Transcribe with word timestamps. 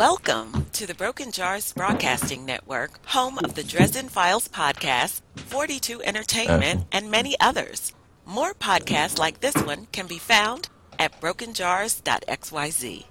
Welcome 0.00 0.64
to 0.72 0.86
the 0.86 0.94
Broken 0.94 1.30
Jars 1.30 1.74
Broadcasting 1.74 2.46
Network, 2.46 3.04
home 3.08 3.36
of 3.44 3.54
the 3.54 3.62
Dresden 3.62 4.08
Files 4.08 4.48
podcast, 4.48 5.20
42 5.36 6.02
Entertainment, 6.02 6.86
and 6.90 7.10
many 7.10 7.36
others. 7.38 7.92
More 8.24 8.54
podcasts 8.54 9.18
like 9.18 9.40
this 9.40 9.56
one 9.56 9.88
can 9.92 10.06
be 10.06 10.16
found 10.16 10.70
at 10.98 11.20
brokenjars.xyz. 11.20 13.04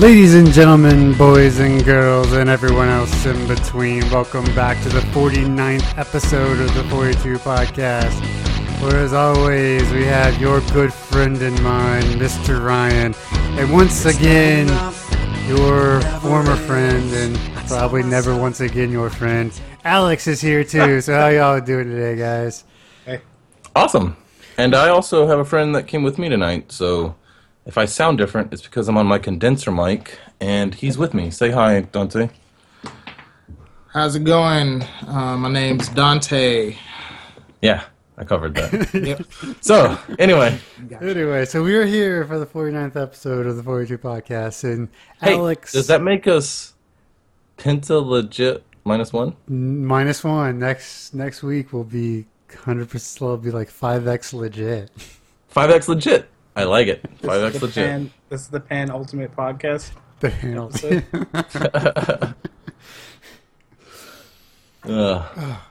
Ladies 0.00 0.34
and 0.34 0.50
gentlemen, 0.50 1.12
boys 1.12 1.58
and 1.58 1.84
girls, 1.84 2.32
and 2.32 2.48
everyone 2.48 2.88
else 2.88 3.26
in 3.26 3.46
between, 3.46 4.00
welcome 4.08 4.46
back 4.54 4.82
to 4.82 4.88
the 4.88 5.00
49th 5.00 5.98
episode 5.98 6.58
of 6.58 6.74
the 6.74 6.82
42 6.84 7.36
podcast. 7.40 8.18
Where, 8.80 8.96
as 8.96 9.12
always, 9.12 9.82
we 9.92 10.06
have 10.06 10.40
your 10.40 10.62
good 10.72 10.90
friend 10.90 11.36
and 11.42 11.62
mine, 11.62 12.02
Mr. 12.14 12.64
Ryan, 12.64 13.14
and 13.60 13.70
once 13.70 14.06
again, 14.06 14.68
your 15.46 16.00
former 16.22 16.56
friend, 16.56 17.12
and 17.12 17.38
probably 17.68 18.02
never 18.02 18.34
once 18.34 18.62
again 18.62 18.90
your 18.90 19.10
friend, 19.10 19.52
Alex 19.84 20.26
is 20.26 20.40
here 20.40 20.64
too. 20.64 21.02
So, 21.02 21.12
how 21.12 21.28
y'all 21.28 21.60
doing 21.60 21.90
today, 21.90 22.16
guys? 22.16 22.64
Hey. 23.04 23.20
Awesome. 23.76 24.16
And 24.56 24.74
I 24.74 24.88
also 24.88 25.26
have 25.26 25.40
a 25.40 25.44
friend 25.44 25.74
that 25.74 25.86
came 25.86 26.02
with 26.02 26.18
me 26.18 26.30
tonight, 26.30 26.72
so 26.72 27.16
if 27.66 27.76
I 27.78 27.84
sound 27.84 28.18
different, 28.18 28.52
it's 28.52 28.62
because 28.62 28.88
I'm 28.88 28.96
on 28.96 29.06
my 29.06 29.18
condenser 29.18 29.70
mic 29.70 30.18
and 30.40 30.74
he's 30.74 30.96
with 30.98 31.14
me. 31.14 31.30
Say 31.30 31.50
hi, 31.50 31.80
Dante. 31.82 32.30
How's 33.92 34.14
it 34.14 34.24
going? 34.24 34.82
Uh, 35.06 35.36
my 35.36 35.50
name's 35.50 35.88
Dante. 35.88 36.76
Yeah, 37.60 37.84
I 38.16 38.24
covered 38.24 38.54
that. 38.54 38.94
Yep. 38.94 39.56
so, 39.60 39.98
anyway, 40.18 40.58
Anyway, 41.00 41.44
so 41.44 41.62
we 41.62 41.74
are 41.74 41.84
here 41.84 42.24
for 42.24 42.38
the 42.38 42.46
49th 42.46 42.96
episode 42.96 43.46
of 43.46 43.56
the 43.56 43.62
42 43.62 43.98
podcast, 43.98 44.64
and 44.64 44.88
hey, 45.20 45.34
Alex 45.34 45.72
does 45.72 45.88
that 45.88 46.02
make 46.02 46.26
us 46.26 46.74
Penta 47.58 48.04
legit 48.04 48.64
minus 48.84 49.12
one? 49.12 49.36
minus 49.48 50.24
one 50.24 50.58
next 50.58 51.12
next 51.12 51.42
week 51.42 51.72
will 51.72 51.84
be 51.84 52.26
100%. 52.48 53.20
Will 53.20 53.36
be 53.36 53.50
like 53.50 53.68
5x 53.70 54.32
legit. 54.32 54.90
5x 55.54 55.88
legit. 55.88 56.28
I 56.56 56.64
like 56.64 56.88
it. 56.88 57.02
This 57.02 57.12
is 57.22 57.28
5x 57.28 57.52
the 57.52 57.66
legit. 57.66 57.74
Pan, 57.86 58.10
this 58.28 58.40
is 58.42 58.48
the 58.48 58.60
Pan 58.60 58.90
Ultimate 58.90 59.34
Podcast. 59.36 59.92
The 60.20 60.30
handle. 60.30 60.70
episode. 60.74 62.34
Ugh. 64.84 65.56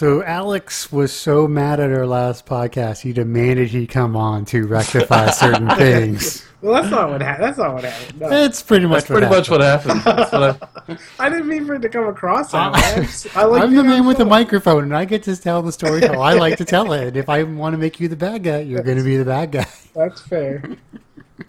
So 0.00 0.22
Alex 0.22 0.90
was 0.90 1.12
so 1.12 1.46
mad 1.46 1.78
at 1.78 1.90
our 1.90 2.06
last 2.06 2.46
podcast, 2.46 3.02
he 3.02 3.12
demanded 3.12 3.68
he 3.68 3.86
come 3.86 4.16
on 4.16 4.46
to 4.46 4.66
rectify 4.66 5.28
certain 5.30 5.68
things. 5.76 6.42
well, 6.62 6.72
that's 6.72 6.90
not 6.90 7.10
what 7.10 7.20
happened. 7.20 7.44
That's 7.44 7.58
not 7.58 7.74
what 7.74 7.84
happened. 7.84 8.18
No. 8.18 8.30
It's 8.30 8.62
pretty 8.62 8.86
much 8.86 9.04
That's 9.04 9.06
pretty 9.08 9.26
what 9.26 9.36
much 9.36 9.50
what 9.50 9.60
happened. 9.60 10.00
What 10.00 10.62
I- 10.88 10.98
I 11.26 11.28
didn't 11.28 11.48
mean 11.48 11.66
for 11.66 11.74
it 11.74 11.82
to 11.82 11.90
come 11.90 12.06
across 12.06 12.52
that 12.52 12.72
way. 12.72 13.08
I 13.34 13.44
like 13.44 13.62
I'm 13.62 13.74
the 13.74 13.84
man 13.84 14.06
with 14.06 14.16
the 14.16 14.24
microphone, 14.24 14.84
and 14.84 14.96
I 14.96 15.04
get 15.04 15.22
to 15.24 15.36
tell 15.36 15.60
the 15.60 15.70
story 15.70 16.00
how 16.00 16.18
I 16.18 16.32
like 16.32 16.56
to 16.56 16.64
tell 16.64 16.94
it. 16.94 17.08
And 17.08 17.16
if 17.18 17.28
I 17.28 17.42
want 17.42 17.74
to 17.74 17.78
make 17.78 18.00
you 18.00 18.08
the 18.08 18.16
bad 18.16 18.42
guy, 18.42 18.60
you're 18.60 18.82
going 18.82 18.96
to 18.96 19.04
be 19.04 19.18
the 19.18 19.26
bad 19.26 19.52
guy. 19.52 19.66
That's 19.94 20.22
fair. 20.22 20.64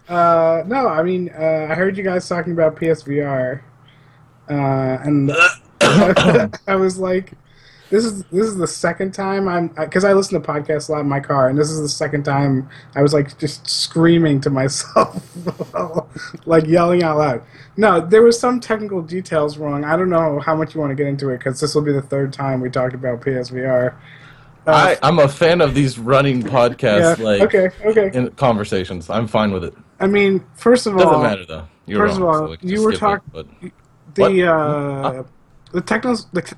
Uh, 0.10 0.64
no, 0.66 0.90
I 0.90 1.04
mean, 1.04 1.30
uh, 1.30 1.68
I 1.70 1.76
heard 1.76 1.96
you 1.96 2.04
guys 2.04 2.28
talking 2.28 2.52
about 2.52 2.76
PSVR, 2.76 3.62
uh, 4.50 4.54
and 4.54 5.32
I 6.68 6.76
was 6.76 6.98
like, 6.98 7.32
"This 7.92 8.06
is 8.06 8.24
this 8.24 8.48
is 8.48 8.56
the 8.58 8.66
second 8.68 9.14
time 9.14 9.48
I'm 9.48 9.68
because 9.68 10.04
I 10.04 10.14
listen 10.14 10.42
to 10.42 10.48
podcasts 10.48 10.90
a 10.90 10.94
lot 10.94 11.02
in 11.02 11.10
my 11.10 11.20
car, 11.20 11.50
and 11.50 11.58
this 11.60 11.70
is 11.70 11.80
the 11.80 11.90
second 11.90 12.24
time 12.24 12.68
I 12.96 13.04
was 13.04 13.14
like 13.14 13.38
just 13.38 13.70
screaming 13.70 14.42
to 14.42 14.50
myself, 14.62 15.24
like 16.48 16.66
yelling 16.66 17.04
out 17.04 17.18
loud." 17.18 17.44
No, 17.78 18.02
there 18.02 18.22
was 18.22 18.40
some 18.40 18.60
technical 18.60 19.02
details 19.02 19.58
wrong. 19.58 19.84
I 19.84 19.96
don't 19.96 20.10
know 20.10 20.40
how 20.40 20.56
much 20.56 20.74
you 20.74 20.82
want 20.82 20.92
to 20.92 20.96
get 20.96 21.08
into 21.08 21.30
it 21.30 21.38
because 21.38 21.60
this 21.60 21.76
will 21.76 21.84
be 21.84 21.94
the 21.94 22.02
third 22.02 22.34
time 22.34 22.62
we 22.62 22.70
talked 22.70 22.96
about 22.96 23.22
PSVR. 23.22 23.94
Uh, 24.68 24.72
I, 24.72 24.98
I'm 25.02 25.20
a 25.20 25.28
fan 25.28 25.62
of 25.62 25.74
these 25.74 25.98
running 25.98 26.44
podcasts, 26.44 27.18
yeah. 27.18 27.24
like 27.24 27.42
okay. 27.42 27.70
Okay. 27.84 28.12
in 28.18 28.30
conversations. 28.32 29.10
I'm 29.10 29.28
fine 29.28 29.52
with 29.52 29.64
it. 29.64 29.74
I 30.00 30.08
mean, 30.08 30.44
first 30.56 30.88
of 30.88 30.94
Doesn't 30.94 31.08
all, 31.14 31.22
matter 31.22 31.46
though. 31.46 31.68
You're 31.88 32.08
first 32.08 32.18
of 32.18 32.24
all, 32.24 32.48
so 32.48 32.58
you 32.62 32.84
were 32.84 32.92
skip 32.92 33.00
talk- 33.00 33.24
it, 33.34 33.34
but 33.34 33.48
the 34.16 34.22
What? 34.22 35.16
uh, 35.16 35.24
the 35.74 35.82
technical 35.82 36.26
the, 36.34 36.56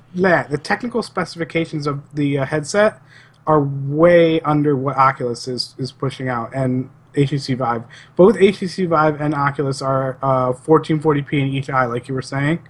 the 0.50 0.58
technical 0.58 1.02
specifications 1.02 1.86
of 1.86 2.14
the 2.14 2.38
uh, 2.38 2.44
headset 2.44 3.00
are 3.46 3.60
way 3.60 4.40
under 4.40 4.76
what 4.76 4.96
Oculus 4.96 5.48
is 5.48 5.74
is 5.78 5.92
pushing 5.92 6.28
out 6.28 6.54
and 6.54 6.90
HTC 7.14 7.56
Vive. 7.56 7.84
Both 8.16 8.36
HTC 8.36 8.88
Vive 8.88 9.20
and 9.20 9.34
Oculus 9.34 9.80
are 9.80 10.18
uh, 10.22 10.52
1440p 10.52 11.32
in 11.34 11.48
each 11.48 11.70
eye, 11.70 11.86
like 11.86 12.08
you 12.08 12.14
were 12.14 12.22
saying, 12.22 12.66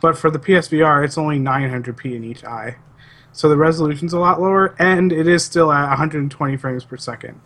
but 0.00 0.16
for 0.16 0.30
the 0.30 0.38
PSVR, 0.38 1.04
it's 1.04 1.18
only 1.18 1.38
900p 1.38 2.14
in 2.14 2.24
each 2.24 2.44
eye. 2.44 2.76
So 3.32 3.48
the 3.48 3.56
resolution's 3.56 4.12
a 4.12 4.18
lot 4.18 4.40
lower, 4.40 4.74
and 4.78 5.12
it 5.12 5.28
is 5.28 5.44
still 5.44 5.70
at 5.70 5.88
120 5.88 6.56
frames 6.56 6.84
per 6.84 6.96
second. 6.96 7.40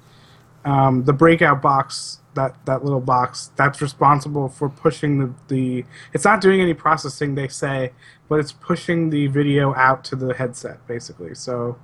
Um, 0.65 1.05
the 1.05 1.13
breakout 1.13 1.61
box, 1.61 2.21
that, 2.35 2.55
that 2.67 2.85
little 2.85 3.01
box, 3.01 3.51
that's 3.57 3.83
responsible 3.83 4.49
for 4.49 4.69
pushing 4.69 5.19
the, 5.19 5.35
the. 5.49 5.85
It's 6.15 6.25
not 6.25 6.41
doing 6.41 6.61
any 6.61 6.73
processing, 6.73 7.35
they 7.35 7.49
say, 7.49 7.93
but 8.33 8.41
it's 8.41 8.53
pushing 8.53 9.11
the 9.11 9.27
video 9.27 9.75
out 9.75 10.05
to 10.05 10.17
the 10.17 10.33
headset, 10.33 10.87
basically. 10.87 11.35
So 11.35 11.79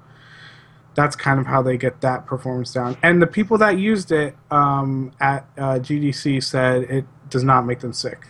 that's 0.95 1.15
kind 1.15 1.39
of 1.39 1.45
how 1.45 1.61
they 1.61 1.77
get 1.77 2.01
that 2.01 2.25
performance 2.25 2.73
down. 2.73 2.97
And 3.03 3.21
the 3.21 3.27
people 3.27 3.59
that 3.59 3.77
used 3.77 4.11
it 4.13 4.35
um, 4.51 5.13
at 5.21 5.47
uh, 5.59 5.75
GDC 5.75 6.43
said 6.43 6.85
it 6.85 7.05
does 7.29 7.45
not 7.45 7.67
make 7.67 7.81
them 7.81 7.93
sick. 7.93 8.29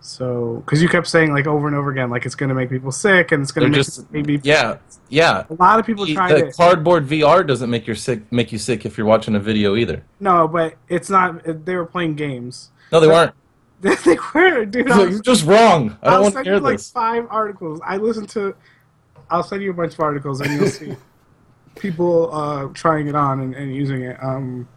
So, 0.00 0.62
because 0.64 0.80
you 0.80 0.88
kept 0.88 1.06
saying 1.06 1.34
like 1.34 1.46
over 1.46 1.66
and 1.66 1.76
over 1.76 1.90
again, 1.90 2.08
like 2.08 2.24
it's 2.24 2.34
going 2.34 2.48
to 2.48 2.54
make 2.54 2.70
people 2.70 2.92
sick 2.92 3.30
and 3.30 3.42
it's 3.42 3.52
going 3.52 3.70
to 3.70 3.76
make 3.76 3.84
just- 3.84 4.10
maybe 4.10 4.40
yeah, 4.42 4.78
yeah. 5.10 5.44
a 5.50 5.54
lot 5.56 5.78
of 5.78 5.84
people 5.84 6.06
tried 6.06 6.32
the 6.32 6.46
it. 6.46 6.56
cardboard 6.56 7.06
VR 7.06 7.46
doesn't 7.46 7.68
make 7.68 7.86
your 7.86 7.96
sick 7.96 8.32
make 8.32 8.52
you 8.52 8.58
sick 8.58 8.86
if 8.86 8.96
you're 8.96 9.06
watching 9.06 9.34
a 9.34 9.40
video 9.40 9.76
either. 9.76 10.02
No, 10.18 10.48
but 10.48 10.76
it's 10.88 11.10
not. 11.10 11.66
They 11.66 11.76
were 11.76 11.84
playing 11.84 12.14
games. 12.14 12.70
No, 12.90 13.00
they 13.00 13.06
weren't. 13.06 13.34
they 14.04 14.16
were, 14.34 14.64
dude. 14.64 14.90
I 14.90 14.98
You're 15.00 15.08
was, 15.08 15.20
just 15.20 15.44
wrong. 15.44 15.96
I 16.02 16.06
don't 16.06 16.14
I'll 16.14 16.22
want 16.22 16.32
to 16.32 16.36
send 16.38 16.46
hear 16.46 16.54
you 16.54 16.60
like 16.60 16.78
this. 16.78 16.90
five 16.90 17.26
articles. 17.30 17.80
I 17.84 17.96
listened 17.98 18.28
to. 18.30 18.54
I'll 19.30 19.42
send 19.42 19.62
you 19.62 19.70
a 19.70 19.74
bunch 19.74 19.94
of 19.94 20.00
articles 20.00 20.40
and 20.40 20.52
you'll 20.52 20.68
see 20.68 20.94
people 21.76 22.34
uh, 22.34 22.68
trying 22.74 23.08
it 23.08 23.14
on 23.14 23.40
and, 23.40 23.54
and 23.54 23.74
using 23.74 24.02
it. 24.02 24.16
Um, 24.22 24.68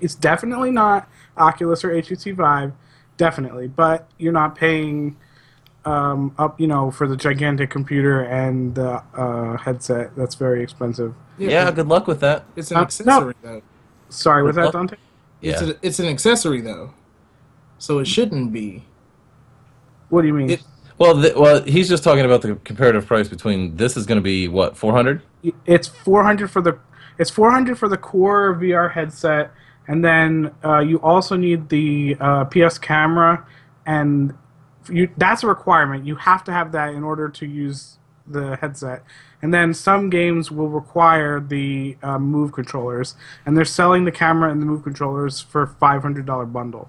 it's 0.00 0.14
definitely 0.14 0.70
not 0.70 1.08
Oculus 1.36 1.84
or 1.84 1.90
HTC 1.90 2.34
Vive, 2.34 2.72
definitely, 3.16 3.68
but 3.68 4.10
you're 4.18 4.32
not 4.32 4.54
paying 4.54 5.16
um, 5.86 6.34
up, 6.38 6.60
you 6.60 6.66
know, 6.66 6.90
for 6.90 7.06
the 7.06 7.16
gigantic 7.16 7.70
computer 7.70 8.22
and 8.22 8.74
the 8.74 9.02
uh, 9.14 9.56
headset. 9.56 10.14
That's 10.16 10.34
very 10.34 10.62
expensive. 10.62 11.14
Yeah, 11.38 11.70
good 11.70 11.86
luck 11.88 12.06
with 12.06 12.20
that. 12.20 12.44
It's 12.56 12.70
an 12.70 12.76
Uh, 12.78 12.80
no. 12.80 12.84
accessory 12.84 13.34
though. 13.42 13.62
Sorry, 14.08 14.42
was 14.42 14.56
that 14.56 14.66
What? 14.66 14.72
Dante? 14.72 14.96
It's, 15.42 15.62
Yeah. 15.62 15.68
a, 15.70 15.74
it's 15.82 15.98
an 16.00 16.06
accessory 16.06 16.60
though, 16.60 16.92
so 17.78 17.98
it 17.98 18.06
shouldn't 18.06 18.52
be. 18.52 18.84
What 20.08 20.22
do 20.22 20.28
you 20.28 20.34
mean? 20.34 20.50
It- 20.50 20.62
Well, 20.98 21.20
th- 21.20 21.34
well, 21.36 21.62
he's 21.64 21.90
just 21.90 22.02
talking 22.02 22.24
about 22.24 22.40
the 22.40 22.54
comparative 22.64 23.06
price 23.06 23.28
between 23.28 23.76
this 23.76 23.98
is 23.98 24.06
going 24.06 24.16
to 24.16 24.22
be 24.22 24.48
what 24.48 24.78
400. 24.78 25.20
it's 25.66 25.86
400 25.88 26.50
for 26.50 26.62
the 26.62 26.78
it's 27.18 27.30
400 27.30 27.78
for 27.78 27.86
the 27.88 27.96
core 27.98 28.54
VR 28.54 28.90
headset, 28.92 29.50
and 29.88 30.02
then 30.04 30.52
uh, 30.64 30.78
you 30.78 30.96
also 31.02 31.36
need 31.36 31.68
the 31.68 32.16
uh, 32.18 32.44
PS 32.46 32.78
camera, 32.78 33.46
and 33.84 34.32
you 34.90 35.10
that's 35.18 35.42
a 35.42 35.46
requirement. 35.46 36.06
You 36.06 36.16
have 36.16 36.42
to 36.44 36.52
have 36.52 36.72
that 36.72 36.94
in 36.94 37.02
order 37.04 37.28
to 37.28 37.46
use 37.46 37.98
the 38.26 38.56
headset. 38.56 39.02
And 39.42 39.52
then 39.52 39.74
some 39.74 40.08
games 40.08 40.50
will 40.50 40.70
require 40.70 41.40
the 41.40 41.96
uh, 42.02 42.18
Move 42.18 42.52
controllers, 42.52 43.16
and 43.44 43.54
they're 43.54 43.66
selling 43.66 44.04
the 44.06 44.12
camera 44.12 44.50
and 44.50 44.62
the 44.62 44.66
Move 44.66 44.82
controllers 44.82 45.40
for 45.42 45.66
$500 45.66 46.52
bundle. 46.52 46.88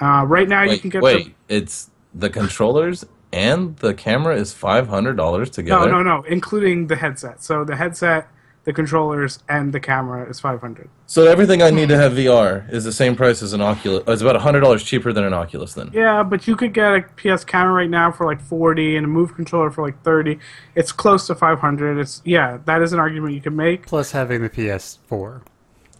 Uh, 0.00 0.24
right 0.26 0.48
now, 0.48 0.62
you 0.62 0.78
can 0.78 0.90
get 0.90 1.02
wait, 1.02 1.34
it's 1.48 1.90
the 2.14 2.30
controllers 2.30 3.04
and 3.32 3.76
the 3.78 3.94
camera 3.94 4.36
is 4.36 4.52
five 4.52 4.88
hundred 4.88 5.16
dollars 5.16 5.50
the 5.50 5.56
together. 5.56 5.90
no, 5.90 6.02
no, 6.02 6.16
no, 6.16 6.22
including 6.24 6.86
the 6.86 6.96
headset. 6.96 7.42
So 7.42 7.64
the 7.64 7.76
headset, 7.76 8.28
the 8.64 8.72
controllers, 8.72 9.38
and 9.48 9.72
the 9.72 9.80
camera 9.80 10.28
is 10.28 10.40
500. 10.40 10.88
So 11.06 11.26
everything 11.26 11.62
I 11.62 11.70
need 11.70 11.88
to 11.88 11.96
have 11.96 12.12
VR 12.12 12.70
is 12.72 12.84
the 12.84 12.92
same 12.92 13.16
price 13.16 13.42
as 13.42 13.52
an 13.52 13.60
Oculus. 13.60 14.04
It's 14.06 14.22
about 14.22 14.36
hundred 14.36 14.60
dollars 14.60 14.82
cheaper 14.82 15.12
than 15.12 15.24
an 15.24 15.34
Oculus. 15.34 15.74
Then 15.74 15.90
Yeah, 15.92 16.22
but 16.22 16.46
you 16.46 16.56
could 16.56 16.72
get 16.72 16.92
a 16.94 17.02
PS 17.16 17.44
camera 17.44 17.72
right 17.72 17.90
now 17.90 18.10
for 18.12 18.26
like 18.26 18.40
40 18.40 18.96
and 18.96 19.04
a 19.06 19.08
Move 19.08 19.34
controller 19.34 19.70
for 19.70 19.82
like 19.82 20.02
30. 20.02 20.38
It's 20.74 20.92
close 20.92 21.26
to 21.26 21.34
500. 21.34 21.98
It's 21.98 22.22
yeah, 22.24 22.58
that 22.64 22.82
is 22.82 22.92
an 22.92 22.98
argument 22.98 23.34
you 23.34 23.40
can 23.40 23.56
make. 23.56 23.86
Plus 23.86 24.12
having 24.12 24.42
the 24.42 24.50
PS4. 24.50 25.42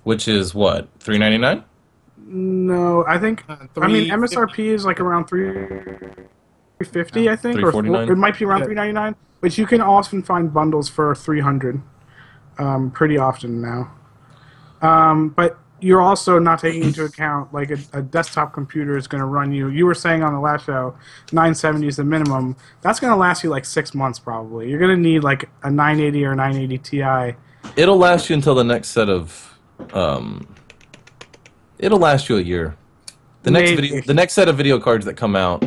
which 0.05 0.29
is 0.29 0.55
what 0.55 0.89
three 1.01 1.19
ninety 1.19 1.39
nine. 1.39 1.65
No, 2.31 3.05
I 3.09 3.19
think 3.19 3.43
Uh, 3.49 3.57
I 3.81 3.87
mean 3.89 4.11
MSRP 4.11 4.67
is 4.67 4.85
like 4.85 5.01
around 5.01 5.27
3 5.27 5.51
350, 6.79 7.31
I 7.31 7.37
think, 7.37 7.59
or 7.61 7.73
$349? 7.73 8.11
it 8.11 8.17
might 8.17 8.39
be 8.39 8.45
around 8.45 8.61
Yeah. 8.61 8.67
399. 8.67 9.15
But 9.41 9.57
you 9.57 9.67
can 9.67 9.81
often 9.81 10.23
find 10.23 10.53
bundles 10.53 10.89
for 10.89 11.15
300, 11.15 11.81
um, 12.59 12.91
pretty 12.91 13.17
often 13.19 13.61
now. 13.63 13.91
Um, 14.83 15.31
but 15.31 15.59
you're 15.81 16.01
also 16.03 16.39
not 16.39 16.59
taking 16.59 16.83
into 16.83 17.05
account 17.11 17.55
like 17.55 17.71
a, 17.71 17.79
a 17.95 18.03
desktop 18.03 18.53
computer 18.53 18.97
is 18.97 19.07
going 19.07 19.21
to 19.21 19.27
run 19.27 19.53
you. 19.53 19.69
You 19.69 19.87
were 19.87 19.95
saying 19.95 20.23
on 20.23 20.35
the 20.35 20.41
last 20.41 20.67
show, 20.67 20.95
970 21.33 21.87
is 21.87 21.97
the 21.97 22.05
minimum. 22.05 22.57
That's 22.83 23.01
going 23.01 23.13
to 23.13 23.17
last 23.17 23.43
you 23.43 23.51
like 23.51 23.65
six 23.65 23.95
months 23.95 24.19
probably. 24.19 24.69
You're 24.69 24.81
going 24.81 24.95
to 24.95 25.01
need 25.01 25.25
like 25.25 25.49
a 25.63 25.71
980 25.71 26.25
or 26.27 26.35
980 26.35 26.79
Ti. 26.79 27.37
It'll 27.77 27.97
last 27.97 28.29
you 28.29 28.35
until 28.35 28.55
the 28.55 28.65
next 28.65 28.89
set 28.89 29.09
of. 29.09 29.59
Um, 29.95 30.47
it'll 31.79 31.99
last 31.99 32.29
you 32.29 32.37
a 32.39 32.41
year. 32.43 32.77
The 33.43 33.51
next 33.51 33.71
Maybe. 33.71 33.89
video, 33.89 34.01
the 34.03 34.15
next 34.15 34.33
set 34.35 34.49
of 34.49 34.57
video 34.57 34.79
cards 34.79 35.05
that 35.07 35.15
come 35.15 35.37
out, 35.37 35.65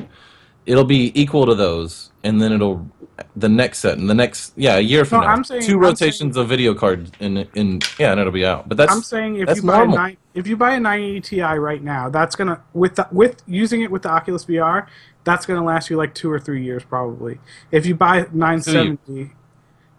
it'll 0.66 0.84
be 0.86 1.12
equal 1.20 1.46
to 1.46 1.56
those, 1.56 2.12
and 2.24 2.42
then 2.42 2.52
it'll 2.52 2.90
the 3.36 3.50
next 3.50 3.80
set 3.80 4.00
and 4.00 4.10
the 4.10 4.16
next 4.16 4.52
yeah 4.56 4.78
a 4.78 4.80
year 4.80 5.06
from 5.06 5.22
No, 5.22 5.28
now. 5.28 5.34
I'm 5.34 5.44
saying- 5.44 5.62
two 5.62 5.76
I'm 5.76 5.82
rotations 5.82 6.38
of 6.38 6.48
video 6.50 6.74
cards 6.74 7.12
in 7.20 7.48
in 7.56 7.80
yeah, 8.00 8.12
and 8.12 8.20
it'll 8.20 8.34
be 8.34 8.46
out. 8.46 8.68
But 8.68 8.78
that's 8.78 8.92
I'm 8.92 9.02
saying 9.04 9.36
if 9.38 9.56
you 9.56 9.62
buy 9.64 9.78
normal. 9.78 9.96
a 9.96 10.00
nine, 10.00 10.18
if 10.34 10.48
you 10.48 10.58
buy 10.58 10.72
a 10.74 10.80
980 10.80 11.22
Ti 11.22 11.42
right 11.42 11.84
now, 11.84 12.10
that's 12.10 12.36
gonna 12.36 12.62
with 12.74 12.96
the, 12.96 13.08
with 13.12 13.42
using 13.48 13.82
it 13.82 13.92
with 13.92 14.02
the 14.04 14.10
Oculus 14.10 14.46
VR, 14.46 14.88
that's 15.24 15.46
gonna 15.46 15.64
last 15.64 15.90
you 15.90 15.98
like 15.98 16.16
two 16.16 16.32
or 16.32 16.40
three 16.40 16.64
years 16.64 16.84
probably. 16.84 17.40
If 17.72 17.86
you 17.86 17.94
buy 17.96 18.26
970, 18.34 19.34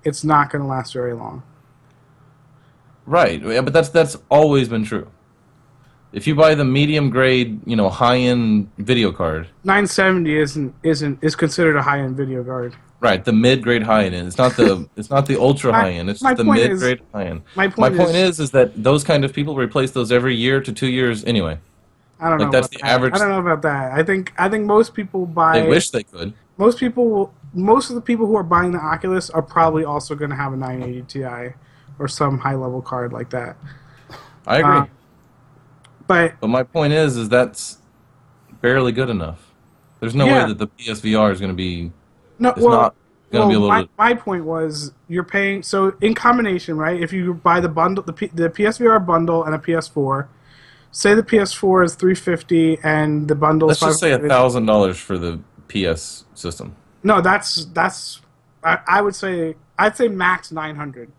it's 0.04 0.24
not 0.24 0.50
gonna 0.50 0.66
last 0.66 0.92
very 0.92 1.14
long. 1.14 1.42
Right, 3.06 3.42
yeah, 3.42 3.60
but 3.62 3.72
that's 3.72 3.88
that's 3.88 4.16
always 4.30 4.68
been 4.68 4.84
true. 4.84 5.08
If 6.12 6.26
you 6.26 6.34
buy 6.34 6.54
the 6.54 6.64
medium 6.64 7.08
grade, 7.10 7.60
you 7.64 7.74
know, 7.76 7.88
high 7.88 8.18
end 8.18 8.70
video 8.78 9.12
card, 9.12 9.48
970 9.64 10.36
isn't 10.36 10.74
isn't 10.82 11.18
is 11.22 11.34
considered 11.34 11.76
a 11.76 11.82
high 11.82 12.00
end 12.00 12.16
video 12.16 12.44
card. 12.44 12.74
right, 13.00 13.24
the 13.24 13.32
mid 13.32 13.62
grade 13.62 13.82
high 13.82 14.04
end. 14.04 14.14
It's 14.26 14.36
not 14.38 14.56
the 14.56 14.88
it's 14.96 15.08
not 15.10 15.26
the 15.26 15.40
ultra 15.40 15.72
high 15.72 15.92
end. 15.92 16.10
It's 16.10 16.22
my 16.22 16.34
the 16.34 16.44
mid 16.44 16.78
grade 16.78 17.00
high 17.14 17.24
end. 17.24 17.42
My 17.56 17.66
My 17.68 17.72
point, 17.74 17.96
point 17.96 18.10
is, 18.14 18.38
is, 18.38 18.40
is 18.40 18.50
that 18.50 18.82
those 18.82 19.04
kind 19.04 19.24
of 19.24 19.32
people 19.32 19.56
replace 19.56 19.92
those 19.92 20.12
every 20.12 20.34
year 20.36 20.60
to 20.60 20.72
two 20.72 20.88
years 20.88 21.24
anyway. 21.24 21.58
I 22.20 22.28
don't 22.28 22.38
like, 22.38 22.46
know. 22.46 22.52
that's 22.52 22.68
about 22.68 22.78
the 22.80 22.84
that. 22.84 22.90
average- 22.92 23.14
I 23.14 23.18
don't 23.18 23.30
know 23.30 23.40
about 23.40 23.62
that. 23.62 23.92
I 23.92 24.02
think 24.02 24.32
I 24.38 24.48
think 24.50 24.66
most 24.66 24.92
people 24.94 25.24
buy. 25.26 25.60
They 25.60 25.68
wish 25.68 25.90
they 25.90 26.02
could. 26.04 26.34
most 26.58 26.78
people 26.78 27.32
most 27.54 27.88
of 27.88 27.94
the 27.96 28.02
people 28.02 28.26
who 28.26 28.36
are 28.36 28.42
buying 28.42 28.72
the 28.72 28.78
Oculus 28.78 29.30
are 29.30 29.42
probably 29.42 29.84
also 29.84 30.14
going 30.14 30.30
to 30.30 30.36
have 30.36 30.52
a 30.52 30.56
980 30.56 31.02
Ti 31.08 31.54
or 31.98 32.06
some 32.08 32.38
high 32.38 32.54
level 32.54 32.82
card 32.82 33.12
like 33.14 33.30
that. 33.30 33.56
I 34.46 34.58
agree. 34.58 34.70
Uh, 34.78 34.86
But 36.12 36.40
but 36.40 36.48
my 36.48 36.62
point 36.62 36.92
is, 36.92 37.16
is 37.16 37.28
that's 37.28 37.78
barely 38.60 38.92
good 38.92 39.10
enough. 39.10 39.52
There's 40.00 40.14
no 40.14 40.26
Yeah. 40.26 40.42
way 40.42 40.48
that 40.52 40.58
the 40.58 40.66
PSVR 40.66 41.32
is 41.32 41.40
going 41.40 41.50
to 41.52 41.56
be. 41.56 41.92
no, 42.38 42.50
It's 42.50 42.60
well, 42.60 42.70
not 42.70 42.94
going 43.30 43.42
to 43.42 43.46
well, 43.46 43.48
be 43.48 43.54
a 43.54 43.58
little 43.58 43.68
my, 43.68 43.80
bit. 43.82 43.90
my 43.98 44.14
point 44.14 44.44
was 44.44 44.92
you're 45.08 45.24
paying 45.24 45.62
so 45.62 45.94
in 46.00 46.14
combination, 46.14 46.76
right? 46.76 47.00
If 47.00 47.12
you 47.12 47.34
buy 47.34 47.60
the 47.60 47.68
bundle, 47.68 48.02
the, 48.04 48.12
P, 48.12 48.26
the 48.28 48.50
PSVR 48.50 49.04
bundle 49.04 49.44
and 49.44 49.54
a 49.54 49.58
PS4, 49.58 50.26
say 50.90 51.14
the 51.14 51.22
PS4 51.22 51.84
is 51.84 51.94
350 51.94 52.78
and 52.82 53.28
the 53.28 53.34
bundle 53.34 53.68
Let's 53.68 53.80
is 53.82 53.88
just 53.88 54.00
say 54.00 54.12
a 54.12 54.18
thousand 54.18 54.66
dollars 54.66 54.98
for 54.98 55.16
the 55.18 55.40
PS 55.68 56.24
system. 56.34 56.74
No, 57.02 57.20
that's 57.20 57.64
that's 57.66 58.20
I, 58.62 58.78
I 58.86 59.00
would 59.02 59.14
say 59.14 59.56
I'd 59.78 59.96
say 59.96 60.08
max 60.08 60.52
900. 60.52 61.10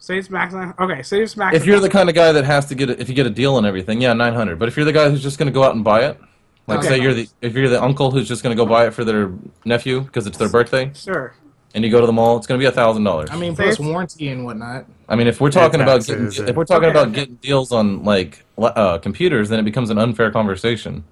Say 0.00 0.16
it's 0.16 0.30
max 0.30 0.54
Okay, 0.54 1.02
say 1.02 1.22
it's 1.22 1.36
max. 1.36 1.54
If 1.54 1.66
you're 1.66 1.78
the 1.78 1.90
kind 1.90 2.08
of 2.08 2.14
guy 2.14 2.32
that 2.32 2.44
has 2.46 2.64
to 2.66 2.74
get 2.74 2.88
it, 2.88 3.00
if 3.00 3.08
you 3.10 3.14
get 3.14 3.26
a 3.26 3.30
deal 3.30 3.58
and 3.58 3.66
everything, 3.66 4.00
yeah, 4.00 4.14
nine 4.14 4.32
hundred. 4.34 4.58
But 4.58 4.68
if 4.68 4.76
you're 4.76 4.86
the 4.86 4.94
guy 4.94 5.10
who's 5.10 5.22
just 5.22 5.38
going 5.38 5.46
to 5.48 5.52
go 5.52 5.62
out 5.62 5.74
and 5.74 5.84
buy 5.84 6.06
it, 6.06 6.18
like 6.66 6.78
Okay. 6.78 6.88
say 6.88 7.00
you're 7.02 7.12
the 7.12 7.28
if 7.42 7.54
you're 7.54 7.68
the 7.68 7.82
uncle 7.82 8.10
who's 8.10 8.26
just 8.26 8.42
going 8.42 8.56
to 8.56 8.60
go 8.60 8.66
buy 8.66 8.86
it 8.86 8.94
for 8.94 9.04
their 9.04 9.30
nephew 9.66 10.00
because 10.00 10.26
it's 10.26 10.38
their 10.38 10.48
birthday, 10.48 10.90
sure. 10.94 11.34
and 11.74 11.84
you 11.84 11.90
go 11.90 12.00
to 12.00 12.06
the 12.06 12.14
mall, 12.14 12.38
it's 12.38 12.46
going 12.46 12.58
to 12.58 12.62
be 12.62 12.66
a 12.66 12.72
thousand 12.72 13.04
dollars. 13.04 13.28
I 13.30 13.36
mean, 13.36 13.54
plus 13.54 13.78
warranty 13.78 14.28
and 14.28 14.46
whatnot. 14.46 14.86
I 15.06 15.16
mean, 15.16 15.26
if 15.26 15.38
we're 15.38 15.50
talking 15.50 15.82
about 15.82 16.06
getting, 16.06 16.32
if 16.32 16.56
we're 16.56 16.64
talking 16.64 16.88
Okay. 16.88 16.98
about 16.98 17.12
getting 17.12 17.34
deals 17.36 17.70
on 17.70 18.02
like 18.02 18.42
uh, 18.56 18.96
computers, 18.98 19.50
then 19.50 19.60
it 19.60 19.64
becomes 19.64 19.90
an 19.90 19.98
unfair 19.98 20.30
conversation. 20.30 21.04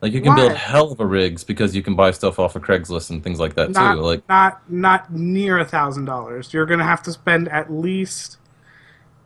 Like 0.00 0.12
you 0.12 0.20
can 0.20 0.34
build 0.36 0.52
hell 0.52 0.92
of 0.92 1.00
a 1.00 1.06
rigs 1.06 1.42
because 1.42 1.74
you 1.74 1.82
can 1.82 1.96
buy 1.96 2.12
stuff 2.12 2.38
off 2.38 2.54
of 2.54 2.62
Craigslist 2.62 3.10
and 3.10 3.22
things 3.22 3.40
like 3.40 3.54
that 3.54 3.70
Not 3.70 3.94
too. 3.94 4.00
Like 4.00 4.28
not 4.28 4.70
not 4.70 5.12
near 5.12 5.58
a 5.58 5.64
thousand 5.64 6.04
dollars. 6.04 6.54
You're 6.54 6.66
gonna 6.66 6.84
have 6.84 7.02
to 7.02 7.12
spend 7.12 7.48
at 7.48 7.72
least, 7.72 8.38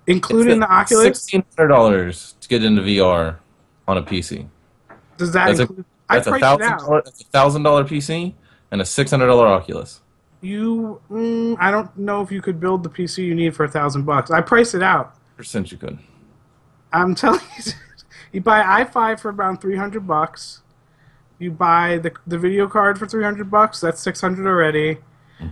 including 0.06 0.60
the 0.60 0.72
Oculus. 0.72 1.04
sixteen 1.04 1.44
hundred 1.56 1.68
dollars 1.68 2.36
to 2.40 2.48
get 2.48 2.64
into 2.64 2.80
VR 2.80 3.36
on 3.86 3.98
a 3.98 4.02
PC. 4.02 4.48
Does 5.18 5.32
that 5.32 5.48
That's 5.48 5.58
a 5.58 5.62
include? 5.62 5.84
I 6.08 6.16
that's 6.16 6.26
a 6.26 6.38
thousand 6.38 7.02
that's 7.04 7.20
a 7.20 7.24
thousand 7.24 7.62
dollar 7.64 7.84
PC 7.84 8.34
and 8.70 8.80
a 8.80 8.84
six 8.84 9.10
hundred 9.10 9.26
dollar 9.26 9.46
Oculus. 9.46 10.00
You, 10.40 11.00
mm, 11.08 11.56
I 11.60 11.70
don't 11.70 11.96
know 11.96 12.20
if 12.22 12.32
you 12.32 12.42
could 12.42 12.58
build 12.58 12.82
the 12.82 12.88
PC 12.88 13.24
you 13.24 13.34
need 13.34 13.54
for 13.54 13.64
a 13.64 13.68
thousand 13.68 14.04
bucks. 14.04 14.30
I 14.30 14.40
priced 14.40 14.74
it 14.74 14.82
out. 14.82 15.14
Percent 15.36 15.70
you 15.70 15.78
could. 15.78 15.98
I'm 16.92 17.14
telling 17.14 17.40
you, 17.58 17.72
you 18.32 18.40
buy 18.40 18.84
i5 18.84 19.20
for 19.20 19.30
around 19.30 19.60
three 19.60 19.76
hundred 19.76 20.06
bucks. 20.06 20.61
You 21.42 21.50
buy 21.50 21.98
the 21.98 22.12
the 22.26 22.38
video 22.38 22.68
card 22.68 22.98
for 22.98 23.06
three 23.06 23.24
hundred 23.24 23.50
bucks. 23.50 23.80
That's 23.80 24.00
six 24.00 24.20
hundred 24.20 24.46
already. 24.46 24.98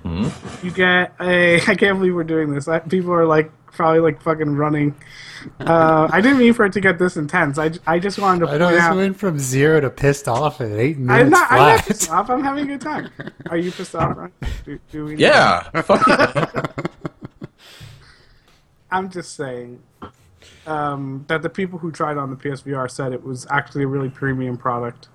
hmm 0.02 0.28
You 0.62 0.70
get 0.70 1.12
a. 1.20 1.56
I 1.66 1.74
can't 1.74 1.98
believe 1.98 2.14
we're 2.14 2.22
doing 2.24 2.54
this. 2.54 2.68
I, 2.68 2.78
people 2.78 3.12
are 3.12 3.26
like 3.26 3.50
probably 3.72 4.00
like 4.00 4.22
fucking 4.22 4.54
running. 4.56 4.94
Uh, 5.58 6.08
I 6.12 6.20
didn't 6.20 6.38
mean 6.38 6.52
for 6.54 6.64
it 6.66 6.72
to 6.74 6.80
get 6.80 6.98
this 6.98 7.16
intense. 7.16 7.58
I, 7.58 7.70
I 7.86 7.98
just 7.98 8.18
wanted 8.18 8.40
to 8.40 8.46
I 8.46 8.48
point 8.50 8.60
know 8.60 8.70
this 8.70 8.82
out. 8.82 8.96
went 8.96 9.16
from 9.16 9.38
zero 9.38 9.80
to 9.80 9.90
pissed 9.90 10.28
off 10.28 10.60
in 10.60 10.78
eight 10.78 10.96
I'm 10.96 11.06
minutes 11.06 11.30
not. 11.30 11.50
I'm 11.50 11.58
not 11.76 11.84
pissed 11.86 12.10
off. 12.10 12.30
I'm 12.30 12.42
having 12.42 12.64
a 12.64 12.66
good 12.68 12.80
time. 12.80 13.10
Are 13.48 13.56
you 13.56 13.72
pissed 13.72 13.94
off, 13.96 14.16
Ryan? 14.16 14.32
Do, 14.64 14.78
do 14.92 15.04
we 15.06 15.16
Yeah. 15.16 15.68
Yeah. 15.74 16.66
I'm 18.92 19.10
just 19.10 19.34
saying 19.34 19.82
um, 20.66 21.24
that 21.28 21.42
the 21.42 21.50
people 21.50 21.78
who 21.78 21.90
tried 21.92 22.16
on 22.16 22.30
the 22.30 22.36
PSVR 22.36 22.90
said 22.90 23.12
it 23.12 23.22
was 23.22 23.46
actually 23.50 23.84
a 23.84 23.88
really 23.88 24.08
premium 24.10 24.56
product. 24.56 25.08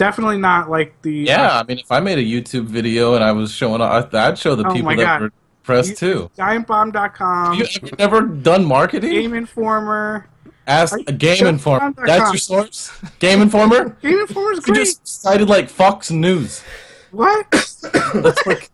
Definitely 0.00 0.38
not 0.38 0.70
like 0.70 0.94
the 1.02 1.12
Yeah, 1.12 1.58
I 1.60 1.62
mean, 1.64 1.78
if 1.78 1.92
I 1.92 2.00
made 2.00 2.16
a 2.16 2.22
YouTube 2.22 2.64
video 2.64 3.16
and 3.16 3.22
I 3.22 3.32
was 3.32 3.52
showing, 3.52 3.82
off, 3.82 4.14
I'd 4.14 4.38
show 4.38 4.54
the 4.54 4.66
Oh 4.66 4.72
people 4.72 4.96
that 4.96 4.96
God. 4.96 5.20
were 5.20 5.30
impressed 5.60 5.98
too. 5.98 6.30
GiantBomb.com, 6.38 7.58
You 7.58 7.66
have 7.66 7.98
never 7.98 8.22
done 8.22 8.64
marketing? 8.64 9.10
Game 9.10 9.34
Informer. 9.34 10.26
Ask 10.66 10.98
a 11.06 11.12
Game 11.12 11.46
Informer. 11.46 11.92
That's 12.06 12.32
your 12.32 12.38
source. 12.38 12.98
Game 13.18 13.42
Informer. 13.42 13.90
Game 14.00 14.20
Informer's 14.20 14.66
You 14.66 14.72
great. 14.72 14.76
just 14.86 15.06
cited 15.06 15.50
like 15.50 15.68
Fox 15.68 16.10
News. 16.10 16.64
What? 17.10 17.50
That's 18.14 18.46
like, 18.46 18.70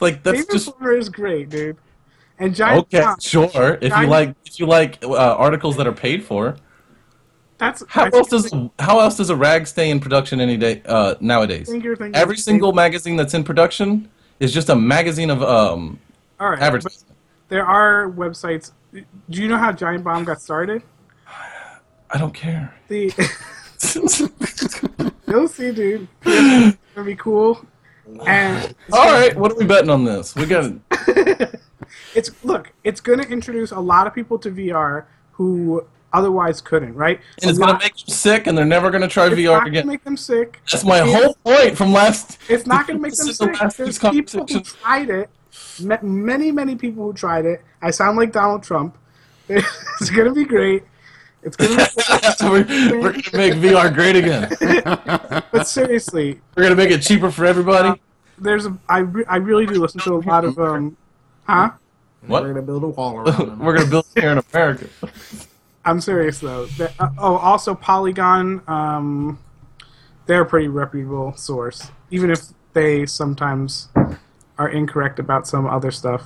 like 0.00 0.24
that's 0.24 0.38
Game 0.38 0.46
just 0.50 0.66
Informer 0.66 0.96
is 0.96 1.08
great, 1.08 1.50
dude. 1.50 1.76
And 2.40 2.52
Giant 2.52 2.80
okay. 2.86 3.00
Bomb, 3.00 3.20
Sure, 3.20 3.78
if 3.80 3.96
you 3.96 4.06
like, 4.08 4.34
if 4.44 4.58
you 4.58 4.66
like 4.66 5.04
uh, 5.04 5.36
articles 5.36 5.76
that 5.76 5.86
are 5.86 5.92
paid 5.92 6.24
for. 6.24 6.56
That's 7.58 7.84
How 7.88 8.04
I 8.04 8.10
else 8.12 8.28
does 8.28 8.52
how 8.78 9.00
else 9.00 9.16
does 9.16 9.30
a 9.30 9.36
rag 9.36 9.66
stay 9.66 9.90
in 9.90 10.00
production 10.00 10.40
any 10.40 10.56
day 10.56 10.82
uh, 10.86 11.14
nowadays? 11.20 11.70
Every 12.14 12.36
single 12.36 12.72
magazine 12.72 13.16
that's 13.16 13.34
in 13.34 13.44
production 13.44 14.10
is 14.40 14.52
just 14.52 14.68
a 14.68 14.76
magazine 14.76 15.30
of 15.30 15.42
um, 15.42 15.98
All 16.40 16.50
right, 16.50 16.58
but 16.58 16.66
advertising. 16.66 17.08
there 17.48 17.64
are 17.64 18.10
websites. 18.10 18.72
Do 18.92 19.04
you 19.42 19.48
know 19.48 19.58
how 19.58 19.72
Giant 19.72 20.04
Bomb 20.04 20.24
got 20.24 20.40
started? 20.40 20.82
I 22.10 22.18
don't 22.18 22.34
care. 22.34 22.74
The 22.88 23.12
you'll 25.28 25.48
see, 25.48 25.72
dude. 25.72 26.08
It's 26.24 26.78
gonna 26.94 27.06
be 27.06 27.16
cool. 27.16 27.64
And 28.26 28.74
All 28.92 29.12
right, 29.12 29.34
what 29.36 29.52
are 29.52 29.56
we 29.56 29.64
betting 29.64 29.90
on 29.90 30.04
this? 30.04 30.34
We 30.34 30.46
got 30.46 30.72
it's 32.14 32.30
look, 32.44 32.72
it's 32.84 33.00
going 33.00 33.20
to 33.20 33.28
introduce 33.28 33.70
a 33.70 33.80
lot 33.80 34.06
of 34.06 34.14
people 34.14 34.38
to 34.40 34.50
VR 34.50 35.06
who 35.32 35.86
otherwise 36.14 36.60
couldn't, 36.62 36.94
right? 36.94 37.20
and 37.42 37.50
it's 37.50 37.58
A 37.58 37.60
gonna 37.60 37.74
make 37.78 37.94
them 37.96 38.08
sick, 38.08 38.46
and 38.46 38.56
they're 38.56 38.64
never 38.64 38.90
gonna 38.90 39.08
try 39.08 39.26
it's 39.26 39.34
VR 39.34 39.44
not 39.52 39.58
gonna 39.58 39.68
again. 39.70 39.86
make 39.86 40.04
them 40.04 40.16
sick. 40.16 40.60
That's 40.72 40.84
my 40.84 41.02
It's- 41.02 41.12
whole 41.22 41.34
point 41.44 41.76
from 41.76 41.92
last. 41.92 42.38
It's 42.48 42.66
not 42.66 42.86
going 42.86 42.98
to 42.98 43.02
make 43.02 43.12
them 43.16 43.26
This 43.26 43.34
is 43.34 43.38
the 43.38 43.44
sick. 43.52 43.60
last 43.60 43.76
There's 43.78 43.98
people 43.98 44.46
who 44.46 44.60
tried 44.60 45.10
it. 45.10 45.28
Ma- 45.82 45.98
Many, 46.02 46.50
many 46.52 46.76
people 46.76 47.04
who 47.04 47.12
tried 47.12 47.44
it. 47.46 47.62
I 47.82 47.90
sound 47.90 48.16
like 48.16 48.32
Donald 48.32 48.62
Trump. 48.62 48.96
It's 49.48 50.10
going 50.10 50.26
to 50.28 50.32
be 50.34 50.44
great. 50.44 50.84
It's 51.42 51.56
going 51.56 51.76
to 51.76 52.36
we're, 52.42 53.00
we're 53.00 53.12
gonna 53.12 53.36
make 53.36 53.54
VR 53.54 53.92
great 53.92 54.16
again. 54.16 54.48
but 55.52 55.64
seriously, 55.68 56.40
We're 56.56 56.62
gonna 56.62 56.74
make 56.76 56.90
it 56.90 57.02
cheaper 57.02 57.30
for 57.30 57.44
everybody. 57.44 58.00
there's 58.38 58.64
a. 58.66 58.76
I, 58.88 59.00
re- 59.00 59.24
I 59.28 59.36
really 59.36 59.66
do 59.66 59.74
listen 59.74 60.00
to 60.02 60.14
a 60.14 60.22
lot 60.24 60.44
of 60.46 60.58
um, 60.58 60.96
huh? 61.46 61.72
What? 62.26 62.42
We're 62.44 62.54
gonna 62.54 62.62
build 62.62 62.84
a 62.84 62.88
wall 62.88 63.18
around 63.18 63.36
them. 63.46 63.58
We're 63.58 63.76
gonna 63.76 63.90
build 63.90 64.06
here 64.14 64.30
in 64.30 64.38
America. 64.52 64.88
I'm 65.84 66.00
serious 66.00 66.38
though. 66.40 66.66
Uh, 66.98 67.08
oh, 67.18 67.36
also 67.36 67.74
Polygon. 67.74 68.62
Um, 68.66 69.38
they're 70.26 70.42
a 70.42 70.46
pretty 70.46 70.68
reputable 70.68 71.36
source, 71.36 71.90
even 72.10 72.30
if 72.30 72.40
they 72.72 73.06
sometimes 73.06 73.88
are 74.58 74.68
incorrect 74.68 75.18
about 75.18 75.46
some 75.46 75.66
other 75.66 75.90
stuff. 75.90 76.24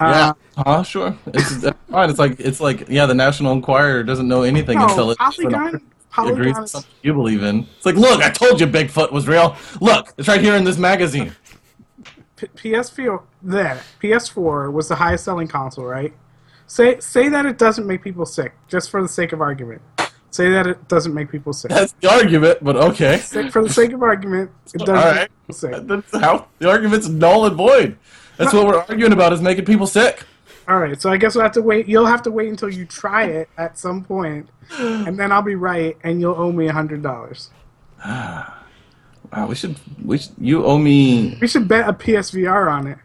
Yeah. 0.00 0.30
Uh, 0.30 0.32
Huh? 0.64 0.82
Sure. 0.82 1.16
It's 1.26 1.64
fine. 1.88 2.10
It's 2.10 2.18
like 2.18 2.40
it's 2.40 2.60
like 2.60 2.88
yeah. 2.88 3.06
The 3.06 3.14
National 3.14 3.52
Enquirer 3.52 4.02
doesn't 4.02 4.26
know 4.26 4.42
anything 4.42 4.78
no, 4.78 4.88
until 4.88 5.10
it's 5.12 5.18
Polygon. 5.18 5.66
agrees 5.68 5.82
Polygon 6.10 6.62
with 6.62 6.70
something 6.70 6.90
you 7.02 7.14
believe 7.14 7.44
in. 7.44 7.66
It's 7.76 7.86
like, 7.86 7.94
look, 7.94 8.20
I 8.22 8.30
told 8.30 8.60
you 8.60 8.66
Bigfoot 8.66 9.12
was 9.12 9.28
real. 9.28 9.56
Look, 9.80 10.12
it's 10.18 10.26
right 10.26 10.40
here 10.40 10.56
in 10.56 10.64
this 10.64 10.76
magazine. 10.78 11.32
P- 12.34 12.48
PS4 12.48 13.22
there 13.42 13.82
PS4 14.02 14.72
was 14.72 14.88
the 14.88 14.96
highest 14.96 15.24
selling 15.24 15.46
console, 15.46 15.84
right? 15.84 16.12
Say 16.68 17.00
say 17.00 17.28
that 17.30 17.46
it 17.46 17.58
doesn't 17.58 17.86
make 17.86 18.02
people 18.02 18.26
sick, 18.26 18.52
just 18.68 18.90
for 18.90 19.02
the 19.02 19.08
sake 19.08 19.32
of 19.32 19.40
argument. 19.40 19.80
Say 20.30 20.50
that 20.50 20.66
it 20.66 20.86
doesn't 20.86 21.14
make 21.14 21.30
people 21.30 21.54
sick. 21.54 21.70
That's 21.70 21.92
the 22.00 22.10
argument, 22.10 22.58
but 22.62 22.76
okay. 22.76 23.18
Say- 23.18 23.48
for 23.48 23.62
the 23.62 23.72
sake 23.72 23.92
of 23.92 24.02
argument, 24.02 24.50
it 24.74 24.80
doesn't 24.80 24.96
All 24.96 25.14
make 25.14 25.30
people 25.30 25.54
sick. 25.54 25.86
That's 25.86 26.12
how 26.12 26.46
the 26.58 26.68
argument's 26.68 27.08
null 27.08 27.46
and 27.46 27.56
void. 27.56 27.96
That's 28.36 28.52
what 28.52 28.66
we're 28.66 28.78
arguing 28.78 29.12
about 29.12 29.32
is 29.32 29.40
making 29.40 29.64
people 29.64 29.86
sick. 29.86 30.22
All 30.68 30.78
right, 30.78 31.00
so 31.00 31.10
I 31.10 31.16
guess 31.16 31.34
we'll 31.34 31.44
have 31.44 31.52
to 31.52 31.62
wait. 31.62 31.88
You'll 31.88 32.04
have 32.06 32.22
to 32.24 32.30
wait 32.30 32.50
until 32.50 32.68
you 32.68 32.84
try 32.84 33.24
it 33.24 33.48
at 33.56 33.78
some 33.78 34.04
point, 34.04 34.50
and 34.78 35.18
then 35.18 35.32
I'll 35.32 35.40
be 35.40 35.54
right, 35.54 35.96
and 36.04 36.20
you'll 36.20 36.36
owe 36.36 36.52
me 36.52 36.68
a 36.68 36.72
hundred 36.72 37.02
dollars. 37.02 37.50
Wow, 39.30 39.46
we 39.46 39.54
should 39.56 39.76
we 40.02 40.16
should, 40.16 40.32
you 40.38 40.64
owe 40.64 40.78
me 40.78 41.36
We 41.38 41.48
should 41.48 41.68
bet 41.68 41.86
a 41.86 41.92
PSVR 41.92 42.72
on 42.72 42.86
it. 42.86 42.98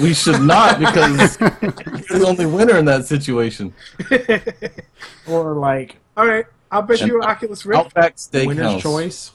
We 0.00 0.14
should 0.14 0.40
not 0.42 0.78
because 0.78 1.38
you're 1.40 2.18
the 2.20 2.24
only 2.26 2.46
winner 2.46 2.76
in 2.78 2.84
that 2.86 3.06
situation. 3.06 3.72
Or 5.28 5.54
like 5.54 5.96
All 6.16 6.26
right, 6.26 6.44
I'll 6.70 6.82
bet 6.82 7.00
you 7.00 7.14
And- 7.16 7.24
an 7.24 7.30
Oculus 7.30 7.64
Rift. 7.64 7.78
Outback 7.80 8.16
winner's 8.32 8.82
choice. 8.82 9.32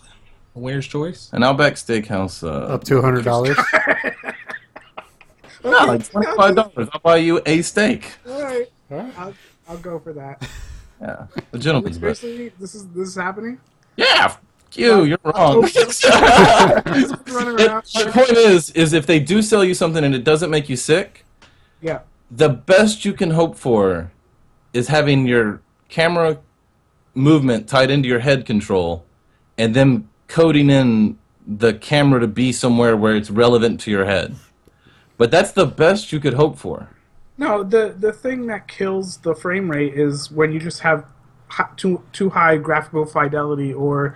Winner's 0.53 0.87
choice. 0.87 1.29
An 1.33 1.43
Outback 1.43 1.73
Steakhouse 1.73 2.43
uh 2.43 2.73
Up 2.73 2.83
to 2.85 3.01
hundred 3.01 3.23
dollars. 3.25 3.57
no, 5.63 5.69
like 5.71 6.09
twenty 6.09 6.27
five 6.35 6.55
dollars. 6.55 6.89
I'll 6.93 6.99
buy 7.01 7.17
you 7.17 7.41
a 7.45 7.61
steak. 7.61 8.13
All 8.27 8.41
right, 8.43 8.71
I'll, 9.17 9.33
I'll 9.67 9.77
go 9.77 9.99
for 9.99 10.13
that. 10.13 10.47
Yeah. 11.01 11.27
The 11.51 11.59
gentleman's 11.59 11.97
bet. 11.97 12.17
Seriously, 12.17 12.51
this 12.59 12.75
is 12.75 12.87
this 12.89 13.09
is 13.09 13.15
happening. 13.15 13.59
Yeah, 13.97 14.05
f- 14.25 14.41
you, 14.77 15.03
you're 15.03 15.17
oh. 15.25 15.61
wrong. 15.61 15.61
Running 17.27 17.59
It- 17.59 17.67
around. 17.67 17.83
my 17.95 18.11
point 18.11 18.31
is, 18.31 18.69
is 18.71 18.93
if 18.93 19.05
they 19.05 19.19
do 19.19 19.41
sell 19.41 19.63
you 19.63 19.73
something 19.73 20.03
and 20.03 20.13
it 20.15 20.23
doesn't 20.23 20.49
make 20.49 20.69
you 20.69 20.75
sick, 20.75 21.25
Yeah, 21.81 21.99
the 22.31 22.49
best 22.49 23.05
you 23.05 23.13
can 23.13 23.31
hope 23.31 23.55
for 23.57 24.11
is 24.73 24.87
having 24.87 25.25
your 25.25 25.61
camera 25.89 26.39
movement 27.13 27.67
tied 27.69 27.89
into 27.91 28.09
your 28.09 28.19
head 28.19 28.45
control 28.45 29.05
and 29.57 29.73
then 29.73 30.09
coding 30.27 30.69
in 30.69 31.17
the 31.47 31.73
camera 31.73 32.19
to 32.19 32.27
be 32.27 32.51
somewhere 32.51 32.97
where 32.97 33.15
it's 33.15 33.29
relevant 33.29 33.79
to 33.81 33.91
your 33.91 34.05
head. 34.05 34.35
But 35.17 35.31
that's 35.31 35.51
the 35.51 35.65
best 35.65 36.11
you 36.11 36.19
could 36.19 36.33
hope 36.33 36.57
for. 36.57 36.89
no. 37.37 37.63
The 37.63 37.95
the 37.97 38.11
thing 38.11 38.47
that 38.47 38.67
kills 38.67 39.17
the 39.17 39.33
frame 39.35 39.69
rate 39.71 39.93
is 39.93 40.29
when 40.31 40.51
you 40.51 40.59
just 40.59 40.81
have 40.81 41.05
too 41.77 42.01
too 42.11 42.31
high 42.31 42.57
graphical 42.57 43.05
fidelity 43.05 43.73
or 43.73 44.15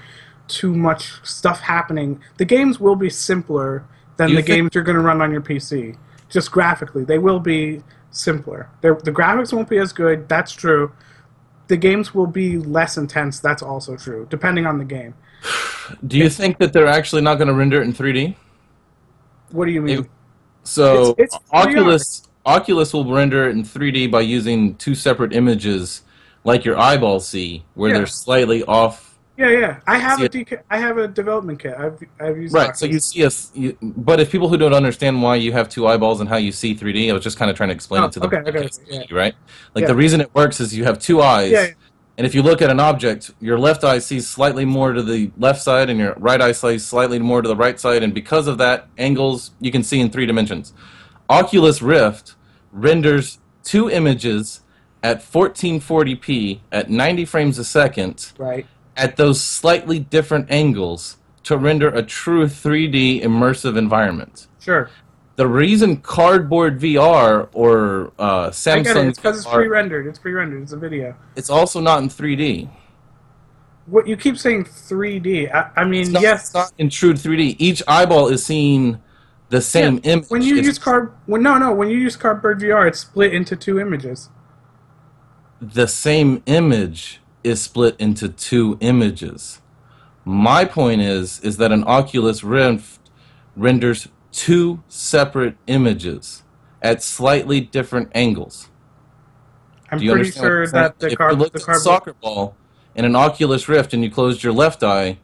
too 0.49 0.75
much 0.75 1.13
stuff 1.23 1.61
happening. 1.61 2.19
The 2.37 2.45
games 2.45 2.79
will 2.79 2.95
be 2.95 3.09
simpler 3.09 3.85
than 4.17 4.29
You 4.29 4.35
the 4.37 4.41
think- 4.41 4.55
games 4.55 4.69
you're 4.73 4.83
going 4.83 4.97
to 4.97 5.01
run 5.03 5.21
on 5.21 5.31
your 5.31 5.41
PC. 5.41 5.95
Just 6.29 6.51
graphically, 6.51 7.03
they 7.05 7.17
will 7.17 7.39
be 7.39 7.81
simpler. 8.11 8.69
They're, 8.81 8.95
the 8.95 9.11
graphics 9.11 9.53
won't 9.53 9.69
be 9.69 9.77
as 9.77 9.93
good. 9.93 10.27
That's 10.27 10.51
true. 10.51 10.91
The 11.67 11.77
games 11.77 12.13
will 12.13 12.27
be 12.27 12.57
less 12.57 12.97
intense. 12.97 13.39
That's 13.39 13.61
also 13.61 13.95
true, 13.95 14.27
depending 14.29 14.65
on 14.65 14.77
the 14.79 14.85
game. 14.85 15.13
Do 16.05 16.17
you 16.17 16.29
think 16.29 16.57
that 16.59 16.73
they're 16.73 16.87
actually 16.87 17.21
not 17.21 17.35
going 17.35 17.47
to 17.47 17.53
render 17.53 17.81
it 17.81 17.85
in 17.85 17.93
3D? 17.93 18.35
What 19.51 19.65
do 19.65 19.71
you 19.71 19.81
mean? 19.81 19.99
It- 19.99 20.09
So 20.63 21.11
It's- 21.11 21.15
it's 21.17 21.37
Oculus 21.51 22.23
Oculus 22.45 22.93
will 22.93 23.05
render 23.11 23.47
it 23.47 23.51
in 23.55 23.63
3D 23.63 24.07
by 24.09 24.21
using 24.21 24.75
two 24.75 24.95
separate 24.95 25.33
images, 25.33 26.01
like 26.43 26.65
your 26.65 26.77
eyeballs 26.79 27.27
see, 27.27 27.63
where 27.75 27.91
Yeah. 27.91 27.97
they're 27.97 28.05
slightly 28.07 28.63
off. 28.63 29.08
Yeah, 29.39 29.49
yeah. 29.49 29.79
I 29.87 29.97
have 29.97 30.21
a 30.21 30.27
DK, 30.27 30.61
I 30.69 30.77
have 30.77 30.97
a 30.97 31.07
development 31.07 31.59
kit. 31.59 31.73
I've 31.77 31.97
I've 32.19 32.37
used 32.37 32.53
it. 32.53 32.57
Right. 32.57 32.75
So 32.75 32.85
you 32.85 32.99
see 32.99 33.23
us, 33.25 33.51
you, 33.55 33.77
but 33.81 34.19
if 34.19 34.29
people 34.31 34.49
who 34.49 34.57
don't 34.57 34.73
understand 34.73 35.21
why 35.23 35.35
you 35.35 35.53
have 35.53 35.69
two 35.69 35.87
eyeballs 35.87 36.19
and 36.19 36.27
how 36.27 36.35
you 36.35 36.51
see 36.51 36.75
3D, 36.75 37.09
I 37.09 37.13
was 37.13 37.23
just 37.23 37.37
kind 37.37 37.49
of 37.49 37.55
trying 37.55 37.69
to 37.69 37.75
explain 37.75 38.03
Oh, 38.03 38.07
it 38.07 38.11
to 38.13 38.19
them. 38.19 38.33
okay, 38.33 38.49
okay, 38.49 38.69
yeah. 38.87 39.03
Right. 39.11 39.33
Like 39.73 39.83
Yeah. 39.83 39.87
the 39.87 39.95
reason 39.95 40.19
it 40.19 40.29
works 40.35 40.59
is 40.59 40.75
you 40.75 40.83
have 40.83 40.99
two 40.99 41.21
eyes. 41.21 41.51
Yeah, 41.51 41.63
yeah. 41.67 41.73
And 42.17 42.27
if 42.27 42.35
you 42.35 42.43
look 42.43 42.61
at 42.61 42.69
an 42.69 42.81
object, 42.81 43.31
your 43.39 43.57
left 43.57 43.85
eye 43.85 43.99
sees 43.99 44.27
slightly 44.27 44.65
more 44.65 44.91
to 44.91 45.01
the 45.01 45.31
left 45.37 45.61
side, 45.61 45.89
and 45.89 45.97
your 45.97 46.15
right 46.17 46.41
eye 46.41 46.51
sees 46.51 46.85
slightly 46.85 47.17
more 47.17 47.41
to 47.41 47.47
the 47.47 47.55
right 47.55 47.79
side, 47.79 48.03
and 48.03 48.13
because 48.13 48.45
of 48.47 48.57
that, 48.57 48.87
angles 48.97 49.51
you 49.61 49.71
can 49.71 49.83
see 49.83 50.01
in 50.01 50.09
three 50.09 50.25
dimensions. 50.25 50.73
Oculus 51.29 51.81
Rift 51.81 52.35
renders 52.73 53.39
two 53.63 53.89
images 53.89 54.61
at 55.01 55.21
1440p 55.21 56.59
at 56.73 56.89
90 56.89 57.23
frames 57.23 57.57
a 57.57 57.63
second 57.63 58.33
right. 58.37 58.65
At 58.99 59.15
those 59.15 59.41
slightly 59.41 59.97
different 59.99 60.51
angles 60.51 61.17
to 61.43 61.57
render 61.57 61.87
a 61.87 62.03
true 62.03 62.45
3D 62.45 63.23
immersive 63.23 63.77
environment. 63.77 64.47
Sure. 64.59 64.89
The 65.37 65.47
reason 65.47 65.97
Cardboard 65.97 66.79
VR 66.81 67.47
or 67.53 68.11
uh, 68.19 68.49
Samsung 68.49 68.79
I 68.79 68.83
get 68.83 68.97
it. 68.97 69.07
It's 69.07 69.17
because 69.19 69.37
it's 69.37 69.47
pre-rendered. 69.47 70.05
It's 70.05 70.19
pre-rendered. 70.19 70.61
It's 70.63 70.73
a 70.73 70.77
video. 70.77 71.15
it's 71.37 71.49
also 71.49 71.79
not 71.79 72.03
in 72.03 72.09
3D. 72.09 72.69
What 73.85 74.05
you 74.05 74.17
keep 74.17 74.37
saying 74.37 74.65
3D. 74.65 75.51
I, 75.53 75.71
I 75.77 75.85
mean, 75.85 76.01
It's 76.01 76.09
not, 76.09 76.21
yes. 76.21 76.41
it's 76.47 76.53
not 76.53 76.73
in 76.77 76.89
true 76.89 77.13
3D. 77.13 77.55
Each 77.57 77.81
eyeball 77.87 78.27
is 78.27 78.45
seeing 78.45 78.99
the 79.47 79.61
same 79.61 79.95
Yeah, 80.03 80.11
image. 80.11 80.29
When 80.29 80.41
you 80.41 80.55
It's- 80.57 80.65
use 80.67 80.77
card, 80.77 81.13
when 81.25 81.41
no, 81.41 81.57
no, 81.57 81.73
when 81.73 81.89
you 81.89 81.97
use 81.97 82.15
Cardboard 82.17 82.59
VR, 82.59 82.85
it's 82.87 82.99
split 82.99 83.33
into 83.33 83.55
two 83.55 83.79
images. 83.79 84.29
the 85.61 85.87
same 85.87 86.41
image 86.45 87.18
is 87.43 87.61
split 87.61 87.95
into 87.99 88.29
two 88.29 88.77
images. 88.81 89.61
My 90.25 90.65
point 90.65 91.01
is 91.01 91.39
is 91.41 91.57
that 91.57 91.71
an 91.71 91.83
Oculus 91.85 92.43
Rift 92.43 92.99
renders 93.55 94.07
two 94.31 94.83
separate 94.87 95.57
images 95.67 96.43
at 96.81 97.01
slightly 97.03 97.61
different 97.61 98.11
angles. 98.13 98.69
I'm 99.91 99.99
pretty 99.99 100.31
sure 100.31 100.67
that 100.67 100.99
the 100.99 101.07
if 101.11 101.19
you 101.31 101.35
look 101.35 101.53
the 101.53 101.59
at 101.59 101.63
a 101.63 101.65
cardboard. 101.65 101.81
soccer 101.83 102.13
ball 102.21 102.55
in 102.95 103.05
an 103.05 103.15
Oculus 103.15 103.67
Rift 103.67 103.93
and 103.93 104.03
you 104.03 104.11
closed 104.11 104.43
your 104.43 104.53
left 104.53 104.83
eye, 104.83 105.19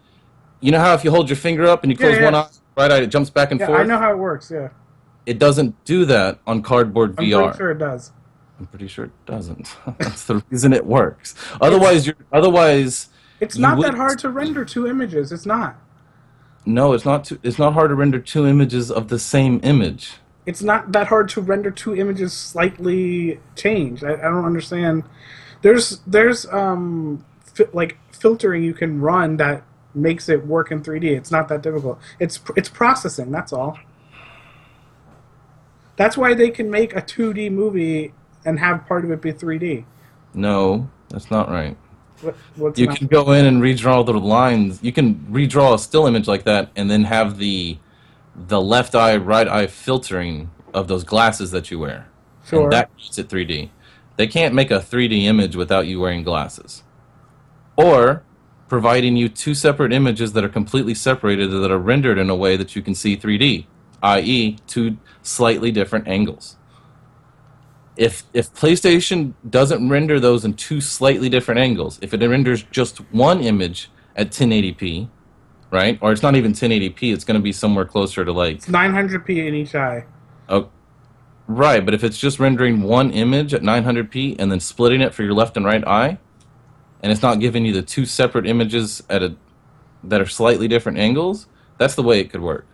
you 0.59 0.71
know 0.71 0.79
how 0.79 0.93
if 0.93 1.03
you 1.03 1.11
hold 1.11 1.29
your 1.29 1.37
finger 1.37 1.65
up 1.67 1.83
and 1.83 1.91
you 1.91 1.97
close 1.97 2.17
yeah. 2.17 2.25
one 2.25 2.35
eye, 2.35 2.47
right 2.77 2.91
eye, 2.91 3.01
it 3.01 3.07
jumps 3.07 3.29
back 3.29 3.51
and 3.51 3.59
Yeah, 3.59 3.67
forth. 3.67 3.81
I 3.81 3.83
know 3.83 3.97
how 3.99 4.11
it 4.11 4.17
works. 4.17 4.51
Yeah, 4.51 4.69
It 5.25 5.39
doesn't 5.39 5.83
do 5.85 6.05
that 6.05 6.39
on 6.47 6.63
Cardboard 6.63 7.15
VR. 7.15 7.19
I'm 7.19 7.25
VR. 7.25 7.43
pretty 7.43 7.57
sure 7.57 7.71
it 7.71 7.79
does. 7.79 8.11
I'm 8.59 8.67
pretty 8.67 8.87
sure 8.87 9.05
it 9.05 9.25
doesn't. 9.25 9.75
That's 9.99 10.25
the 10.25 10.43
reason 10.49 10.73
it 10.73 10.85
works. 10.85 11.35
Otherwise, 11.61 12.07
you're 12.07 12.15
otherwise 12.31 13.09
It's 13.39 13.57
not 13.57 13.81
that 13.81 13.95
hard 13.95 14.19
to 14.19 14.29
render 14.29 14.63
two 14.63 14.87
images. 14.87 15.31
It's 15.31 15.45
not. 15.45 15.75
no. 16.65 16.93
It's 16.93 17.05
not. 17.05 17.25
Too, 17.25 17.39
it's 17.43 17.59
not 17.59 17.73
hard 17.73 17.89
to 17.89 17.95
render 17.95 18.19
two 18.19 18.47
images 18.47 18.89
of 18.91 19.09
the 19.09 19.19
same 19.19 19.59
image. 19.63 20.13
It's 20.45 20.61
not 20.61 20.91
that 20.91 21.07
hard 21.07 21.27
to 21.29 21.41
render 21.41 21.71
two 21.71 21.95
images 21.95 22.31
slightly 22.31 23.39
changed. 23.55 24.03
I, 24.03 24.13
I 24.13 24.29
don't 24.29 24.45
understand. 24.45 25.03
There's 25.61 25.99
there's 26.07 26.45
um 26.47 27.25
fi- 27.39 27.67
like 27.73 27.97
filtering 28.13 28.63
you 28.63 28.73
can 28.73 29.01
run 29.01 29.37
that 29.37 29.63
makes 29.93 30.29
it 30.29 30.45
work 30.45 30.71
in 30.71 30.81
3D. 30.81 31.03
It's 31.17 31.31
not 31.31 31.47
that 31.49 31.61
difficult. 31.61 31.99
It's 32.19 32.39
it's 32.55 32.69
processing. 32.69 33.31
That's 33.31 33.51
all. 33.51 33.77
That's 35.97 36.17
why 36.17 36.33
they 36.33 36.49
can 36.49 36.69
make 36.69 36.95
a 36.95 37.01
2D 37.01 37.51
movie 37.51 38.13
and 38.45 38.59
have 38.59 38.87
part 38.87 39.03
of 39.03 39.11
it 39.11 39.21
be 39.21 39.33
3D. 39.33 39.85
No, 40.33 40.89
that's 41.09 41.29
not 41.31 41.49
right. 41.49 41.75
What, 42.55 42.77
You 42.77 42.87
not- 42.87 42.97
can 42.97 43.07
go 43.07 43.31
in 43.33 43.45
and 43.45 43.61
redraw 43.61 44.05
the 44.05 44.13
lines. 44.13 44.79
You 44.81 44.91
can 44.93 45.15
redraw 45.29 45.73
a 45.75 45.79
still 45.79 46.07
image 46.07 46.27
like 46.27 46.43
that, 46.43 46.69
and 46.75 46.89
then 46.89 47.03
have 47.05 47.37
the 47.37 47.77
the 48.47 48.59
left 48.61 48.95
eye, 48.95 49.15
right 49.15 49.47
eye 49.47 49.65
filtering 49.65 50.49
of 50.73 50.89
those 50.89 51.05
glasses 51.05 51.51
that 51.51 51.71
you 51.71 51.79
wear. 51.79 52.07
Sure. 52.45 52.63
And 52.63 52.71
that 52.73 52.89
makes 52.97 53.17
it 53.17 53.29
3D. 53.29 53.69
They 54.17 54.27
can't 54.27 54.53
make 54.53 54.71
a 54.71 54.79
3D 54.79 55.23
image 55.23 55.55
without 55.55 55.87
you 55.87 56.01
wearing 56.01 56.21
glasses. 56.23 56.83
Or 57.77 58.23
providing 58.67 59.15
you 59.15 59.29
two 59.29 59.53
separate 59.53 59.93
images 59.93 60.33
that 60.33 60.43
are 60.43 60.49
completely 60.49 60.93
separated 60.93 61.47
that 61.49 61.71
are 61.71 61.77
rendered 61.79 62.17
in 62.17 62.29
a 62.29 62.35
way 62.35 62.57
that 62.57 62.75
you 62.75 62.81
can 62.81 62.93
see 62.93 63.15
3D, 63.15 63.67
i.e., 64.03 64.57
two 64.67 64.97
slightly 65.21 65.71
different 65.71 66.05
angles. 66.07 66.57
If 67.97 68.23
if 68.33 68.53
PlayStation 68.53 69.33
doesn't 69.49 69.87
render 69.87 70.19
those 70.19 70.43
in 70.43 70.53
two 70.53 70.81
slightly 70.81 71.29
different 71.29 71.59
angles, 71.59 71.99
if 72.01 72.13
it 72.13 72.27
renders 72.27 72.63
just 72.63 72.97
one 73.11 73.41
image 73.41 73.89
at 74.15 74.31
1080p, 74.31 75.09
right? 75.71 75.97
Or 76.01 76.11
it's 76.11 76.21
not 76.21 76.35
even 76.35 76.51
1080p, 76.53 77.13
it's 77.13 77.23
going 77.23 77.39
to 77.39 77.43
be 77.43 77.51
somewhere 77.51 77.85
closer 77.85 78.25
to 78.25 78.31
like 78.31 78.57
It's 78.57 78.67
900p 78.67 79.47
in 79.47 79.55
each 79.55 79.75
eye. 79.75 80.05
Oh, 80.49 80.69
right. 81.47 81.83
But 81.83 81.93
if 81.93 82.03
it's 82.03 82.17
just 82.17 82.39
rendering 82.39 82.81
one 82.81 83.11
image 83.11 83.53
at 83.53 83.61
900p 83.61 84.35
and 84.39 84.51
then 84.51 84.59
splitting 84.59 85.01
it 85.01 85.13
for 85.13 85.23
your 85.23 85.33
left 85.33 85.57
and 85.57 85.65
right 85.65 85.85
eye, 85.87 86.17
and 87.01 87.11
it's 87.11 87.21
not 87.21 87.39
giving 87.39 87.65
you 87.65 87.73
the 87.73 87.81
two 87.81 88.05
separate 88.05 88.47
images 88.47 89.03
at 89.09 89.23
a 89.23 89.35
that 90.03 90.21
are 90.21 90.27
slightly 90.27 90.67
different 90.67 90.97
angles, 90.97 91.47
that's 91.77 91.95
the 91.95 92.03
way 92.03 92.19
it 92.19 92.29
could 92.29 92.41
work. 92.41 92.65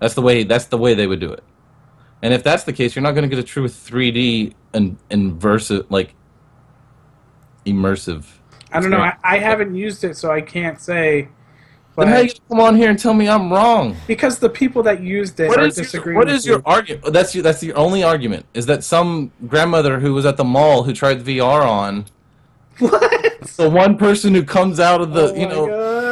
That's 0.00 0.14
the 0.14 0.22
way. 0.22 0.44
That's 0.44 0.66
the 0.66 0.78
way 0.78 0.94
they 0.94 1.06
would 1.06 1.20
do 1.20 1.30
it. 1.30 1.42
And 2.24 2.32
if 2.32 2.42
that's 2.42 2.64
the 2.64 2.72
case, 2.72 2.96
you're 2.96 3.02
not 3.02 3.12
going 3.12 3.28
to 3.28 3.28
get 3.28 3.38
a 3.38 3.46
true 3.46 3.66
3D 3.68 4.54
and 4.72 4.96
inversive, 5.10 5.84
like 5.90 6.14
immersive. 7.66 8.24
I 8.72 8.80
don't 8.80 8.88
know. 8.90 8.96
I. 9.00 9.14
I 9.22 9.38
haven't 9.38 9.74
used 9.74 10.04
it, 10.04 10.16
so 10.16 10.32
I 10.32 10.40
can't 10.40 10.80
say. 10.80 11.28
Then 11.98 12.08
how 12.08 12.20
you 12.20 12.30
come 12.48 12.60
on 12.60 12.76
here 12.76 12.88
and 12.88 12.98
tell 12.98 13.12
me 13.12 13.28
I'm 13.28 13.52
wrong? 13.52 13.94
because 14.06 14.38
the 14.38 14.48
people 14.48 14.82
that 14.84 15.02
used 15.02 15.38
it 15.38 15.48
What 15.48 15.60
are 15.60 15.66
is 15.66 15.76
your, 15.76 15.84
disagreeing. 15.84 16.18
what 16.18 16.28
is 16.30 16.44
your 16.46 16.62
argument? 16.64 17.04
Oh, 17.06 17.10
that's 17.10 17.34
your, 17.34 17.42
that's 17.44 17.60
the 17.60 17.74
only 17.74 18.02
argument. 18.02 18.46
Is 18.54 18.66
that 18.66 18.82
some 18.82 19.30
grandmother 19.46 20.00
who 20.00 20.14
was 20.14 20.24
at 20.26 20.36
the 20.38 20.42
mall 20.44 20.82
who 20.82 20.92
tried 20.94 21.20
VR 21.22 21.62
on 21.64 22.06
What? 22.80 23.42
the 23.56 23.70
one 23.70 23.96
person 23.96 24.34
who 24.34 24.42
comes 24.42 24.80
out 24.80 25.02
of 25.02 25.12
the 25.12 25.30
oh 25.30 25.34
you 25.36 25.46
my 25.46 25.52
know 25.54 25.66
God. 25.68 26.03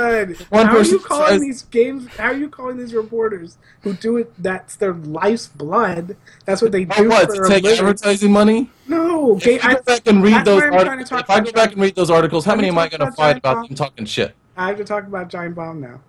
One 0.51 0.67
how 0.67 0.77
are 0.79 0.83
you 0.83 0.99
calling 1.01 1.27
tries- 1.27 1.41
these 1.41 1.63
games? 1.63 2.07
How 2.17 2.25
are 2.27 2.35
you 2.35 2.49
calling 2.49 2.77
these 2.79 2.95
reporters 2.95 3.57
who 3.83 3.95
do 3.95 4.17
it? 4.19 4.33
That's 4.43 4.77
their 4.77 4.93
life's 4.95 5.49
blood. 5.49 6.17
That's 6.45 6.61
what 6.63 6.73
they 6.73 6.87
Oh, 6.91 7.03
do 7.03 7.09
what 7.09 7.29
for 7.29 7.35
to 7.37 7.43
a 7.43 7.49
take 7.49 7.65
advertising 7.65 8.33
money? 8.33 8.71
No, 8.87 9.39
If 9.43 9.65
I 9.65 9.75
go 9.75 9.83
back 9.83 10.07
and 10.07 10.23
read 10.23 10.45
those 10.45 10.63
articles, 10.63 11.13
if 11.13 11.31
I 11.31 11.41
go 11.41 11.53
back 11.53 11.73
and 11.73 11.81
read 11.81 11.95
those 11.95 12.11
articles, 12.11 12.45
how 12.45 12.55
many 12.55 12.69
am 12.69 12.79
I 12.79 12.89
going 12.89 13.01
to 13.01 13.13
find 13.13 13.39
about 13.39 13.67
them 13.67 13.77
talking 13.77 14.05
shit? 14.05 14.35
I 14.57 14.69
have 14.69 14.77
to 14.79 14.85
talk 14.85 15.07
about 15.07 15.29
Giant 15.29 15.55
Bomb 15.55 15.81
now. 15.81 16.01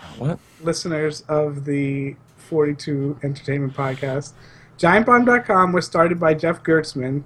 Uh, 0.00 0.04
what? 0.18 0.38
listeners 0.60 1.22
of 1.28 1.64
the 1.64 2.16
42 2.36 3.18
Entertainment 3.22 3.74
Podcast. 3.74 4.32
GiantBomb.com 4.78 5.72
was 5.72 5.86
started 5.86 6.18
by 6.20 6.34
Jeff 6.34 6.62
Gerstmann. 6.62 7.22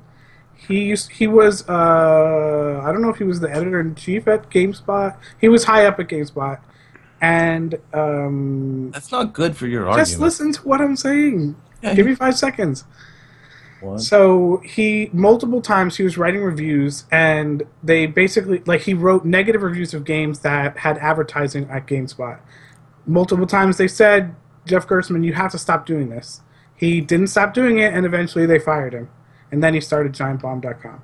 He 0.66 0.82
used, 0.84 1.10
he 1.12 1.26
was 1.28 1.66
uh, 1.68 2.82
I 2.84 2.92
don't 2.92 3.00
know 3.00 3.10
if 3.10 3.16
he 3.16 3.24
was 3.24 3.40
the 3.40 3.50
editor 3.50 3.80
in 3.80 3.94
chief 3.94 4.26
at 4.28 4.50
GameSpot. 4.50 5.16
He 5.40 5.48
was 5.48 5.64
high 5.64 5.86
up 5.86 5.98
at 6.00 6.08
GameSpot, 6.08 6.58
and 7.20 7.78
um, 7.94 8.90
That's 8.90 9.12
not 9.12 9.32
good 9.32 9.56
for 9.56 9.66
your 9.66 9.84
argument. 9.88 10.08
just 10.08 10.20
listen 10.20 10.52
to 10.52 10.60
what 10.68 10.80
I'm 10.80 10.96
saying. 10.96 11.56
Yeah, 11.82 11.94
Give 11.94 12.06
you- 12.06 12.10
me 12.12 12.16
five 12.16 12.36
seconds. 12.36 12.84
What? 13.80 14.00
So 14.00 14.60
he 14.64 15.08
multiple 15.12 15.62
times 15.62 15.96
he 15.96 16.02
was 16.02 16.18
writing 16.18 16.42
reviews, 16.42 17.04
and 17.12 17.62
they 17.82 18.06
basically 18.06 18.60
like 18.66 18.80
he 18.82 18.92
wrote 18.94 19.24
negative 19.24 19.62
reviews 19.62 19.94
of 19.94 20.04
games 20.04 20.40
that 20.40 20.78
had 20.78 20.98
advertising 20.98 21.68
at 21.70 21.86
GameSpot. 21.86 22.40
Multiple 23.06 23.46
times 23.46 23.76
they 23.76 23.86
said, 23.88 24.34
Jeff 24.66 24.86
Gerstmann, 24.88 25.24
you 25.24 25.32
have 25.34 25.52
to 25.52 25.58
stop 25.58 25.86
doing 25.86 26.08
this. 26.08 26.40
He 26.74 27.00
didn't 27.00 27.28
stop 27.28 27.54
doing 27.54 27.78
it, 27.78 27.94
and 27.94 28.04
eventually 28.04 28.44
they 28.46 28.58
fired 28.58 28.92
him. 28.92 29.08
And 29.50 29.62
then 29.62 29.74
he 29.74 29.80
started 29.80 30.12
GiantBomb.com. 30.12 31.02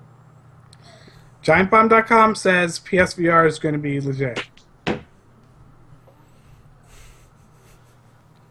GiantBomb.com 1.43 2.35
says 2.35 2.81
PSVR 2.81 3.47
is 3.47 3.59
going 3.59 3.75
to 3.75 3.79
be 3.79 4.01
legit. 4.01 4.47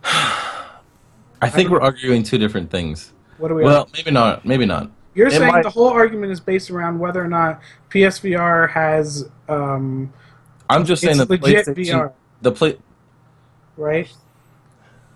I 0.04 1.50
think 1.50 1.70
we're 1.70 1.82
arguing 1.82 2.24
two 2.24 2.38
different 2.38 2.70
things. 2.70 3.14
What 3.38 3.52
are 3.52 3.56
we? 3.56 3.64
Well, 3.64 3.90
maybe 3.94 4.12
not. 4.12 4.46
Maybe 4.46 4.66
not. 4.66 4.92
You're 5.16 5.28
it 5.28 5.34
saying 5.34 5.52
might- 5.52 5.64
the 5.64 5.70
whole 5.70 5.90
argument 5.90 6.32
is 6.32 6.40
based 6.40 6.72
around 6.72 7.00
whether 7.00 7.24
or 7.24 7.28
not 7.28 7.62
PSVR 7.90 8.70
has, 8.72 9.30
um, 9.48 10.12
I'm 10.70 10.86
just 10.86 11.02
saying 11.02 11.20
It's 11.20 11.28
that 11.28 11.42
legit 11.42 11.68
PlayStation, 11.68 11.94
VR. 12.00 12.12
the 12.42 12.52
play, 12.52 12.78
right? 13.78 14.12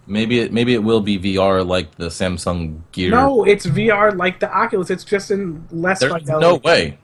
Maybe 0.08 0.40
it 0.40 0.52
maybe 0.54 0.74
it 0.74 0.84
will 0.84 1.02
be 1.02 1.20
VR 1.20 1.66
like 1.66 1.96
the 1.96 2.08
Samsung 2.08 2.82
Gear. 2.92 3.12
No, 3.12 3.44
it's 3.44 3.66
VR 3.66 4.16
like 4.16 4.40
the 4.40 4.52
Oculus. 4.52 4.90
It's 4.90 5.04
just 5.04 5.30
in 5.32 5.68
less 5.72 6.00
there's 6.00 6.14
fidelity. 6.14 6.46
no 6.46 6.56
way. 6.56 6.98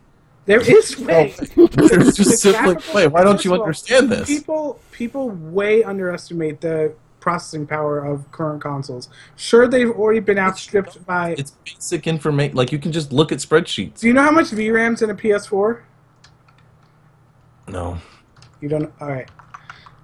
There 0.45 0.59
is 0.61 0.97
way. 1.07 1.33
There's 1.55 2.17
just 2.17 2.31
The 2.43 2.53
simply 2.53 2.75
way. 2.93 3.07
Why 3.07 3.23
don't 3.23 3.45
you 3.45 3.53
understand 3.53 4.11
this? 4.11 4.27
People 4.27 4.79
people 4.91 5.29
way 5.29 5.83
underestimate 5.83 6.59
the 6.61 6.93
processing 7.21 7.65
power 7.65 8.03
of 8.03 8.29
current 8.33 8.61
consoles. 8.61 9.07
Sure, 9.37 9.65
they've 9.69 9.89
already 9.89 10.19
been 10.19 10.37
outstripped 10.37 11.05
by. 11.05 11.35
It's 11.37 11.51
basic 11.63 12.07
information. 12.07 12.57
Like 12.57 12.73
you 12.73 12.79
can 12.79 12.91
just 12.91 13.13
look 13.13 13.31
at 13.31 13.37
spreadsheets. 13.37 14.01
Do 14.01 14.07
you 14.07 14.13
know 14.13 14.23
how 14.23 14.31
much 14.31 14.47
VRAM's 14.47 15.01
in 15.01 15.09
a 15.09 15.15
PS4? 15.15 15.81
No, 17.69 17.97
You 18.59 18.67
don't. 18.67 18.91
All 18.99 19.07
right. 19.07 19.29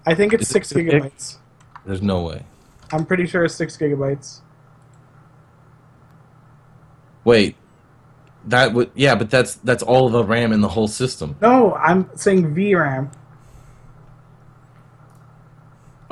I 0.06 0.16
think 0.16 0.32
it's 0.34 0.44
Is 0.44 0.50
it 0.50 0.54
six 0.54 0.72
big? 0.74 0.88
gigabytes. 0.88 1.38
there's 1.86 2.02
no 2.02 2.22
way. 2.24 2.46
I'm 2.92 3.06
pretty 3.06 3.26
sure 3.26 3.44
it's 3.44 3.56
six 3.56 3.78
gigabytes. 3.78 4.42
Wait, 7.24 7.56
that 8.46 8.74
would 8.74 8.92
yeah, 8.96 9.16
but 9.16 9.30
that's 9.30 9.56
that's 9.56 9.84
all 9.84 10.10
the 10.10 10.24
RAM 10.24 10.52
in 10.52 10.62
the 10.62 10.70
whole 10.70 10.88
system. 10.88 11.36
No, 11.42 11.76
I'm 11.76 12.10
saying 12.16 12.56
VRAM. 12.56 13.12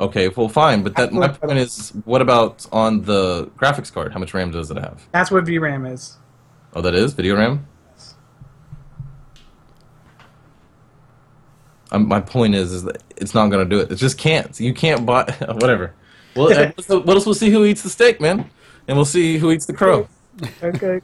Okay, 0.00 0.28
well, 0.28 0.48
fine, 0.48 0.84
but 0.84 0.94
that 0.94 1.12
my 1.12 1.26
point 1.26 1.58
is, 1.58 1.90
what 2.04 2.22
about 2.22 2.66
on 2.70 3.02
the 3.02 3.46
graphics 3.56 3.92
card? 3.92 4.12
How 4.12 4.20
much 4.20 4.32
RAM 4.32 4.52
does 4.52 4.70
it 4.70 4.76
have? 4.76 5.02
That's 5.10 5.30
what 5.30 5.44
VRAM 5.44 5.92
is. 5.92 6.16
Oh, 6.74 6.80
that 6.82 6.94
is 6.94 7.14
video 7.14 7.36
RAM. 7.36 7.66
Um, 11.90 12.06
my 12.06 12.20
point 12.20 12.54
is, 12.54 12.72
is 12.72 12.84
that 12.84 13.02
it's 13.16 13.34
not 13.34 13.48
going 13.48 13.66
to 13.66 13.68
do 13.68 13.80
it. 13.80 13.90
It 13.90 13.96
just 13.96 14.18
can't. 14.18 14.58
You 14.60 14.74
can't 14.74 15.04
buy 15.06 15.24
whatever. 15.48 15.94
Well, 16.38 16.72
what 17.02 17.16
else? 17.16 17.26
We'll 17.26 17.34
see 17.34 17.50
who 17.50 17.64
eats 17.64 17.82
the 17.82 17.90
steak, 17.90 18.20
man, 18.20 18.48
and 18.86 18.96
we'll 18.96 19.04
see 19.04 19.38
who 19.38 19.50
eats 19.50 19.66
the 19.66 19.72
crow. 19.72 20.08
Okay. 20.62 21.00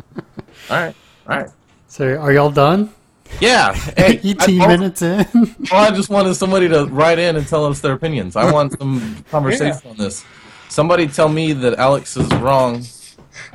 All 0.70 0.76
right, 0.76 0.94
all 1.28 1.36
right. 1.38 1.50
So, 1.88 2.16
are 2.18 2.32
y'all 2.32 2.50
done? 2.50 2.92
Yeah. 3.40 3.72
Hey, 3.74 4.20
18 4.24 4.60
I, 4.60 4.66
minutes 4.68 5.02
in. 5.02 5.26
all 5.72 5.84
I 5.84 5.90
just 5.90 6.08
wanted 6.10 6.34
somebody 6.34 6.68
to 6.68 6.86
write 6.86 7.18
in 7.18 7.36
and 7.36 7.46
tell 7.46 7.64
us 7.66 7.80
their 7.80 7.92
opinions. 7.94 8.36
I 8.36 8.50
want 8.52 8.78
some 8.78 9.24
conversation 9.30 9.90
on 9.90 9.96
this. 9.96 10.24
Somebody 10.68 11.06
tell 11.08 11.28
me 11.28 11.52
that 11.52 11.74
Alex 11.78 12.16
is 12.16 12.28
wrong. 12.34 12.84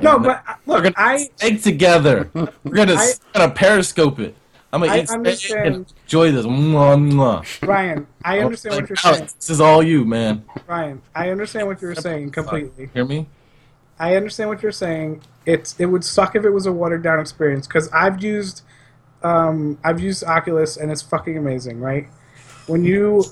No, 0.00 0.18
but 0.18 0.42
uh, 0.46 0.54
We're 0.66 0.74
look, 0.74 0.84
gonna 0.84 0.94
I 0.98 1.28
egg 1.40 1.62
together. 1.62 2.28
We're 2.34 2.74
gonna 2.74 2.94
I- 2.94 3.12
gonna 3.32 3.52
periscope 3.52 4.18
it. 4.20 4.34
I'm 4.72 4.80
gonna 4.80 4.92
I 4.92 5.06
understand. 5.10 5.92
enjoy 6.04 6.30
this. 6.30 6.46
Mwah, 6.46 6.96
mwah. 6.96 7.66
Ryan, 7.66 8.06
I 8.24 8.38
understand 8.38 8.76
Like, 8.76 8.82
what 8.82 8.90
you're 8.90 8.96
saying. 8.96 9.28
This 9.36 9.50
is 9.50 9.60
all 9.60 9.82
you, 9.82 10.04
man. 10.04 10.44
Ryan, 10.68 11.02
I 11.14 11.30
understand 11.30 11.66
what 11.66 11.82
you're 11.82 11.94
saying 11.96 12.30
completely. 12.30 12.88
Hear 12.94 13.04
me? 13.04 13.26
I 13.98 14.16
understand 14.16 14.48
what 14.48 14.62
you're 14.62 14.72
saying. 14.72 15.22
It's 15.44 15.78
it 15.80 15.86
would 15.86 16.04
suck 16.04 16.36
if 16.36 16.44
it 16.44 16.50
was 16.50 16.66
a 16.66 16.72
watered 16.72 17.02
down 17.02 17.18
experience 17.18 17.66
because 17.66 17.88
I've 17.92 18.22
used 18.22 18.62
um, 19.22 19.78
I've 19.84 20.00
used 20.00 20.24
Oculus 20.24 20.76
and 20.76 20.90
it's 20.92 21.02
fucking 21.02 21.36
amazing, 21.36 21.80
right? 21.80 22.08
When 22.66 22.84
you 22.84 23.24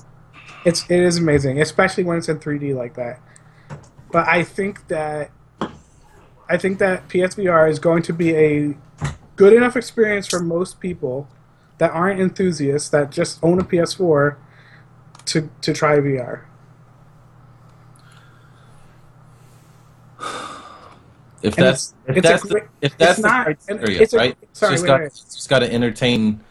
it's 0.65 0.83
it 0.89 0.99
is 0.99 1.17
amazing, 1.17 1.61
especially 1.61 2.03
when 2.03 2.17
it's 2.17 2.27
in 2.27 2.39
3D 2.39 2.75
like 2.75 2.95
that. 2.95 3.21
But 4.11 4.27
I 4.27 4.43
think 4.43 4.87
that 4.89 5.31
I 6.49 6.57
think 6.57 6.79
that 6.79 7.07
PSVR 7.07 7.69
is 7.69 7.79
going 7.79 8.03
to 8.03 8.13
be 8.13 8.35
a 8.35 8.75
good 9.39 9.53
enough 9.53 9.77
experience 9.77 10.27
for 10.27 10.41
most 10.41 10.81
people 10.81 11.25
that 11.77 11.91
aren't 11.91 12.19
enthusiasts 12.19 12.89
that 12.89 13.09
just 13.09 13.39
own 13.41 13.57
a 13.57 13.63
PS4 13.63 14.35
to 15.27 15.49
to 15.61 15.71
try 15.73 15.95
VR. 15.95 16.41
If 21.41 21.55
And 21.57 21.65
that's 21.67 21.93
it's- 21.93 21.93
if 22.09 22.17
it's 22.17 22.27
that's 22.27 22.43
the, 22.43 22.61
if 22.81 22.97
that's 22.97 23.15
the 23.21 23.27
not- 23.29 23.45
criteria, 23.45 24.01
it's 24.01 24.13
a- 24.13 24.17
right? 24.17 24.37
sorry, 24.51 24.73
it's 24.73 24.81
just 24.81 24.83
wait, 24.83 24.87
got 24.87 24.99
wait. 24.99 25.13
just 25.13 25.49
got 25.49 25.59
to 25.59 25.73
entertain. 25.73 26.41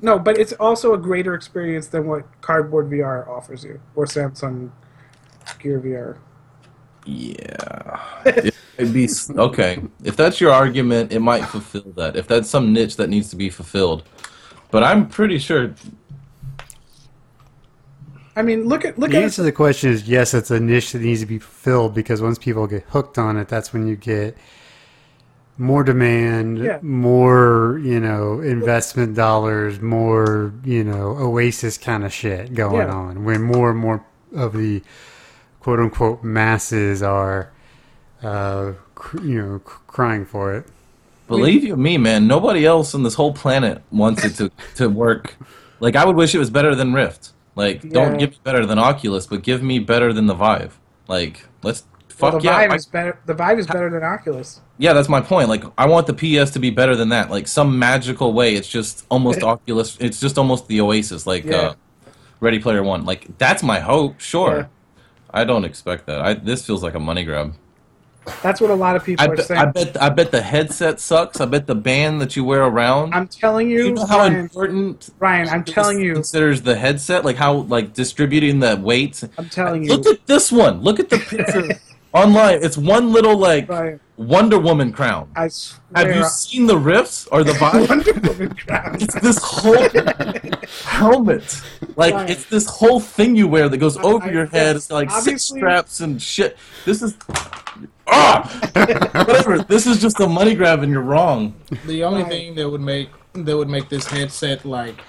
No, 0.00 0.18
but 0.18 0.38
it's 0.38 0.52
also 0.54 0.92
a 0.94 0.98
greater 0.98 1.34
experience 1.34 1.86
than 1.86 2.08
what 2.08 2.24
Cardboard 2.40 2.90
VR 2.90 3.28
offers 3.28 3.62
you, 3.62 3.78
or 3.94 4.06
Samsung 4.06 4.70
Gear 5.60 5.78
VR. 5.78 6.16
Yeah, 7.10 8.22
it, 8.26 8.54
would 8.78 8.92
be 8.92 9.08
okay. 9.30 9.82
If 10.04 10.14
that's 10.14 10.42
your 10.42 10.52
argument, 10.52 11.10
it 11.10 11.20
might 11.20 11.46
fulfill 11.46 11.90
that. 11.96 12.16
If 12.16 12.28
that's 12.28 12.50
some 12.50 12.74
niche 12.74 12.96
that 12.96 13.08
needs 13.08 13.30
to 13.30 13.36
be 13.36 13.48
fulfilled, 13.48 14.02
but 14.70 14.84
I'm 14.84 15.08
pretty 15.08 15.38
sure. 15.38 15.74
I 18.36 18.42
mean, 18.42 18.68
look 18.68 18.84
at 18.84 18.98
look 18.98 19.10
The 19.10 19.16
at 19.16 19.22
answer 19.22 19.36
to 19.36 19.42
the 19.44 19.52
question 19.52 19.90
is 19.90 20.06
yes, 20.06 20.34
it's 20.34 20.50
a 20.50 20.60
niche 20.60 20.92
that 20.92 21.00
needs 21.00 21.20
to 21.20 21.26
be 21.26 21.38
fulfilled 21.38 21.94
because 21.94 22.20
once 22.20 22.38
people 22.38 22.66
get 22.66 22.82
hooked 22.90 23.16
on 23.16 23.38
it, 23.38 23.48
that's 23.48 23.72
when 23.72 23.88
you 23.88 23.96
get 23.96 24.36
more 25.56 25.82
demand, 25.82 26.58
Yeah. 26.58 26.78
more, 26.82 27.80
you 27.82 27.98
know, 27.98 28.40
investment 28.40 29.16
dollars, 29.16 29.80
more, 29.80 30.52
you 30.62 30.84
know, 30.84 31.16
Oasis 31.16 31.78
kind 31.78 32.04
of 32.04 32.12
shit 32.12 32.52
going 32.52 32.86
Yeah. 32.86 32.94
on. 32.94 33.24
When 33.24 33.40
more 33.42 33.70
and 33.70 33.78
more 33.78 34.04
of 34.36 34.52
the 34.52 34.82
quote 35.60 35.80
unquote 35.80 36.22
masses 36.24 37.02
are, 37.02 37.50
uh, 38.22 38.72
cr- 38.94 39.22
you 39.22 39.40
know, 39.42 39.58
c- 39.66 39.72
crying 39.86 40.24
for 40.24 40.54
it. 40.54 40.66
Believe 41.26 41.62
you 41.64 41.76
me, 41.76 41.98
man. 41.98 42.26
Nobody 42.26 42.64
else 42.64 42.94
on 42.94 43.02
this 43.02 43.14
whole 43.14 43.32
planet 43.34 43.82
wants 43.90 44.24
it 44.24 44.34
to, 44.36 44.50
to 44.76 44.88
work. 44.88 45.36
Like 45.80 45.94
I 45.94 46.04
would 46.04 46.16
wish 46.16 46.34
it 46.34 46.38
was 46.38 46.50
better 46.50 46.74
than 46.74 46.92
Rift. 46.94 47.32
Like 47.54 47.88
don't 47.90 48.18
give 48.18 48.30
me 48.30 48.38
better 48.44 48.64
than 48.64 48.78
Oculus, 48.78 49.26
but 49.26 49.42
give 49.42 49.62
me 49.62 49.78
better 49.78 50.12
than 50.12 50.26
the 50.26 50.34
Vive. 50.34 50.78
Like 51.06 51.44
let's 51.62 51.84
well, 52.20 52.32
fuck 52.32 52.40
the 52.40 52.46
yeah. 52.48 52.56
Vive 52.58 52.70
I- 52.70 52.74
is 52.76 52.86
better. 52.86 53.18
The 53.26 53.34
Vive 53.34 53.58
is 53.58 53.66
better 53.66 53.90
than 53.90 54.02
Oculus. 54.02 54.60
yeah, 54.78 54.92
that's 54.94 55.08
my 55.10 55.20
point. 55.20 55.48
Like 55.50 55.64
I 55.76 55.86
want 55.86 56.06
the 56.06 56.14
PS 56.14 56.50
to 56.52 56.58
be 56.60 56.70
better 56.70 56.96
than 56.96 57.10
that. 57.10 57.30
Like 57.30 57.46
some 57.46 57.78
magical 57.78 58.32
way. 58.32 58.54
It's 58.54 58.68
just 58.68 59.04
almost 59.10 59.42
Oculus. 59.54 59.98
It's 60.00 60.18
just 60.20 60.38
almost 60.38 60.66
the 60.68 60.80
Oasis. 60.80 61.26
Like 61.26 61.44
Yeah. 61.44 61.56
uh, 61.56 61.74
Ready 62.40 62.58
Player 62.58 62.82
One. 62.82 63.04
Like 63.04 63.36
that's 63.36 63.62
my 63.62 63.80
hope. 63.80 64.18
Sure. 64.18 64.56
Yeah. 64.60 64.66
I 65.30 65.44
don't 65.44 65.64
expect 65.64 66.06
that. 66.06 66.20
I 66.20 66.34
this 66.34 66.66
feels 66.66 66.82
like 66.82 66.94
a 66.94 67.00
money 67.00 67.24
grab. 67.24 67.54
That's 68.42 68.60
what 68.60 68.70
a 68.70 68.74
lot 68.74 68.94
of 68.94 69.04
people 69.04 69.24
I 69.24 69.28
are 69.28 69.36
saying. 69.36 69.60
I 69.60 69.66
bet 69.66 70.02
I 70.02 70.08
bet 70.10 70.30
the 70.30 70.42
headset 70.42 71.00
sucks. 71.00 71.40
I 71.40 71.46
bet 71.46 71.66
the 71.66 71.74
band 71.74 72.20
that 72.20 72.36
you 72.36 72.44
wear 72.44 72.64
around. 72.64 73.14
I'm 73.14 73.26
telling 73.26 73.70
you, 73.70 73.86
you 73.86 73.92
know 73.94 74.06
how 74.06 74.18
Ryan, 74.18 74.36
important 74.36 75.10
Ryan, 75.18 75.48
I'm 75.48 75.64
telling 75.64 76.00
you, 76.00 76.14
considers 76.14 76.62
the 76.62 76.76
headset, 76.76 77.24
like 77.24 77.36
how 77.36 77.54
like 77.54 77.94
distributing 77.94 78.60
the 78.60 78.76
weights. 78.76 79.24
I'm 79.38 79.48
telling 79.48 79.84
you, 79.84 79.90
Look 79.90 80.06
at 80.06 80.26
this 80.26 80.52
one. 80.52 80.82
Look 80.82 81.00
at 81.00 81.08
the 81.08 81.18
picture 81.18 81.80
online. 82.12 82.58
It's 82.62 82.76
one 82.78 83.12
little 83.12 83.36
like 83.36 83.68
Ryan, 83.68 84.00
Wonder 84.16 84.58
Woman 84.58 84.92
crown. 84.92 85.30
I 85.36 85.48
Have 85.94 86.14
you 86.14 86.24
seen 86.24 86.66
the 86.66 86.76
Rifts 86.78 87.26
or 87.28 87.44
the 87.44 87.52
Vive? 87.60 87.88
Wonder 87.88 88.12
Woman 88.14 88.54
crown. 88.54 88.96
It's 89.00 89.14
this 89.20 89.38
whole 89.42 89.88
helmet. 90.84 91.60
Like 91.96 92.14
Right. 92.14 92.30
it's 92.30 92.44
this 92.46 92.66
whole 92.66 93.00
thing 93.00 93.36
you 93.36 93.48
wear 93.48 93.68
that 93.68 93.78
goes 93.78 93.96
I- 93.96 94.02
over 94.02 94.26
I- 94.28 94.32
your 94.32 94.46
head. 94.46 94.76
It's 94.76 94.90
like 94.90 95.10
six 95.10 95.44
straps 95.44 96.00
and 96.00 96.20
shit. 96.20 96.56
This 96.84 97.02
is 97.02 97.16
ah 98.06 98.42
whatever. 99.26 99.58
This 99.60 99.86
is 99.86 100.00
just 100.00 100.18
a 100.20 100.26
money 100.28 100.54
grab 100.54 100.82
and 100.82 100.90
you're 100.92 101.02
wrong. 101.02 101.54
The 101.86 102.04
only 102.04 102.22
Right. 102.22 102.30
thing 102.32 102.54
that 102.56 102.68
would 102.68 102.80
make 102.80 103.10
that 103.34 103.56
would 103.56 103.68
make 103.68 103.88
this 103.88 104.06
headset 104.06 104.64
like 104.64 105.00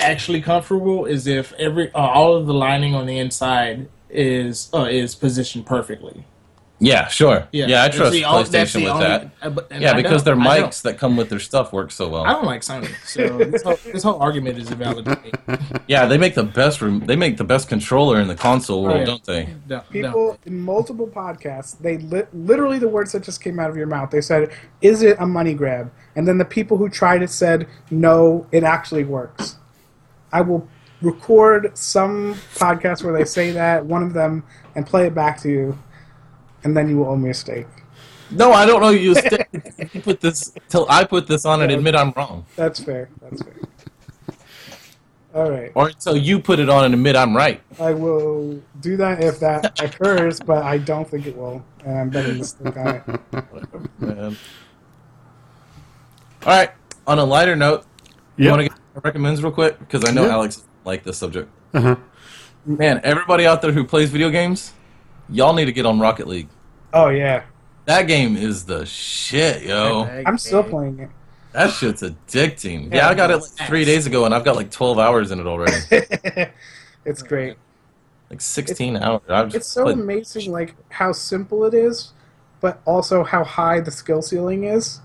actually 0.00 0.40
comfortable 0.42 1.06
is 1.06 1.26
if 1.26 1.52
every 1.54 1.92
uh, 1.94 1.98
all 1.98 2.36
of 2.36 2.46
the 2.46 2.54
lining 2.54 2.94
on 2.94 3.06
the 3.06 3.18
inside 3.18 3.88
is 4.14 4.70
uh, 4.72 4.84
is 4.90 5.14
positioned 5.14 5.66
perfectly. 5.66 6.24
Yeah, 6.80 7.06
sure. 7.06 7.46
Yeah, 7.52 7.66
yeah 7.66 7.84
I 7.84 7.88
trust 7.88 8.12
the 8.12 8.22
PlayStation 8.22 8.72
the 8.74 8.82
with 8.84 8.92
only- 8.92 9.06
that. 9.06 9.30
uh, 9.40 9.50
but- 9.50 9.72
Yeah, 9.80 9.92
I 9.92 10.02
because 10.02 10.24
their 10.24 10.34
mics 10.34 10.82
that 10.82 10.98
come 10.98 11.16
with 11.16 11.30
their 11.30 11.38
stuff 11.38 11.72
work 11.72 11.92
so 11.92 12.08
well. 12.08 12.24
I 12.24 12.32
don't 12.32 12.44
like 12.44 12.62
Sony, 12.62 12.92
so 13.06 13.38
this 13.38 13.62
whole, 13.62 13.78
this 13.92 14.02
whole 14.02 14.20
argument 14.20 14.58
is 14.58 14.70
invalid. 14.70 15.06
Yeah, 15.86 16.06
they 16.06 16.18
make 16.18 16.34
the 16.34 16.42
best 16.42 16.80
room. 16.80 17.00
They 17.06 17.14
make 17.14 17.36
the 17.36 17.44
best 17.44 17.68
controller 17.68 18.20
in 18.20 18.26
the 18.26 18.34
console 18.34 18.82
world, 18.82 19.00
yeah. 19.00 19.04
don't 19.04 19.24
they? 19.24 19.44
Don't- 19.44 19.68
don't. 19.68 19.90
People 19.90 20.38
in 20.46 20.60
multiple 20.60 21.06
podcasts, 21.06 21.78
they 21.78 21.98
li- 21.98 22.26
literally 22.32 22.78
the 22.78 22.88
words 22.88 23.12
that 23.12 23.22
just 23.22 23.42
came 23.42 23.60
out 23.60 23.70
of 23.70 23.76
your 23.76 23.86
mouth. 23.86 24.10
They 24.10 24.20
said, 24.20 24.50
"Is 24.82 25.02
it 25.02 25.16
a 25.20 25.26
money 25.26 25.54
grab?" 25.54 25.92
And 26.16 26.26
then 26.26 26.38
the 26.38 26.44
people 26.44 26.76
who 26.76 26.88
tried 26.88 27.22
it 27.22 27.30
said, 27.30 27.68
"No, 27.90 28.46
it 28.50 28.64
actually 28.64 29.04
works." 29.04 29.56
I 30.32 30.40
will 30.40 30.66
record 31.04 31.76
some 31.76 32.34
podcast 32.54 33.04
where 33.04 33.12
they 33.16 33.24
say 33.24 33.50
that 33.52 33.84
one 33.84 34.02
of 34.02 34.12
them 34.12 34.42
and 34.74 34.86
play 34.86 35.06
it 35.06 35.14
back 35.14 35.40
to 35.42 35.48
you, 35.50 35.78
and 36.64 36.76
then 36.76 36.88
you 36.88 36.98
will 36.98 37.08
owe 37.08 37.16
me 37.16 37.30
a 37.30 37.34
steak. 37.34 37.66
No, 38.30 38.52
I 38.52 38.66
don't 38.66 38.80
know 38.80 38.90
you. 38.90 39.14
Stay, 39.14 39.44
you 39.92 40.00
put 40.00 40.20
this 40.20 40.52
till 40.68 40.86
I 40.88 41.04
put 41.04 41.26
this 41.26 41.44
on 41.44 41.62
and 41.62 41.70
admit 41.70 41.94
I'm 41.94 42.12
wrong, 42.16 42.44
That's 42.56 42.82
fair. 42.82 43.08
That's 43.20 43.42
fair. 43.42 43.54
All 45.34 45.50
right, 45.50 45.72
or 45.74 45.88
until 45.88 46.16
you 46.16 46.38
put 46.40 46.58
it 46.60 46.68
on 46.68 46.84
and 46.84 46.94
admit 46.94 47.16
I'm 47.16 47.36
right. 47.36 47.60
I 47.80 47.92
will 47.92 48.62
do 48.80 48.96
that 48.96 49.22
if 49.22 49.40
that 49.40 49.80
occurs, 49.82 50.38
but 50.40 50.62
I 50.62 50.78
don't 50.78 51.08
think 51.08 51.26
it 51.26 51.36
will, 51.36 51.64
and 51.84 51.98
I'm 51.98 52.10
betting 52.10 52.38
the 52.38 52.44
steak 52.44 52.76
on 52.76 52.88
it. 53.32 54.00
Man. 54.00 54.36
All 56.46 56.52
right. 56.52 56.70
On 57.06 57.18
a 57.18 57.24
lighter 57.24 57.56
note, 57.56 57.84
you 58.36 58.44
Yep. 58.44 58.50
want 58.50 58.62
to 58.62 58.68
get 58.68 59.04
recommends 59.04 59.42
real 59.42 59.52
quick 59.52 59.78
because 59.78 60.04
I 60.08 60.12
know 60.12 60.24
Yeah. 60.26 60.32
Alex 60.34 60.64
liked 60.84 61.04
this 61.04 61.18
subject. 61.18 61.50
Uh-huh. 61.72 61.96
Man, 62.66 63.00
everybody 63.04 63.46
out 63.46 63.62
there 63.62 63.72
who 63.72 63.84
plays 63.84 64.10
video 64.10 64.30
games, 64.30 64.72
y'all 65.28 65.52
need 65.52 65.66
to 65.66 65.72
get 65.72 65.86
on 65.86 65.98
Rocket 66.00 66.26
League. 66.26 66.48
Oh 66.92 67.08
yeah, 67.08 67.42
That 67.86 68.06
game 68.06 68.36
is 68.36 68.64
the 68.64 68.86
shit, 68.86 69.64
yo. 69.64 70.04
I'm 70.26 70.38
still 70.38 70.62
playing 70.62 70.98
it. 71.00 71.10
That 71.52 71.70
shit's 71.72 72.02
addicting. 72.02 72.92
Yeah, 72.92 73.08
I 73.08 73.14
got 73.14 73.30
it 73.30 73.36
like 73.36 73.68
three 73.68 73.84
days 73.84 74.06
ago, 74.06 74.24
and 74.24 74.34
I've 74.34 74.44
got 74.44 74.56
like 74.56 74.70
12 74.70 74.98
hours 74.98 75.30
in 75.30 75.40
it 75.40 75.46
already. 75.46 75.76
it's 77.04 77.22
great. 77.22 77.56
Like 78.30 78.40
16 78.40 78.96
hours. 78.96 79.20
I've 79.28 79.54
It's 79.54 79.66
so 79.68 79.84
played- 79.84 79.98
amazing, 79.98 80.50
like 80.50 80.74
how 80.88 81.12
simple 81.12 81.64
it 81.64 81.74
is, 81.74 82.12
but 82.60 82.80
also 82.86 83.22
how 83.24 83.44
high 83.44 83.80
the 83.80 83.90
skill 83.90 84.22
ceiling 84.22 84.64
is. 84.64 85.00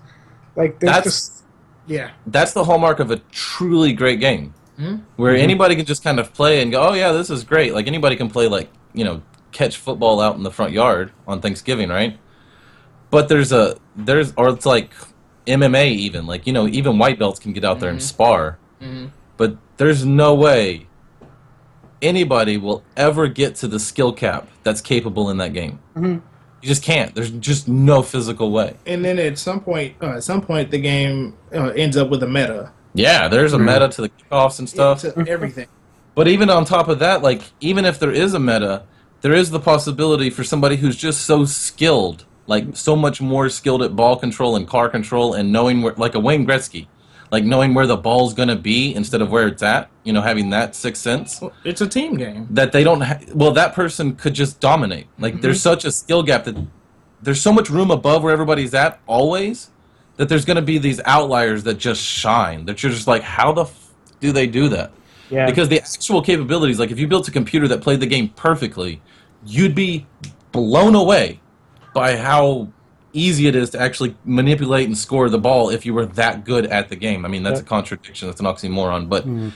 Like 0.56 0.80
there's 0.80 0.92
That's 0.92 1.04
just 1.04 1.44
Yeah. 1.86 2.10
that's 2.26 2.52
the 2.52 2.64
hallmark 2.64 2.98
of 3.00 3.10
a 3.10 3.16
truly 3.30 3.92
great 3.92 4.18
game, 4.20 4.54
Hmm? 4.80 4.96
where 5.16 5.36
anybody 5.36 5.76
can 5.76 5.84
just 5.84 6.02
kind 6.02 6.18
of 6.18 6.32
play 6.32 6.62
and 6.62 6.72
go, 6.72 6.80
"Oh 6.80 6.92
yeah, 6.94 7.12
this 7.12 7.28
is 7.28 7.44
great." 7.44 7.74
Like 7.74 7.86
anybody 7.86 8.16
can 8.16 8.30
play, 8.30 8.48
like 8.48 8.70
you 8.94 9.04
know, 9.04 9.20
catch 9.52 9.76
football 9.76 10.20
out 10.20 10.36
in 10.36 10.42
the 10.42 10.50
front 10.50 10.72
yard 10.72 11.12
on 11.28 11.40
Thanksgiving, 11.42 11.90
right? 11.90 12.18
But 13.10 13.28
there's 13.28 13.52
a 13.52 13.76
there's 13.94 14.32
or 14.38 14.48
it's 14.48 14.64
like 14.64 14.90
MMA 15.46 15.90
even 15.92 16.26
like 16.26 16.46
you 16.46 16.52
know 16.54 16.66
even 16.66 16.98
white 16.98 17.18
belts 17.18 17.38
can 17.38 17.52
get 17.52 17.64
out 17.64 17.78
there 17.80 17.90
and 17.90 18.02
spar, 18.02 18.58
Mhm. 18.80 19.10
but 19.36 19.56
there's 19.76 20.04
no 20.06 20.34
way 20.34 20.86
anybody 22.02 22.56
will 22.56 22.82
ever 22.96 23.28
get 23.28 23.54
to 23.56 23.68
the 23.68 23.78
skill 23.78 24.12
cap 24.12 24.48
that's 24.62 24.80
capable 24.80 25.28
in 25.30 25.36
that 25.38 25.52
game. 25.52 25.78
Mhm. 25.96 26.22
You 26.62 26.68
just 26.68 26.82
can't. 26.82 27.14
There's 27.14 27.30
just 27.30 27.68
no 27.68 28.02
physical 28.02 28.50
way. 28.50 28.74
And 28.86 29.04
then 29.04 29.18
at 29.18 29.38
some 29.38 29.60
point, 29.60 29.94
uh, 30.02 30.16
at 30.16 30.24
some 30.24 30.40
point, 30.40 30.70
the 30.70 30.78
game 30.78 31.34
uh, 31.54 31.68
ends 31.76 31.96
up 31.96 32.08
with 32.10 32.22
a 32.22 32.26
meta 32.26 32.70
Yeah, 32.94 33.28
there's 33.28 33.52
a 33.52 33.58
meta 33.58 33.88
to 33.88 34.02
the 34.02 34.08
kickoffs 34.08 34.58
and 34.58 34.68
stuff. 34.68 35.00
to 35.02 35.14
everything. 35.28 35.68
But 36.14 36.28
even 36.28 36.50
on 36.50 36.64
top 36.64 36.88
of 36.88 36.98
that, 36.98 37.22
like 37.22 37.42
even 37.60 37.84
if 37.84 37.98
there 37.98 38.10
is 38.10 38.34
a 38.34 38.40
meta, 38.40 38.84
there 39.20 39.32
is 39.32 39.50
the 39.50 39.60
possibility 39.60 40.30
for 40.30 40.44
somebody 40.44 40.76
who's 40.76 40.96
just 40.96 41.24
so 41.24 41.44
skilled, 41.44 42.24
like 42.46 42.76
so 42.76 42.96
much 42.96 43.20
more 43.20 43.48
skilled 43.48 43.82
at 43.82 43.94
ball 43.94 44.16
control 44.16 44.56
and 44.56 44.66
car 44.66 44.88
control 44.88 45.34
and 45.34 45.52
knowing 45.52 45.82
where, 45.82 45.94
like 45.94 46.14
a 46.14 46.20
Wayne 46.20 46.46
Gretzky, 46.46 46.88
like 47.30 47.44
knowing 47.44 47.74
where 47.74 47.86
the 47.86 47.96
ball's 47.96 48.34
gonna 48.34 48.56
be 48.56 48.94
instead 48.94 49.22
of 49.22 49.30
where 49.30 49.46
it's 49.46 49.62
at. 49.62 49.88
You 50.02 50.12
know, 50.12 50.22
having 50.22 50.50
that 50.50 50.74
sixth 50.74 51.02
sense 51.02 51.40
Well, 51.40 51.52
It's 51.64 51.80
a 51.80 51.86
team 51.86 52.16
game. 52.16 52.48
that 52.50 52.72
they 52.72 52.82
don't. 52.82 53.02
Ha- 53.02 53.20
well, 53.34 53.52
that 53.52 53.74
person 53.74 54.16
could 54.16 54.34
just 54.34 54.58
dominate. 54.58 55.06
Like 55.18 55.40
there's 55.40 55.58
mm-hmm. 55.58 55.70
such 55.70 55.84
a 55.84 55.92
skill 55.92 56.22
gap 56.22 56.44
that 56.44 56.56
there's 57.22 57.40
so 57.40 57.52
much 57.52 57.70
room 57.70 57.90
above 57.90 58.22
where 58.22 58.32
everybody's 58.32 58.74
at 58.74 58.98
always 59.06 59.70
that 60.20 60.28
there's 60.28 60.44
gonna 60.44 60.60
be 60.60 60.76
these 60.76 61.00
outliers 61.06 61.64
that 61.64 61.78
just 61.78 62.02
shine. 62.02 62.66
That 62.66 62.82
you're 62.82 62.92
just 62.92 63.06
like, 63.06 63.22
how 63.22 63.52
the 63.52 63.64
f- 63.64 63.92
do 64.20 64.32
they 64.32 64.46
do 64.46 64.68
that? 64.68 64.92
yeah. 65.30 65.46
Because 65.46 65.68
the 65.68 65.80
actual 65.80 66.20
capabilities, 66.20 66.78
like 66.78 66.90
if 66.90 66.98
you 66.98 67.06
built 67.06 67.26
a 67.28 67.30
computer 67.30 67.68
that 67.68 67.80
played 67.80 68.00
the 68.00 68.06
game 68.06 68.28
perfectly, 68.30 69.00
you'd 69.46 69.74
be 69.74 70.06
blown 70.52 70.94
away 70.94 71.40
by 71.94 72.16
how 72.16 72.68
easy 73.12 73.46
it 73.46 73.56
is 73.56 73.70
to 73.70 73.80
actually 73.80 74.14
manipulate 74.24 74.86
and 74.86 74.96
score 74.96 75.28
the 75.28 75.38
ball 75.38 75.70
if 75.70 75.86
you 75.86 75.94
were 75.94 76.06
that 76.06 76.44
good 76.44 76.66
at 76.66 76.88
the 76.88 76.96
game. 76.96 77.24
I 77.24 77.28
mean, 77.28 77.42
that's 77.42 77.60
a 77.60 77.64
contradiction. 77.64 78.28
That's 78.28 78.40
an 78.40 78.46
oxymoron, 78.46 79.08
but 79.08 79.24
hmm. 79.24 79.48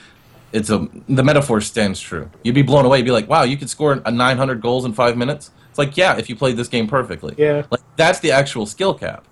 it's 0.51 0.69
a 0.69 0.87
the 1.07 1.23
metaphor 1.23 1.61
stands 1.61 1.99
true. 1.99 2.29
You'd 2.43 2.55
be 2.55 2.63
blown 2.63 2.85
away. 2.85 2.97
You'd 2.99 3.05
be 3.05 3.11
like, 3.11 3.29
"Wow, 3.29 3.43
you 3.43 3.57
could 3.57 3.69
score 3.69 4.01
a 4.05 4.11
900 4.11 4.61
goals 4.61 4.85
in 4.85 4.93
five 4.93 5.17
minutes." 5.17 5.51
It's 5.69 5.77
like, 5.77 5.97
yeah, 5.97 6.17
if 6.17 6.29
you 6.29 6.37
played 6.37 6.55
this 6.55 6.69
game 6.69 6.87
perfectly. 6.87 7.35
Yeah. 7.37 7.65
Like 7.69 7.81
that's 7.97 8.19
the 8.19 8.31
actual 8.31 8.65
skill 8.65 8.93
cap. 8.93 9.25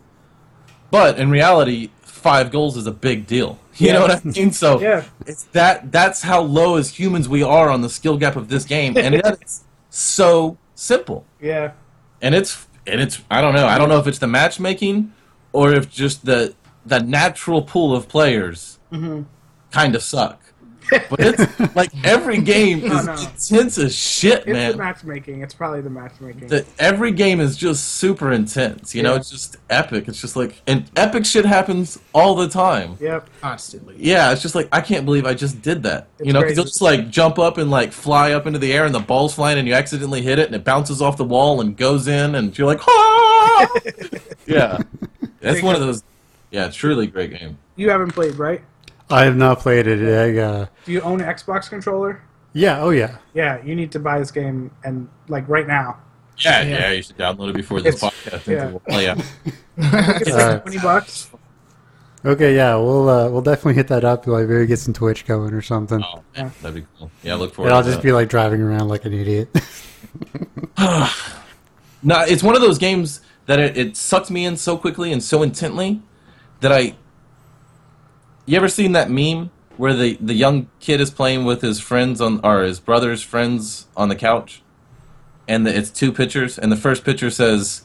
But 0.94 1.18
in 1.18 1.32
reality, 1.32 1.90
five 2.04 2.52
goals 2.52 2.78
is 2.78 2.86
a 2.86 2.92
big 2.92 3.26
deal. 3.26 3.58
You 3.78 3.88
Yeah. 3.88 3.94
know 3.94 4.02
what 4.02 4.12
I 4.12 4.22
mean? 4.24 4.52
So 4.52 4.80
Yeah. 4.80 5.04
it's 5.26 5.44
that 5.58 5.92
that's 5.92 6.22
how 6.22 6.42
low 6.42 6.76
as 6.78 6.88
humans 7.00 7.28
we 7.28 7.42
are 7.42 7.68
on 7.72 7.82
the 7.82 7.90
skill 7.90 8.18
gap 8.18 8.36
of 8.36 8.48
this 8.48 8.64
game, 8.66 8.96
and 8.96 9.16
it's 9.16 9.64
so 9.90 10.58
simple. 10.76 11.26
yeah. 11.42 11.72
And 12.22 12.36
it's 12.36 12.68
and 12.86 13.02
it's 13.02 13.16
I 13.32 13.42
don't 13.42 13.56
know. 13.56 13.66
I 13.66 13.80
don't 13.80 13.90
know 13.90 13.98
if 13.98 14.06
it's 14.06 14.20
the 14.20 14.28
matchmaking 14.28 15.12
or 15.52 15.74
if 15.74 15.90
just 15.90 16.26
the 16.26 16.54
the 16.86 17.00
natural 17.00 17.64
pool 17.64 17.96
of 17.96 18.08
players 18.08 18.78
Mm-hmm. 18.92 19.24
kind 19.72 19.96
of 19.96 20.04
suck. 20.04 20.40
But 21.10 21.20
it's 21.20 21.76
like 21.76 21.92
every 22.04 22.40
game 22.42 22.82
No, 22.88 22.98
is 23.00 23.06
no. 23.06 23.14
intense 23.14 23.78
as 23.78 23.96
shit, 23.96 24.48
man. 24.48 24.56
It's 24.68 24.74
the 24.78 24.84
matchmaking. 24.84 25.42
It's 25.42 25.54
probably 25.54 25.82
the 25.82 25.90
matchmaking. 25.90 26.48
The, 26.48 26.66
every 26.80 27.12
game 27.12 27.40
is 27.40 27.56
just 27.58 27.96
super 27.96 28.32
intense. 28.32 28.94
You 28.96 29.04
know, 29.04 29.16
it's 29.16 29.30
just 29.30 29.58
epic. 29.70 30.08
It's 30.08 30.20
just 30.22 30.36
like 30.36 30.62
and 30.68 30.90
epic 30.96 31.26
shit 31.26 31.46
happens 31.46 32.00
all 32.14 32.36
the 32.36 32.48
time. 32.48 32.98
yep. 33.00 33.30
Constantly. 33.42 33.96
Yeah, 33.98 34.32
it's 34.32 34.42
just 34.42 34.56
like 34.56 34.68
I 34.72 34.82
can't 34.82 35.06
believe 35.06 35.26
I 35.26 35.34
just 35.34 35.62
did 35.62 35.84
that. 35.84 36.08
It's 36.20 36.28
you 36.28 36.34
know, 36.34 36.40
crazy. 36.42 36.52
because 36.54 36.58
you'll 36.58 36.66
just 36.66 36.82
like 36.82 37.10
jump 37.10 37.40
up 37.40 37.58
and 37.58 37.70
like 37.72 37.92
fly 37.92 38.32
up 38.34 38.46
into 38.48 38.60
the 38.60 38.72
air, 38.74 38.86
and 38.86 38.94
the 38.94 39.00
ball's 39.00 39.34
flying, 39.36 39.58
and 39.58 39.68
you 39.68 39.74
accidentally 39.74 40.22
hit 40.22 40.40
it, 40.40 40.48
and 40.48 40.56
it 40.56 40.64
bounces 40.64 41.02
off 41.02 41.18
the 41.18 41.24
wall 41.26 41.62
and 41.62 41.76
goes 41.78 42.08
in, 42.08 42.36
and 42.36 42.58
you're 42.58 42.68
like, 42.68 42.82
ah! 42.88 43.68
yeah, 44.46 44.78
that's 45.40 45.62
one 45.62 45.76
of 45.76 45.82
those. 45.82 46.04
Yeah, 46.52 46.70
truly 46.70 47.08
great 47.08 47.32
game. 47.32 47.58
You 47.76 47.90
haven't 47.90 48.12
played, 48.14 48.36
right? 48.36 48.62
I 49.14 49.24
have 49.26 49.36
not 49.38 49.60
played 49.60 49.88
it. 49.88 50.00
I, 50.02 50.38
uh, 50.42 50.66
Do 50.86 50.92
you 50.92 51.02
own 51.02 51.22
an 51.22 51.28
Xbox 51.28 51.70
controller? 51.70 52.22
yeah, 52.54 52.82
oh 52.82 52.90
yeah. 52.92 53.18
Yeah, 53.34 53.64
you 53.64 53.76
need 53.76 53.92
to 53.94 54.00
buy 54.00 54.20
this 54.20 54.32
game 54.32 54.72
and 54.84 55.08
like 55.28 55.48
right 55.48 55.68
now. 55.68 55.98
Yeah, 56.40 56.62
Yeah. 56.64 56.80
yeah, 56.80 56.92
you 56.92 57.04
should 57.04 57.18
download 57.18 57.50
it 57.52 57.56
before 57.56 57.82
this 57.82 57.96
It's- 57.96 58.12
podcast. 58.26 58.48
yeah. 58.48 58.72
Yeah. 58.72 58.78
Oh 58.90 59.00
yeah, 59.00 59.16
It's 60.22 60.32
Uh, 60.32 60.48
like 60.54 60.62
twenty 60.64 60.80
bucks. 60.80 61.30
Okay, 62.26 62.56
yeah, 62.56 62.76
we'll 62.76 63.10
uh, 63.10 63.30
we'll 63.30 63.42
definitely 63.42 63.74
hit 63.74 63.88
that 63.90 64.04
up. 64.06 64.26
Like 64.28 64.48
maybe 64.48 64.66
get 64.66 64.80
some 64.80 64.94
Twitch 64.94 65.26
going 65.26 65.54
or 65.54 65.62
something. 65.62 66.02
oh, 66.04 66.24
man, 66.38 66.52
that'd 66.62 66.76
be 66.82 66.88
cool. 66.98 67.12
Yeah, 67.22 67.36
look 67.36 67.54
forward. 67.54 67.68
and 67.70 67.76
I'll 67.76 67.84
to 67.84 67.90
just 67.90 67.98
that. 68.00 68.04
be 68.04 68.12
like 68.14 68.30
driving 68.30 68.62
around 68.62 68.88
like 68.88 69.06
an 69.06 69.14
idiot. 69.14 69.50
No, 72.06 72.20
it's 72.22 72.44
one 72.44 72.54
of 72.54 72.62
those 72.62 72.78
games 72.78 73.22
that 73.46 73.60
it, 73.60 73.78
it 73.78 73.96
sucked 73.96 74.30
me 74.30 74.44
in 74.46 74.58
so 74.58 74.78
quickly 74.78 75.12
and 75.14 75.24
so 75.24 75.42
intently 75.44 76.02
that 76.60 76.72
I. 76.72 76.96
You 78.46 78.58
ever 78.58 78.68
seen 78.68 78.92
that 78.92 79.10
meme 79.10 79.52
where 79.78 79.94
the, 79.94 80.18
the 80.20 80.34
young 80.34 80.70
kid 80.80 81.00
is 81.02 81.10
playing 81.10 81.46
with 81.46 81.62
his 81.62 81.80
friends 81.80 82.22
on 82.22 82.40
or 82.44 82.64
his 82.64 82.80
brother's 82.80 83.22
friends 83.22 83.88
on 83.96 84.10
the 84.10 84.16
couch, 84.16 84.62
and 85.48 85.66
the, 85.66 85.76
it's 85.76 85.90
two 85.90 86.12
pictures, 86.12 86.60
and 86.60 86.72
the 86.72 86.78
first 86.78 87.04
picture 87.04 87.30
says, 87.30 87.84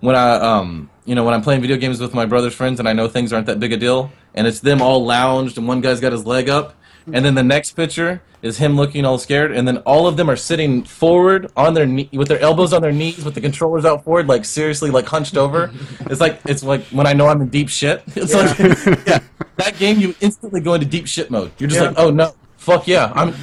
when 0.00 0.16
I 0.16 0.36
um 0.36 0.90
you 1.04 1.14
know 1.14 1.24
when 1.24 1.34
I'm 1.34 1.42
playing 1.42 1.60
video 1.60 1.76
games 1.76 2.00
with 2.00 2.14
my 2.14 2.26
brother's 2.26 2.54
friends 2.54 2.80
and 2.80 2.88
I 2.88 2.92
know 2.92 3.08
things 3.08 3.32
aren't 3.32 3.46
that 3.46 3.60
big 3.60 3.72
a 3.72 3.76
deal 3.76 4.10
and 4.34 4.46
it's 4.46 4.60
them 4.60 4.82
all 4.82 5.04
lounged 5.04 5.58
and 5.58 5.68
one 5.68 5.80
guy's 5.80 6.00
got 6.00 6.12
his 6.12 6.26
leg 6.26 6.48
up 6.48 6.74
and 7.14 7.24
then 7.24 7.34
the 7.34 7.42
next 7.42 7.72
picture 7.72 8.22
is 8.42 8.56
him 8.58 8.74
looking 8.76 9.04
all 9.04 9.18
scared 9.18 9.52
and 9.52 9.68
then 9.68 9.78
all 9.78 10.06
of 10.06 10.16
them 10.16 10.30
are 10.30 10.36
sitting 10.36 10.82
forward 10.82 11.50
on 11.56 11.74
their 11.74 11.86
knee 11.86 12.08
with 12.12 12.28
their 12.28 12.40
elbows 12.40 12.72
on 12.72 12.80
their 12.80 12.92
knees 12.92 13.22
with 13.24 13.34
the 13.34 13.40
controllers 13.40 13.84
out 13.84 14.02
forward 14.04 14.26
like 14.28 14.44
seriously 14.44 14.90
like 14.90 15.06
hunched 15.06 15.36
over. 15.36 15.70
it's 16.10 16.20
like 16.20 16.40
it's 16.46 16.62
like 16.62 16.82
when 16.86 17.06
I 17.06 17.12
know 17.12 17.26
I'm 17.28 17.40
in 17.42 17.48
deep 17.48 17.68
shit. 17.68 18.02
It's 18.16 18.34
like 18.34 18.58
yeah, 19.06 19.20
that 19.56 19.76
game 19.78 19.98
you 20.00 20.14
instantly 20.20 20.60
go 20.60 20.74
into 20.74 20.86
deep 20.86 21.06
shit 21.06 21.30
mode. 21.30 21.50
You're 21.58 21.68
just 21.68 21.80
Yeah. 21.82 21.88
like 21.88 21.98
oh 21.98 22.10
no 22.10 22.34
fuck 22.56 22.86
yeah 22.86 23.12
I'm 23.14 23.34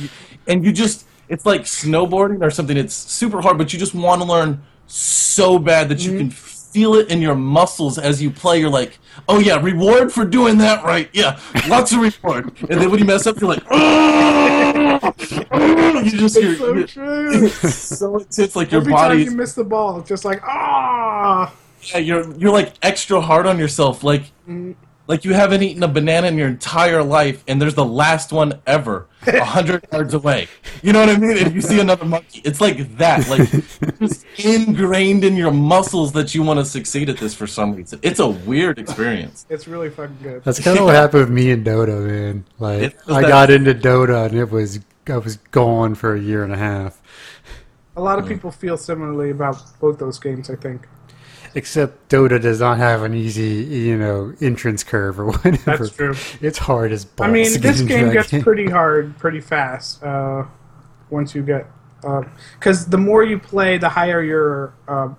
and 0.48 0.64
you 0.66 0.72
just 0.72 1.06
it's 1.30 1.46
like 1.46 1.62
snowboarding 1.64 2.42
or 2.42 2.50
something. 2.50 2.78
It's 2.78 2.94
super 2.96 3.42
hard, 3.42 3.58
but 3.58 3.74
you 3.74 3.80
just 3.80 3.94
want 3.94 4.22
to 4.22 4.28
learn 4.28 4.64
so 4.88 5.60
bad 5.60 5.90
that 5.90 6.00
you 6.00 6.12
Mm-hmm. 6.12 6.20
can 6.20 6.30
feel 6.78 6.94
it 6.94 7.10
in 7.10 7.24
your 7.24 7.34
muscles 7.34 7.98
as 7.98 8.22
you 8.22 8.30
play. 8.30 8.60
You're 8.60 8.70
like, 8.70 9.00
oh 9.28 9.40
yeah, 9.40 9.60
reward 9.60 10.14
for 10.14 10.24
doing 10.26 10.60
that 10.60 10.84
right. 10.84 11.10
Yeah, 11.12 11.40
lots 11.68 11.92
of 11.92 12.00
reward. 12.02 12.52
And 12.70 12.80
then 12.80 12.92
when 12.92 13.00
you 13.00 13.06
mess 13.06 13.26
up, 13.26 13.42
you're 13.42 13.50
like, 13.50 13.64
oh, 13.72 15.12
you 16.04 16.12
just 16.12 16.38
It's 16.38 16.60
so 16.60 16.74
you're- 16.74 16.86
true. 16.86 17.46
it's 17.48 17.74
so 17.74 18.18
intense. 18.20 18.56
Like 18.56 18.72
your 18.72 18.82
Every 18.82 18.94
time 18.94 19.18
you 19.20 19.32
miss 19.32 19.54
the 19.56 19.64
ball, 19.64 20.00
it's 20.00 20.08
just 20.10 20.24
like 20.24 20.40
ah. 20.44 21.52
yeah, 21.82 21.98
you're 21.98 22.32
you're 22.38 22.52
like 22.54 22.74
extra 22.84 23.20
hard 23.22 23.48
on 23.48 23.58
yourself. 23.58 24.04
Like 24.04 24.22
Mm-hmm. 24.48 24.74
Like 25.08 25.26
you 25.26 25.34
haven't 25.34 25.64
eaten 25.64 25.82
a 25.84 25.88
banana 25.88 26.28
in 26.28 26.38
your 26.38 26.48
entire 26.48 27.02
life, 27.04 27.44
and 27.48 27.62
there's 27.62 27.76
the 27.76 27.86
last 27.86 28.32
one 28.34 28.62
ever, 28.68 29.08
a 29.26 29.44
hundred 29.44 29.86
yards 29.94 30.14
away. 30.14 30.48
You 30.84 30.94
know 30.94 31.00
what 31.00 31.10
I 31.10 31.18
mean? 31.18 31.38
If 31.38 31.54
you 31.56 31.62
see 31.62 31.80
another 31.80 32.06
monkey, 32.06 32.42
it's 32.44 32.60
like 32.62 32.98
that, 32.98 33.28
like 33.30 33.50
just 34.00 34.26
ingrained 34.38 35.24
in 35.24 35.36
your 35.36 35.52
muscles 35.52 36.12
that 36.14 36.36
you 36.36 36.44
want 36.44 36.60
to 36.60 36.66
succeed 36.66 37.10
at 37.10 37.18
this 37.18 37.34
for 37.34 37.48
some 37.48 37.76
reason. 37.76 38.00
It's 38.04 38.20
a 38.20 38.28
weird 38.28 38.80
experience. 38.80 39.46
It's 39.50 39.68
really 39.68 39.90
fucking 39.90 40.18
good. 40.22 40.44
That's 40.44 40.60
kind 40.60 40.78
of 40.78 40.86
what 40.86 40.96
happened 40.96 41.22
with 41.24 41.32
me 41.32 41.52
and 41.52 41.66
Dota, 41.66 42.06
man. 42.06 42.46
Like 42.60 42.82
It 42.84 42.96
was 43.08 43.18
I 43.18 43.22
that- 43.22 43.28
got 43.30 43.50
into 43.50 43.74
Dota 43.74 44.26
and 44.28 44.36
it 44.36 44.52
was 44.52 44.80
I 45.10 45.18
was 45.18 45.38
gone 45.52 45.96
for 45.96 46.16
a 46.16 46.20
year 46.20 46.44
and 46.44 46.52
a 46.54 46.58
half. 46.58 47.02
A 47.96 48.02
lot 48.02 48.20
of 48.20 48.28
people 48.28 48.52
feel 48.52 48.78
similarly 48.78 49.32
about 49.32 49.58
both 49.80 49.98
those 50.00 50.20
games. 50.20 50.50
I 50.50 50.56
think 50.56 50.86
Except 51.58 52.08
Dota 52.10 52.40
does 52.40 52.60
not 52.60 52.78
have 52.78 53.02
an 53.02 53.16
easy, 53.16 53.64
you 53.64 53.98
know, 53.98 54.32
entrance 54.40 54.84
curve 54.84 55.20
or 55.20 55.26
whatever. 55.32 55.58
that's 55.78 55.90
true. 55.90 56.16
It's 56.40 56.60
hard 56.60 56.92
as 56.92 57.04
balls. 57.04 57.30
I 57.30 57.32
mean, 57.32 57.62
this 57.62 57.82
game 57.82 58.14
gets 58.14 58.30
game. 58.30 58.44
pretty 58.44 58.68
hard 58.68 59.18
pretty 59.18 59.42
fast 59.42 60.04
uh, 60.04 60.46
once 61.10 61.34
you 61.34 61.42
get 61.42 61.66
because 62.60 62.86
the 62.86 62.98
more 62.98 63.24
you 63.24 63.40
play, 63.40 63.80
the 63.80 63.90
higher 63.90 64.22
your 64.22 64.74
uh, 64.88 65.10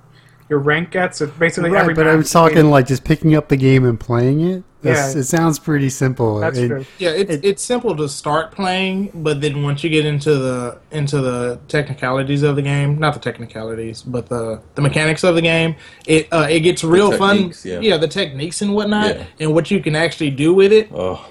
your 0.49 0.59
rank 0.61 0.91
gets. 0.91 1.21
It 1.21 1.39
basically 1.39 1.71
Right, 1.71 1.83
every 1.83 1.95
but 1.95 2.07
I'm 2.07 2.23
talking 2.23 2.57
game- 2.57 2.71
like 2.71 2.87
just 2.87 3.05
picking 3.05 3.35
up 3.35 3.49
the 3.49 3.57
game 3.57 3.85
and 3.85 3.99
playing 4.01 4.41
it. 4.41 4.63
That's, 4.81 5.15
Yeah. 5.15 5.21
it 5.21 5.25
sounds 5.25 5.59
pretty 5.59 5.91
simple. 5.91 6.39
That's 6.39 6.57
It- 6.57 6.69
true. 6.69 6.85
Yeah, 6.99 7.11
it's 7.11 7.31
It- 7.33 7.45
it's 7.45 7.63
simple 7.63 7.97
to 7.97 8.09
start 8.09 8.53
playing, 8.53 9.11
but 9.13 9.41
then 9.41 9.63
once 9.65 9.83
you 9.83 9.91
get 9.91 10.07
into 10.07 10.37
the 10.37 10.77
into 10.93 11.21
the 11.21 11.59
technicalities 11.69 12.43
of 12.45 12.55
the 12.57 12.63
game, 12.63 12.97
not 12.99 13.13
the 13.15 13.21
technicalities, 13.21 14.03
but 14.03 14.29
the 14.29 14.61
the 14.77 14.81
mechanics 14.83 15.25
of 15.25 15.35
the 15.35 15.43
game, 15.43 15.75
it 16.07 16.29
uh, 16.33 16.47
it 16.49 16.61
gets 16.61 16.85
real 16.85 17.11
fun. 17.13 17.37
techniques, 17.37 17.65
yeah. 17.67 17.97
the 17.97 18.07
techniques 18.09 18.63
and 18.63 18.73
whatnot, 18.75 19.17
Yeah. 19.17 19.23
and 19.41 19.53
what 19.55 19.71
you 19.71 19.81
can 19.81 19.97
actually 19.97 20.31
do 20.31 20.55
with 20.55 20.73
it. 20.73 20.89
Oh. 20.95 21.25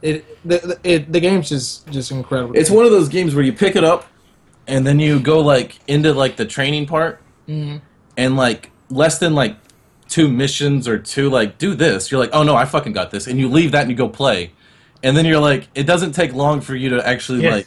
It 0.00 0.24
the 0.44 0.58
the, 0.58 0.78
it, 0.82 1.12
the 1.12 1.20
game's 1.20 1.48
just 1.50 1.86
just 1.90 2.10
incredible. 2.10 2.56
It's 2.56 2.70
one 2.70 2.86
of 2.86 2.90
those 2.90 3.08
games 3.10 3.34
where 3.34 3.44
you 3.44 3.52
pick 3.52 3.76
it 3.76 3.84
up 3.84 4.06
and 4.66 4.86
then 4.86 4.98
you 4.98 5.20
go 5.20 5.40
like 5.40 5.78
into 5.86 6.12
like 6.14 6.36
the 6.36 6.44
training 6.46 6.86
part 6.86 7.20
and 8.16 8.36
like 8.36 8.70
less 8.90 9.18
than 9.18 9.34
like 9.34 9.56
two 10.08 10.28
missions 10.28 10.86
or 10.86 10.98
two 10.98 11.28
like 11.30 11.58
do 11.58 11.74
this 11.74 12.10
you're 12.10 12.20
like 12.20 12.30
oh 12.32 12.42
no 12.42 12.54
i 12.54 12.64
fucking 12.64 12.92
got 12.92 13.10
this 13.10 13.26
and 13.26 13.38
you 13.38 13.48
leave 13.48 13.72
that 13.72 13.82
and 13.82 13.90
you 13.90 13.96
go 13.96 14.08
play 14.08 14.52
and 15.02 15.16
then 15.16 15.24
you're 15.24 15.40
like 15.40 15.66
it 15.74 15.84
doesn't 15.84 16.12
take 16.12 16.32
long 16.34 16.60
for 16.60 16.74
you 16.76 16.90
to 16.90 17.06
actually 17.08 17.42
Yeah. 17.42 17.52
like 17.56 17.66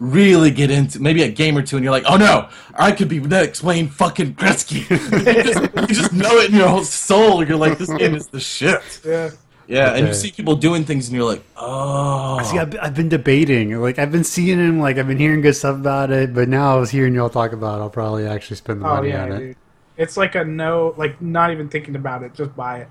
really 0.00 0.50
get 0.50 0.70
into 0.70 1.00
maybe 1.00 1.22
a 1.22 1.28
game 1.30 1.56
or 1.56 1.62
two 1.62 1.76
and 1.76 1.82
you're 1.84 1.92
like 1.92 2.04
oh 2.06 2.16
no 2.16 2.48
i 2.74 2.92
could 2.92 3.08
be 3.08 3.20
next 3.20 3.62
wayne 3.62 3.88
fucking 3.88 4.34
gretzky 4.34 4.88
you, 4.90 5.42
just, 5.42 5.62
you 5.90 5.94
just 5.94 6.12
know 6.12 6.36
it 6.38 6.50
in 6.50 6.56
your 6.56 6.68
whole 6.68 6.84
soul 6.84 7.44
you're 7.46 7.56
like 7.56 7.78
this 7.78 7.92
game 7.94 8.14
is 8.14 8.26
the 8.28 8.38
shit 8.40 9.00
Yeah. 9.04 9.30
yeah 9.66 9.94
and 9.94 10.06
you 10.06 10.14
see 10.14 10.30
people 10.30 10.54
doing 10.56 10.84
things 10.84 11.08
and 11.08 11.16
you're 11.16 11.24
like 11.28 11.42
oh 11.56 12.42
See, 12.44 12.58
I've, 12.58 12.74
I've 12.80 12.94
been 12.94 13.08
debating. 13.08 13.78
Like, 13.80 13.98
I've 13.98 14.12
been 14.12 14.22
seeing 14.24 14.58
him. 14.58 14.78
Like, 14.78 14.96
I've 14.96 15.08
been 15.08 15.18
hearing 15.18 15.40
good 15.40 15.56
stuff 15.56 15.74
about 15.76 16.12
it. 16.12 16.32
But 16.32 16.48
now 16.48 16.76
I 16.76 16.78
was 16.78 16.88
hearing 16.88 17.14
y'all 17.14 17.28
talk 17.28 17.52
about. 17.52 17.80
it, 17.80 17.82
I'll 17.82 17.90
probably 17.90 18.26
actually 18.28 18.56
spend 18.56 18.80
the 18.80 18.86
Oh 18.86 18.94
money 18.94 19.08
yeah, 19.08 19.22
on 19.24 19.32
it. 19.32 19.38
dude. 19.38 19.56
It's 19.98 20.16
like 20.16 20.36
a 20.36 20.44
no, 20.44 20.94
like 20.96 21.20
not 21.20 21.50
even 21.50 21.68
thinking 21.68 21.96
about 21.96 22.22
it, 22.22 22.32
just 22.32 22.54
buy 22.54 22.78
it. 22.78 22.88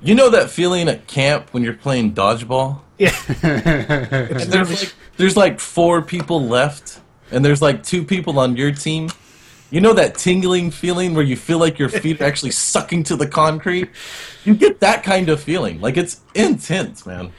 You 0.00 0.14
know 0.14 0.30
that 0.30 0.48
feeling 0.48 0.88
at 0.88 1.06
camp 1.06 1.52
when 1.52 1.62
you're 1.62 1.74
playing 1.74 2.14
dodgeball? 2.14 2.80
Yeah. 2.98 3.14
And 3.42 4.40
there's 4.50 4.70
like 4.70 4.94
there's 5.18 5.36
like 5.36 5.60
four 5.60 6.00
people 6.02 6.42
left, 6.42 7.00
and 7.30 7.44
there's 7.44 7.60
like 7.60 7.82
two 7.82 8.02
people 8.02 8.38
on 8.38 8.56
your 8.56 8.72
team. 8.72 9.10
You 9.70 9.82
know 9.82 9.92
that 9.92 10.14
tingling 10.14 10.70
feeling 10.70 11.12
where 11.12 11.24
you 11.24 11.36
feel 11.36 11.58
like 11.58 11.78
your 11.78 11.90
feet 11.90 12.22
are 12.22 12.24
actually 12.24 12.50
sucking 12.72 13.02
to 13.04 13.16
the 13.16 13.26
concrete? 13.26 13.90
You 14.44 14.54
get 14.54 14.80
that 14.80 15.02
kind 15.02 15.28
of 15.28 15.42
feeling. 15.42 15.80
Like 15.82 15.98
it's 15.98 16.22
intense, 16.34 17.04
man. 17.04 17.30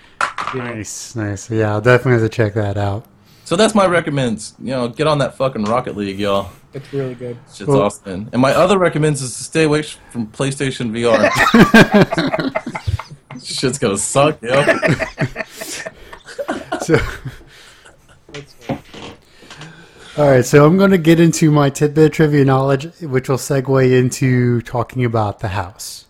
nice, 0.54 1.15
nice. 1.15 1.50
Yeah, 1.50 1.72
I'll 1.72 1.82
definitely 1.82 2.22
have 2.22 2.30
to 2.30 2.30
check 2.30 2.54
that 2.54 2.78
out. 2.78 3.06
So 3.46 3.56
that's 3.56 3.74
my 3.74 3.88
recommends. 3.88 4.54
You 4.60 4.72
know, 4.72 4.88
get 4.89 5.08
on 5.08 5.18
that 5.20 5.36
fucking 5.36 5.63
Rocket 5.63 5.98
League, 5.98 6.20
y'all. 6.20 6.52
It's 6.73 6.93
really 6.93 7.15
good. 7.15 7.38
Shit's 7.53 7.67
Well- 7.67 7.82
awesome. 7.84 8.29
And 8.32 8.41
my 8.41 8.51
other 8.53 8.77
recommends 8.77 9.21
is 9.21 9.36
to 9.38 9.43
stay 9.43 9.63
away 9.63 9.82
from 9.82 10.27
PlayStation 10.27 10.91
VR. 10.91 11.29
Shit's 13.43 13.79
gonna 13.79 13.97
suck, 13.97 14.41
yo. 14.41 14.63
So, 16.82 16.97
all 20.17 20.29
right. 20.29 20.43
So 20.45 20.65
I'm 20.65 20.77
going 20.77 20.89
to 20.91 20.97
get 20.97 21.19
into 21.19 21.51
my 21.51 21.69
tidbit 21.69 22.05
of 22.08 22.12
trivia 22.13 22.45
knowledge, 22.45 22.86
which 23.01 23.29
will 23.29 23.38
segue 23.38 23.91
into 23.99 24.62
talking 24.62 25.05
about 25.05 25.39
the 25.39 25.49
house. 25.49 26.05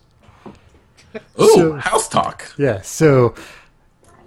Ooh, 1.40 1.48
So- 1.54 1.72
house 1.74 2.08
talk. 2.08 2.52
Yeah. 2.58 2.80
So, 2.82 3.34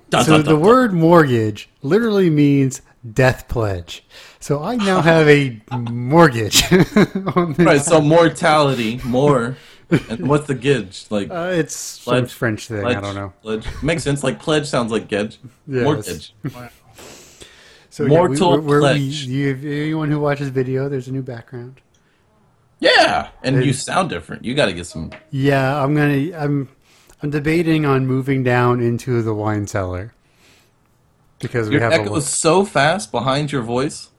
Dun, 0.10 0.26
so 0.26 0.32
dun, 0.34 0.42
the 0.44 0.52
dun, 0.52 0.60
dun. 0.60 0.62
word 0.62 0.94
mortgage 0.94 1.70
literally 1.82 2.30
means 2.30 2.82
death 3.12 3.48
pledge. 3.48 4.06
So 4.40 4.64
I 4.64 4.76
now 4.76 5.02
have 5.02 5.28
a 5.28 5.60
mortgage. 5.72 6.64
on 7.36 7.54
this 7.54 7.66
Right, 7.66 7.82
so 7.82 8.02
mortality, 8.02 9.00
more. 9.04 9.58
And 10.10 10.28
what's 10.28 10.48
the 10.48 10.56
gidge? 10.56 11.10
Like 11.12 11.30
Uh, 11.30 11.52
it's 11.54 12.00
Pledge. 12.04 12.34
French 12.34 12.68
thing. 12.68 12.82
pledge, 12.82 12.98
I 12.98 13.02
don't 13.02 13.16
know. 13.16 13.34
Pledge 13.42 13.68
makes 13.84 14.04
sense. 14.04 14.24
Like 14.24 14.40
pledge 14.40 14.66
sounds 14.68 14.92
like 14.92 15.08
gedge. 15.08 15.38
Yes. 15.68 15.84
Mortgage. 15.84 16.34
So 17.90 18.08
Mortal 18.08 18.52
yeah, 18.54 18.58
we, 18.58 18.62
we're, 18.66 18.68
we're, 18.68 18.76
we, 18.78 18.82
pledge. 18.82 19.26
you, 19.26 19.50
anyone 19.64 20.10
who 20.10 20.20
watches 20.20 20.50
video, 20.50 20.90
there's 20.90 21.08
a 21.08 21.12
new 21.12 21.22
background. 21.22 21.80
Yeah, 22.80 23.30
and 23.44 23.64
you 23.64 23.72
sound 23.72 24.10
different. 24.10 24.44
You 24.44 24.56
got 24.56 24.66
to 24.66 24.74
get 24.74 24.88
some. 24.88 25.12
Yeah, 25.30 25.82
I'm 25.82 25.96
gonna. 25.96 26.36
I'm. 26.36 26.70
I'm 27.22 27.30
debating 27.30 27.86
on 27.86 28.06
moving 28.06 28.44
down 28.44 28.82
into 28.82 29.22
the 29.22 29.34
wine 29.34 29.68
cellar 29.68 30.14
because 31.44 31.70
we 31.70 31.76
Your 31.76 31.92
echo 31.92 32.16
is 32.16 32.28
so 32.28 32.66
fast 32.66 33.12
behind 33.12 33.52
your 33.52 33.62
voice 33.62 34.10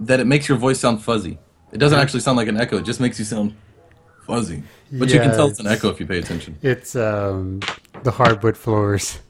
that 0.00 0.20
it 0.20 0.26
makes 0.26 0.48
your 0.48 0.58
voice 0.58 0.78
sound 0.80 1.02
fuzzy. 1.02 1.38
It 1.72 1.78
doesn't 1.78 1.98
actually 1.98 2.20
sound 2.20 2.36
like 2.36 2.48
an 2.48 2.60
echo. 2.60 2.78
It 2.78 2.84
just 2.84 3.00
makes 3.00 3.18
you 3.18 3.24
sound 3.24 3.54
fuzzy. 4.26 4.62
But 4.92 5.08
you 5.10 5.20
can 5.20 5.30
tell 5.30 5.48
it's 5.48 5.60
an 5.60 5.66
echo 5.66 5.88
if 5.90 6.00
you 6.00 6.06
pay 6.06 6.18
attention. 6.18 6.58
It's 6.62 6.94
um 6.96 7.60
the 8.02 8.10
hardwood 8.10 8.56
floors. 8.56 9.20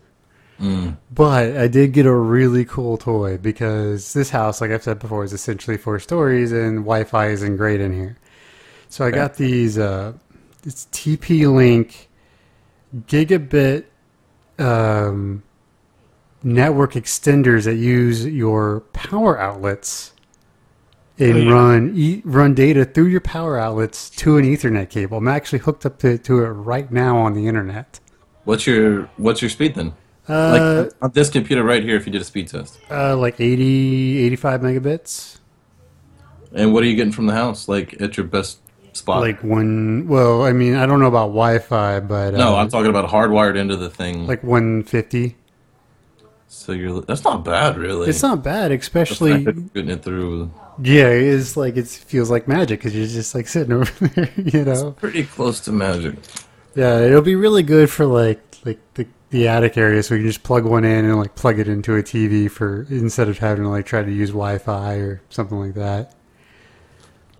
Mm. 0.60 0.96
But 1.10 1.56
I 1.56 1.68
did 1.68 1.92
get 1.92 2.04
a 2.04 2.14
really 2.14 2.64
cool 2.66 2.98
toy 2.98 3.38
because 3.38 4.12
this 4.12 4.28
house, 4.28 4.60
like 4.60 4.70
I've 4.70 4.82
said 4.82 4.98
before, 4.98 5.24
is 5.24 5.32
essentially 5.32 5.78
four 5.78 5.98
stories 5.98 6.52
and 6.52 6.80
Wi-Fi 6.80 7.28
isn't 7.28 7.56
great 7.56 7.80
in 7.80 7.94
here. 7.94 8.18
So 8.88 9.06
I 9.06 9.10
got 9.10 9.36
these. 9.36 9.78
Uh, 9.78 10.12
it's 10.64 10.86
TP-Link 10.92 12.10
gigabit 13.06 13.84
um, 14.58 15.42
network 16.42 16.92
extenders 16.94 17.64
that 17.64 17.76
use 17.76 18.24
your 18.26 18.80
power 18.92 19.38
outlets 19.38 20.12
and 21.18 21.34
Oh, 21.34 21.36
yeah. 21.38 21.52
run 21.52 21.92
e- 21.94 22.22
run 22.24 22.54
data 22.54 22.84
through 22.84 23.06
your 23.08 23.20
power 23.20 23.58
outlets 23.58 24.08
to 24.10 24.38
an 24.38 24.44
Ethernet 24.44 24.88
cable. 24.88 25.18
I'm 25.18 25.28
actually 25.28 25.58
hooked 25.58 25.84
up 25.84 25.98
to, 25.98 26.16
to 26.18 26.38
it 26.44 26.48
right 26.48 26.90
now 26.90 27.18
on 27.18 27.34
the 27.34 27.46
internet. 27.46 28.00
What's 28.44 28.66
your 28.66 29.10
What's 29.18 29.42
your 29.42 29.50
speed 29.50 29.74
then? 29.74 29.92
Uh, 30.28 30.84
like 30.84 30.92
on 31.02 31.10
this 31.12 31.28
computer 31.28 31.62
right 31.64 31.82
here, 31.82 31.96
if 31.96 32.06
you 32.06 32.12
did 32.12 32.22
a 32.22 32.24
speed 32.24 32.48
test. 32.48 32.78
uh, 32.90 33.16
like 33.16 33.40
80, 33.40 34.18
85 34.26 34.60
megabits. 34.60 35.38
And 36.54 36.72
what 36.72 36.82
are 36.82 36.86
you 36.86 36.94
getting 36.96 37.12
from 37.12 37.26
the 37.26 37.34
house? 37.34 37.68
Like 37.68 38.00
at 38.00 38.16
your 38.16 38.26
best 38.26 38.60
spot? 38.92 39.20
Like 39.20 39.42
one. 39.44 40.06
Well, 40.08 40.42
I 40.44 40.52
mean, 40.52 40.74
I 40.76 40.86
don't 40.86 41.00
know 41.00 41.06
about 41.06 41.28
Wi-Fi, 41.28 42.00
but 42.00 42.34
no, 42.34 42.54
uh, 42.54 42.60
I'm 42.60 42.68
talking 42.68 42.90
about 42.90 43.10
hardwired 43.10 43.56
into 43.56 43.76
the 43.76 43.90
thing. 43.90 44.26
like 44.26 44.42
150. 44.42 45.36
So 46.52 46.72
you're 46.72 47.00
that's 47.02 47.22
not 47.24 47.44
bad, 47.44 47.78
really. 47.78 48.08
It's 48.08 48.22
not 48.22 48.42
bad, 48.42 48.72
especially 48.72 49.32
fact 49.32 49.44
that 49.44 49.54
you're 49.56 49.64
getting 49.72 49.90
it 49.90 50.02
through. 50.02 50.50
Yeah, 50.82 51.06
it's 51.08 51.56
like 51.56 51.76
it 51.76 51.86
feels 51.86 52.28
like 52.30 52.48
magic 52.48 52.80
because 52.80 52.94
you're 52.96 53.06
just 53.06 53.34
like 53.34 53.46
sitting 53.46 53.72
over 53.80 54.08
there, 54.08 54.30
you 54.36 54.64
know. 54.64 54.90
Pretty 54.92 55.24
close 55.24 55.60
to 55.60 55.72
magic. 55.72 56.16
Yeah, 56.74 56.98
it'll 57.00 57.22
be 57.22 57.36
really 57.36 57.62
good 57.62 57.88
for 57.88 58.04
like 58.04 58.40
like 58.64 58.80
the 58.94 59.06
the 59.30 59.46
attic 59.46 59.76
area, 59.78 60.02
so 60.02 60.14
you 60.14 60.22
can 60.22 60.28
just 60.28 60.42
plug 60.42 60.64
one 60.64 60.84
in 60.84 61.04
and 61.04 61.16
like 61.16 61.36
plug 61.36 61.60
it 61.60 61.68
into 61.68 61.94
a 61.96 62.02
TV 62.02 62.50
for 62.50 62.82
instead 62.90 63.28
of 63.28 63.38
having 63.38 63.62
to 63.62 63.70
like 63.70 63.86
try 63.86 64.02
to 64.02 64.10
use 64.12 64.30
Wi-Fi 64.30 64.94
or 64.96 65.20
something 65.30 65.58
like 65.58 65.74
that. 65.74 66.14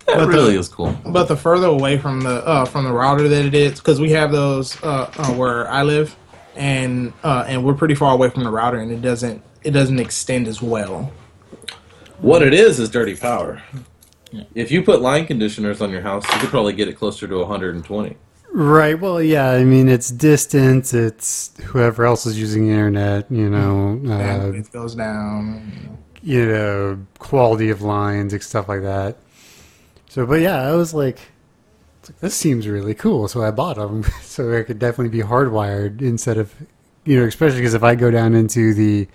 That 0.07 0.15
But 0.15 0.19
the- 0.25 0.27
really 0.27 0.55
is 0.55 0.69
cool. 0.69 0.95
But 1.05 1.27
the 1.27 1.35
further 1.35 1.67
away 1.67 1.97
from 1.97 2.21
the 2.21 2.45
uh, 2.47 2.63
from 2.65 2.85
the 2.85 2.93
router 2.93 3.27
that 3.27 3.45
it 3.45 3.53
is, 3.53 3.79
because 3.79 3.99
we 3.99 4.11
have 4.11 4.31
those 4.31 4.81
uh, 4.83 5.11
uh, 5.17 5.33
where 5.33 5.67
I 5.69 5.83
live, 5.83 6.15
and 6.55 7.13
uh, 7.23 7.45
and 7.47 7.63
we're 7.63 7.73
pretty 7.73 7.95
far 7.95 8.13
away 8.13 8.29
from 8.29 8.43
the 8.43 8.49
router, 8.51 8.79
and 8.79 8.91
it 8.91 9.01
doesn't 9.01 9.41
it 9.63 9.71
doesn't 9.71 9.99
extend 9.99 10.47
as 10.47 10.61
well. 10.61 11.11
What 12.19 12.41
it 12.43 12.53
is 12.53 12.79
is 12.79 12.89
dirty 12.89 13.15
power. 13.15 13.61
If 14.55 14.71
you 14.71 14.81
put 14.83 15.01
line 15.01 15.25
conditioners 15.25 15.81
on 15.81 15.89
your 15.91 16.01
house, 16.01 16.23
you 16.31 16.39
could 16.39 16.49
probably 16.49 16.73
get 16.73 16.87
it 16.87 16.93
closer 16.93 17.27
to 17.27 17.37
120. 17.39 18.15
Right. 18.53 18.99
Well, 18.99 19.21
yeah. 19.21 19.49
I 19.51 19.63
mean, 19.63 19.89
it's 19.89 20.09
distance. 20.09 20.93
It's 20.93 21.51
whoever 21.63 22.05
else 22.05 22.25
is 22.25 22.39
using 22.39 22.67
the 22.67 22.73
internet. 22.73 23.31
You 23.31 23.49
know. 23.49 23.99
Uh, 24.05 24.19
Bandwidth 24.19 24.71
goes 24.71 24.95
down. 24.95 25.97
you 26.21 26.45
know, 26.45 26.99
quality 27.19 27.69
of 27.69 27.81
lines 27.81 28.33
and 28.33 28.43
stuff 28.43 28.69
like 28.69 28.81
that. 28.83 29.17
So, 30.09 30.25
but 30.25 30.41
yeah, 30.41 30.61
I 30.61 30.75
was 30.75 30.93
like, 30.93 31.17
it's 31.17 31.25
like, 32.09 32.19
this 32.19 32.35
seems 32.35 32.67
really 32.67 32.93
cool. 32.93 33.27
So 33.27 33.43
I 33.43 33.51
bought 33.51 33.77
them 33.77 34.03
so 34.21 34.57
I 34.57 34.63
could 34.63 34.79
definitely 34.79 35.17
be 35.17 35.23
hardwired 35.23 36.01
instead 36.01 36.37
of, 36.37 36.53
you 37.05 37.19
know, 37.19 37.25
especially 37.25 37.59
because 37.59 37.73
if 37.73 37.83
I 37.83 37.95
go 37.95 38.11
down 38.11 38.33
into 38.35 38.73
the 38.73 39.07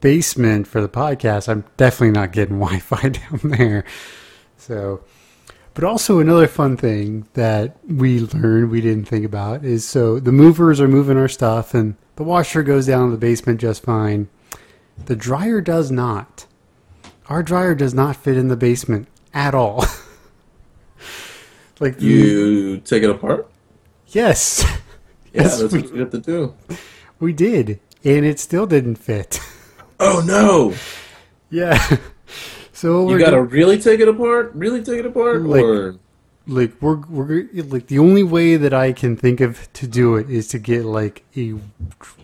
basement 0.00 0.66
for 0.66 0.80
the 0.80 0.88
podcast, 0.88 1.48
I'm 1.48 1.64
definitely 1.76 2.12
not 2.12 2.32
getting 2.32 2.58
Wi-Fi 2.60 3.08
down 3.08 3.40
there. 3.44 3.84
So, 4.56 5.00
but 5.74 5.84
also 5.84 6.18
another 6.18 6.48
fun 6.48 6.76
thing 6.76 7.28
that 7.34 7.76
we 7.86 8.20
learned 8.20 8.70
we 8.70 8.80
didn't 8.80 9.06
think 9.06 9.24
about 9.24 9.64
is 9.64 9.86
so 9.86 10.18
the 10.18 10.32
movers 10.32 10.80
are 10.80 10.88
moving 10.88 11.16
our 11.16 11.28
stuff 11.28 11.74
and 11.74 11.96
the 12.16 12.24
washer 12.24 12.64
goes 12.64 12.86
down 12.86 13.06
in 13.06 13.10
the 13.12 13.16
basement 13.16 13.60
just 13.60 13.84
fine. 13.84 14.28
The 15.06 15.14
dryer 15.14 15.60
does 15.60 15.92
not. 15.92 16.46
Our 17.28 17.42
dryer 17.42 17.74
does 17.74 17.94
not 17.94 18.16
fit 18.16 18.36
in 18.36 18.48
the 18.48 18.56
basement 18.56 19.06
at 19.32 19.54
all. 19.54 19.84
like 21.80 22.00
you, 22.00 22.10
You 22.10 22.76
take 22.78 23.02
it 23.02 23.10
apart? 23.10 23.48
yes, 24.08 24.64
Yeah, 25.32 25.42
Yes, 25.42 25.60
that's 25.60 25.72
we- 25.72 25.82
what 25.82 25.92
you 25.94 26.00
have 26.00 26.10
to 26.10 26.18
do. 26.18 26.54
we 27.20 27.32
did, 27.32 27.80
and 28.04 28.24
it 28.24 28.38
still 28.40 28.66
didn't 28.66 28.96
fit. 28.96 29.40
Oh 30.00 30.22
no! 30.24 30.74
yeah. 31.50 31.96
So 32.72 33.10
You 33.10 33.18
gotta 33.18 33.38
do- 33.38 33.42
really 33.42 33.76
take 33.80 33.98
it 33.98 34.06
apart? 34.06 34.52
Really 34.54 34.84
take 34.84 35.00
it 35.00 35.06
apart? 35.06 35.42
Like- 35.42 35.64
or 35.64 35.96
like 36.48 36.72
we're 36.80 36.96
we're 37.08 37.46
like 37.64 37.88
the 37.88 37.98
only 37.98 38.22
way 38.22 38.56
that 38.56 38.72
I 38.72 38.92
can 38.92 39.16
think 39.16 39.40
of 39.40 39.70
to 39.74 39.86
do 39.86 40.16
it 40.16 40.30
is 40.30 40.48
to 40.48 40.58
get 40.58 40.84
like 40.84 41.22
a 41.36 41.54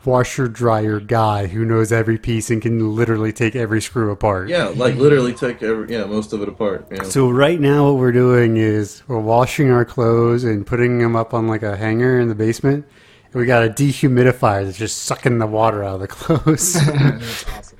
washer 0.05 0.49
dryer 0.49 0.99
guy 0.99 1.47
who 1.47 1.65
knows 1.65 1.93
every 1.93 2.19
piece 2.19 2.51
and 2.51 2.61
can 2.63 2.97
literally 2.97 3.33
take 3.33 3.55
every 3.55 3.83
screw 3.83 4.11
apart. 4.11 4.49
yeah, 4.49 4.69
like 4.69 4.97
literally 4.97 5.35
take 5.35 5.63
every 5.63 5.93
yeah 5.95 6.05
most 6.07 6.33
of 6.33 6.41
it 6.43 6.49
apart. 6.49 6.89
Yeah. 6.91 7.03
So 7.03 7.31
right 7.31 7.61
now 7.61 7.87
what 7.91 7.99
we're 7.99 8.13
doing 8.13 8.57
is 8.57 9.03
we're 9.07 9.21
washing 9.21 9.71
our 9.71 9.85
clothes 9.85 10.43
and 10.43 10.67
putting 10.67 10.99
them 10.99 11.15
up 11.15 11.35
on 11.35 11.47
like 11.47 11.63
a 11.63 11.77
hanger 11.77 12.19
in 12.19 12.29
the 12.29 12.35
basement. 12.35 12.87
And 13.27 13.35
we 13.41 13.47
got 13.47 13.65
a 13.65 13.69
dehumidifier 13.69 14.65
that's 14.65 14.79
just 14.79 15.03
sucking 15.03 15.39
the 15.39 15.47
water 15.47 15.85
out 15.85 15.97
of 15.97 16.01
the 16.01 16.09
clothes. 16.09 16.73
That's 16.75 17.49
awesome. 17.51 17.79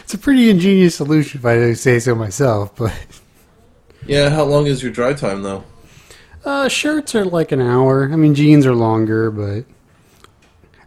it's 0.00 0.14
a 0.14 0.18
pretty 0.18 0.50
ingenious 0.50 0.96
solution 0.96 1.38
if 1.40 1.46
I 1.46 1.72
say 1.74 2.00
so 2.00 2.16
myself, 2.16 2.74
but 2.74 2.92
yeah, 4.06 4.30
how 4.30 4.44
long 4.44 4.66
is 4.66 4.82
your 4.82 4.92
dry 4.92 5.12
time 5.12 5.42
though? 5.42 5.64
uh, 6.44 6.68
shirts 6.68 7.14
are 7.14 7.24
like 7.24 7.52
an 7.52 7.60
hour. 7.60 8.08
I 8.12 8.16
mean 8.16 8.34
jeans 8.34 8.64
are 8.64 8.74
longer, 8.74 9.30
but 9.30 9.64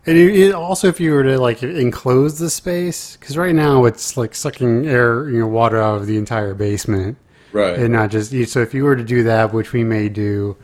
and 0.05 0.17
it, 0.17 0.35
it 0.35 0.53
also 0.53 0.87
if 0.87 0.99
you 0.99 1.11
were 1.13 1.23
to 1.23 1.39
like 1.39 1.61
enclose 1.61 2.39
the 2.39 2.49
space 2.49 3.15
because 3.17 3.37
right 3.37 3.53
now 3.53 3.85
it's 3.85 4.17
like 4.17 4.33
sucking 4.33 4.87
air, 4.87 5.29
you 5.29 5.39
know, 5.39 5.47
water 5.47 5.79
out 5.79 5.97
of 6.01 6.07
the 6.07 6.17
entire 6.17 6.53
basement. 6.53 7.17
Right. 7.53 7.77
and 7.77 7.91
not 7.91 8.11
just 8.11 8.31
so 8.49 8.61
if 8.61 8.73
you 8.73 8.85
were 8.85 8.95
to 8.95 9.03
do 9.03 9.23
that 9.23 9.53
which 9.53 9.73
we 9.73 9.83
may 9.83 10.07
do 10.07 10.55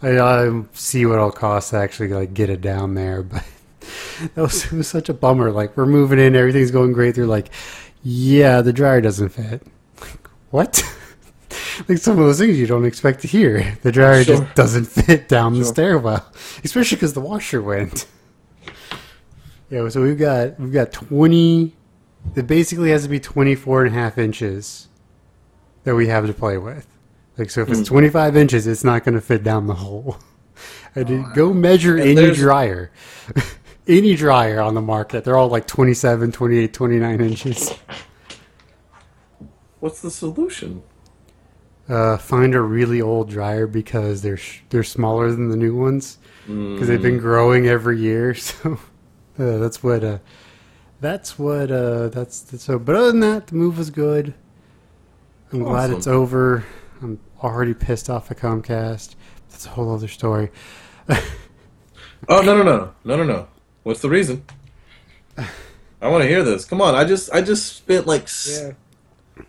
i, 0.00 0.16
I 0.16 0.62
see 0.74 1.04
what 1.04 1.16
it'll 1.16 1.32
cost 1.32 1.70
to 1.70 1.76
actually 1.78 2.10
like 2.10 2.34
get 2.34 2.50
it 2.50 2.60
down 2.60 2.94
there 2.94 3.24
but 3.24 3.44
that 4.36 4.42
was, 4.42 4.64
it 4.66 4.70
was 4.70 4.86
such 4.86 5.08
a 5.08 5.12
bummer 5.12 5.50
like 5.50 5.76
we're 5.76 5.86
moving 5.86 6.20
in 6.20 6.36
everything's 6.36 6.70
going 6.70 6.92
great 6.92 7.16
they're 7.16 7.26
like 7.26 7.50
yeah 8.04 8.60
the 8.60 8.72
dryer 8.72 9.00
doesn't 9.00 9.30
fit 9.30 9.66
like, 10.00 10.28
what 10.50 10.84
like 11.88 11.98
some 11.98 12.18
of 12.18 12.24
those 12.26 12.38
things 12.38 12.58
you 12.58 12.66
don't 12.66 12.84
expect 12.84 13.20
to 13.20 13.28
hear 13.28 13.76
the 13.82 13.92
dryer 13.92 14.24
Sure. 14.24 14.38
just 14.38 14.54
doesn't 14.54 14.84
fit 14.86 15.28
down 15.28 15.58
the 15.58 15.64
stairwell 15.64 16.24
especially 16.64 16.96
because 16.96 17.12
the 17.14 17.20
washer 17.20 17.60
went 17.62 18.06
yeah 19.70 19.88
so 19.88 20.02
we've 20.02 20.18
got 20.18 20.58
we've 20.60 20.72
got 20.72 20.92
20 20.92 21.74
it 22.34 22.46
basically 22.46 22.90
has 22.90 23.02
to 23.04 23.08
be 23.08 23.20
24 23.20 23.84
and 23.84 23.94
a 23.94 23.98
half 23.98 24.18
inches 24.18 24.88
that 25.84 25.94
we 25.94 26.08
have 26.08 26.26
to 26.26 26.32
play 26.32 26.58
with. 26.58 26.84
Like, 27.38 27.50
so 27.50 27.60
if 27.60 27.68
Hmm. 27.68 27.74
it's 27.74 27.88
25 27.88 28.36
inches, 28.36 28.66
it's 28.66 28.82
not 28.82 29.04
going 29.04 29.14
to 29.14 29.20
fit 29.20 29.44
down 29.44 29.68
the 29.68 29.74
hole. 29.74 30.16
I 30.96 31.04
did 31.04 31.24
go 31.34 31.52
measure 31.54 31.96
any 31.96 32.14
there's- 32.14 32.36
dryer. 32.36 32.90
any 33.86 34.16
dryer 34.16 34.60
on 34.60 34.74
the 34.74 34.80
market. 34.82 35.22
They're 35.22 35.36
all 35.36 35.46
like 35.48 35.68
27, 35.68 36.32
28, 36.32 36.74
29 36.74 37.20
inches. 37.20 37.72
What's 39.78 40.00
the 40.00 40.10
solution? 40.10 40.82
Uh, 41.88 42.16
find 42.16 42.54
a 42.54 42.60
really 42.60 43.00
old 43.00 43.30
dryer 43.30 43.66
because 43.68 44.20
they're 44.22 44.36
sh- 44.36 44.60
they're 44.70 44.82
smaller 44.82 45.30
than 45.30 45.48
the 45.50 45.56
new 45.56 45.76
ones 45.76 46.18
because 46.46 46.88
they've 46.88 46.98
Hmm. 46.98 47.02
been 47.02 47.18
growing 47.18 47.66
every 47.68 47.98
year. 48.00 48.34
So 48.44 48.78
uh, 49.38 49.58
that's 49.58 49.82
what 49.82 50.02
uh, 50.02 50.18
that's 51.00 51.38
what 51.38 51.70
uh, 51.70 52.08
that's, 52.08 52.40
that's 52.40 52.64
so. 52.64 52.78
But 52.78 52.96
other 52.96 53.08
than 53.12 53.20
that, 53.20 53.46
the 53.48 53.54
move 53.54 53.76
was 53.78 53.90
good. 53.90 54.34
I'm 55.52 55.62
glad 55.62 55.90
it's 55.90 56.06
over. 56.06 56.64
I'm 57.02 57.20
already 57.42 57.74
pissed 57.74 58.08
off 58.10 58.30
at 58.30 58.38
Comcast. 58.38 59.14
That's 59.50 59.66
a 59.66 59.68
whole 59.70 59.94
other 59.94 60.08
story. 60.08 60.50
Oh 62.28 62.40
no 62.40 62.56
no 62.56 62.62
no 62.64 62.92
no 63.04 63.16
no 63.18 63.22
no! 63.24 63.48
What's 63.84 64.00
the 64.00 64.08
reason? 64.08 64.42
I 65.38 66.08
want 66.08 66.22
to 66.22 66.28
hear 66.28 66.42
this. 66.42 66.64
Come 66.64 66.80
on! 66.80 66.94
I 66.94 67.04
just 67.04 67.30
I 67.32 67.40
just 67.42 67.76
spent 67.76 68.06
like 68.06 68.22
s 68.24 68.72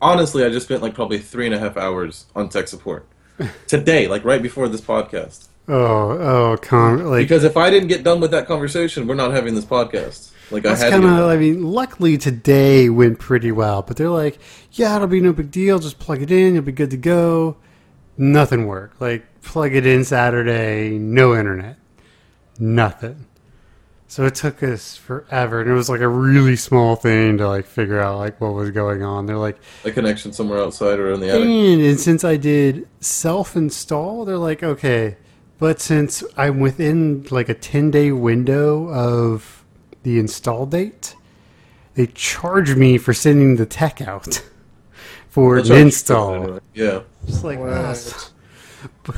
honestly 0.02 0.44
I 0.44 0.50
just 0.50 0.66
spent 0.68 0.82
like 0.82 0.94
probably 0.94 1.20
three 1.20 1.46
and 1.46 1.56
a 1.56 1.60
half 1.60 1.78
hours 1.78 2.26
on 2.36 2.50
tech 2.50 2.68
support 2.68 3.08
today, 3.68 4.08
like 4.08 4.24
right 4.24 4.42
before 4.42 4.68
this 4.68 4.82
podcast. 4.82 5.48
Oh, 5.70 6.12
oh, 6.12 6.58
com 6.62 7.04
like 7.06 7.24
Because 7.26 7.44
if 7.44 7.58
I 7.58 7.70
didn't 7.70 7.90
get 7.90 8.04
done 8.04 8.22
with 8.22 8.32
that 8.32 8.48
conversation, 8.48 9.06
we're 9.06 9.16
not 9.16 9.32
having 9.32 9.54
this 9.54 9.66
podcast. 9.66 10.32
Like 10.50 10.64
That's 10.64 10.82
I 10.82 10.86
had 10.86 10.92
kind 10.92 11.04
to. 11.04 11.10
of. 11.10 11.30
I 11.30 11.36
mean, 11.36 11.62
luckily 11.64 12.18
today 12.18 12.88
went 12.90 13.20
pretty 13.20 13.52
well. 13.52 13.82
But 13.82 13.98
they're 13.98 14.10
like, 14.10 14.40
yeah, 14.72 14.96
it'll 14.96 15.08
be 15.10 15.20
no 15.20 15.34
big 15.34 15.52
deal. 15.52 15.78
Just 15.80 16.00
plug 16.00 16.22
it 16.22 16.32
in. 16.32 16.54
You'll 16.54 16.64
be 16.64 16.72
good 16.72 16.92
to 16.92 16.98
go. 16.98 17.58
Nothing 18.18 18.66
worked. 18.66 19.02
Like 19.02 19.26
plug 19.42 19.76
it 19.76 19.86
in 19.86 20.04
Saturday, 20.06 20.98
no 20.98 21.36
internet, 21.36 21.78
nothing. 22.60 23.26
So 24.10 24.26
it 24.26 24.36
took 24.36 24.64
us 24.64 24.96
forever, 24.96 25.60
and 25.60 25.70
it 25.70 25.74
was 25.74 25.90
like 25.90 26.00
a 26.00 26.08
really 26.08 26.56
small 26.56 26.96
thing 26.96 27.38
to 27.40 27.48
like 27.48 27.66
figure 27.66 28.00
out 28.00 28.18
like 28.20 28.40
what 28.40 28.54
was 28.54 28.72
going 28.72 29.04
on. 29.04 29.26
They're 29.26 29.38
like, 29.38 29.58
a 29.84 29.92
connection 29.92 30.32
somewhere 30.32 30.60
outside 30.62 30.98
or 31.00 31.12
in 31.12 31.20
the 31.20 31.30
attic. 31.30 31.42
and, 31.42 31.82
and 31.82 32.00
since 32.00 32.24
I 32.24 32.38
did 32.38 32.88
self 33.02 33.56
install, 33.58 34.24
they're 34.24 34.38
like, 34.38 34.64
okay, 34.64 35.18
but 35.60 35.82
since 35.82 36.24
I'm 36.38 36.60
within 36.62 37.26
like 37.32 37.50
a 37.50 37.54
10 37.54 37.92
day 37.92 38.12
window 38.14 38.88
of 38.90 39.66
the 40.04 40.20
install 40.20 40.66
date, 40.66 41.14
they 41.96 42.08
charge 42.08 42.76
me 42.76 42.98
for 42.98 43.14
sending 43.14 43.58
the 43.58 43.66
tech 43.66 44.00
out 44.02 44.42
for 45.30 45.62
They'll 45.62 45.66
an 45.66 45.68
charge 45.68 45.70
you 45.70 45.74
for 45.74 45.76
it 45.76 45.82
install. 45.82 46.60
Yeah. 46.74 47.02
It's 47.28 47.44
like, 47.44 47.60
What? 47.60 47.72
s- 47.72 48.32
but, 49.04 49.16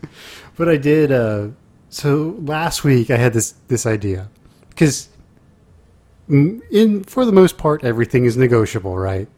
but 0.56 0.68
I 0.70 0.78
did. 0.78 1.12
Uh, 1.12 1.48
so 1.92 2.34
last 2.38 2.84
week 2.84 3.10
I 3.10 3.18
had 3.18 3.34
this 3.34 3.52
this 3.68 3.84
idea 3.84 4.30
because 4.70 5.10
in 6.28 7.04
for 7.04 7.26
the 7.26 7.32
most 7.32 7.58
part 7.58 7.84
everything 7.84 8.24
is 8.24 8.36
negotiable, 8.36 8.96
right? 8.96 9.28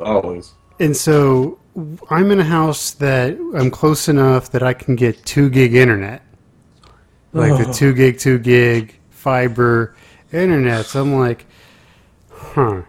Always. 0.00 0.54
And 0.80 0.96
so 0.96 1.58
I'm 2.08 2.30
in 2.30 2.40
a 2.40 2.44
house 2.44 2.92
that 2.92 3.36
I'm 3.54 3.70
close 3.70 4.08
enough 4.08 4.50
that 4.52 4.62
I 4.62 4.72
can 4.72 4.96
get 4.96 5.24
two 5.26 5.50
gig 5.50 5.74
internet, 5.74 6.22
like 7.34 7.64
the 7.64 7.70
two 7.70 7.92
gig, 7.92 8.18
two 8.18 8.38
gig 8.38 8.98
fiber 9.10 9.94
internet. 10.32 10.86
So 10.86 11.02
I'm 11.02 11.14
like, 11.14 11.44
huh. 12.30 12.82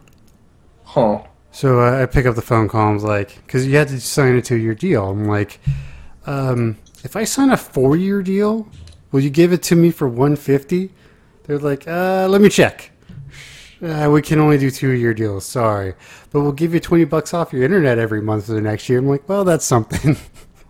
Huh. 0.85 1.23
So 1.51 1.81
I 1.81 2.03
I 2.03 2.05
pick 2.05 2.25
up 2.25 2.35
the 2.35 2.41
phone 2.41 2.69
call. 2.69 2.91
I'm 2.91 2.97
like, 2.99 3.35
because 3.45 3.67
you 3.67 3.75
had 3.75 3.89
to 3.89 3.99
sign 3.99 4.35
a 4.35 4.41
two 4.41 4.55
year 4.55 4.73
deal. 4.73 5.09
I'm 5.09 5.25
like, 5.25 5.59
um, 6.25 6.77
if 7.03 7.15
I 7.15 7.23
sign 7.25 7.49
a 7.49 7.57
four 7.57 7.95
year 7.95 8.21
deal, 8.21 8.67
will 9.11 9.19
you 9.19 9.29
give 9.29 9.53
it 9.53 9.61
to 9.63 9.75
me 9.75 9.91
for 9.91 10.07
150? 10.07 10.91
They're 11.43 11.59
like, 11.59 11.87
uh, 11.87 12.27
let 12.29 12.41
me 12.41 12.49
check. 12.49 12.91
Uh, 13.81 14.09
we 14.09 14.21
can 14.21 14.39
only 14.39 14.57
do 14.57 14.71
two 14.71 14.91
year 14.91 15.13
deals. 15.13 15.45
Sorry, 15.45 15.93
but 16.31 16.39
we'll 16.39 16.53
give 16.53 16.73
you 16.73 16.79
twenty 16.79 17.03
bucks 17.03 17.33
off 17.33 17.51
your 17.51 17.63
internet 17.63 17.97
every 17.97 18.21
month 18.21 18.45
for 18.45 18.53
the 18.53 18.61
next 18.61 18.87
year. 18.87 18.99
I'm 18.99 19.09
like, 19.09 19.27
well, 19.27 19.43
that's 19.43 19.65
something. 19.65 20.15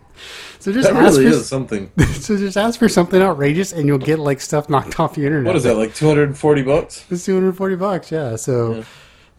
so 0.59 0.73
just 0.73 0.89
That 0.89 0.95
ask 0.97 1.17
really 1.19 1.29
for 1.29 1.38
is 1.38 1.47
something. 1.47 1.91
so 2.13 2.36
just 2.38 2.57
ask 2.57 2.79
for 2.79 2.89
something 2.89 3.21
outrageous, 3.21 3.71
and 3.71 3.86
you'll 3.86 3.99
get 3.99 4.17
like 4.17 4.41
stuff 4.41 4.67
knocked 4.67 4.99
off 4.99 5.15
your 5.15 5.27
internet. 5.27 5.45
What 5.45 5.55
is 5.55 5.63
that, 5.63 5.77
like 5.77 5.93
240 5.93 6.63
bucks? 6.63 7.05
It's 7.11 7.23
two 7.23 7.36
hundred 7.36 7.55
forty 7.55 7.75
bucks. 7.75 8.11
Yeah. 8.11 8.36
So, 8.36 8.84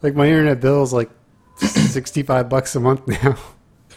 like 0.01 0.15
my 0.15 0.25
internet 0.25 0.61
bill 0.61 0.81
is 0.81 0.93
like 0.93 1.09
sixty 1.57 2.23
five 2.23 2.47
bucks 2.47 2.77
a 2.77 2.79
month 2.79 3.05
now 3.23 3.37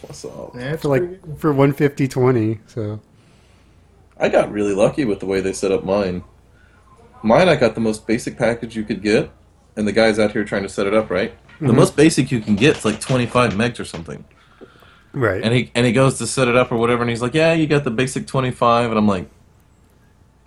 What's 0.01 0.23
up? 0.25 0.55
Yeah, 0.55 0.75
for 0.75 0.89
pretty 0.89 1.07
like 1.07 1.21
good. 1.21 1.39
for 1.39 1.53
one 1.53 1.73
fifty 1.73 2.07
twenty. 2.07 2.59
So 2.67 2.99
I 4.17 4.29
got 4.29 4.51
really 4.51 4.73
lucky 4.73 5.05
with 5.05 5.19
the 5.19 5.25
way 5.25 5.41
they 5.41 5.53
set 5.53 5.71
up 5.71 5.83
mine. 5.83 6.23
Mine, 7.21 7.49
I 7.49 7.55
got 7.55 7.75
the 7.75 7.81
most 7.81 8.07
basic 8.07 8.37
package 8.37 8.75
you 8.75 8.83
could 8.83 9.01
get, 9.01 9.29
and 9.75 9.87
the 9.87 9.91
guy's 9.91 10.19
out 10.19 10.31
here 10.31 10.43
trying 10.43 10.63
to 10.63 10.69
set 10.69 10.87
it 10.87 10.93
up 10.93 11.09
right. 11.09 11.33
The 11.59 11.67
mm-hmm. 11.67 11.75
most 11.75 11.95
basic 11.97 12.31
you 12.31 12.39
can 12.39 12.55
get 12.55 12.77
is 12.77 12.85
like 12.85 13.01
25 13.01 13.53
megs 13.53 13.79
or 13.79 13.85
something. 13.85 14.23
right. 15.11 15.43
And 15.43 15.53
he 15.53 15.71
and 15.75 15.85
he 15.85 15.91
goes 15.91 16.17
to 16.19 16.27
set 16.27 16.47
it 16.47 16.55
up 16.55 16.71
or 16.71 16.77
whatever, 16.77 17.01
and 17.01 17.09
he's 17.09 17.21
like, 17.21 17.33
"Yeah, 17.33 17.53
you 17.53 17.67
got 17.67 17.83
the 17.83 17.91
basic 17.91 18.27
25," 18.27 18.89
and 18.89 18.97
I'm 18.97 19.07
like, 19.07 19.29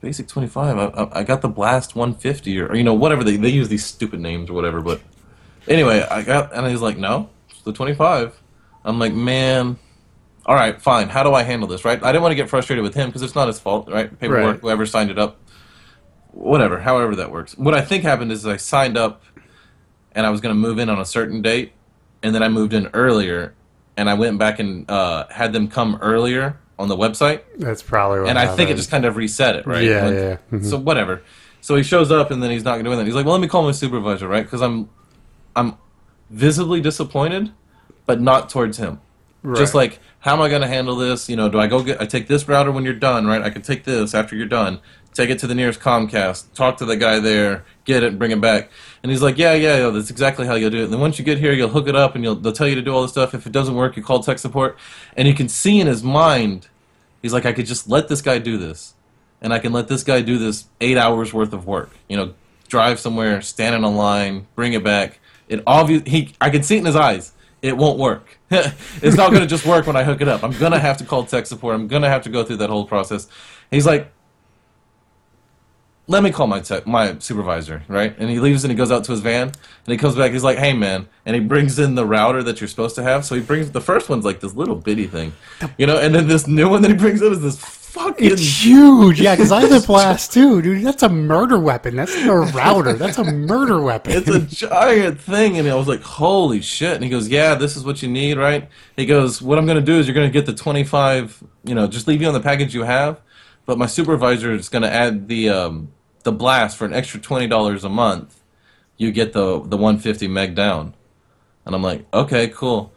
"Basic 0.01 0.29
25? 0.29 0.79
I, 0.79 0.85
I, 0.85 1.21
I 1.21 1.23
got 1.25 1.43
the 1.43 1.49
Blast 1.49 1.95
150 1.95 2.61
or, 2.61 2.69
or 2.69 2.77
you 2.77 2.85
know 2.85 2.95
whatever 2.95 3.23
they 3.23 3.37
they 3.37 3.51
use 3.51 3.69
these 3.69 3.85
stupid 3.85 4.21
names 4.21 4.49
or 4.49 4.55
whatever." 4.55 4.81
But 4.81 5.03
anyway, 5.69 6.07
I 6.11 6.23
got 6.23 6.55
and 6.55 6.67
he's 6.67 6.81
like, 6.81 6.97
"No, 6.97 7.29
it's 7.51 7.61
the 7.61 7.73
25." 7.75 8.42
I'm 8.85 8.99
like, 8.99 9.15
"Man, 9.15 9.77
all 10.47 10.55
right, 10.55 10.81
fine. 10.81 11.09
How 11.09 11.23
do 11.23 11.33
I 11.35 11.43
handle 11.43 11.69
this?" 11.69 11.85
Right? 11.85 12.03
I 12.03 12.13
didn't 12.13 12.23
want 12.23 12.33
to 12.33 12.37
get 12.37 12.49
frustrated 12.49 12.83
with 12.83 12.95
him 12.95 13.09
because 13.09 13.23
it's 13.23 13.35
not 13.35 13.47
his 13.49 13.59
fault, 13.61 13.89
right? 13.91 14.19
Paperwork, 14.19 14.45
Right. 14.55 14.61
whoever 14.61 14.87
signed 14.87 15.11
it 15.11 15.19
up, 15.19 15.39
whatever, 16.33 16.81
however 16.81 17.15
that 17.17 17.31
works. 17.31 17.57
What 17.57 17.75
I 17.75 17.81
think 17.83 18.03
happened 18.03 18.33
is 18.33 18.47
I 18.47 18.57
signed 18.57 18.97
up, 18.97 19.23
and 20.15 20.27
I 20.27 20.31
was 20.31 20.41
going 20.41 20.55
to 20.55 20.59
move 20.61 20.79
in 20.79 20.89
on 20.89 20.99
a 21.01 21.05
certain 21.05 21.43
date, 21.43 21.73
and 22.23 22.35
then 22.35 22.43
I 22.43 22.49
moved 22.49 22.73
in 22.73 22.89
earlier, 22.95 23.55
and 23.97 24.09
I 24.11 24.15
went 24.15 24.39
back 24.39 24.59
and 24.59 24.91
uh, 24.91 25.27
had 25.31 25.53
them 25.53 25.69
come 25.69 25.99
earlier 26.01 26.57
on 26.79 26.89
the 26.89 26.97
website, 26.97 27.43
That's 27.59 27.83
probably 27.83 28.21
what. 28.21 28.31
and 28.31 28.39
I 28.39 28.57
think 28.57 28.71
it 28.71 28.77
just 28.77 28.91
kind 28.91 29.05
of 29.05 29.17
reset 29.17 29.55
it, 29.57 29.67
right? 29.67 29.85
Yeah, 29.85 30.05
When- 30.05 30.15
yeah. 30.15 30.37
Mhm. 30.51 30.65
So 30.65 30.79
whatever. 30.79 31.23
So 31.61 31.77
he 31.77 31.85
shows 31.85 32.11
up, 32.11 32.33
and 32.33 32.43
then 32.43 32.51
he's 32.51 32.65
not 32.65 32.73
going 32.73 32.85
to 32.85 32.89
do 32.89 32.93
anything. 32.93 33.07
He's 33.07 33.15
like, 33.15 33.25
"Well, 33.25 33.35
let 33.35 33.41
me 33.41 33.47
call 33.47 33.63
my 33.63 33.71
supervisor, 33.71 34.27
right? 34.27 34.43
Because 34.43 34.63
I'm, 34.63 34.89
I'm 35.55 35.77
visibly 36.31 36.81
disappointed, 36.81 37.53
but 38.07 38.21
not 38.21 38.51
towards 38.51 38.79
him. 38.79 39.01
Just 39.57 39.75
like, 39.75 39.99
how 40.21 40.35
am 40.35 40.41
I 40.41 40.49
going 40.49 40.63
to 40.63 40.69
handle 40.69 40.95
this? 40.95 41.29
You 41.29 41.35
know, 41.35 41.49
do 41.49 41.59
I 41.59 41.67
go 41.67 41.83
get? 41.83 42.01
I 42.01 42.07
take 42.07 42.29
this 42.29 42.47
router 42.47 42.71
when 42.71 42.85
you're 42.85 42.95
done, 42.95 43.27
right? 43.27 43.43
I 43.43 43.51
can 43.51 43.63
take 43.63 43.85
this 43.85 44.15
after 44.15 44.37
you're 44.37 44.47
done. 44.47 44.81
Take 45.15 45.31
it 45.31 45.39
to 45.41 45.47
the 45.47 45.55
nearest 45.55 45.81
Comcast. 45.81 46.55
Talk 46.55 46.77
to 46.79 46.85
the 46.85 46.97
guy 46.97 47.19
there. 47.19 47.65
Get 47.85 48.03
it. 48.03 48.11
and 48.11 48.19
Bring 48.19 48.31
it 48.31 48.41
back. 48.41 48.71
And 49.03 49.11
he's 49.11 49.21
like, 49.21 49.37
yeah, 49.37 49.53
yeah, 49.53 49.79
yeah. 49.79 49.91
That's 49.91 50.11
exactly 50.11 50.47
how 50.47 50.55
you'll 50.55 50.71
do 50.71 50.79
it. 50.79 50.85
And 50.85 50.93
then 50.93 51.01
once 51.01 51.19
you 51.19 51.25
get 51.25 51.39
here, 51.39 51.53
you'll 51.53 51.69
hook 51.69 51.89
it 51.89 51.97
up, 51.97 52.15
and 52.15 52.23
you'll 52.23 52.37
they'll 52.37 52.53
tell 52.53 52.69
you 52.69 52.77
to 52.77 52.83
do 52.83 52.95
all 52.95 53.03
this 53.03 53.11
stuff. 53.11 53.35
If 53.35 53.47
it 53.47 53.53
doesn't 53.53 53.75
work, 53.75 53.97
you 53.97 54.03
call 54.03 54.23
tech 54.23 54.39
support, 54.39 54.79
and 55.17 55.27
you 55.27 55.35
can 55.35 55.49
see 55.49 55.81
in 55.81 55.89
his 55.89 56.05
mind, 56.05 56.69
he's 57.21 57.33
like, 57.33 57.45
I 57.45 57.53
could 57.53 57.67
just 57.67 57.89
let 57.89 58.09
this 58.09 58.23
guy 58.23 58.39
do 58.39 58.57
this, 58.57 58.95
and 59.41 59.53
I 59.53 59.59
can 59.59 59.73
let 59.73 59.89
this 59.89 60.05
guy 60.05 60.23
do 60.23 60.39
this 60.39 60.67
eight 60.81 60.97
hours 60.97 61.35
worth 61.35 61.53
of 61.53 61.67
work. 61.67 61.91
You 62.09 62.17
know, 62.17 62.35
drive 62.69 63.01
somewhere, 63.01 63.43
stand 63.43 63.75
in 63.75 63.83
a 63.83 63.91
line, 63.91 64.47
bring 64.55 64.73
it 64.73 64.85
back. 64.85 65.19
It 65.49 65.63
obvious 65.67 66.05
he 66.07 66.33
I 66.41 66.49
can 66.49 66.63
see 66.63 66.77
it 66.77 66.81
in 66.81 66.87
his 66.87 66.97
eyes. 66.97 67.33
It 67.63 67.77
won't 67.77 67.99
work. 67.99 68.39
it's 68.51 69.17
not 69.17 69.31
going 69.31 69.41
to 69.43 69.47
just 69.47 69.65
work 69.65 69.87
when 69.87 69.97
I 69.97 70.03
hook 70.03 70.21
it 70.21 70.29
up. 70.29 70.43
I'm 70.43 70.57
going 70.59 70.73
to 70.73 70.81
have 70.81 70.97
to 70.99 71.05
call 71.05 71.25
tech 71.25 71.47
support. 71.47 71.75
I'm 71.77 71.87
going 71.87 72.03
to 72.03 72.09
have 72.09 72.23
to 72.25 72.29
go 72.29 72.45
through 72.45 72.57
that 72.59 72.71
whole 72.71 72.85
process. 72.85 73.29
He's 73.71 73.87
like, 73.87 74.13
let 76.09 76.23
me 76.23 76.33
call 76.33 76.49
my 76.49 76.61
tech, 76.61 76.87
my 76.87 77.19
supervisor, 77.21 77.85
right? 77.87 78.15
And 78.19 78.29
he 78.29 78.41
leaves 78.41 78.65
and 78.65 78.71
he 78.71 78.77
goes 78.77 78.91
out 78.91 79.05
to 79.05 79.13
his 79.13 79.21
van 79.21 79.49
and 79.49 79.87
he 79.87 79.97
comes 79.97 80.17
back. 80.17 80.33
He's 80.33 80.43
like, 80.43 80.59
hey 80.59 80.73
man, 80.73 81.09
and 81.25 81.37
he 81.37 81.41
brings 81.41 81.79
in 81.79 81.95
the 81.95 82.05
router 82.05 82.43
that 82.43 82.61
you're 82.61 82.69
supposed 82.69 82.97
to 82.97 83.03
have. 83.03 83.25
So 83.25 83.37
he 83.37 83.41
brings 83.41 83.71
the 83.71 83.81
first 83.81 84.09
one's 84.09 84.25
like 84.25 84.41
this 84.41 84.55
little 84.55 84.75
bitty 84.75 85.07
thing, 85.07 85.33
you 85.79 85.87
know, 85.87 85.99
and 85.99 86.15
then 86.15 86.27
this 86.27 86.49
new 86.49 86.69
one 86.69 86.83
that 86.83 86.91
he 86.91 86.97
brings 86.97 87.23
in 87.23 87.33
is 87.33 87.41
this 87.41 87.82
fucking 87.93 88.33
It's 88.33 88.65
huge, 88.65 89.21
yeah. 89.21 89.35
Because 89.37 89.53
I 89.53 89.61
have 89.61 89.71
the 89.71 89.87
blast 89.87 90.33
too, 90.33 90.63
dude. 90.63 90.85
That's 90.85 91.03
a 91.03 91.09
murder 91.09 91.59
weapon. 91.59 91.97
That's 91.97 92.15
not 92.25 92.29
a 92.29 92.53
router. 92.53 92.95
That's 92.95 93.19
a 93.19 93.25
murder 93.25 93.81
weapon. 93.83 94.13
It's 94.15 94.29
a 94.29 94.41
giant 94.41 95.21
thing, 95.21 95.59
and 95.59 95.69
I 95.69 95.75
was 95.75 95.89
like, 95.89 96.03
"Holy 96.03 96.63
shit!" 96.63 96.95
And 96.95 97.05
he 97.05 97.11
goes, 97.11 97.29
"Yeah, 97.29 97.55
this 97.55 97.77
is 97.77 97.85
what 97.85 98.03
you 98.03 98.09
need, 98.09 98.39
right?" 98.39 98.69
He 98.97 99.05
goes, 99.05 99.43
"What 99.43 99.59
I'm 99.59 99.67
going 99.67 99.79
to 99.79 99.85
do 99.85 99.99
is 99.99 100.07
you're 100.07 100.15
going 100.15 100.29
to 100.29 100.33
get 100.33 100.47
the 100.47 100.55
25, 100.55 101.45
you 101.65 101.75
know, 101.75 101.87
just 101.87 102.09
leave 102.09 102.23
you 102.23 102.29
on 102.29 102.35
the 102.35 102.41
package 102.41 102.75
you 102.75 102.83
have, 102.85 103.21
but 103.67 103.77
my 103.77 103.87
supervisor 103.87 104.53
is 104.53 104.69
going 104.71 104.83
to 104.83 104.93
add 104.93 105.29
the 105.29 105.51
um, 105.51 105.93
the 106.23 106.33
blast 106.33 106.79
for 106.79 106.87
an 106.87 106.95
extra 106.95 107.21
twenty 107.21 107.47
dollars 107.47 107.85
a 107.85 107.91
month. 107.91 108.41
You 108.97 109.13
get 109.13 109.33
the 109.35 109.61
the 109.61 109.77
150 109.77 110.29
meg 110.29 110.55
down." 110.55 110.95
And 111.67 111.75
I'm 111.75 111.83
like, 111.83 112.07
"Okay, 112.15 112.49
cool," 112.49 112.93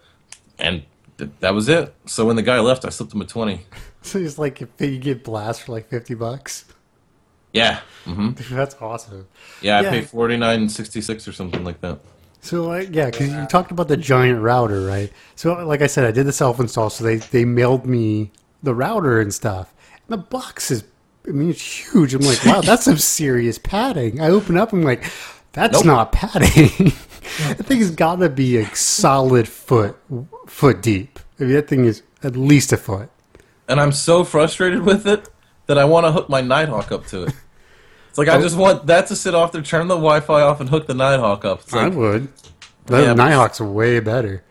and 0.57 0.83
th- 1.17 1.31
that 1.41 1.53
was 1.53 1.67
it. 1.69 1.93
So 2.05 2.25
when 2.25 2.37
the 2.37 2.41
guy 2.41 2.59
left, 2.59 2.85
I 2.85 2.89
slipped 2.89 3.13
him 3.13 3.21
a 3.21 3.25
20. 3.25 3.65
so 4.09 4.19
it's 4.19 4.37
like 4.37 4.61
if 4.61 4.69
you 4.79 4.97
get 4.99 5.23
blast 5.23 5.63
for 5.63 5.71
like 5.73 5.87
fifty 5.89 6.13
bucks. 6.13 6.65
Yeah, 7.53 7.79
hmm 8.03 8.31
Dude, 8.31 8.45
that's 8.51 8.75
awesome. 8.81 9.27
yeah, 9.61 9.79
I 9.79 9.83
Yeah. 9.83 9.89
paid 9.91 10.03
49.66 10.05 11.27
or 11.27 11.31
something 11.31 11.63
like 11.63 11.79
that. 11.81 11.99
So 12.41 12.63
like 12.65 12.89
yeah, 12.93 13.05
because 13.09 13.33
you 13.33 13.45
talked 13.47 13.71
about 13.71 13.87
the 13.87 13.97
giant 13.97 14.41
router, 14.41 14.81
right? 14.81 15.11
So 15.35 15.53
like 15.65 15.81
I 15.81 15.87
said, 15.87 16.05
I 16.05 16.11
did 16.11 16.25
the 16.27 16.33
self 16.33 16.59
install, 16.59 16.89
so 16.89 17.03
they 17.03 17.15
they 17.17 17.45
mailed 17.45 17.85
me 17.85 18.31
the 18.61 18.75
router 18.75 19.19
and 19.21 19.33
stuff. 19.33 19.73
And 20.07 20.13
the 20.19 20.23
box 20.23 20.69
is, 20.69 20.83
I 21.27 21.31
mean, 21.31 21.49
it's 21.49 21.61
huge. 21.93 22.13
I'm 22.13 22.21
like, 22.21 22.43
wow, 22.45 22.61
that's 22.61 22.83
some 22.85 22.97
serious 23.19 23.57
padding. 23.57 24.19
I 24.21 24.27
open 24.29 24.57
up, 24.57 24.73
I'm 24.73 24.83
like, 24.83 25.03
that's 25.53 25.73
Nope. 25.79 25.85
not 25.85 26.11
padding. 26.11 26.91
that 27.47 27.65
thing's 27.65 27.89
got 27.91 28.17
to 28.17 28.29
be 28.29 28.57
a 28.57 28.75
solid 28.75 29.47
foot 29.47 29.97
foot 30.45 30.81
deep. 30.81 31.19
I 31.39 31.43
mean, 31.45 31.53
that 31.53 31.67
thing 31.67 31.85
is 31.85 32.03
at 32.21 32.35
least 32.35 32.71
a 32.73 32.77
foot. 32.77 33.09
And 33.67 33.79
I'm 33.79 33.91
so 33.91 34.23
frustrated 34.23 34.81
with 34.83 35.07
it 35.07 35.29
that 35.67 35.77
I 35.77 35.85
want 35.85 36.05
to 36.05 36.11
hook 36.11 36.29
my 36.29 36.41
Nighthawk 36.41 36.91
up 36.91 37.07
to 37.07 37.23
it. 37.23 37.33
It's 38.09 38.17
like 38.17 38.29
I 38.29 38.39
just 38.41 38.55
want 38.55 38.85
that 38.87 39.07
to 39.07 39.15
sit 39.15 39.35
off 39.35 39.51
there, 39.51 39.61
turn 39.61 39.87
the 39.87 39.95
Wi-Fi 39.95 40.41
off, 40.41 40.61
and 40.61 40.69
hook 40.69 40.87
the 40.87 40.93
Nighthawk 40.93 41.43
up. 41.43 41.61
It's 41.61 41.73
I 41.73 41.87
would. 41.89 42.29
The 42.85 43.01
Yeah, 43.01 43.13
Nighthawk's 43.13 43.59
way 43.59 43.99
better. 43.99 44.43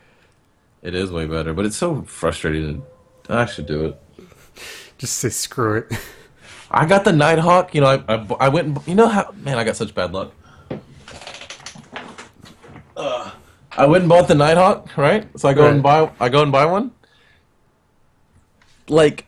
it 0.83 0.95
is 0.95 1.11
way 1.11 1.25
better, 1.27 1.55
but 1.55 1.65
it's 1.65 1.77
so 1.77 2.03
frustrating. 2.03 2.83
I 3.29 3.47
should 3.47 3.67
do 3.67 3.87
it. 3.87 4.01
Just 4.99 5.17
say 5.17 5.31
screw 5.31 5.77
it. 5.79 5.93
I 6.71 6.85
got 6.87 7.05
the 7.05 7.13
Nighthawk. 7.13 7.75
You 7.75 7.81
know, 7.81 7.87
I, 8.07 8.15
I, 8.15 8.27
I 8.41 8.49
went. 8.51 8.67
And, 8.69 8.87
you 8.89 8.95
know 8.95 9.09
how? 9.09 9.33
Man, 9.39 9.57
I 9.57 9.65
got 9.65 9.77
such 9.77 9.95
bad 9.95 10.13
luck. 10.13 10.33
Uh, 12.97 13.31
I 13.73 13.87
went 13.87 14.03
and 14.03 14.09
bought 14.09 14.29
the 14.29 14.35
Nighthawk, 14.35 14.97
right? 14.97 15.27
So 15.39 15.49
I 15.49 15.55
go 15.55 15.69
and 15.69 15.83
buy. 15.83 16.11
I 16.21 16.29
go 16.29 16.43
and 16.43 16.53
buy 16.53 16.65
one. 16.67 16.93
Like 18.89 19.27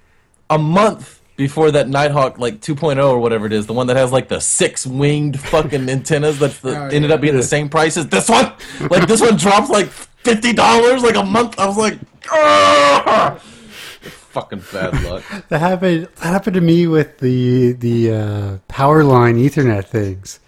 a 0.51 0.59
month 0.59 1.21
before 1.37 1.71
that 1.71 1.89
Nighthawk, 1.89 2.39
like 2.39 2.61
2.0 2.61 3.05
or 3.07 3.19
whatever 3.19 3.47
it 3.47 3.53
is, 3.53 3.67
the 3.67 3.73
one 3.75 3.87
that 3.89 3.97
has 3.97 4.11
like 4.13 4.29
the 4.29 4.41
six 4.41 4.87
winged 4.87 5.39
fucking 5.41 5.89
antennas 5.97 6.39
that 6.39 6.59
Oh, 6.65 6.85
ended 6.87 7.11
yeah. 7.11 7.15
up 7.15 7.21
being 7.21 7.37
the 7.37 7.43
same 7.43 7.69
price 7.69 7.97
as 7.97 8.09
this 8.09 8.29
one. 8.29 8.53
Like 8.91 9.07
this 9.07 9.21
one 9.21 9.37
dropped 9.37 9.69
like 9.71 9.89
fifty 9.89 10.53
dollars 10.53 11.03
like 11.03 11.17
a 11.17 11.25
month. 11.25 11.59
I 11.59 11.67
was 11.67 11.77
like, 11.77 11.99
"Argh!" 12.23 13.39
fucking 13.41 14.63
bad 14.73 15.03
luck. 15.05 15.23
That 15.49 15.59
happened. 15.61 16.09
That 16.17 16.25
happened 16.33 16.55
to 16.55 16.61
me 16.61 16.87
with 16.87 17.19
the 17.19 17.73
the 17.73 18.13
uh, 18.13 18.59
power 18.69 19.05
line 19.05 19.37
Ethernet 19.37 19.85
things. 19.87 20.41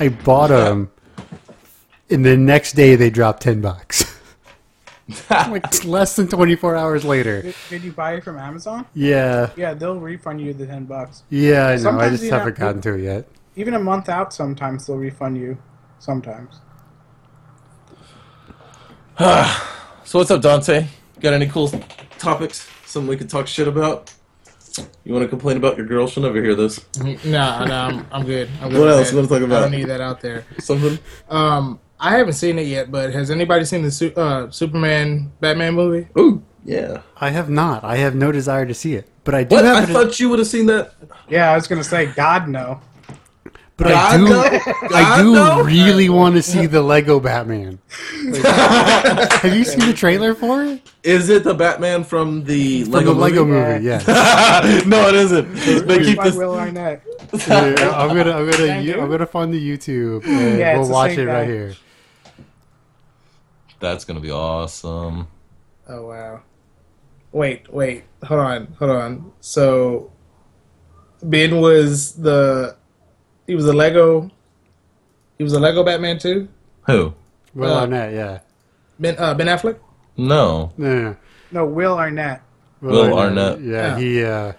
I 0.00 0.08
bought 0.08 0.48
them, 0.48 0.90
and 2.10 2.24
the 2.24 2.36
next 2.36 2.74
day 2.74 2.96
they 2.96 3.10
dropped 3.10 3.42
ten 3.42 3.60
bucks. 3.60 4.04
like 5.30 5.84
less 5.84 6.16
than 6.16 6.28
twenty 6.28 6.54
four 6.56 6.76
hours 6.76 7.04
later. 7.04 7.42
Did, 7.42 7.54
did 7.70 7.82
you 7.84 7.92
buy 7.92 8.14
it 8.14 8.24
from 8.24 8.38
Amazon? 8.38 8.86
Yeah, 8.94 9.50
Yeah, 9.56 9.74
they'll 9.74 9.98
refund 10.00 10.40
you 10.40 10.52
the 10.52 10.66
ten 10.66 10.84
bucks. 10.84 11.22
yeah, 11.30 11.68
I 11.68 11.76
know. 11.76 11.98
I 11.98 12.10
just 12.10 12.24
haven't 12.24 12.56
gotten 12.58 12.80
to 12.82 12.94
it 12.94 13.02
yet. 13.02 13.28
Even 13.56 13.74
a 13.74 13.78
month 13.80 14.08
out, 14.08 14.32
sometimes 14.32 14.86
they'll 14.86 14.96
refund 14.98 15.36
you. 15.38 15.58
Sometimes. 15.98 16.60
So 20.04 20.18
what's 20.20 20.30
up, 20.30 20.40
Dante? 20.40 20.86
Got 21.20 21.34
any 21.34 21.46
cool 21.46 21.68
topics? 22.18 22.66
Something 22.86 23.08
we 23.10 23.16
could 23.18 23.28
talk 23.28 23.46
shit 23.46 23.68
about? 23.68 24.10
You 25.04 25.12
want 25.12 25.22
to 25.24 25.28
complain 25.28 25.58
about 25.58 25.76
your 25.76 25.84
girl? 25.84 26.06
She'll 26.06 26.22
never 26.22 26.40
hear 26.42 26.54
this. 26.54 26.80
Nah, 27.26 27.64
nah, 27.66 27.88
I'm, 27.88 28.06
I'm 28.10 28.24
good. 28.24 28.48
I'm 28.62 28.70
good 28.70 28.80
What 28.80 28.88
else 28.88 29.08
that. 29.08 29.12
you 29.12 29.16
wanna 29.18 29.28
talk 29.28 29.42
I 29.42 29.44
about? 29.44 29.60
don't 29.62 29.72
need 29.72 29.84
that 29.88 30.00
out 30.00 30.22
there. 30.22 30.46
Something? 30.60 30.98
Um, 31.28 31.78
I 32.00 32.16
haven't 32.16 32.34
seen 32.34 32.58
it 32.58 32.66
yet, 32.66 32.90
but 32.92 33.12
has 33.12 33.30
anybody 33.30 33.64
seen 33.64 33.82
the 33.82 33.90
Su- 33.90 34.12
uh, 34.16 34.50
Superman 34.50 35.32
Batman 35.40 35.74
movie? 35.74 36.08
Ooh, 36.18 36.42
yeah. 36.64 37.02
I 37.20 37.30
have 37.30 37.50
not. 37.50 37.82
I 37.84 37.96
have 37.96 38.14
no 38.14 38.30
desire 38.30 38.66
to 38.66 38.74
see 38.74 38.94
it, 38.94 39.08
but 39.24 39.34
I 39.34 39.42
do 39.44 39.56
What? 39.56 39.64
have. 39.64 39.76
I 39.76 39.82
a- 39.82 39.86
thought 39.86 40.20
you 40.20 40.28
would 40.28 40.38
have 40.38 40.48
seen 40.48 40.66
that. 40.66 40.94
Yeah, 41.28 41.50
I 41.50 41.54
was 41.56 41.66
gonna 41.66 41.82
say, 41.84 42.06
God 42.06 42.48
no. 42.48 42.80
But 43.76 43.92
I 43.92 44.16
do, 44.16 44.24
no. 44.24 44.40
I 44.92 45.22
do 45.22 45.32
no. 45.34 45.62
really 45.62 46.08
want 46.08 46.34
to 46.34 46.42
see 46.42 46.66
the 46.66 46.82
Lego 46.82 47.20
Batman. 47.20 47.78
Have 48.42 49.54
you 49.56 49.62
seen 49.62 49.78
the 49.86 49.92
trailer 49.92 50.34
for 50.34 50.64
it? 50.64 50.82
Is 51.04 51.28
it 51.28 51.44
the 51.44 51.54
Batman 51.54 52.02
from 52.02 52.42
the 52.42 52.82
From 52.82 52.92
Lego 52.92 53.14
the 53.14 53.20
Lego 53.20 53.44
movie? 53.44 53.74
movie, 53.74 53.84
yeah. 53.84 54.82
no, 54.86 55.08
it 55.08 55.14
isn't. 55.14 55.54
They 55.86 55.98
keep 56.00 56.20
this. 56.22 56.34
Will 56.34 56.54
Arnett. 56.54 57.02
Yeah, 57.46 57.92
I'm 57.94 58.08
gonna, 58.16 58.32
I'm 58.32 58.50
gonna, 58.50 58.52
Thank 58.52 58.84
you- 58.84 58.94
you. 58.94 59.00
I'm 59.00 59.08
gonna 59.10 59.26
find 59.26 59.54
the 59.54 59.60
YouTube 59.78 60.24
and 60.26 60.58
Yeah, 60.58 60.76
we'll 60.78 60.88
watch 60.90 61.12
same 61.14 61.28
it 61.28 61.32
right 61.32 61.46
here. 61.46 61.74
That's 63.80 64.04
gonna 64.04 64.20
be 64.20 64.30
awesome. 64.30 65.28
Oh 65.88 66.06
wow. 66.08 66.42
Wait, 67.32 67.72
wait, 67.72 68.04
hold 68.24 68.40
on, 68.40 68.74
hold 68.78 68.90
on. 68.90 69.32
So 69.40 70.10
Ben 71.22 71.60
was 71.60 72.12
the 72.14 72.76
he 73.46 73.54
was 73.54 73.66
a 73.66 73.72
Lego 73.72 74.30
he 75.36 75.44
was 75.44 75.52
a 75.52 75.60
Lego 75.60 75.84
Batman 75.84 76.18
too? 76.18 76.48
Who? 76.86 77.14
Will 77.54 77.72
Uh, 77.72 77.80
Arnett, 77.82 78.12
yeah. 78.14 78.40
Ben 78.98 79.16
uh, 79.18 79.34
Ben 79.34 79.46
Affleck? 79.46 79.78
No, 80.16 80.72
No, 80.76 80.94
no, 80.94 81.02
no. 81.10 81.16
No, 81.52 81.64
Will 81.66 81.94
Arnett. 81.96 82.42
Will 82.80 83.16
Arnett. 83.16 83.60
Yeah, 83.60 83.96
Yeah. 83.96 83.98
he. 83.98 84.24
Uh, 84.24 84.52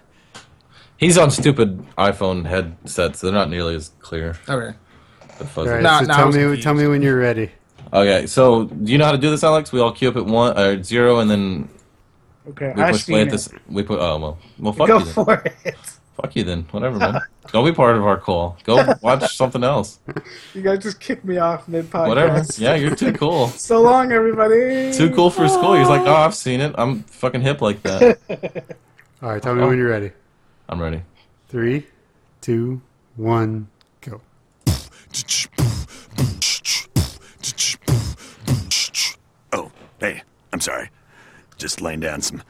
he's 0.97 1.17
on 1.17 1.29
stupid 1.31 1.85
iPhone 1.97 2.45
headsets. 2.45 3.21
They're 3.21 3.31
not 3.31 3.49
nearly 3.49 3.75
as 3.75 3.89
clear. 3.99 4.37
Okay. 4.47 4.75
The 5.37 5.43
all 5.43 5.45
fuzzy. 5.45 5.69
right, 5.69 5.83
Nah, 5.83 5.99
so 5.99 6.05
nah, 6.05 6.15
tell 6.15 6.27
was 6.27 6.35
me, 6.35 6.41
confused. 6.43 6.63
tell 6.63 6.73
me 6.73 6.87
when 6.87 7.01
you're 7.01 7.17
ready. 7.19 7.51
Okay, 7.91 8.27
so 8.27 8.65
do 8.65 8.91
you 8.91 8.97
know 8.97 9.05
how 9.05 9.11
to 9.11 9.17
do 9.17 9.29
this, 9.31 9.43
Alex? 9.43 9.71
We 9.71 9.79
all 9.79 9.91
queue 9.91 10.09
up 10.09 10.15
at 10.15 10.25
one 10.25 10.57
or 10.57 10.81
zero, 10.83 11.19
and 11.19 11.29
then 11.29 11.69
Okay, 12.49 12.73
we 12.75 12.81
I've 12.81 12.93
push 12.93 13.03
seen 13.03 13.13
play 13.13 13.21
at 13.21 13.27
it. 13.27 13.31
this. 13.31 13.49
We 13.67 13.83
put. 13.83 13.99
Oh 13.99 14.17
well, 14.19 14.37
well 14.59 14.73
fuck 14.73 14.87
Go 14.87 14.97
you 14.99 15.05
then. 15.05 15.13
for 15.13 15.33
it. 15.63 15.75
Fuck 16.21 16.35
you 16.35 16.43
then. 16.43 16.63
Whatever, 16.71 16.97
man. 16.97 17.21
Don't 17.51 17.65
be 17.65 17.71
part 17.71 17.95
of 17.95 18.05
our 18.05 18.17
call. 18.17 18.57
Go 18.63 18.93
watch 19.01 19.35
something 19.35 19.63
else. 19.63 19.99
You 20.53 20.61
guys 20.61 20.79
just 20.83 20.99
kicked 20.99 21.25
me 21.25 21.37
off 21.37 21.67
mid 21.67 21.89
podcast. 21.89 22.07
Whatever. 22.07 22.45
Yeah, 22.57 22.75
you're 22.75 22.95
too 22.95 23.13
cool. 23.13 23.47
So 23.57 23.81
long, 23.81 24.11
everybody. 24.11 24.91
Too 24.93 25.09
cool 25.15 25.29
for 25.31 25.47
school. 25.47 25.73
He's 25.75 25.87
like, 25.87 26.01
oh, 26.01 26.13
I've 26.13 26.35
seen 26.35 26.59
it. 26.61 26.75
I'm 26.77 27.03
fucking 27.03 27.41
hip 27.41 27.61
like 27.61 27.81
that. 27.83 28.19
All 29.23 29.29
right, 29.29 29.41
tell 29.41 29.55
me 29.55 29.65
when 29.65 29.77
you're 29.77 29.89
ready. 29.89 30.11
I'm 30.67 30.79
ready. 30.81 31.01
Three, 31.47 31.87
two, 32.41 32.81
one, 33.15 33.67
go. 34.01 34.21
Oh, 39.51 39.71
hey, 39.99 40.21
I'm 40.53 40.58
sorry. 40.69 40.89
Just 41.57 41.81
laying 41.81 41.99
down 41.99 42.21
some 42.21 42.41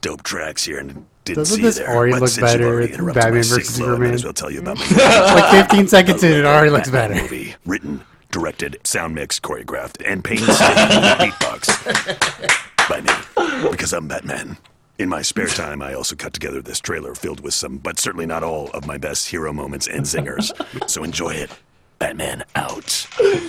dope 0.00 0.22
tracks 0.22 0.64
here 0.64 0.78
and 0.78 1.04
didn't 1.24 1.38
Doesn't 1.38 1.56
see 1.56 1.62
this 1.62 1.76
there. 1.78 1.88
already 1.94 2.12
But 2.12 2.20
look 2.22 2.30
since 2.30 2.38
you've 2.38 2.58
better 2.60 2.66
already 2.68 2.86
with 2.86 2.94
interrupted 2.94 3.22
Batman 3.22 3.34
my 3.38 3.42
sick 3.42 3.58
versus 3.58 3.76
flow, 3.76 3.86
I 3.86 3.88
might 3.90 3.94
Superman? 3.96 4.14
as 4.14 4.24
well 4.24 4.32
tell 4.32 4.50
you 4.50 4.60
about 4.64 4.78
my 4.78 5.34
Like 5.50 5.68
15 5.68 5.88
seconds 5.88 6.22
in, 6.24 6.32
it 6.32 6.44
already 6.44 6.70
looks 6.70 6.88
Batman 6.90 7.18
better. 7.18 7.22
movie, 7.34 7.54
written, 7.66 8.00
directed, 8.30 8.78
sound 8.84 9.14
mixed, 9.14 9.42
choreographed, 9.42 10.00
and 10.06 10.24
painstakingly 10.24 10.56
beatbox 11.30 12.88
by 12.88 13.00
me 13.00 13.70
because 13.70 13.92
I'm 13.92 14.08
Batman. 14.08 14.56
In 14.98 15.08
my 15.08 15.22
spare 15.22 15.46
time, 15.48 15.80
I 15.82 15.94
also 15.94 16.14
cut 16.14 16.32
together 16.34 16.60
this 16.62 16.78
trailer 16.78 17.14
filled 17.14 17.40
with 17.40 17.54
some, 17.54 17.78
but 17.78 17.98
certainly 17.98 18.26
not 18.26 18.42
all, 18.42 18.70
of 18.72 18.86
my 18.86 18.98
best 18.98 19.28
hero 19.28 19.50
moments 19.52 19.86
and 19.88 20.04
zingers. 20.04 20.50
So 20.90 21.02
enjoy 21.04 21.30
it. 21.30 21.50
Batman 21.98 22.44
out. 22.54 23.06
Wait, 23.18 23.42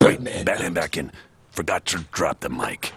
wait, 0.00 0.20
wait. 0.22 0.44
Batman 0.44 0.72
back 0.74 0.96
in. 0.98 1.10
Forgot 1.50 1.84
to 1.86 1.98
drop 2.12 2.40
the 2.40 2.48
mic. 2.50 2.92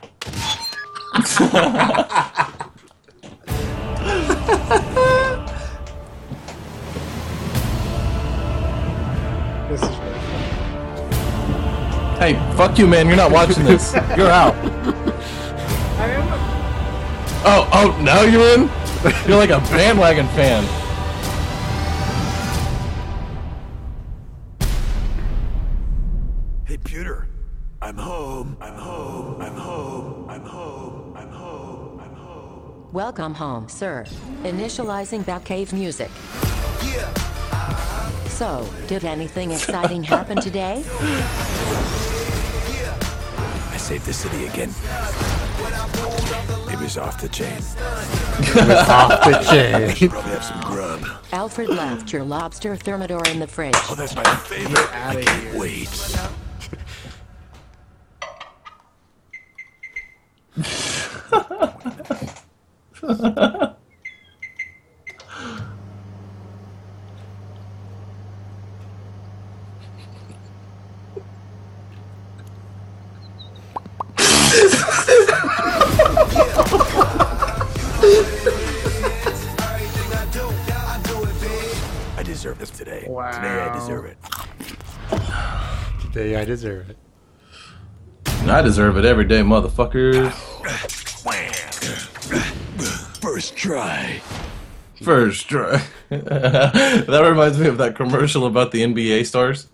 This 9.69 9.81
is 9.81 9.89
really 9.89 10.19
fun. 10.19 10.43
Hey, 12.19 12.33
fuck 12.55 12.77
you, 12.77 12.85
man. 12.87 13.07
You're 13.07 13.17
not 13.17 13.31
watching 13.31 13.63
this. 13.63 13.93
You're 14.17 14.29
out. 14.29 14.53
I 15.97 16.09
am. 16.09 16.27
Oh, 17.45 17.67
oh, 17.73 18.01
now 18.01 18.21
you're 18.21 18.47
in? 18.53 18.69
You're 19.27 19.37
like 19.37 19.49
a 19.49 19.59
bandwagon 19.71 20.27
fan. 20.29 20.63
Hey, 26.65 26.77
Puter. 26.77 27.27
I'm 27.81 27.97
home. 27.97 28.55
I'm 28.61 28.75
home. 28.75 29.41
I'm 29.41 29.55
home. 29.55 30.29
I'm 30.29 30.45
home. 30.45 31.17
I'm 31.17 31.29
home. 31.29 31.99
I'm 31.99 32.15
home. 32.15 32.82
Welcome 32.93 33.33
home, 33.33 33.67
sir. 33.69 34.05
Initializing 34.43 35.23
Batcave 35.23 35.73
music. 35.73 36.11
So, 38.29 38.69
did 38.85 39.03
anything 39.03 39.49
exciting 39.57 40.03
happen 40.03 40.39
today? 40.39 40.83
I 43.71 43.77
saved 43.77 44.05
the 44.05 44.13
city 44.13 44.45
again. 44.45 44.69
It 46.71 46.79
was 46.79 46.99
off 46.99 47.19
the 47.19 47.29
chain. 47.29 47.57
Off 48.87 49.23
the 49.23 49.39
chain. 49.97 50.09
Probably 50.11 50.31
have 50.31 50.43
some 50.43 50.61
grub. 50.61 51.03
Alfred 51.31 51.69
left 51.69 52.13
your 52.13 52.23
lobster 52.23 52.75
thermidor 52.75 53.23
in 53.29 53.39
the 53.39 53.47
fridge. 53.47 53.73
Oh, 53.89 53.95
that's 53.95 54.15
my 54.15 54.23
favorite. 54.23 54.87
I 54.93 55.23
can't 55.23 55.57
wait. 55.57 55.89
I 63.05 63.75
deserve 82.23 82.57
this 82.57 82.69
today. 82.69 83.05
Wow. 83.09 83.31
Today 83.31 83.59
I 83.59 83.73
deserve 83.77 84.05
it. 84.05 84.17
Today 86.01 86.37
I 86.37 86.45
deserve 86.45 86.89
it. 86.89 86.97
I 88.47 88.61
deserve 88.61 88.97
it 88.97 89.03
every 89.03 89.25
day, 89.25 89.41
motherfuckers. 89.41 90.31
Wham! 93.23 93.33
First 93.33 93.55
try. 93.55 94.21
First 95.01 95.49
try. 95.49 95.83
that 96.09 97.25
reminds 97.27 97.57
me 97.57 97.67
of 97.67 97.77
that 97.77 97.95
commercial 97.95 98.45
about 98.45 98.71
the 98.71 98.81
NBA 98.81 99.25
stars. 99.25 99.67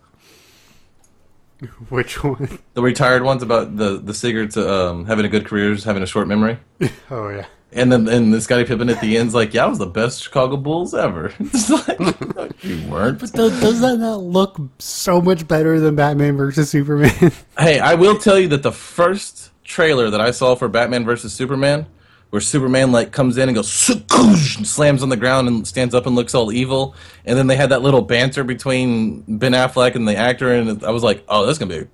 Which 1.89 2.23
one? 2.23 2.59
The 2.73 2.81
retired 2.81 3.23
ones 3.23 3.43
about 3.43 3.75
the 3.75 3.97
the 3.97 4.13
cigarettes 4.13 4.55
um, 4.55 5.05
having 5.05 5.25
a 5.25 5.29
good 5.29 5.45
career, 5.45 5.73
just 5.73 5.85
having 5.85 6.03
a 6.03 6.07
short 6.07 6.27
memory. 6.27 6.59
Oh 7.11 7.29
yeah. 7.29 7.45
And 7.71 7.91
then 7.91 8.07
and 8.07 8.33
the 8.33 8.41
Scottie 8.41 8.65
Pippen 8.65 8.89
at 8.89 8.99
the 9.01 9.17
end's 9.17 9.35
like, 9.35 9.53
"Yeah, 9.53 9.65
I 9.65 9.67
was 9.67 9.77
the 9.77 9.85
best 9.85 10.23
Chicago 10.23 10.57
Bulls 10.57 10.95
ever." 10.95 11.33
It's 11.39 11.69
like, 11.69 11.99
no, 11.99 12.49
you 12.61 12.87
weren't. 12.87 13.19
Does, 13.19 13.31
does 13.31 13.81
that 13.81 13.97
not 13.97 14.21
look 14.21 14.59
so 14.79 15.21
much 15.21 15.47
better 15.47 15.79
than 15.79 15.95
Batman 15.95 16.35
versus 16.35 16.69
Superman? 16.69 17.31
Hey, 17.59 17.79
I 17.79 17.93
will 17.93 18.17
tell 18.17 18.39
you 18.39 18.47
that 18.47 18.63
the 18.63 18.71
first 18.71 19.51
trailer 19.63 20.09
that 20.09 20.19
I 20.21 20.31
saw 20.31 20.55
for 20.55 20.67
Batman 20.67 21.05
versus 21.05 21.31
Superman, 21.33 21.85
where 22.29 22.41
Superman 22.41 22.91
like 22.91 23.11
comes 23.11 23.37
in 23.37 23.49
and 23.49 23.55
goes 23.55 23.89
and 23.89 24.67
slams 24.67 25.01
on 25.01 25.09
the 25.09 25.17
ground 25.17 25.47
and 25.47 25.67
stands 25.67 25.95
up 25.95 26.05
and 26.05 26.15
looks 26.15 26.35
all 26.35 26.51
evil, 26.51 26.95
and 27.25 27.37
then 27.37 27.47
they 27.47 27.55
had 27.55 27.69
that 27.69 27.81
little 27.81 28.01
banter 28.01 28.43
between 28.43 29.21
Ben 29.27 29.53
Affleck 29.53 29.95
and 29.95 30.07
the 30.07 30.15
actor, 30.15 30.53
and 30.53 30.83
I 30.83 30.91
was 30.91 31.03
like, 31.03 31.23
"Oh, 31.27 31.45
that's 31.45 31.57
gonna 31.57 31.73
be 31.73 31.79
an 31.79 31.89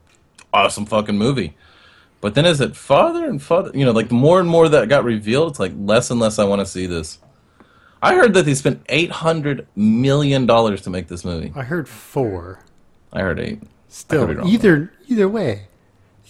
awesome 0.53 0.85
fucking 0.85 1.17
movie." 1.17 1.55
But 2.21 2.33
then 2.33 2.45
as 2.45 2.59
it 2.59 2.75
farther 2.75 3.25
and 3.25 3.41
farther, 3.41 3.71
you 3.73 3.85
know, 3.85 3.91
like 3.91 4.09
the 4.09 4.15
more 4.15 4.39
and 4.39 4.49
more 4.49 4.67
that 4.67 4.89
got 4.89 5.03
revealed, 5.03 5.51
it's 5.51 5.59
like 5.59 5.73
less 5.77 6.09
and 6.09 6.19
less 6.19 6.39
I 6.39 6.45
want 6.45 6.59
to 6.59 6.65
see 6.65 6.85
this. 6.87 7.19
I 8.01 8.15
heard 8.15 8.33
that 8.33 8.45
they 8.45 8.55
spent 8.55 8.83
eight 8.89 9.11
hundred 9.11 9.67
million 9.75 10.45
dollars 10.45 10.81
to 10.81 10.89
make 10.89 11.07
this 11.07 11.23
movie. 11.23 11.53
I 11.55 11.63
heard 11.63 11.87
four. 11.87 12.59
I 13.13 13.21
heard 13.21 13.39
eight. 13.39 13.61
Still, 13.87 14.27
wrong. 14.27 14.47
either 14.47 14.91
either 15.07 15.29
way, 15.29 15.67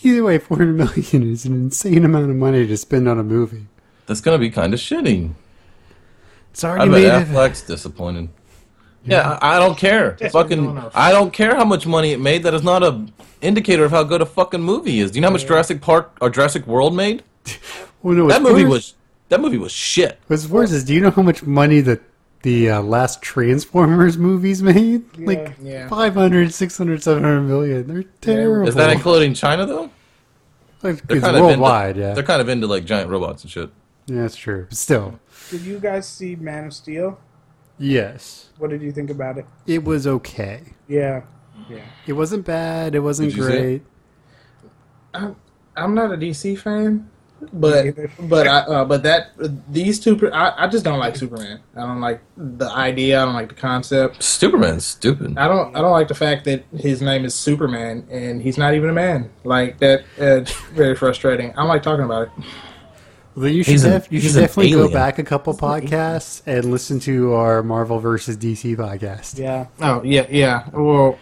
either 0.04 0.24
way, 0.24 0.38
four 0.38 0.58
hundred 0.58 0.76
million 0.78 1.32
is 1.32 1.46
an 1.46 1.54
insane 1.54 2.06
amount 2.06 2.30
of 2.30 2.36
money 2.36 2.68
to 2.68 2.78
spend 2.78 3.08
on 3.08 3.18
a 3.18 3.24
movie. 3.24 3.66
That's 4.08 4.22
gonna 4.22 4.38
be 4.38 4.50
kind 4.50 4.74
of 4.74 4.80
shitty. 4.80 5.32
It's 6.52 6.64
I 6.64 6.70
already 6.70 6.92
bet 6.92 7.02
made. 7.02 7.22
Of, 7.24 7.28
Affleck's 7.30 7.62
disappointed. 7.64 8.30
Yeah, 9.04 9.38
I, 9.42 9.58
I 9.58 9.60
don't 9.60 9.78
care. 9.78 10.18
fucking. 10.32 10.78
I 10.96 11.12
don't 11.12 11.32
care 11.32 11.56
how 11.56 11.66
much 11.66 11.86
money 11.86 12.12
it 12.12 12.20
made. 12.20 12.44
That 12.44 12.54
is 12.54 12.64
not 12.64 12.82
a 12.84 13.06
indicator 13.42 13.84
of 13.86 13.92
how 13.92 14.04
good 14.04 14.22
a 14.22 14.26
fucking 14.26 14.62
movie 14.62 15.00
is. 15.00 15.12
Do 15.12 15.18
you 15.18 15.22
know 15.22 15.28
how 15.28 15.34
much 15.34 15.46
Jurassic 15.46 15.82
Park 15.82 16.18
or 16.22 16.30
Jurassic 16.30 16.66
World 16.66 16.96
made? 16.96 17.24
well, 18.02 18.16
no, 18.16 18.28
That 18.28 18.42
movie 18.42 18.64
worse- 18.64 18.72
was 18.72 18.94
that 19.30 19.42
movie 19.42 19.58
was 19.58 19.72
shit. 19.72 20.20
What's 20.28 20.48
worse 20.48 20.72
is, 20.72 20.84
do 20.84 20.94
you 20.94 21.02
know 21.02 21.12
how 21.12 21.22
much 21.22 21.44
money 21.44 21.82
the 21.82 22.00
the 22.42 22.70
uh, 22.72 22.82
last 22.82 23.22
Transformers 23.22 24.18
movies 24.18 24.62
made? 24.64 25.04
Like 25.18 25.56
Yeah. 25.62 25.88
500, 25.88 26.54
600, 26.54 27.04
700 27.04 27.42
million. 27.42 27.88
They're 27.88 28.04
terrible. 28.22 28.68
Is 28.68 28.76
that 28.76 28.92
including 28.92 29.34
China 29.34 29.66
though? 29.66 29.90
like, 30.84 31.06
They're 31.08 31.18
it's 31.18 31.26
kind 31.26 31.36
of 31.38 31.44
worldwide? 31.44 31.90
Into, 31.98 32.02
yeah, 32.02 32.14
they're 32.14 32.24
kind 32.24 32.42
of 32.42 32.50
into 32.50 32.66
like 32.68 32.86
giant 32.86 33.10
robots 33.10 33.44
and 33.44 33.52
shit. 33.52 33.70
Yeah, 34.08 34.22
that's 34.22 34.36
true. 34.36 34.66
But 34.70 34.78
still, 34.78 35.20
Did 35.50 35.62
you 35.62 35.80
guys 35.80 36.08
see 36.08 36.36
Man 36.36 36.66
of 36.66 36.74
Steel? 36.74 37.20
Yes. 37.78 38.50
What 38.58 38.70
did 38.70 38.82
you 38.82 38.92
think 38.92 39.10
about 39.10 39.38
it? 39.38 39.46
It 39.68 39.84
was 39.84 40.08
okay. 40.08 40.62
Yeah. 40.88 41.24
Yeah. 41.70 41.84
It 42.08 42.14
wasn't 42.14 42.46
bad. 42.46 42.96
It 42.96 43.00
wasn't 43.00 43.30
Did 43.30 43.38
you 43.38 43.44
see 43.44 43.54
it? 43.54 43.84
great. 45.14 45.36
I'm 45.78 45.94
not 45.94 46.12
a 46.12 46.18
DC 46.18 46.58
fan, 46.58 47.10
but 47.52 47.94
but 48.20 48.48
I 48.48 48.60
uh, 48.60 48.86
but 48.86 49.04
that 49.04 49.32
these 49.70 50.00
two 50.00 50.32
I, 50.32 50.66
I 50.66 50.68
just 50.68 50.86
don't 50.86 51.00
like 51.00 51.16
Superman. 51.16 51.62
I 51.76 51.82
don't 51.82 52.00
like 52.02 52.22
the 52.38 52.70
idea. 52.70 53.22
I 53.22 53.26
don't 53.26 53.34
like 53.34 53.50
the 53.50 53.56
concept. 53.56 54.24
Superman's 54.24 54.86
stupid. 54.86 55.38
I 55.38 55.48
don't 55.48 55.76
I 55.76 55.82
don't 55.82 55.92
like 55.92 56.08
the 56.08 56.16
fact 56.16 56.46
that 56.46 56.64
his 56.78 57.02
name 57.02 57.26
is 57.26 57.36
Superman 57.36 58.08
and 58.10 58.42
he's 58.42 58.58
not 58.58 58.74
even 58.74 58.90
a 58.90 58.94
man. 58.94 59.30
Like 59.44 59.80
that, 59.80 60.02
uh, 60.20 60.42
it's 60.42 60.54
very 60.72 60.96
frustrating. 60.96 61.52
I 61.52 61.56
don't 61.56 61.68
like 61.68 61.84
talking 61.84 62.06
about 62.06 62.28
it. 62.28 62.46
Well, 63.36 63.48
you 63.50 63.64
should, 63.64 63.72
He's 63.74 63.84
an- 63.84 64.04
you 64.10 64.22
should 64.22 64.34
definitely 64.36 64.72
go 64.72 64.90
back 64.90 65.20
a 65.20 65.24
couple 65.24 65.54
podcasts 65.54 66.42
and 66.46 66.72
listen 66.72 67.00
to 67.02 67.34
our 67.34 67.62
Marvel 67.64 68.00
versus 68.00 68.38
DC 68.38 68.76
podcast. 68.78 69.38
Yeah. 69.38 69.68
Oh 69.82 70.02
yeah, 70.04 70.26
yeah. 70.30 70.70
Well, 70.72 71.20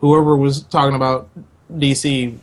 whoever 0.00 0.36
was 0.36 0.62
talking 0.62 0.94
about 0.94 1.28
DC 1.72 2.38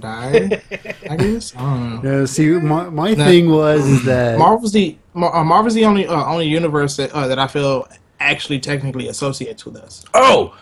died. 0.00 0.62
I 1.08 1.16
guess 1.16 1.54
I 1.56 1.60
don't 1.60 2.02
know. 2.04 2.20
Yeah, 2.20 2.26
see, 2.26 2.46
my, 2.48 2.88
my 2.90 3.14
Nah. 3.14 3.24
thing 3.26 3.50
was 3.50 3.86
is 3.86 4.04
that 4.04 4.38
Marvel's 4.38 4.72
the 4.72 4.96
uh, 5.14 5.44
Marvel's 5.44 5.74
the 5.74 5.84
only 5.84 6.06
uh, 6.06 6.24
only 6.26 6.46
universe 6.48 6.96
that 6.96 7.10
uh, 7.12 7.26
that 7.28 7.38
I 7.38 7.46
feel 7.46 7.86
actually 8.20 8.60
technically 8.60 9.08
associates 9.08 9.64
with 9.66 9.76
us. 9.76 10.04
Oh, 10.14 10.56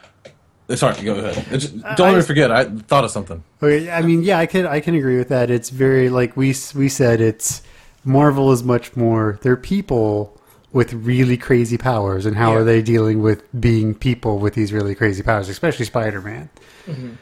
sorry. 0.77 1.03
Go 1.03 1.15
ahead. 1.17 1.45
It's 1.51 1.67
don't 1.69 2.11
ever 2.15 2.23
forget. 2.23 2.51
I 2.51 2.65
thought 2.65 3.05
of 3.05 3.11
something. 3.11 3.43
Okay, 3.63 3.91
I 3.91 4.03
mean, 4.03 4.23
yeah, 4.23 4.39
I 4.39 4.47
can 4.47 4.67
I 4.67 4.81
can 4.81 4.95
agree 4.95 5.19
with 5.19 5.29
that. 5.29 5.51
It's 5.51 5.71
very 5.71 6.09
like 6.11 6.37
we 6.37 6.55
we 6.75 6.89
said. 6.89 7.21
It's 7.21 7.63
Marvel 8.05 8.51
is 8.53 8.63
much 8.65 8.97
more. 8.97 9.39
They're 9.43 9.57
people 9.57 10.37
with 10.73 10.93
really 10.93 11.37
crazy 11.37 11.77
powers, 11.77 12.25
and 12.27 12.37
how 12.37 12.53
Yeah. 12.53 12.59
are 12.59 12.65
they 12.65 12.81
dealing 12.83 13.21
with 13.23 13.43
being 13.61 13.95
people 13.95 14.39
with 14.39 14.55
these 14.55 14.73
really 14.73 14.95
crazy 14.95 15.23
powers, 15.23 15.49
especially 15.49 15.85
Spider 15.85 16.21
Man. 16.21 16.49
and 16.87 17.19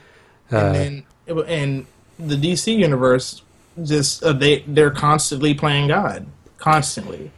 Uh, 0.52 0.72
then 0.72 1.04
and 1.46 1.86
the 2.18 2.36
DC 2.36 2.74
universe 2.76 3.42
just 3.84 4.22
uh, 4.24 4.32
they 4.32 4.64
they're 4.66 4.90
constantly 4.90 5.54
playing 5.54 5.88
God, 5.88 6.26
constantly, 6.58 7.30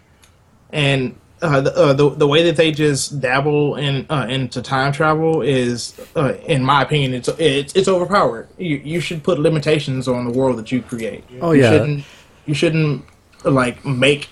and 0.72 1.14
uh, 1.42 1.60
the, 1.60 1.74
uh, 1.74 1.92
the 1.92 2.10
the 2.10 2.26
way 2.26 2.42
that 2.44 2.56
they 2.56 2.70
just 2.70 3.20
dabble 3.20 3.76
in 3.76 4.06
uh, 4.10 4.26
into 4.28 4.60
time 4.60 4.92
travel 4.92 5.42
is, 5.42 5.98
uh, 6.16 6.34
in 6.46 6.62
my 6.62 6.82
opinion, 6.82 7.14
it's 7.14 7.28
it's 7.38 7.74
it's 7.74 7.88
overpowered. 7.88 8.48
You 8.58 8.76
you 8.76 9.00
should 9.00 9.22
put 9.22 9.38
limitations 9.38 10.06
on 10.08 10.24
the 10.24 10.32
world 10.32 10.58
that 10.58 10.70
you 10.70 10.82
create. 10.82 11.24
Oh, 11.40 11.52
you 11.52 11.62
yeah. 11.62 11.70
shouldn't 11.70 12.04
you 12.46 12.54
shouldn't 12.54 13.04
like 13.44 13.84
make 13.84 14.28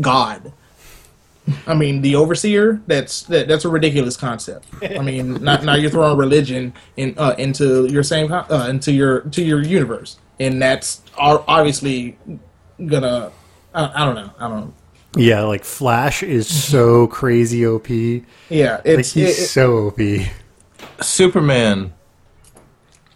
God. 0.00 0.52
I 1.66 1.74
mean, 1.74 2.02
the 2.02 2.16
overseer. 2.16 2.80
That's 2.86 3.22
that, 3.24 3.48
that's 3.48 3.64
a 3.64 3.68
ridiculous 3.68 4.16
concept. 4.16 4.66
I 4.82 5.00
mean, 5.00 5.34
not, 5.42 5.64
now 5.64 5.74
you're 5.74 5.90
throwing 5.90 6.18
religion 6.18 6.74
in 6.96 7.14
uh, 7.18 7.34
into 7.38 7.86
your 7.86 8.02
same 8.02 8.32
uh, 8.32 8.66
into 8.68 8.92
your 8.92 9.20
to 9.20 9.42
your 9.42 9.62
universe, 9.62 10.18
and 10.38 10.60
that's 10.60 11.02
obviously 11.16 12.18
gonna. 12.84 13.32
I, 13.74 14.02
I 14.02 14.04
don't 14.04 14.14
know. 14.14 14.30
I 14.38 14.48
don't. 14.48 14.74
Know. 15.16 15.22
yeah, 15.22 15.42
like 15.42 15.64
Flash 15.64 16.22
is 16.22 16.46
mm-hmm. 16.48 16.72
so 16.72 17.06
crazy 17.08 17.66
OP. 17.66 17.88
Yeah, 17.88 18.80
it's 18.84 19.12
he's 19.12 19.38
it- 19.38 19.42
it- 19.42 19.46
so 19.48 19.88
OP. 19.88 19.98
Superman 21.00 21.92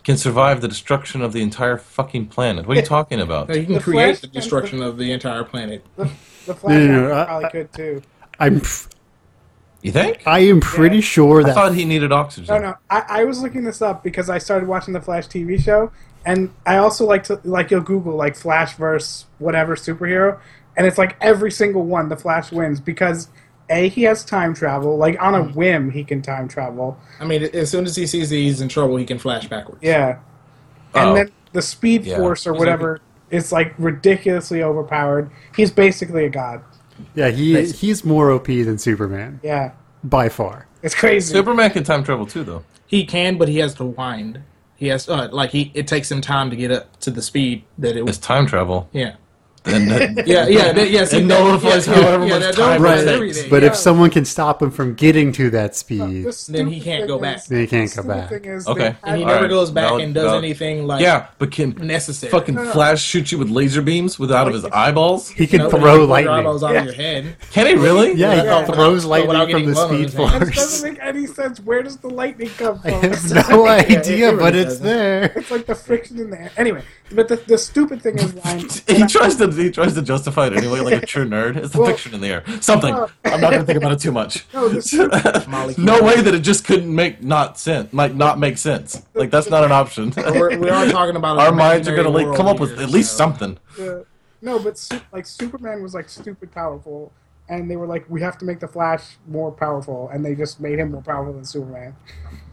can 0.03 0.17
survive 0.17 0.61
the 0.61 0.69
destruction 0.69 1.23
of 1.23 1.33
the 1.33 1.43
entire 1.43 1.77
fucking 1.77 2.27
planet. 2.27 2.67
What 2.67 2.77
are 2.77 2.81
you 2.81 2.87
talking 2.87 3.21
about? 3.21 3.55
you 3.55 3.65
can 3.65 3.75
The 3.75 3.81
create 3.81 4.07
Flash 4.07 4.21
the 4.21 4.27
can- 4.29 4.35
destruction 4.41 4.83
of 4.83 4.97
the 4.99 5.13
entire 5.13 5.45
planet. 5.45 5.85
The, 5.97 6.05
the 6.47 6.55
Flash 6.55 6.75
No, 6.75 6.87
no, 6.87 7.09
no, 7.09 7.13
actor 7.13 7.15
I- 7.15 7.25
probably 7.27 7.45
I- 7.47 7.51
could 7.51 7.73
too. 7.73 8.03
I'm 8.39 8.63
You 9.83 9.93
think? 9.93 10.23
I 10.27 10.41
am 10.41 10.61
pretty 10.61 11.01
sure 11.03 11.43
that. 11.43 11.51
I 11.51 11.55
thought 11.55 11.75
he 11.75 11.85
needed 11.85 12.13
oxygen. 12.13 12.55
No, 12.55 12.61
no. 12.71 12.75
I, 12.89 13.05
I 13.09 13.25
was 13.25 13.43
looking 13.43 13.65
this 13.65 13.83
up 13.83 14.03
because 14.03 14.29
I 14.31 14.39
started 14.39 14.67
watching 14.69 14.95
the 14.95 15.01
Flash 15.01 15.27
TV 15.29 15.63
show, 15.63 15.91
and 16.25 16.51
I 16.67 16.77
also 16.79 17.05
like 17.07 17.25
to 17.25 17.41
like 17.45 17.71
you'll 17.71 17.81
Google 17.83 18.15
like 18.17 18.37
Flash 18.37 18.77
versus 18.77 19.27
whatever 19.39 19.77
superhero, 19.77 20.39
and 20.81 20.87
it's 20.87 20.97
like 20.97 21.14
every 21.20 21.51
single 21.51 21.83
one 21.85 22.09
the 22.09 22.16
Flash 22.16 22.51
wins 22.51 22.81
because 22.81 23.28
a 23.68 23.91
he 23.91 24.03
has 24.05 24.24
time 24.24 24.55
travel 24.55 24.97
like 24.97 25.20
on 25.20 25.35
a 25.35 25.43
whim 25.45 25.91
he 25.91 26.03
can 26.03 26.22
time 26.22 26.49
travel. 26.49 26.99
I 27.20 27.26
mean, 27.26 27.43
as 27.53 27.70
soon 27.70 27.85
as 27.85 27.95
he 27.95 28.07
sees 28.07 28.31
that 28.31 28.37
he's 28.37 28.62
in 28.62 28.68
trouble, 28.70 28.97
he 28.97 29.05
can 29.05 29.18
flash 29.18 29.47
backwards. 29.47 29.81
Yeah, 29.83 30.16
and 30.95 31.11
Oh. 31.11 31.14
then 31.14 31.31
the 31.53 31.61
Speed 31.61 32.07
Yeah. 32.07 32.16
Force 32.16 32.47
or 32.47 32.55
whatever 32.55 33.01
is 33.31 33.53
like 33.53 33.74
ridiculously 33.76 34.62
overpowered. 34.62 35.31
He's 35.55 35.70
basically 35.70 36.24
a 36.24 36.31
god. 36.31 36.62
yeah 37.14 37.28
he 37.28 37.62
he's 37.66 38.03
more 38.07 38.31
OP 38.31 38.47
than 38.47 38.78
Superman 38.78 39.39
Yeah, 39.43 39.72
by 40.03 40.31
far. 40.31 40.66
it's 40.83 40.95
crazy. 40.95 41.31
Superman 41.35 41.70
can 41.72 41.85
time 41.85 42.03
travel 42.05 42.24
too, 42.24 42.43
though. 42.43 42.64
He 42.87 43.05
can, 43.05 43.37
but 43.37 43.49
he 43.49 43.59
has 43.59 43.74
to 43.74 43.85
wind. 43.85 44.41
He 44.76 44.87
has 44.89 45.07
uh, 45.11 45.28
like 45.31 45.51
he. 45.51 45.70
It 45.74 45.87
takes 45.87 46.11
him 46.11 46.22
time 46.22 46.49
to 46.49 46.57
get 46.57 46.70
up 46.72 46.99
to 47.01 47.11
the 47.11 47.20
speed 47.20 47.64
that 47.76 47.91
it 47.97 48.01
It's 48.01 48.07
was. 48.07 48.18
time 48.18 48.47
travel. 48.47 48.89
Yeah, 48.93 49.16
And 49.67 49.91
that, 49.91 50.27
yeah, 50.27 50.47
yeah, 50.49 50.73
that, 50.73 50.91
yeah. 50.91 51.05
See, 51.05 51.19
It 51.19 51.29
that- 51.29 51.39
nullifies 51.43 51.87
yeah, 51.87 51.95
however 51.95 52.27
yeah, 52.27 52.33
much 52.39 52.43
that 52.43 52.55
time 52.55 52.81
nullifies 52.83 53.03
it 53.03 53.05
takes. 53.05 53.15
everything, 53.17 53.51
But 53.51 53.63
yeah. 53.63 53.69
if 53.69 53.77
someone 53.77 54.09
can 54.11 54.25
stop 54.25 54.63
him 54.63 54.71
from 54.71 54.95
getting 54.95 55.33
to 55.33 55.51
that 55.51 55.77
speed, 55.77 56.25
The 56.25 56.47
Then 56.49 56.69
he 56.69 56.81
can't 56.81 57.03
thing 57.03 57.09
go 57.09 57.17
is- 57.17 57.21
back. 57.23 57.45
then 57.45 57.61
he 57.61 57.67
can't 57.67 57.91
the 57.91 57.97
come 57.97 58.07
back. 58.09 58.33
Okay. 58.33 58.95
and 59.05 59.17
he 59.19 59.23
All 59.23 59.29
never 59.29 59.43
right. 59.43 59.49
goes 59.51 59.71
back 59.71 59.89
Valid- 59.91 60.05
and 60.05 60.15
does 60.15 60.25
valid. 60.25 60.45
anything 60.45 60.87
like 60.87 61.03
yeah, 61.03 61.27
but 61.39 61.53
can 61.53 61.71
necessary. 61.81 62.31
fucking 62.31 62.57
Flash 62.73 63.03
shoot 63.03 63.31
you 63.33 63.39
with 63.39 63.51
laser 63.51 63.83
beams 63.83 64.19
with 64.19 64.33
out 64.33 64.49
of 64.49 64.55
his 64.55 64.65
eyeballs? 64.65 65.29
He 65.29 65.47
can 65.47 65.59
No, 65.61 65.71
throw 65.71 65.97
you 65.97 66.07
lightning. 66.07 66.33
eyeballs 66.35 66.63
out 66.63 66.73
Yeah. 66.73 66.79
of 66.81 66.85
your 66.87 66.95
head. 66.95 67.37
Can 67.53 67.67
he 67.67 67.75
really? 67.75 68.15
Yeah, 68.15 68.35
he 68.37 68.73
throws 68.73 69.05
Without 69.05 69.09
lightning 69.29 69.51
from 69.51 69.67
the 69.67 69.75
Speed 69.75 70.01
his 70.05 70.15
hands. 70.15 70.33
It 70.33 70.39
Force. 70.47 70.57
doesn't 70.57 70.91
make 70.93 70.99
any 71.03 71.27
sense. 71.27 71.61
Where 71.61 71.83
does 71.83 71.99
the 71.99 72.09
lightning 72.09 72.51
come 72.57 72.81
I 72.83 72.91
from? 72.93 73.11
have 73.13 73.49
no 73.51 73.67
idea, 73.69 74.33
but 74.33 74.57
it's 74.57 74.79
there. 74.79 75.33
It's 75.37 75.51
like 75.51 75.67
the 75.67 75.75
friction 75.75 76.19
in 76.19 76.31
there. 76.31 76.51
Anyway, 76.57 76.83
but 77.13 77.29
the, 77.29 77.37
the 77.37 77.59
stupid 77.59 78.01
thing 78.03 78.19
is, 78.19 78.33
Ryan, 78.35 78.61
He 78.89 79.07
tries 79.07 79.37
to 79.37 79.50
he 79.57 79.71
tries 79.71 79.95
to 79.95 80.03
justify 80.03 80.47
it 80.49 80.53
anyway, 80.57 80.81
like 80.81 81.03
a 81.03 81.07
true 81.07 81.27
nerd. 81.27 81.57
It's 81.57 81.71
the 81.73 81.81
Well- 81.81 81.91
fiction 81.91 82.15
in 82.15 82.21
the 82.21 82.29
air. 82.29 82.45
Something. 82.61 82.95
I'm 82.95 83.41
not 83.41 83.51
gonna 83.53 83.65
think 83.65 83.79
about 83.79 83.93
it 83.93 84.01
too 84.01 84.13
much. 84.13 84.47
No, 84.55 84.69
the 84.69 85.75
no 85.79 86.03
way 86.03 86.21
that 86.21 86.35
it 86.35 86.41
just 86.41 86.65
couldn't 86.65 86.95
make 86.95 87.23
not 87.23 87.59
sense. 87.59 87.93
Like 87.93 88.15
not 88.15 88.39
make 88.39 88.59
sense. 88.59 89.03
Like 89.15 89.31
that's 89.31 89.49
not 89.51 89.65
an 89.65 89.73
option. 89.73 90.13
We're, 90.17 90.59
we 90.59 90.69
are 90.71 90.87
talking 90.91 91.17
about 91.17 91.39
Our 91.39 91.53
minds 91.53 91.89
are 91.89 91.97
gonna 91.97 92.09
like 92.11 92.37
come 92.37 92.47
up 92.47 92.61
with 92.61 92.75
here, 92.75 92.83
at 92.83 92.91
least 92.91 93.13
so- 93.13 93.17
something. 93.19 93.59
uh, 93.81 94.01
no, 94.43 94.59
but 94.59 94.79
su- 94.79 95.01
like 95.13 95.27
Superman 95.27 95.83
was 95.83 95.93
like 95.95 96.09
stupid 96.09 96.51
powerful, 96.53 97.13
and 97.49 97.71
they 97.71 97.77
were 97.77 97.87
like, 97.87 98.05
we 98.09 98.23
have 98.23 98.39
to 98.39 98.45
make 98.45 98.59
the 98.61 98.69
Flash 98.69 99.17
more 99.29 99.53
powerful, 99.53 100.09
and 100.13 100.25
they 100.25 100.35
just 100.35 100.61
made 100.61 100.79
him 100.79 100.93
more 100.93 101.03
powerful 101.03 101.33
than 101.35 101.45
Superman. 101.45 101.95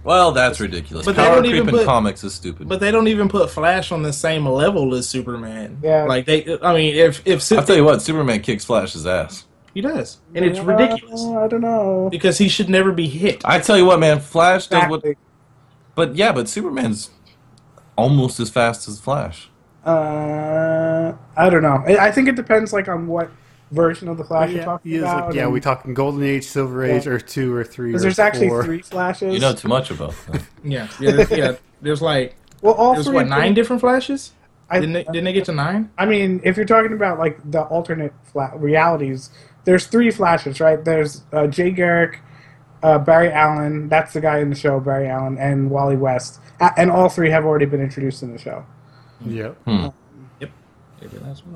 Well, 0.04 0.32
that's 0.32 0.60
ridiculous. 0.62 1.06
But 1.06 1.16
they 1.18 1.24
Power 1.24 1.41
don't 1.41 1.50
creep 1.52 1.64
in 1.64 1.70
put- 1.70 1.86
comics 1.86 2.24
is 2.24 2.34
stupid. 2.34 2.70
But 2.70 2.80
they 2.80 2.91
don't 2.91 3.08
even 3.10 3.28
put 3.28 3.50
Flash 3.50 3.91
on 3.91 4.04
the 4.04 4.14
same 4.14 4.45
level 4.48 4.93
as 4.95 5.08
Superman. 5.10 5.80
Yeah. 5.84 6.04
like 6.04 6.26
they. 6.26 6.58
I 6.62 6.74
mean, 6.74 6.95
if 6.95 7.22
if 7.26 7.52
I'll 7.52 7.64
tell 7.66 7.76
you 7.76 7.84
what, 7.84 8.02
Superman 8.02 8.41
kicks 8.41 8.64
Flash's 8.64 9.06
ass. 9.06 9.45
he 9.74 9.82
does, 9.82 10.20
and 10.34 10.45
it's 10.45 10.60
Uh, 10.60 10.64
ridiculous 10.64 11.22
I 11.26 11.48
don't 11.48 11.62
know. 11.62 12.08
because 12.10 12.38
he 12.38 12.48
should 12.48 12.70
never 12.70 12.91
be 12.93 13.08
hit. 13.08 13.41
I 13.45 13.60
tell 13.60 13.78
you 13.78 13.86
what, 13.86 14.00
man, 14.00 14.20
Flash 14.22 14.68
does 14.68 14.89
what. 14.89 15.04
But 15.95 16.16
yeah, 16.16 16.32
but 16.32 16.48
Superman's 16.48 17.10
almost 17.98 18.39
as 18.39 18.50
fast 18.50 18.88
as 18.88 19.00
Flash. 19.00 19.50
Uh, 19.86 21.14
I 21.36 21.50
don't 21.50 21.64
know. 21.64 21.84
I 21.88 22.08
I 22.08 22.12
think 22.12 22.28
it 22.28 22.36
depends, 22.36 22.72
like, 22.74 22.88
on 22.88 23.08
what 23.08 23.30
version 23.72 24.07
of 24.07 24.18
the 24.18 24.24
Flash 24.24 24.51
you're 24.51 24.63
talking 24.63 24.91
he 24.91 24.97
is 24.97 25.03
about. 25.03 25.28
like, 25.28 25.36
yeah, 25.36 25.43
and- 25.43 25.53
we 25.53 25.59
talking 25.59 25.93
Golden 25.93 26.24
Age, 26.24 26.43
Silver 26.45 26.84
Age, 26.86 27.05
Yeah. 27.05 27.13
or 27.13 27.20
two 27.20 27.53
or 27.53 27.63
three. 27.63 27.89
Because 27.89 28.01
or 28.01 28.05
there's 28.05 28.20
actually 28.20 28.47
four. 28.49 28.63
three 28.63 28.82
Flashes. 28.82 29.34
You 29.34 29.39
know 29.39 29.53
too 29.53 29.68
much 29.68 29.91
about 29.91 30.13
that. 30.32 30.41
Yeah, 30.63 30.88
yeah, 30.99 31.11
there's, 31.11 31.32
yeah. 31.32 31.55
There's 31.82 32.01
like 32.01 32.36
well, 32.61 32.74
all 32.74 32.93
there's 32.93 33.05
three. 33.07 33.15
what 33.15 33.28
nine 33.28 33.39
pretty- 33.39 33.53
different 33.55 33.82
Flashes? 33.82 34.32
I, 34.70 34.80
Didn't 34.82 34.93
they, 34.93 35.03
didn't 35.05 35.24
they 35.24 35.32
get 35.34 35.45
to 35.45 35.53
nine? 35.53 35.89
I 35.97 36.05
mean, 36.05 36.41
if 36.43 36.57
you're 36.57 36.65
talking 36.65 36.91
about 36.91 37.20
like 37.20 37.39
the 37.49 37.61
alternate 37.61 38.13
fla- 38.24 38.51
realities, 38.57 39.30
there's 39.63 39.88
three 39.88 40.11
Flashes, 40.11 40.59
right? 40.59 40.84
There's 40.84 41.24
uh, 41.32 41.47
Jay 41.47 41.72
Garrick, 41.72 42.20
uh, 42.84 42.99
Barry 42.99 43.32
Allen. 43.32 43.88
That's 43.88 44.11
the 44.11 44.20
guy 44.20 44.39
in 44.39 44.49
the 44.49 44.57
show, 44.57 44.82
Barry 44.82 45.07
Allen, 45.07 45.38
and 45.38 45.70
Wally 45.70 45.95
West. 45.95 46.41
And 46.76 46.91
all 46.91 47.07
three 47.07 47.30
have 47.30 47.45
already 47.45 47.65
been 47.65 47.80
introduced 47.82 48.24
in 48.24 48.34
the 48.34 48.38
show. 48.39 48.65
Yep. 49.26 49.57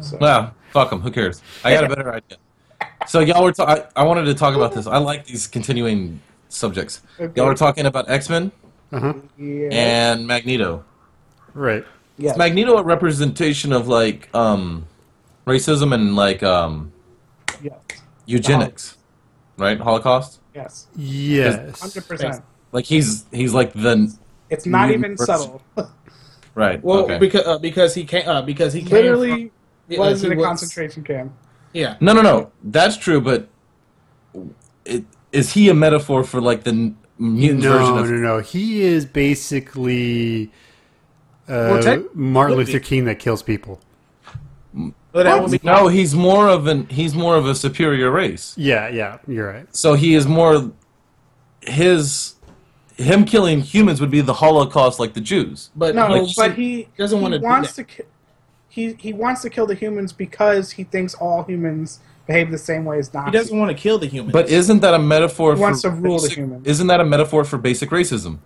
So, 0.02 0.18
Well, 0.20 0.54
fuck 0.72 0.90
them. 0.90 1.02
Who 1.02 1.12
cares? 1.12 1.42
I 1.64 1.74
got 1.74 1.86
a 1.86 1.90
better 1.90 2.14
idea. 2.14 2.38
So 3.08 3.20
y'all 3.20 3.44
were. 3.44 3.52
Ta- 3.52 3.88
I, 3.96 4.02
I 4.02 4.04
wanted 4.04 4.26
to 4.26 4.34
talk 4.34 4.56
about 4.56 4.74
this. 4.74 4.88
I 4.88 4.98
like 4.98 5.26
these 5.26 5.48
continuing 5.48 6.20
subjects. 6.50 7.02
Okay. 7.20 7.32
Y'all 7.36 7.48
were 7.48 7.56
talking 7.56 7.86
about 7.86 8.10
X 8.10 8.30
Men 8.30 8.52
Uh-huh. 8.92 9.14
yeah. 9.38 9.70
and 9.72 10.28
Magneto. 10.28 10.84
Right. 11.54 11.84
yeah. 12.18 12.32
Is 12.32 12.38
Magneto 12.38 12.78
a 12.78 12.84
representation 12.84 13.74
of 13.74 13.88
like 13.88 14.34
um, 14.36 14.86
racism 15.48 15.94
and 15.94 16.16
like 16.16 16.44
um, 16.44 16.92
yes. 17.64 17.74
eugenics, 18.26 18.98
right? 19.58 19.80
Holocaust. 19.80 20.40
Yes. 20.54 20.88
Yes. 20.96 21.80
Hundred 21.82 22.08
percent. 22.08 22.44
Like 22.72 22.86
he's 22.86 23.26
he's 23.32 23.54
like 23.54 23.74
the 23.74 24.16
It's 24.50 24.66
not 24.66 24.90
even 24.92 25.12
Universal. 25.12 25.62
subtle. 25.76 25.92
right. 26.56 26.84
Well, 26.84 27.04
okay. 27.06 27.18
because 27.18 27.46
uh, 27.46 27.58
because 27.60 27.94
he 27.96 28.04
came 28.06 28.28
uh, 28.28 28.42
because 28.42 28.74
he 28.74 28.82
came 28.82 28.92
Literally 28.92 29.52
from- 29.88 29.98
was 29.98 30.22
he 30.22 30.28
in 30.28 30.34
a 30.34 30.36
was- 30.38 30.46
concentration 30.46 31.04
camp. 31.04 31.34
Yeah, 31.74 31.96
No, 32.02 32.12
no, 32.12 32.22
no. 32.22 32.52
That's 32.64 32.98
true, 32.98 33.22
but 33.22 33.48
it, 34.84 35.06
is 35.32 35.54
he 35.54 35.70
a 35.70 35.74
metaphor 35.74 36.26
for 36.26 36.42
like 36.42 36.64
the 36.66 36.72
n- 36.72 36.98
mutant 37.18 37.64
version 37.64 37.96
No, 37.96 38.04
no, 38.04 38.18
no. 38.18 38.40
He 38.40 38.82
is 38.82 39.06
basically 39.06 40.52
uh, 41.48 41.54
Well, 41.72 41.82
tech- 41.84 42.14
Martin 42.16 42.58
Luther 42.58 42.74
be. 42.74 42.80
King 42.82 43.06
that 43.06 43.20
kills 43.20 43.42
people. 43.42 43.80
But 45.14 45.24
that 45.24 45.50
be 45.52 45.60
No, 45.64 45.88
he's 45.88 46.14
more 46.16 46.48
of 46.50 46.68
an 46.68 46.88
he's 46.88 47.14
more 47.16 47.36
of 47.38 47.46
a 47.46 47.56
superior 47.56 48.12
race. 48.12 48.54
Yeah, 48.58 48.90
yeah, 48.90 49.20
you're 49.28 49.48
right. 49.48 49.74
So 49.76 49.94
he 49.94 50.14
is 50.16 50.26
more 50.28 50.72
his 51.62 52.36
him 53.02 53.26
killing 53.26 53.62
humans 53.62 54.00
would 54.02 54.12
be 54.12 54.22
the 54.22 54.34
Holocaust 54.34 55.00
like 55.00 55.14
the 55.14 55.22
Jews. 55.22 55.70
But 55.76 55.96
No, 55.96 56.08
like, 56.08 56.36
but 56.36 56.54
he 56.56 56.88
doesn't 56.98 57.18
he 57.18 57.22
wanna 57.24 57.40
do 57.40 57.46
wants 57.46 57.74
that. 57.74 57.88
to. 57.88 57.96
Ki- 58.04 58.10
he 58.70 58.94
he 58.98 59.12
wants 59.14 59.42
to 59.42 59.50
kill 59.50 59.66
the 59.66 59.76
humans 59.76 60.14
because 60.14 60.72
he 60.72 60.84
thinks 60.86 61.14
all 61.16 61.44
humans 61.44 62.00
behave 62.28 62.52
the 62.52 62.58
same 62.58 62.86
way 62.86 63.00
as 63.00 63.14
Nazis. 63.14 63.32
he 63.34 63.38
doesn't 63.38 63.60
want 63.60 63.76
to 63.76 63.82
kill 63.82 63.98
the 63.98 64.08
humans. 64.08 64.32
But 64.32 64.50
isn't 64.50 64.80
that 64.80 64.94
a 64.94 65.00
metaphor 65.00 65.52
He 65.52 65.58
for 65.58 65.62
wants 65.62 65.82
to 65.82 65.90
rule 65.90 66.18
the 66.20 66.24
basic- 66.28 66.38
humans. 66.38 66.68
Isn't 66.68 66.88
that 66.88 67.02
a 67.02 67.06
metaphor 67.06 67.44
for 67.44 67.58
basic 67.58 67.90
racism? 67.90 68.38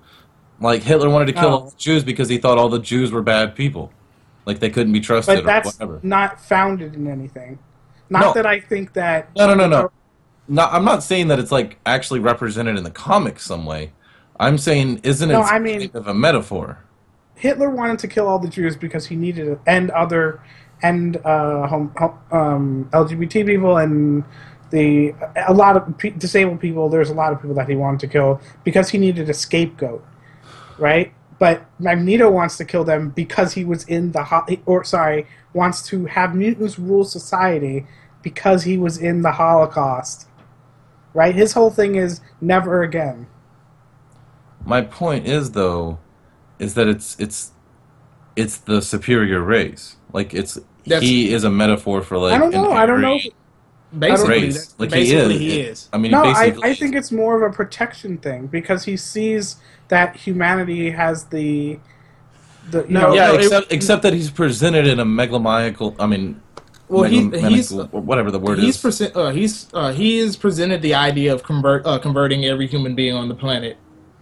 Like 0.60 0.82
Hitler 0.84 1.10
wanted 1.10 1.28
to 1.28 1.34
kill 1.34 1.50
No. 1.50 1.56
all 1.58 1.62
the 1.70 1.76
Jews 1.78 2.04
because 2.04 2.30
he 2.30 2.38
thought 2.38 2.58
all 2.58 2.70
the 2.70 2.80
Jews 2.80 3.12
were 3.12 3.22
bad 3.22 3.56
people. 3.56 3.92
Like 4.46 4.60
they 4.60 4.70
couldn't 4.70 4.94
be 4.94 5.02
trusted 5.02 5.36
but 5.38 5.44
or 5.44 5.46
that's 5.48 5.66
whatever. 5.80 6.00
not 6.02 6.40
founded 6.40 6.96
in 6.96 7.08
anything. 7.08 7.60
Not 8.10 8.22
No. 8.22 8.34
that 8.34 8.46
I 8.46 8.60
think 8.60 8.94
that. 8.94 9.30
No, 9.36 9.48
no, 9.48 9.54
no, 9.56 9.68
no. 9.68 9.92
No, 10.48 10.64
I'm 10.72 10.86
not 10.86 11.04
saying 11.04 11.28
that 11.30 11.40
it's 11.40 11.52
like 11.52 11.78
actually 11.86 12.20
represented 12.20 12.78
in 12.78 12.84
the 12.84 12.92
comics 12.92 13.44
some 13.46 13.66
way. 13.66 13.92
I'm 14.40 14.58
saying 14.58 15.02
isn't 15.04 15.30
it 15.30 15.34
No, 15.34 15.42
I 15.42 15.60
mean- 15.60 15.90
of 15.94 16.08
a 16.08 16.14
metaphor? 16.14 16.80
Hitler 17.36 17.70
wanted 17.70 18.00
to 18.00 18.08
kill 18.08 18.28
all 18.28 18.40
the 18.40 18.48
Jews 18.48 18.76
because 18.78 19.06
he 19.08 19.16
needed 19.16 19.60
end 19.68 19.92
other 19.92 20.42
and 20.82 21.18
uh, 21.26 21.68
hom- 21.68 21.92
hom- 21.98 22.20
um, 22.32 22.90
LGBT 22.94 23.46
people 23.46 23.78
and 23.78 24.24
the 24.72 25.14
a 25.48 25.54
lot 25.54 25.76
of 25.78 25.98
pe- 25.98 26.12
disabled 26.12 26.60
people. 26.62 26.88
There's 26.90 27.10
a 27.10 27.14
lot 27.14 27.34
of 27.34 27.42
people 27.42 27.56
that 27.56 27.68
he 27.68 27.76
wanted 27.76 28.00
to 28.02 28.08
kill 28.08 28.40
because 28.64 28.90
he 28.90 28.98
needed 28.98 29.30
a 29.30 29.34
scapegoat, 29.34 30.04
right? 30.78 31.14
But 31.38 31.66
Magneto 31.80 32.30
wants 32.32 32.56
to 32.58 32.66
kill 32.66 32.86
them 32.86 33.10
because 33.10 33.54
he 33.54 33.66
was 33.66 33.84
in 33.84 34.14
the 34.14 34.24
ho- 34.24 34.46
or 34.66 34.84
sorry 34.86 35.28
wants 35.54 35.82
to 35.88 36.06
have 36.06 36.34
mutants 36.36 36.80
rule 36.80 37.04
society 37.04 37.86
because 38.22 38.64
he 38.64 38.78
was 38.78 38.98
in 38.98 39.22
the 39.24 39.34
Holocaust, 39.34 40.28
right? 41.14 41.36
His 41.36 41.52
whole 41.54 41.70
thing 41.70 41.96
is 41.96 42.22
never 42.40 42.82
again. 42.82 43.28
My 44.66 44.82
point 44.82 45.28
is 45.28 45.52
though, 45.52 46.00
is 46.60 46.74
that 46.74 46.88
it's 46.88 47.16
it's 47.20 47.52
it's 48.36 48.58
the 48.58 48.82
superior 48.82 49.42
race. 49.42 49.96
Like 50.14 50.34
it's 50.34 50.56
That's- 50.86 51.02
he 51.04 51.32
is 51.34 51.44
a 51.44 51.50
metaphor 51.52 52.02
for 52.02 52.18
like 52.18 52.34
I 52.34 52.38
don't 52.38 52.52
know. 52.52 52.72
I 52.72 52.86
don't 52.86 53.02
know. 53.02 53.14
angry 53.14 53.32
basically, 53.98 54.30
race. 54.42 54.56
that's 54.68 54.80
Like 54.80 54.90
basically 54.90 55.38
he 55.38 55.48
is. 55.48 55.54
he 55.54 55.60
It- 55.62 55.68
is. 55.70 55.90
I 55.94 55.98
mean, 55.98 56.12
No, 56.12 56.24
he 56.24 56.30
I, 56.30 56.50
basically 56.50 56.70
I 56.70 56.74
think 56.76 56.96
it's 56.96 57.12
more 57.12 57.36
of 57.44 57.50
a 57.50 57.56
protection 57.56 58.18
thing 58.18 58.48
because 58.48 58.84
he 58.84 58.98
sees 58.98 59.58
that 59.90 60.16
humanity 60.16 60.90
has 60.92 61.26
the 61.26 61.80
the 62.72 62.80
you 62.84 62.90
No, 62.90 63.02
know, 63.10 63.14
yeah, 63.16 63.28
no, 63.28 63.34
it- 63.36 63.42
except 63.44 63.72
except 63.72 64.02
that 64.04 64.14
he's 64.14 64.32
presented 64.32 64.88
in 64.88 65.00
a 65.00 65.06
megalomaniacal. 65.06 65.96
I 66.00 66.08
mean, 66.08 66.42
Well, 66.90 67.04
he- 67.04 67.30
he's- 67.30 67.72
whatever 67.92 68.32
the 68.32 68.40
word 68.40 68.58
he's 68.60 68.76
is. 68.76 68.82
present, 68.82 69.16
uh, 69.16 69.30
he's 69.30 69.68
uh, 69.74 69.92
he 69.94 70.18
is 70.18 70.36
presented 70.36 70.82
the 70.82 70.96
idea 70.96 71.32
of 71.34 71.44
convert 71.44 71.86
uh, 71.86 72.00
converting 72.00 72.46
every 72.46 72.66
human 72.68 72.96
being 72.96 73.14
on 73.16 73.28
the 73.30 73.36
planet 73.36 73.78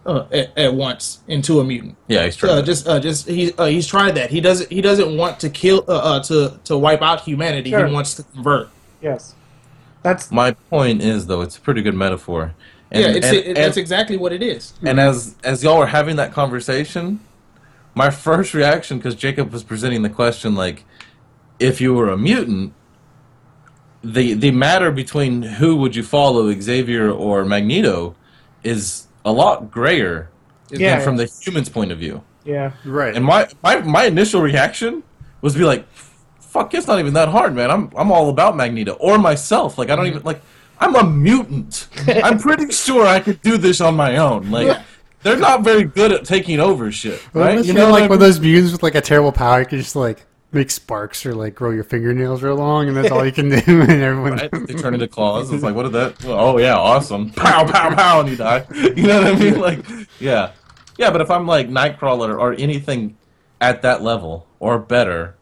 uh, 0.06 0.26
at, 0.32 0.56
at 0.56 0.74
once 0.74 1.20
into 1.28 1.60
a 1.60 1.64
mutant. 1.64 1.96
yeah, 2.08 2.24
he's 2.24 2.36
trying. 2.36 2.58
Uh, 2.58 2.62
just 2.62 2.86
uh, 2.86 3.00
just 3.00 3.26
he 3.28 3.52
uh, 3.54 3.66
he's 3.66 3.86
tried 3.86 4.14
that. 4.16 4.30
He 4.30 4.40
doesn't 4.40 4.70
he 4.70 4.80
doesn't 4.80 5.16
want 5.16 5.40
to 5.40 5.50
kill 5.50 5.84
uh, 5.88 5.92
uh, 5.92 6.22
to 6.24 6.60
to 6.64 6.76
wipe 6.76 7.02
out 7.02 7.22
humanity. 7.22 7.70
Sure. 7.70 7.86
He 7.86 7.92
wants 7.92 8.14
to 8.14 8.22
convert. 8.22 8.68
yes, 9.00 9.34
that's 10.02 10.30
My 10.30 10.52
point 10.52 11.02
is 11.02 11.26
though, 11.26 11.40
it's 11.40 11.56
a 11.56 11.60
pretty 11.60 11.82
good 11.82 11.94
metaphor. 11.94 12.54
And, 12.90 13.02
yeah, 13.02 13.08
it's, 13.08 13.26
and, 13.26 13.36
it, 13.36 13.54
that's 13.56 13.76
and- 13.76 13.82
exactly 13.82 14.16
what 14.16 14.32
it 14.32 14.42
is. 14.42 14.74
And 14.82 15.00
as 15.00 15.36
as 15.42 15.64
y'all 15.64 15.78
were 15.78 15.86
having 15.86 16.16
that 16.16 16.32
conversation, 16.32 17.20
my 17.94 18.10
first 18.10 18.54
reaction, 18.54 18.98
because 18.98 19.14
Jacob 19.14 19.52
was 19.52 19.64
presenting 19.64 20.02
the 20.02 20.10
question, 20.10 20.54
like, 20.54 20.84
if 21.58 21.80
you 21.80 21.94
were 21.94 22.10
a 22.10 22.18
mutant, 22.18 22.74
the 24.02 24.34
the 24.34 24.50
matter 24.50 24.90
between 24.90 25.42
who 25.42 25.76
would 25.76 25.96
you 25.96 26.02
follow, 26.02 26.52
Xavier 26.52 27.10
or 27.10 27.44
Magneto, 27.44 28.14
is 28.62 29.06
a 29.24 29.32
lot 29.32 29.70
grayer 29.70 30.30
Yeah. 30.70 30.96
than 30.96 31.04
from 31.04 31.16
the 31.16 31.26
human's 31.26 31.68
point 31.68 31.92
of 31.92 31.98
view. 31.98 32.22
yeah. 32.44 32.72
Right. 32.84 33.14
And 33.16 33.24
my, 33.24 33.48
my 33.62 33.80
my 33.80 34.04
initial 34.04 34.40
reaction 34.42 35.02
was 35.40 35.52
to 35.54 35.58
be 35.58 35.64
like, 35.64 35.86
"Fuck, 36.40 36.74
it's 36.74 36.86
not 36.86 36.98
even 36.98 37.14
that 37.14 37.28
hard, 37.28 37.54
man. 37.54 37.70
I'm 37.70 37.90
I'm 37.96 38.10
all 38.12 38.28
about 38.30 38.56
Magneto 38.56 38.92
or 39.00 39.18
myself. 39.18 39.78
Like 39.78 39.90
I 39.90 39.96
don't 39.96 40.06
even 40.06 40.22
like. 40.22 40.40
I'm 40.80 40.94
a 40.96 41.04
mutant. 41.04 41.88
I'm 42.24 42.38
pretty 42.38 42.70
sure 42.72 43.06
I 43.06 43.20
could 43.20 43.40
do 43.42 43.56
this 43.56 43.80
on 43.80 43.94
my 43.94 44.16
own. 44.16 44.50
Like 44.50 44.78
they're 45.22 45.38
not 45.38 45.62
very 45.62 45.84
good 45.84 46.12
at 46.12 46.24
taking 46.24 46.58
over 46.60 46.90
shit, 46.92 47.22
right? 47.32 47.50
unless 47.52 47.66
You 47.66 47.72
know 47.74 47.84
like 47.90 47.92
what 47.92 48.02
I 48.02 48.06
one 48.08 48.12
of 48.16 48.20
those 48.20 48.40
mutants 48.40 48.72
with 48.72 48.82
like 48.82 48.94
a 48.96 49.00
terrible 49.00 49.32
power, 49.32 49.60
you 49.60 49.66
can 49.66 49.78
just 49.78 49.96
like 49.96 50.26
make 50.54 50.70
sparks 50.70 51.26
or 51.26 51.34
like 51.34 51.54
grow 51.54 51.70
your 51.70 51.84
fingernails 51.84 52.42
real 52.42 52.56
long, 52.56 52.88
and 52.88 52.96
that's 52.96 53.10
all 53.10 53.24
you 53.24 53.32
can 53.32 53.48
do. 53.48 53.56
And 53.66 53.90
everyone, 53.90 54.32
Right? 54.32 54.50
They 54.66 54.74
turn 54.74 54.94
into 54.94 55.08
claws. 55.08 55.52
It's 55.52 55.62
like, 55.62 55.74
what 55.74 55.86
is 55.86 55.92
did 55.92 56.18
that? 56.18 56.26
Oh 56.26 56.58
yeah, 56.58 56.76
awesome! 56.76 57.30
Pow, 57.36 57.64
pow, 57.70 57.94
pow, 57.94 58.20
and 58.20 58.28
you 58.28 58.36
die. 58.36 58.66
You 58.74 59.06
know 59.06 59.22
what 59.22 59.34
I 59.34 59.38
mean? 59.38 59.60
Like, 59.60 59.84
yeah, 60.20 60.52
yeah. 60.96 61.10
But 61.10 61.20
if 61.20 61.30
I'm 61.30 61.46
like 61.46 61.68
Nightcrawler 61.68 62.38
or 62.38 62.54
anything 62.54 63.16
at 63.60 63.82
that 63.82 64.02
level 64.02 64.46
or 64.60 64.78
better, 64.78 65.36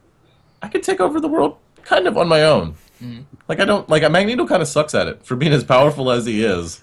I 0.61 0.67
could 0.67 0.83
take 0.83 0.99
over 0.99 1.19
the 1.19 1.27
world 1.27 1.57
kind 1.83 2.07
of 2.07 2.17
on 2.17 2.27
my 2.27 2.43
own. 2.43 2.75
Mm-hmm. 3.01 3.21
Like 3.47 3.59
I 3.59 3.65
don't 3.65 3.87
like 3.89 4.09
Magneto. 4.09 4.47
Kind 4.47 4.61
of 4.61 4.67
sucks 4.67 4.95
at 4.95 5.07
it 5.07 5.25
for 5.25 5.35
being 5.35 5.53
as 5.53 5.63
powerful 5.63 6.11
as 6.11 6.25
he 6.25 6.43
is. 6.43 6.81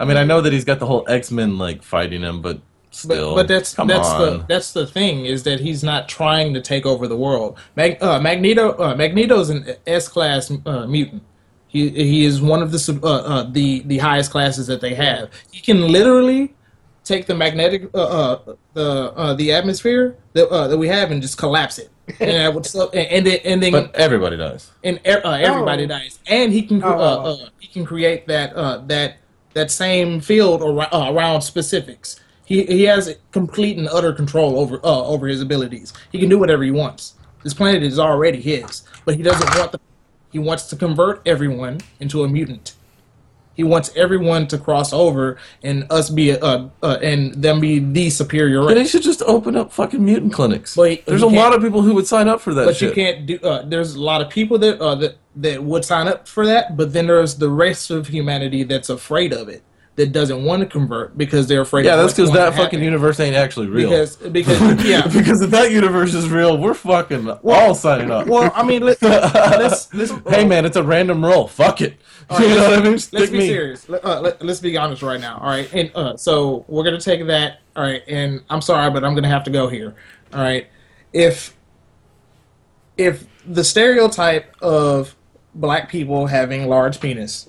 I 0.00 0.04
mean, 0.04 0.16
I 0.16 0.24
know 0.24 0.40
that 0.40 0.52
he's 0.52 0.64
got 0.64 0.78
the 0.78 0.86
whole 0.86 1.04
X 1.08 1.30
Men 1.30 1.58
like 1.58 1.82
fighting 1.82 2.22
him, 2.22 2.40
but 2.42 2.56
But, 2.56 2.62
still, 2.90 3.34
but 3.34 3.48
that's 3.48 3.74
come 3.74 3.88
that's 3.88 4.08
on. 4.08 4.20
the 4.20 4.44
that's 4.48 4.72
the 4.72 4.86
thing 4.86 5.26
is 5.26 5.42
that 5.44 5.60
he's 5.60 5.82
not 5.84 6.08
trying 6.08 6.54
to 6.54 6.60
take 6.60 6.86
over 6.86 7.06
the 7.08 7.16
world. 7.16 7.58
Mag, 7.76 8.02
uh, 8.02 8.20
Magneto 8.20 8.76
uh, 8.78 8.94
Magneto's 8.94 9.50
an 9.50 9.74
S 9.86 10.08
class 10.08 10.50
uh, 10.66 10.86
mutant. 10.86 11.22
He 11.68 11.88
he 11.90 12.24
is 12.24 12.40
one 12.40 12.62
of 12.62 12.72
the 12.72 13.00
uh, 13.02 13.06
uh, 13.08 13.42
the 13.50 13.80
the 13.86 13.98
highest 13.98 14.30
classes 14.30 14.66
that 14.68 14.80
they 14.80 14.94
have. 14.94 15.30
He 15.52 15.60
can 15.60 15.88
literally 15.92 16.54
take 17.04 17.26
the 17.26 17.34
magnetic 17.34 17.90
uh, 17.94 17.98
uh, 17.98 18.54
the 18.74 19.12
uh, 19.16 19.34
the 19.34 19.52
atmosphere 19.52 20.16
that 20.32 20.48
uh, 20.48 20.68
that 20.68 20.78
we 20.78 20.88
have 20.88 21.10
and 21.10 21.20
just 21.20 21.36
collapse 21.38 21.78
it. 21.78 21.90
and, 22.20 22.30
that 22.30 22.54
would 22.54 22.64
so- 22.64 22.88
and 22.90 23.06
and 23.08 23.26
then, 23.26 23.38
and 23.44 23.62
then 23.62 23.72
but 23.72 23.94
everybody 23.94 24.36
dies. 24.38 24.70
and 24.82 24.98
everybody 25.04 25.84
Oh. 25.84 25.86
dies, 25.88 26.18
and 26.26 26.52
he 26.54 26.62
can 26.62 26.82
uh, 26.82 26.86
Oh. 26.88 27.32
uh, 27.44 27.48
he 27.58 27.68
can 27.68 27.84
create 27.84 28.26
that 28.28 28.54
uh, 28.56 28.78
that 28.86 29.16
that 29.52 29.70
same 29.70 30.20
field 30.22 30.62
ar- 30.62 30.88
uh, 30.90 31.12
around 31.12 31.42
specifics. 31.42 32.18
He 32.48 32.64
he 32.64 32.84
has 32.84 33.14
complete 33.30 33.76
and 33.76 33.86
utter 33.88 34.10
control 34.14 34.58
over 34.58 34.80
uh, 34.82 35.04
over 35.04 35.26
his 35.26 35.42
abilities. 35.42 35.92
He 36.10 36.18
can 36.18 36.30
do 36.30 36.38
whatever 36.38 36.62
he 36.62 36.70
wants. 36.70 37.12
This 37.44 37.52
planet 37.52 37.82
is 37.82 37.98
already 37.98 38.40
his, 38.40 38.84
but 39.04 39.16
he 39.16 39.22
doesn't 39.22 39.58
want 39.58 39.72
the. 39.72 39.80
He 40.32 40.38
wants 40.38 40.64
to 40.70 40.76
convert 40.76 41.20
everyone 41.26 41.80
into 42.00 42.24
a 42.24 42.28
mutant. 42.28 42.74
He 43.54 43.64
wants 43.64 43.90
everyone 43.96 44.46
to 44.48 44.56
cross 44.56 44.94
over 44.94 45.36
and 45.62 45.86
us 45.90 46.08
be 46.08 46.32
uh, 46.32 46.68
uh 46.82 46.98
and 47.02 47.34
them 47.34 47.60
be 47.60 47.80
the 47.80 48.08
superior 48.08 48.64
Then 48.64 48.76
he 48.76 48.82
race. 48.82 48.92
should 48.92 49.02
just 49.02 49.20
open 49.22 49.54
up 49.54 49.70
fucking 49.70 50.02
mutant 50.02 50.32
clinics. 50.32 50.74
But 50.74 51.04
There's 51.04 51.22
a 51.22 51.26
lot 51.26 51.54
of 51.54 51.60
people 51.60 51.82
who 51.82 51.92
would 51.96 52.06
sign 52.06 52.28
up 52.28 52.40
for 52.40 52.54
that 52.54 52.64
but 52.64 52.76
shit. 52.76 52.88
you 52.88 52.94
can't 52.94 53.26
do. 53.26 53.38
Uh, 53.42 53.62
there's 53.66 53.94
a 53.94 54.00
lot 54.00 54.22
of 54.22 54.30
people 54.30 54.56
that 54.60 54.80
uh, 54.80 54.94
that 54.94 55.16
that 55.36 55.62
would 55.64 55.84
sign 55.84 56.08
up 56.08 56.26
for 56.26 56.46
that, 56.46 56.78
but 56.78 56.94
then 56.94 57.08
there's 57.08 57.34
the 57.36 57.50
rest 57.50 57.90
of 57.90 58.06
humanity 58.06 58.62
that's 58.62 58.88
afraid 58.88 59.34
of 59.34 59.50
it, 59.50 59.62
that 59.98 60.12
doesn't 60.12 60.44
want 60.44 60.60
to 60.60 60.66
convert 60.66 61.18
because 61.18 61.48
they're 61.48 61.62
afraid. 61.62 61.84
Yeah, 61.84 61.96
that's 61.96 62.14
because 62.14 62.30
that 62.30 62.50
fucking 62.50 62.78
happen. 62.78 62.82
universe 62.82 63.18
ain't 63.18 63.34
actually 63.34 63.66
real. 63.66 63.90
Because 63.90 64.16
because 64.16 64.84
yeah. 64.84 65.06
because 65.08 65.42
if 65.42 65.50
that 65.50 65.72
universe 65.72 66.14
is 66.14 66.28
real, 66.30 66.56
we're 66.56 66.72
fucking 66.72 67.28
all 67.28 67.74
signing 67.74 68.08
up. 68.10 68.28
well, 68.28 68.52
I 68.54 68.62
mean, 68.62 68.82
let, 68.82 69.02
let's 69.02 69.92
let's 69.92 70.12
hey 70.28 70.46
man, 70.46 70.64
it's 70.64 70.76
a 70.76 70.84
random 70.84 71.24
roll. 71.24 71.48
Fuck 71.48 71.80
it. 71.80 71.98
you 72.38 72.48
know 72.48 72.70
what 72.70 72.78
I 72.78 72.82
mean? 72.82 72.92
Let's 72.92 73.10
be 73.10 73.38
me. 73.38 73.48
serious. 73.48 73.88
Let, 73.88 74.04
uh, 74.04 74.20
let, 74.20 74.42
us 74.42 74.60
be 74.60 74.76
honest 74.76 75.02
right 75.02 75.20
now. 75.20 75.38
All 75.38 75.48
right, 75.48 75.72
and 75.74 75.90
uh, 75.96 76.16
so 76.16 76.64
we're 76.68 76.84
gonna 76.84 77.00
take 77.00 77.26
that. 77.26 77.60
All 77.74 77.82
right, 77.82 78.02
and 78.06 78.42
I'm 78.48 78.60
sorry, 78.60 78.90
but 78.92 79.04
I'm 79.04 79.16
gonna 79.16 79.28
have 79.28 79.44
to 79.44 79.50
go 79.50 79.66
here. 79.66 79.96
All 80.32 80.40
right, 80.40 80.68
if 81.12 81.56
if 82.96 83.26
the 83.44 83.64
stereotype 83.64 84.54
of 84.62 85.16
black 85.56 85.88
people 85.88 86.26
having 86.28 86.68
large 86.68 87.00
penis, 87.00 87.48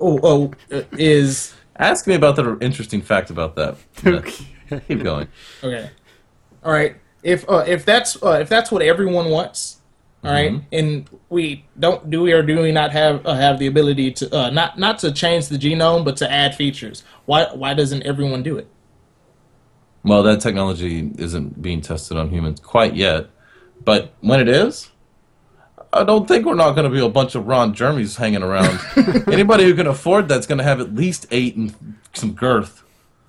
oh, 0.00 0.20
oh 0.22 0.52
uh, 0.72 0.82
is 0.92 1.54
Ask 1.78 2.06
me 2.06 2.14
about 2.14 2.36
the 2.36 2.58
interesting 2.60 3.02
fact 3.02 3.30
about 3.30 3.56
that. 3.56 3.76
Yeah. 4.68 4.80
Keep 4.88 5.04
going. 5.04 5.28
Okay. 5.62 5.88
All 6.64 6.72
right. 6.72 6.96
If 7.22 7.48
uh, 7.48 7.62
if 7.68 7.84
that's 7.84 8.20
uh, 8.20 8.38
if 8.40 8.48
that's 8.48 8.72
what 8.72 8.82
everyone 8.82 9.30
wants, 9.30 9.76
all 10.24 10.32
right, 10.32 10.60
and 10.72 11.08
we 11.28 11.64
don't 11.78 12.10
do 12.10 12.22
we 12.22 12.32
or 12.32 12.42
do 12.42 12.60
we 12.60 12.72
not 12.72 12.90
have 12.90 13.24
uh, 13.24 13.34
have 13.34 13.60
the 13.60 13.68
ability 13.68 14.10
to 14.10 14.36
uh, 14.36 14.50
not 14.50 14.76
not 14.76 14.98
to 15.00 15.12
change 15.12 15.46
the 15.46 15.56
genome 15.56 16.04
but 16.04 16.16
to 16.16 16.28
add 16.28 16.56
features? 16.56 17.04
Why 17.26 17.46
why 17.54 17.74
doesn't 17.74 18.02
everyone 18.02 18.42
do 18.42 18.58
it? 18.58 18.66
Well, 20.02 20.24
that 20.24 20.40
technology 20.40 21.12
isn't 21.16 21.62
being 21.62 21.80
tested 21.80 22.16
on 22.16 22.30
humans 22.30 22.58
quite 22.58 22.96
yet, 22.96 23.30
but 23.84 24.14
when 24.20 24.40
it 24.40 24.48
is, 24.48 24.90
I 25.96 26.04
don't 26.04 26.28
think 26.28 26.44
we're 26.46 26.54
not 26.54 26.72
going 26.72 26.88
to 26.88 26.94
be 26.94 27.04
a 27.04 27.08
bunch 27.08 27.34
of 27.34 27.46
Ron 27.46 27.74
Jeremys 27.74 28.16
hanging 28.16 28.42
around. 28.42 28.78
Anybody 29.32 29.64
who 29.64 29.74
can 29.74 29.86
afford 29.86 30.28
that's 30.28 30.46
going 30.46 30.58
to 30.58 30.64
have 30.64 30.80
at 30.80 30.94
least 30.94 31.26
eight 31.30 31.56
and 31.56 31.74
some 32.12 32.32
girth. 32.34 32.82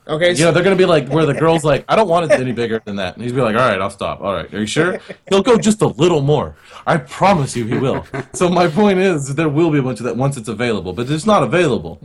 Okay, 0.07 0.29
You 0.29 0.35
so 0.37 0.43
know, 0.45 0.51
they're 0.51 0.63
going 0.63 0.77
to 0.77 0.81
be 0.81 0.85
like, 0.85 1.09
where 1.09 1.25
the 1.25 1.33
girl's 1.39 1.63
like, 1.65 1.83
I 1.89 1.95
don't 1.95 2.07
want 2.07 2.31
it 2.31 2.39
any 2.39 2.53
bigger 2.53 2.81
than 2.85 2.95
that. 2.95 3.15
And 3.15 3.23
he's 3.23 3.33
be 3.33 3.41
like, 3.41 3.55
all 3.55 3.67
right, 3.69 3.79
I'll 3.81 3.89
stop. 3.89 4.21
All 4.21 4.33
right, 4.33 4.51
are 4.53 4.59
you 4.59 4.65
sure? 4.65 4.99
He'll 5.29 5.43
go 5.43 5.57
just 5.57 5.81
a 5.81 5.87
little 5.87 6.21
more. 6.21 6.55
I 6.85 6.97
promise 6.97 7.55
you 7.57 7.65
he 7.65 7.77
will. 7.77 8.05
So 8.33 8.47
my 8.49 8.67
point 8.69 8.99
is, 8.99 9.35
there 9.35 9.49
will 9.49 9.69
be 9.69 9.79
a 9.79 9.83
bunch 9.83 9.99
of 9.99 10.05
that 10.05 10.15
once 10.15 10.37
it's 10.37 10.47
available, 10.47 10.93
but 10.93 11.09
it's 11.09 11.25
not 11.25 11.43
available. 11.43 11.99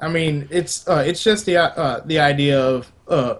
I 0.00 0.08
mean, 0.08 0.48
it's 0.50 0.86
uh, 0.88 1.02
it's 1.06 1.22
just 1.22 1.44
the 1.46 1.56
uh, 1.56 2.00
the 2.06 2.20
idea 2.20 2.60
of, 2.60 2.92
uh, 3.08 3.36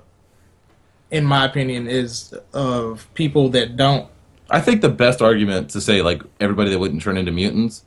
in 1.11 1.25
my 1.25 1.45
opinion, 1.45 1.87
is 1.89 2.35
of 2.53 3.07
people 3.15 3.49
that 3.51 3.77
don't. 3.77 4.09
I 4.51 4.61
think 4.61 4.81
the 4.81 4.89
best 4.89 5.21
argument 5.21 5.71
to 5.71 5.81
say, 5.81 6.01
like, 6.03 6.23
everybody 6.41 6.71
that 6.71 6.79
wouldn't 6.79 7.03
turn 7.03 7.19
into 7.19 7.33
mutants 7.33 7.85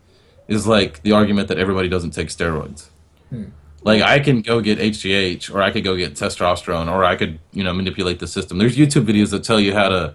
is 0.47 0.67
like 0.67 1.01
the 1.03 1.13
argument 1.13 1.47
that 1.47 1.57
everybody 1.57 1.87
doesn't 1.87 2.11
take 2.11 2.27
steroids. 2.27 2.89
Hmm. 3.29 3.45
Like 3.83 4.01
I 4.03 4.19
can 4.19 4.41
go 4.41 4.61
get 4.61 4.77
HGH, 4.77 5.53
or 5.53 5.61
I 5.61 5.71
could 5.71 5.83
go 5.83 5.95
get 5.95 6.13
testosterone, 6.13 6.91
or 6.91 7.03
I 7.03 7.15
could, 7.15 7.39
you 7.51 7.63
know, 7.63 7.73
manipulate 7.73 8.19
the 8.19 8.27
system. 8.27 8.57
There's 8.57 8.77
YouTube 8.77 9.05
videos 9.05 9.31
that 9.31 9.43
tell 9.43 9.59
you 9.59 9.73
how 9.73 9.89
to, 9.89 10.13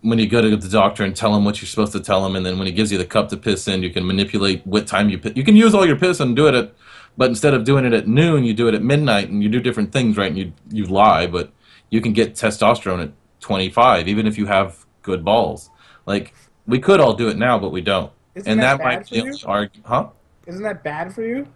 when 0.00 0.18
you 0.18 0.26
go 0.26 0.40
to 0.40 0.56
the 0.56 0.68
doctor 0.68 1.04
and 1.04 1.14
tell 1.14 1.34
him 1.36 1.44
what 1.44 1.60
you're 1.60 1.68
supposed 1.68 1.92
to 1.92 2.00
tell 2.00 2.26
him, 2.26 2.34
and 2.34 2.44
then 2.44 2.58
when 2.58 2.66
he 2.66 2.72
gives 2.72 2.90
you 2.90 2.98
the 2.98 3.06
cup 3.06 3.28
to 3.28 3.36
piss 3.36 3.68
in, 3.68 3.84
you 3.84 3.90
can 3.90 4.04
manipulate 4.04 4.66
what 4.66 4.88
time 4.88 5.10
you 5.10 5.18
piss. 5.18 5.32
You 5.36 5.44
can 5.44 5.54
use 5.54 5.74
all 5.74 5.86
your 5.86 5.96
piss 5.96 6.18
and 6.18 6.34
do 6.34 6.48
it 6.48 6.54
at, 6.54 6.74
but 7.16 7.28
instead 7.28 7.54
of 7.54 7.62
doing 7.62 7.84
it 7.84 7.92
at 7.92 8.08
noon, 8.08 8.42
you 8.42 8.52
do 8.52 8.66
it 8.66 8.74
at 8.74 8.82
midnight, 8.82 9.28
and 9.28 9.44
you 9.44 9.48
do 9.48 9.60
different 9.60 9.92
things, 9.92 10.16
right? 10.16 10.28
And 10.28 10.38
you 10.38 10.52
you 10.70 10.86
lie, 10.86 11.28
but 11.28 11.52
you 11.90 12.00
can 12.00 12.12
get 12.12 12.34
testosterone 12.34 13.02
at 13.02 13.12
25, 13.40 14.08
even 14.08 14.26
if 14.26 14.36
you 14.36 14.46
have 14.46 14.86
good 15.08 15.24
balls. 15.24 15.70
Like 16.06 16.34
we 16.66 16.78
could 16.78 17.00
all 17.00 17.14
do 17.14 17.28
it 17.28 17.36
now, 17.36 17.58
but 17.58 17.70
we 17.70 17.80
don't. 17.80 18.12
Isn't 18.34 18.50
and 18.52 18.60
that 18.60 18.78
that, 18.78 18.78
bad 18.78 18.84
might 18.98 19.08
for 19.08 19.14
be 19.14 19.20
the 19.22 19.26
you? 19.74 19.82
huh? 19.84 20.08
Isn't 20.46 20.62
that 20.62 20.84
bad 20.84 21.12
for 21.14 21.22
you? 21.22 21.48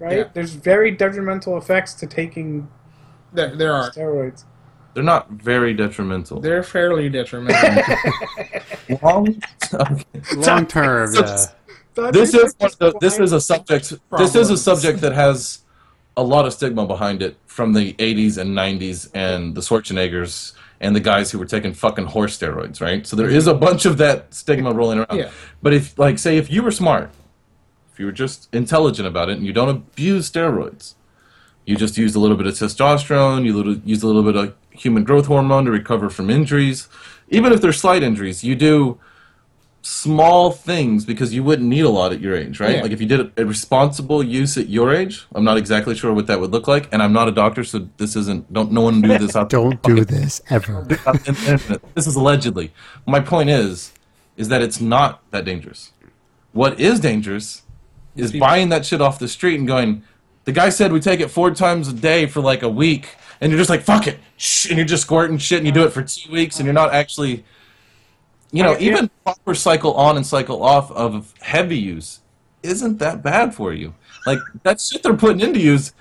Right? 0.00 0.18
Yeah. 0.18 0.28
There's 0.34 0.54
very 0.54 0.90
detrimental 0.90 1.56
effects 1.56 1.94
to 2.00 2.06
taking 2.06 2.68
There, 3.32 3.54
there 3.54 3.72
are. 3.72 3.90
steroids. 3.90 4.44
They're 4.94 5.04
not 5.04 5.30
very 5.30 5.72
detrimental. 5.74 6.40
They're 6.40 6.62
fairly 6.62 7.08
detrimental. 7.08 7.84
long. 9.02 9.42
okay. 9.74 10.04
Long 10.36 10.66
term, 10.66 11.12
So- 11.12 11.20
yeah. 11.24 11.46
Don't 11.94 12.12
This 12.12 12.34
is 12.34 12.54
think 12.54 12.60
one 12.60 12.70
of 12.72 12.78
the, 12.94 12.98
this 13.00 13.18
is 13.20 13.30
a 13.32 13.36
why- 13.36 13.38
subject. 13.40 13.92
This 14.18 14.34
is 14.34 14.50
a 14.50 14.56
subject 14.56 15.00
that 15.02 15.12
has 15.12 15.60
a 16.16 16.22
lot 16.22 16.44
of 16.46 16.52
stigma 16.52 16.86
behind 16.86 17.22
it 17.22 17.36
from 17.46 17.72
the 17.72 17.92
80s 17.94 18.36
and 18.38 18.50
90s 18.56 19.10
and 19.14 19.54
the 19.54 19.60
Schwarzeneggers 19.60 20.54
and 20.80 20.94
the 20.94 21.00
guys 21.00 21.30
who 21.30 21.38
were 21.38 21.46
taking 21.46 21.72
fucking 21.72 22.06
horse 22.06 22.38
steroids, 22.38 22.80
right? 22.80 23.06
So 23.06 23.16
there 23.16 23.28
mm-hmm. 23.28 23.36
is 23.36 23.46
a 23.46 23.54
bunch 23.54 23.86
of 23.86 23.98
that 23.98 24.34
stigma 24.34 24.72
rolling 24.72 24.98
around. 24.98 25.18
Yeah. 25.18 25.30
But 25.62 25.72
if, 25.74 25.98
like, 25.98 26.18
say, 26.18 26.36
if 26.36 26.50
you 26.50 26.62
were 26.62 26.70
smart, 26.70 27.10
if 27.92 28.00
you 28.00 28.06
were 28.06 28.12
just 28.12 28.52
intelligent 28.54 29.06
about 29.06 29.28
it 29.28 29.36
and 29.36 29.46
you 29.46 29.52
don't 29.52 29.68
abuse 29.68 30.30
steroids, 30.30 30.94
you 31.64 31.76
just 31.76 31.96
use 31.96 32.14
a 32.14 32.20
little 32.20 32.36
bit 32.36 32.46
of 32.46 32.54
testosterone, 32.54 33.44
you 33.44 33.56
little, 33.56 33.76
use 33.84 34.02
a 34.02 34.06
little 34.06 34.22
bit 34.22 34.36
of 34.36 34.54
human 34.70 35.04
growth 35.04 35.26
hormone 35.26 35.64
to 35.64 35.70
recover 35.70 36.10
from 36.10 36.28
injuries. 36.28 36.88
Even 37.28 37.52
if 37.52 37.60
they're 37.60 37.72
slight 37.72 38.02
injuries, 38.02 38.44
you 38.44 38.54
do 38.54 38.98
small 39.86 40.50
things 40.50 41.04
because 41.04 41.34
you 41.34 41.44
wouldn't 41.44 41.68
need 41.68 41.82
a 41.82 41.90
lot 41.90 42.10
at 42.10 42.20
your 42.20 42.34
age, 42.34 42.58
right? 42.58 42.76
Yeah. 42.76 42.82
Like 42.82 42.90
if 42.90 43.02
you 43.02 43.06
did 43.06 43.20
a, 43.20 43.42
a 43.42 43.44
responsible 43.44 44.22
use 44.22 44.56
at 44.56 44.68
your 44.68 44.94
age, 44.94 45.26
I'm 45.34 45.44
not 45.44 45.58
exactly 45.58 45.94
sure 45.94 46.14
what 46.14 46.26
that 46.26 46.40
would 46.40 46.50
look 46.52 46.66
like, 46.66 46.90
and 46.92 47.02
I'm 47.02 47.12
not 47.12 47.28
a 47.28 47.32
doctor, 47.32 47.64
so 47.64 47.86
this 47.98 48.16
isn't. 48.16 48.50
Don't 48.52 48.72
no 48.72 48.80
one 48.80 49.02
do 49.02 49.08
this 49.18 49.36
out 49.36 49.50
there. 49.50 49.60
Don't 49.60 49.82
do 49.82 50.04
this 50.04 50.40
ever. 50.48 50.76
on 50.78 50.88
the 50.88 51.24
internet. 51.26 51.94
This 51.94 52.06
is 52.06 52.16
allegedly. 52.16 52.72
My 53.06 53.20
point 53.20 53.50
is, 53.50 53.92
is 54.36 54.48
that 54.48 54.62
it's 54.62 54.80
not 54.80 55.22
that 55.30 55.44
dangerous. 55.44 55.92
What 56.52 56.80
is 56.80 56.98
dangerous 57.00 57.62
is 58.16 58.32
buying 58.32 58.70
that 58.70 58.86
shit 58.86 59.00
off 59.00 59.18
the 59.18 59.28
street 59.28 59.58
and 59.58 59.66
going. 59.66 60.02
The 60.44 60.52
guy 60.52 60.70
said 60.70 60.92
we 60.92 61.00
take 61.00 61.20
it 61.20 61.28
four 61.28 61.50
times 61.50 61.88
a 61.88 61.92
day 61.92 62.26
for 62.26 62.40
like 62.40 62.62
a 62.62 62.68
week, 62.68 63.16
and 63.40 63.50
you're 63.50 63.58
just 63.58 63.70
like 63.70 63.82
fuck 63.82 64.06
it, 64.06 64.18
shh, 64.38 64.68
and 64.68 64.78
you're 64.78 64.86
just 64.86 65.02
squirting 65.02 65.36
shit, 65.36 65.58
and 65.58 65.66
you 65.66 65.72
do 65.72 65.84
it 65.84 65.90
for 65.90 66.02
two 66.02 66.30
weeks, 66.32 66.58
and 66.58 66.64
you're 66.64 66.74
not 66.74 66.94
actually, 66.94 67.44
you 68.54 68.62
know, 68.62 68.76
even 68.78 69.10
proper 69.24 69.54
cycle 69.54 69.94
on 69.94 70.16
and 70.16 70.26
cycle 70.26 70.62
off 70.62 70.90
of 70.92 71.34
heavy 71.40 71.78
use 71.78 72.20
isn't 72.62 72.98
that 72.98 73.22
bad 73.22 73.54
for 73.54 73.72
you. 73.72 73.94
Like 74.26 74.38
that 74.62 74.80
shit 74.80 75.02
they're 75.02 75.14
putting 75.16 75.40
into 75.40 75.60
you 75.60 75.74
is 75.74 75.92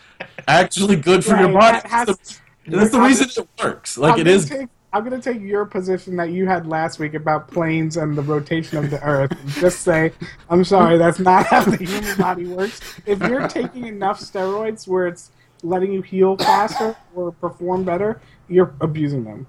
actually 0.48 0.96
good 0.96 1.26
for 1.26 1.36
your 1.36 1.52
body. 1.52 1.78
that 1.80 1.86
has- 1.88 2.08
That's 2.08 2.40
the, 2.66 2.78
that's 2.78 2.92
the 2.92 3.02
reason 3.02 3.44
it 3.44 3.64
works. 3.64 3.98
Like 3.98 4.20
I'm 4.20 4.28
it. 4.28 4.48
Take, 4.48 4.70
I'm 4.94 5.04
going 5.04 5.20
to 5.20 5.34
take 5.34 5.42
your 5.42 5.66
position 5.66 6.16
that 6.18 6.30
you 6.30 6.46
had 6.46 6.68
last 6.68 7.00
week 7.00 7.16
about 7.16 7.48
planes 7.48 7.98
and 7.98 8.16
the 8.16 8.22
rotation 8.22 8.78
of 8.78 8.92
the 8.92 9.02
Earth. 9.04 9.32
and 9.32 9.50
just 9.54 9.80
say, 9.80 10.14
I'm 10.52 10.64
sorry, 10.64 10.98
that's 11.00 11.18
not 11.20 11.48
how 11.48 11.64
the 11.64 11.78
human 11.84 12.16
body 12.18 12.46
works. 12.46 12.80
If 13.08 13.20
you're 13.22 13.48
taking 13.48 13.88
enough 13.88 14.20
steroids 14.22 14.88
where 14.88 15.08
it's 15.08 15.32
letting 15.64 15.92
you 15.92 16.02
heal 16.04 16.38
faster 16.38 16.96
or 17.16 17.32
perform 17.32 17.84
better, 17.84 18.22
you're 18.48 18.74
abusing 18.82 19.24
them. 19.24 19.48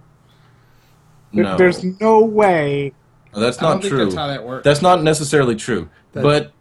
There- 1.34 1.44
No. 1.44 1.56
There's 1.56 1.82
no 2.00 2.24
way. 2.24 2.92
No, 3.34 3.40
that's 3.40 3.58
I 3.58 3.62
don't 3.62 3.70
not 3.74 3.82
think 3.82 3.92
true. 3.94 4.04
that's 4.04 4.14
how 4.14 4.26
that 4.28 4.44
works. 4.44 4.64
That's 4.64 4.82
not 4.82 5.02
necessarily 5.02 5.56
true. 5.56 5.88
but 6.12 6.52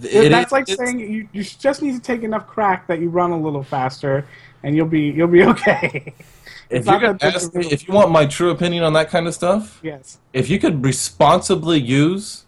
th- 0.00 0.14
it 0.14 0.28
that's 0.28 0.48
is- 0.48 0.52
like 0.52 0.68
saying 0.68 1.00
you, 1.00 1.28
you 1.32 1.42
just 1.42 1.80
need 1.82 1.94
to 1.94 2.00
take 2.00 2.22
enough 2.22 2.46
crack 2.46 2.86
that 2.88 3.00
you 3.00 3.08
run 3.08 3.30
a 3.30 3.40
little 3.40 3.62
faster, 3.62 4.26
and 4.62 4.76
you'll 4.76 4.86
be 4.86 5.00
you'll 5.10 5.28
be 5.28 5.42
okay. 5.54 6.12
if 6.68 6.84
you're 6.84 6.94
not 6.94 7.00
gonna 7.00 7.18
that 7.18 7.34
ask 7.36 7.54
me, 7.54 7.66
if 7.70 7.88
you 7.88 7.94
want 7.94 8.10
my 8.10 8.26
true 8.26 8.50
opinion 8.50 8.84
on 8.84 8.92
that 8.92 9.08
kind 9.08 9.26
of 9.26 9.32
stuff, 9.34 9.80
yes. 9.82 10.18
if 10.34 10.50
you 10.50 10.58
could 10.58 10.84
responsibly 10.84 11.78
use 11.80 12.44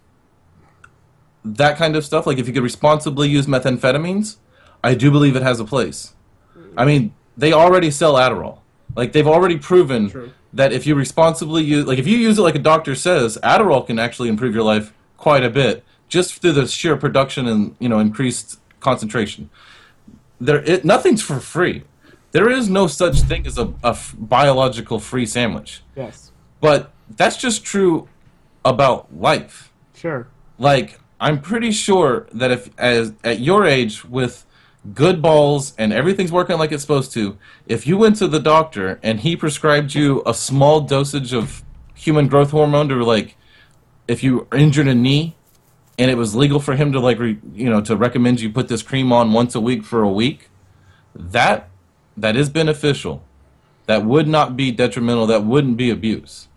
that 1.45 1.79
kind 1.79 1.97
of 1.97 2.05
stuff, 2.05 2.27
like 2.27 2.37
if 2.39 2.47
you 2.47 2.53
could 2.53 2.63
responsibly 2.63 3.29
use 3.29 3.47
methamphetamines, 3.47 4.37
I 4.85 4.95
do 4.95 5.11
believe 5.11 5.37
it 5.37 5.43
has 5.43 5.59
a 5.61 5.65
place. 5.65 6.15
Mm. 6.57 6.75
I 6.77 6.85
mean, 6.85 7.15
they 7.37 7.53
already 7.55 7.91
sell 7.91 8.15
Adderall. 8.15 8.59
Like 8.97 9.13
they've 9.13 9.27
already 9.27 9.59
proven 9.59 10.11
True. 10.11 10.33
that 10.53 10.73
if 10.73 10.87
you 10.87 10.95
responsibly 10.95 11.63
use, 11.63 11.87
like 11.87 11.99
if 11.99 12.07
you 12.07 12.17
use 12.17 12.39
it 12.39 12.43
like 12.43 12.55
a 12.55 12.61
doctor 12.61 12.95
says, 12.95 13.39
Adderall 13.43 13.87
can 13.87 13.99
actually 13.99 14.29
improve 14.29 14.55
your 14.55 14.65
life 14.65 14.93
quite 15.17 15.45
a 15.45 15.51
bit 15.51 15.85
just 16.09 16.41
through 16.41 16.53
the 16.53 16.67
sheer 16.67 16.97
production 16.97 17.47
and 17.47 17.77
you 17.79 17.89
know 17.89 17.99
increased 17.99 18.59
concentration. 18.81 19.51
There, 20.41 20.63
it, 20.65 20.85
nothing's 20.85 21.23
for 21.23 21.41
free. 21.41 21.85
There 22.33 22.51
is 22.51 22.69
no 22.69 22.87
such 22.87 23.21
thing 23.23 23.47
as 23.47 23.59
a, 23.59 23.73
a 23.83 23.89
f- 23.89 24.15
biological 24.19 24.99
free 24.99 25.27
sandwich. 25.27 25.83
Yes. 25.97 26.31
But 26.61 26.93
that's 27.17 27.37
just 27.37 27.65
true 27.65 28.09
about 28.65 29.15
life. 29.17 29.73
Sure. 29.95 30.29
Like 30.59 30.99
I'm 31.21 31.41
pretty 31.41 31.71
sure 31.71 32.27
that 32.33 32.51
if 32.51 32.71
as 32.79 33.13
at 33.23 33.41
your 33.41 33.67
age 33.67 34.05
with 34.05 34.47
good 34.95 35.21
balls 35.21 35.75
and 35.77 35.93
everything's 35.93 36.33
working 36.33 36.59
like 36.59 36.73
it's 36.73 36.83
supposed 36.83 37.13
to, 37.13 37.39
if 37.67 37.87
you 37.87 37.99
went 37.99 38.17
to 38.17 38.29
the 38.29 38.41
doctor 38.41 38.99
and 39.03 39.21
he 39.21 39.37
prescribed 39.37 39.95
you 39.95 40.23
a 40.25 40.35
small 40.35 40.81
dosage 40.81 41.33
of 41.33 41.63
human 41.95 42.29
growth 42.29 42.51
hormone 42.51 42.89
to 42.89 43.05
like 43.05 43.37
if 44.09 44.23
you 44.23 44.49
injured 44.53 44.89
a 44.89 44.95
knee 44.95 45.37
and 45.99 46.11
it 46.11 46.17
was 46.17 46.35
legal 46.35 46.59
for 46.59 46.75
him 46.77 46.93
to 46.93 46.99
like 46.99 47.19
re, 47.19 47.39
you 47.53 47.69
know 47.69 47.81
to 47.83 47.95
recommend 47.95 48.41
you 48.41 48.51
put 48.51 48.69
this 48.69 48.83
cream 48.83 49.13
on 49.13 49.33
once 49.33 49.55
a 49.55 49.61
week 49.61 49.85
for 49.85 50.03
a 50.03 50.11
week, 50.11 50.49
that 51.15 51.69
that 52.17 52.37
is 52.37 52.49
beneficial. 52.49 53.23
That 53.87 54.05
would 54.05 54.29
not 54.29 54.57
be 54.57 54.71
detrimental. 54.71 55.27
That 55.27 55.45
wouldn't 55.45 55.77
be 55.77 55.91
abuse. 55.91 56.49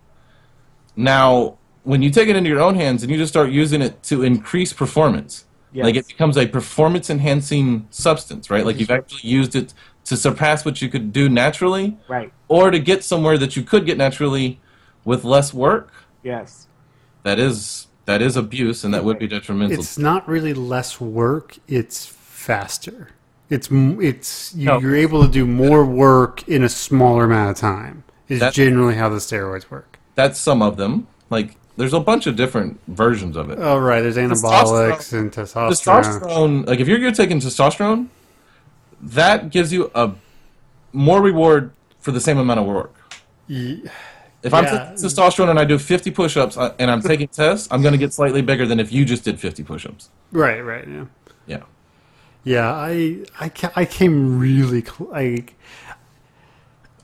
Now, 0.96 1.58
when 1.82 2.00
you 2.00 2.10
take 2.10 2.28
it 2.28 2.36
into 2.36 2.48
your 2.48 2.60
own 2.60 2.76
hands 2.76 3.02
and 3.02 3.10
you 3.10 3.18
just 3.18 3.32
start 3.32 3.50
using 3.50 3.82
it 3.82 4.02
to 4.04 4.22
increase 4.22 4.72
performance, 4.72 5.44
like 5.82 5.96
it 5.96 6.06
becomes 6.06 6.36
a 6.38 6.46
performance 6.46 7.10
enhancing 7.10 7.86
substance, 7.90 8.48
right? 8.50 8.64
Like 8.64 8.78
you've 8.78 8.90
actually 8.90 9.28
used 9.28 9.56
it 9.56 9.74
to 10.04 10.16
surpass 10.16 10.64
what 10.64 10.80
you 10.80 10.88
could 10.88 11.12
do 11.12 11.28
naturally 11.28 11.96
Right. 12.08 12.32
or 12.48 12.70
to 12.70 12.78
get 12.78 13.02
somewhere 13.02 13.38
that 13.38 13.56
you 13.56 13.62
could 13.62 13.86
get 13.86 13.96
naturally 13.98 14.60
with 15.04 15.24
less 15.24 15.52
work. 15.52 15.92
Yes. 16.22 16.68
That 17.24 17.38
is 17.38 17.88
that 18.06 18.20
is 18.22 18.36
abuse 18.36 18.84
and 18.84 18.92
that 18.94 19.02
would 19.04 19.18
be 19.18 19.26
detrimental. 19.26 19.78
It's 19.78 19.96
not 19.98 20.28
really 20.28 20.52
less 20.54 21.00
work; 21.00 21.56
it's 21.66 22.04
faster. 22.06 23.08
It's 23.50 23.68
it's 23.70 24.54
you, 24.54 24.66
No. 24.66 24.78
you're 24.78 24.94
able 24.96 25.22
to 25.22 25.28
do 25.30 25.46
more 25.46 25.84
work 25.84 26.46
in 26.48 26.62
a 26.62 26.68
smaller 26.68 27.24
amount 27.24 27.50
of 27.50 27.56
time. 27.56 28.04
Is 28.28 28.40
That's- 28.40 28.54
generally 28.54 28.94
how 28.94 29.08
the 29.08 29.16
steroids 29.16 29.70
work. 29.70 29.98
That's 30.14 30.38
some 30.38 30.60
of 30.62 30.76
them. 30.76 31.06
Like 31.30 31.56
there's 31.76 31.92
a 31.92 32.00
bunch 32.00 32.26
of 32.26 32.36
different 32.36 32.78
versions 32.88 33.36
of 33.36 33.50
it. 33.50 33.58
Oh 33.60 33.78
right, 33.78 34.00
there's 34.00 34.16
anabolics 34.16 35.12
and 35.12 35.32
testosterone. 35.32 36.20
testosterone 36.20 36.66
like 36.66 36.80
if 36.80 36.88
you're, 36.88 36.98
you're 36.98 37.12
taking 37.12 37.40
testosterone 37.40 38.08
that 39.02 39.50
gives 39.50 39.72
you 39.72 39.90
a 39.94 40.12
more 40.92 41.20
reward 41.20 41.70
for 42.00 42.10
the 42.12 42.20
same 42.20 42.38
amount 42.38 42.60
of 42.60 42.66
work 42.66 42.94
Ye- 43.48 43.82
if 44.42 44.54
i'm 44.54 44.64
Yeah. 44.64 44.78
taking 44.94 44.94
testosterone 45.04 45.50
and 45.50 45.58
i 45.58 45.64
do 45.64 45.78
50 45.78 46.10
push-ups 46.12 46.56
uh, 46.56 46.72
and 46.78 46.90
i'm 46.90 47.02
taking 47.02 47.28
tests 47.40 47.66
i'm 47.70 47.82
going 47.82 47.92
to 47.92 47.98
get 47.98 48.12
slightly 48.14 48.40
bigger 48.40 48.64
than 48.66 48.78
if 48.80 48.92
you 48.92 49.04
just 49.04 49.24
did 49.24 49.38
50 49.40 49.62
push-ups 49.64 50.08
Right, 50.32 50.60
right, 50.60 50.86
yeah. 50.88 51.04
yeah 51.46 51.62
Yeah, 52.44 52.70
I 52.72 53.24
I, 53.40 53.50
I 53.76 53.84
came 53.84 54.38
really 54.38 54.82
cl- 54.82 55.10
I 55.14 55.44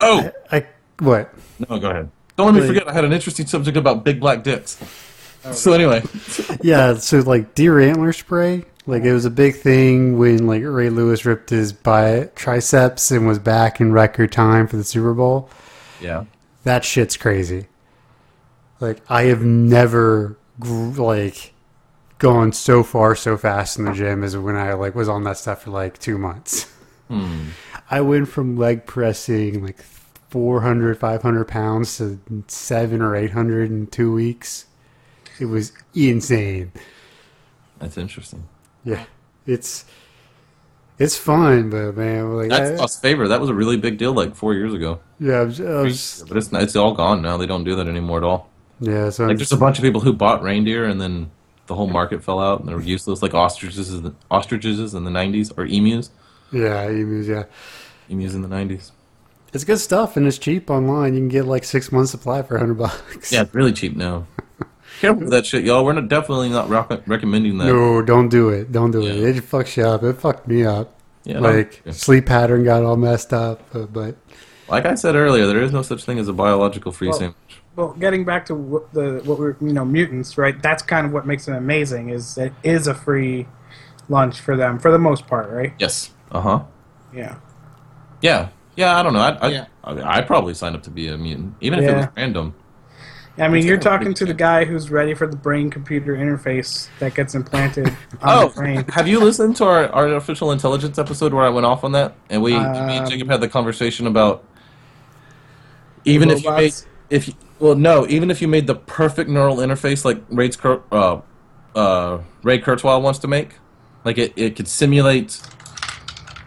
oh 0.00 0.30
I 0.52 0.66
what? 1.00 1.34
no 1.68 1.78
go 1.78 1.90
ahead 1.90 2.10
don't 2.44 2.46
let 2.46 2.54
me 2.54 2.60
Like- 2.60 2.68
forget 2.68 2.88
i 2.88 2.92
had 2.92 3.04
an 3.04 3.12
interesting 3.12 3.46
subject 3.46 3.76
about 3.76 4.04
big 4.04 4.18
black 4.20 4.42
dicks 4.42 4.76
oh, 5.44 5.52
So 5.52 5.72
anyway, 5.72 6.02
Yeah, 6.62 6.94
so 6.94 7.18
like 7.20 7.54
deer 7.54 7.78
antler 7.80 8.12
spray, 8.12 8.64
like 8.86 9.04
it 9.04 9.12
was 9.12 9.24
a 9.24 9.30
big 9.30 9.56
thing 9.56 10.18
when 10.18 10.46
like 10.46 10.62
Ray 10.64 10.90
Lewis 10.90 11.24
ripped 11.24 11.50
his 11.50 11.72
bi- 11.72 12.28
triceps 12.34 13.10
and 13.10 13.26
was 13.26 13.38
back 13.38 13.80
in 13.80 13.92
record 13.92 14.32
time 14.32 14.66
for 14.66 14.76
the 14.76 14.84
Super 14.84 15.14
Bowl. 15.14 15.48
yeah. 16.00 16.24
That 16.64 16.84
shit's 16.84 17.16
crazy. 17.16 17.66
Like 18.80 19.00
I 19.08 19.22
have 19.24 19.42
never 19.42 20.36
like 20.58 21.54
gone 22.18 22.52
so 22.52 22.82
far 22.82 23.14
so 23.14 23.38
fast 23.38 23.78
in 23.78 23.86
the 23.86 23.92
gym 23.92 24.22
as 24.22 24.36
when 24.36 24.56
I 24.56 24.74
like 24.74 24.94
was 24.94 25.08
on 25.08 25.24
that 25.24 25.38
stuff 25.38 25.62
for 25.62 25.70
like 25.70 25.98
two 25.98 26.18
months. 26.18 26.70
Hmm. 27.08 27.48
I 27.90 28.02
went 28.02 28.28
from 28.28 28.56
leg 28.58 28.84
pressing 28.86 29.64
like 29.64 29.82
400, 30.30 30.98
500 30.98 31.44
pounds 31.46 31.98
to 31.98 32.18
seven 32.46 33.02
or 33.02 33.14
800 33.16 33.70
in 33.70 33.86
two 33.88 34.12
weeks. 34.12 34.66
It 35.38 35.46
was 35.46 35.72
insane. 35.94 36.72
That's 37.78 37.96
interesting. 37.98 38.46
Yeah, 38.84 39.04
it's 39.46 39.84
it's 40.98 41.16
fun, 41.16 41.70
but 41.70 41.96
man, 41.96 42.36
like 42.36 42.50
That's 42.50 42.72
I- 42.72 42.74
Lost 42.82 43.00
Favor. 43.02 43.26
That 43.28 43.40
was 43.40 43.48
a 43.48 43.54
really 43.54 43.76
big 43.78 43.96
deal 43.98 44.12
like 44.12 44.34
four 44.34 44.54
years 44.54 44.74
ago. 44.74 45.00
yeah, 45.18 45.40
I 45.40 45.44
was, 45.44 45.60
I 45.60 45.80
was- 45.82 46.24
But 46.28 46.36
it's 46.36 46.52
it's 46.52 46.76
all 46.76 46.92
gone 46.94 47.22
now. 47.22 47.36
They 47.36 47.46
don't 47.46 47.64
do 47.64 47.74
that 47.76 47.88
anymore 47.88 48.18
at 48.18 48.24
all. 48.24 48.50
yeah. 48.80 49.08
So 49.10 49.24
Like 49.24 49.30
I'm 49.32 49.36
there's 49.38 49.52
a 49.52 49.56
bunch 49.56 49.78
of 49.78 49.82
people 49.82 50.00
who 50.02 50.12
bought 50.12 50.42
reindeer 50.42 50.84
and 50.84 51.00
then 51.00 51.30
the 51.66 51.74
whole 51.74 51.86
market 51.88 52.22
fell 52.22 52.38
out 52.40 52.60
and 52.60 52.68
they 52.68 52.74
were 52.74 52.82
useless. 52.82 53.22
Like 53.22 53.32
ostriches, 53.34 53.92
in 53.94 54.02
the- 54.02 54.14
ostriches 54.30 54.94
in 54.94 55.04
the 55.04 55.10
'90s 55.10 55.52
or 55.56 55.64
emus, 55.66 56.10
yeah, 56.52 56.82
emus, 56.88 57.26
yeah. 57.26 57.44
emus 58.10 58.34
in 58.34 58.42
the 58.42 58.48
'90s. 58.48 58.90
It's 59.52 59.64
good 59.64 59.78
stuff 59.78 60.16
and 60.16 60.26
it's 60.26 60.38
cheap 60.38 60.70
online. 60.70 61.14
You 61.14 61.20
can 61.20 61.28
get 61.28 61.44
like 61.44 61.64
six 61.64 61.90
months 61.90 62.10
supply 62.10 62.42
for 62.42 62.58
hundred 62.58 62.74
bucks. 62.78 63.32
Yeah, 63.32 63.42
it's 63.42 63.54
really 63.54 63.72
cheap 63.72 63.96
now. 63.96 64.26
Careful 65.00 65.22
with 65.22 65.30
that 65.30 65.46
shit, 65.46 65.64
y'all. 65.64 65.84
We're 65.84 65.92
not, 65.94 66.08
definitely 66.08 66.50
not 66.50 66.68
rec- 66.68 67.06
recommending 67.08 67.58
that. 67.58 67.64
No, 67.66 68.02
don't 68.02 68.28
do 68.28 68.50
it. 68.50 68.70
Don't 68.70 68.90
do 68.90 69.00
it. 69.06 69.14
Yeah. 69.16 69.28
It 69.28 69.36
fucks 69.44 69.76
you 69.76 69.84
up. 69.84 70.02
It 70.02 70.14
fucked 70.20 70.46
me 70.46 70.64
up. 70.64 70.94
Yeah, 71.24 71.38
like 71.40 71.82
Yeah. 71.84 71.92
sleep 71.92 72.26
pattern 72.26 72.64
got 72.64 72.82
all 72.82 72.96
messed 72.96 73.32
up. 73.32 73.62
uh, 73.74 73.80
But 73.86 74.16
Like 74.68 74.86
I 74.86 74.94
said 74.94 75.14
earlier, 75.16 75.46
there 75.46 75.60
is 75.62 75.72
no 75.72 75.82
such 75.82 76.04
thing 76.04 76.18
as 76.18 76.28
a 76.28 76.32
biological 76.32 76.92
free 76.92 77.08
Well- 77.08 77.18
sandwich. 77.18 77.36
Well, 77.76 77.94
getting 77.98 78.24
back 78.24 78.46
to 78.46 78.54
what 78.54 78.92
the 78.92 79.22
what 79.24 79.38
we're 79.38 79.54
you 79.60 79.72
know 79.72 79.84
mutants, 79.84 80.36
right? 80.36 80.60
That's 80.60 80.82
kind 80.82 81.06
of 81.06 81.12
what 81.12 81.24
makes 81.26 81.46
them 81.46 81.54
amazing. 81.54 82.10
Is 82.10 82.36
it 82.36 82.52
is 82.64 82.86
a 82.88 82.94
free 82.94 83.46
lunch 84.08 84.40
for 84.40 84.56
them 84.56 84.78
for 84.78 84.90
the 84.90 84.98
most 84.98 85.26
part, 85.28 85.48
right? 85.50 85.72
Yes. 85.78 86.10
Uh 86.32 86.40
huh. 86.40 86.60
Yeah. 87.14 87.36
Yeah. 88.20 88.48
Yeah. 88.80 88.98
I 88.98 89.02
don't 89.02 89.12
know. 89.12 89.20
I 89.20 89.30
I 89.40 89.48
Yeah. 89.48 89.64
I 89.84 90.16
I'd 90.18 90.26
probably 90.26 90.54
sign 90.54 90.74
up 90.74 90.82
to 90.84 90.90
be 90.90 91.08
a 91.08 91.16
mutant, 91.18 91.54
even 91.60 91.78
if 91.78 91.88
it 91.88 91.94
was 91.94 92.04
Yeah. 92.04 92.10
random. 92.16 92.54
I 93.38 93.48
mean, 93.48 93.58
It's 93.58 93.66
you're 93.66 93.78
talking 93.78 94.12
to 94.14 94.24
the 94.26 94.34
guy 94.34 94.64
who's 94.66 94.90
ready 94.90 95.14
for 95.14 95.26
the 95.26 95.36
brain-computer 95.36 96.14
interface 96.14 96.88
that 96.98 97.14
gets 97.14 97.34
implanted 97.34 97.86
on 97.88 97.94
Oh, 98.22 98.48
the 98.48 98.54
brain. 98.54 98.84
have 98.90 99.08
you 99.08 99.20
listened 99.20 99.56
to 99.56 99.64
our 99.64 99.88
artificial 99.92 100.52
intelligence 100.52 100.98
episode 100.98 101.32
where 101.32 101.44
I 101.44 101.48
went 101.48 101.64
off 101.64 101.82
on 101.84 101.92
that? 101.92 102.16
And 102.28 102.42
we, 102.42 102.52
me 102.52 102.58
Um, 102.58 102.66
and 102.76 103.08
Jacob 103.10 103.28
had 103.30 103.40
the 103.40 103.48
conversation 103.48 104.06
about 104.06 104.44
even 106.04 106.28
if 106.30 106.42
you 106.44 106.50
made, 106.52 106.74
if 107.08 107.28
you, 107.28 107.34
well, 107.60 107.76
no, 107.76 108.06
even 108.08 108.30
if 108.30 108.42
you 108.42 108.48
made 108.48 108.66
the 108.66 108.74
perfect 108.74 109.30
neural 109.30 109.56
interface 109.58 110.04
like 110.04 110.20
Ray's, 110.28 110.58
uh, 110.92 111.20
uh, 111.74 112.18
Ray 112.42 112.60
Kurzweil 112.60 113.00
wants 113.00 113.20
to 113.20 113.28
make, 113.28 113.50
like 114.04 114.18
it, 114.18 114.32
it 114.36 114.56
could 114.56 114.68
simulate 114.68 115.40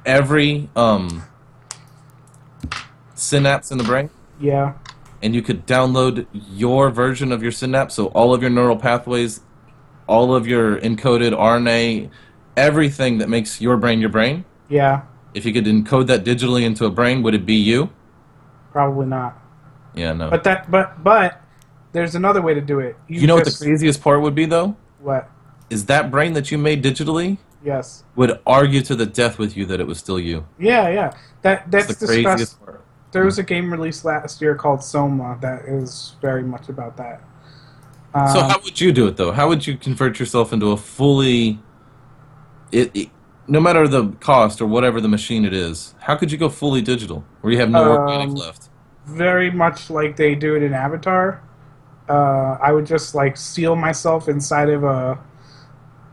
every 0.05 0.69
um, 0.75 1.23
synapse 3.27 3.71
in 3.71 3.77
the 3.77 3.83
brain. 3.83 4.09
Yeah. 4.39 4.73
and 5.21 5.33
you 5.33 5.41
could 5.41 5.65
download 5.65 6.25
your 6.33 6.89
version 6.89 7.31
of 7.31 7.41
your 7.41 7.51
synapse, 7.51 7.93
so 7.95 8.07
all 8.07 8.33
of 8.33 8.41
your 8.41 8.51
neural 8.51 8.75
pathways, 8.75 9.39
all 10.05 10.35
of 10.35 10.45
your 10.45 10.79
encoded 10.81 11.31
RNA, 11.31 12.09
everything 12.57 13.19
that 13.19 13.29
makes 13.29 13.61
your 13.61 13.77
brain 13.77 14.01
your 14.01 14.09
brain. 14.09 14.43
Yeah. 14.67 15.03
If 15.33 15.45
you 15.45 15.53
could 15.53 15.65
encode 15.65 16.07
that 16.07 16.25
digitally 16.25 16.63
into 16.63 16.85
a 16.85 16.89
brain, 16.91 17.23
would 17.23 17.33
it 17.35 17.45
be 17.45 17.55
you? 17.55 17.89
Probably 18.73 19.05
not. 19.05 19.37
Yeah, 19.95 20.11
no. 20.13 20.29
But 20.29 20.43
that. 20.43 20.69
But 20.69 21.01
but 21.03 21.41
there's 21.93 22.15
another 22.15 22.41
way 22.41 22.53
to 22.53 22.61
do 22.61 22.79
it. 22.79 22.95
you 23.07 23.25
know 23.27 23.35
what 23.35 23.45
the 23.45 23.51
craziest 23.57 24.01
part 24.01 24.21
would 24.21 24.35
be, 24.35 24.45
though? 24.45 24.75
What? 24.99 25.29
Is 25.69 25.85
that 25.85 26.11
brain 26.11 26.33
that 26.33 26.51
you 26.51 26.57
made 26.57 26.83
digitally 26.83 27.37
Yes. 27.63 28.03
would 28.15 28.39
argue 28.45 28.81
to 28.81 28.95
the 28.95 29.05
death 29.05 29.39
with 29.39 29.55
you 29.55 29.65
that 29.67 29.79
it 29.79 29.87
was 29.87 29.97
still 29.99 30.19
you. 30.19 30.45
Yeah. 30.59 30.89
Yeah. 30.89 31.13
That 31.43 31.71
that's 31.71 31.87
That's 31.87 31.99
the 31.99 32.07
craziest 32.07 32.59
part. 32.65 32.82
There 33.13 33.25
was 33.25 33.37
a 33.39 33.43
game 33.43 33.71
released 33.71 34.05
last 34.05 34.41
year 34.41 34.55
called 34.55 34.83
Soma 34.83 35.37
that 35.41 35.65
is 35.65 36.15
very 36.21 36.43
much 36.43 36.69
about 36.69 36.97
that. 36.97 37.21
Um, 38.13 38.27
So 38.27 38.41
how 38.41 38.59
would 38.63 38.79
you 38.81 38.91
do 38.91 39.07
it 39.07 39.17
though? 39.17 39.31
How 39.31 39.47
would 39.47 39.65
you 39.65 39.77
convert 39.77 40.19
yourself 40.19 40.51
into 40.53 40.71
a 40.71 40.77
fully 40.77 41.59
it, 42.71 42.91
it 42.95 43.09
no 43.47 43.59
matter 43.59 43.87
the 43.87 44.09
cost 44.19 44.61
or 44.61 44.65
whatever 44.65 45.01
the 45.01 45.07
machine 45.09 45.45
it 45.45 45.53
is, 45.53 45.95
how 45.99 46.15
could 46.15 46.31
you 46.31 46.37
go 46.37 46.49
fully 46.49 46.81
digital 46.81 47.25
where 47.41 47.51
you 47.53 47.59
have 47.59 47.69
no 47.69 47.83
Um, 47.83 47.89
organic 47.91 48.33
left? 48.33 48.69
very 49.05 49.51
much 49.51 49.89
like 49.89 50.15
they 50.15 50.33
do 50.35 50.55
it 50.55 50.63
in 50.63 50.73
Avatar. 50.73 51.41
Uh, 52.09 52.57
I 52.61 52.71
would 52.71 52.85
just 52.85 53.15
like 53.15 53.37
seal 53.37 53.75
myself 53.75 54.29
inside 54.29 54.69
of 54.69 54.83
a 54.83 55.19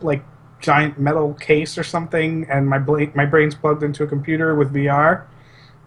like 0.00 0.24
giant 0.60 0.98
metal 0.98 1.34
case 1.34 1.78
or 1.78 1.82
something, 1.84 2.46
and 2.50 2.68
my 2.68 2.78
bla- 2.78 3.14
my 3.14 3.26
brain's 3.26 3.54
plugged 3.54 3.82
into 3.82 4.02
a 4.02 4.06
computer 4.06 4.54
with 4.54 4.72
VR, 4.72 5.24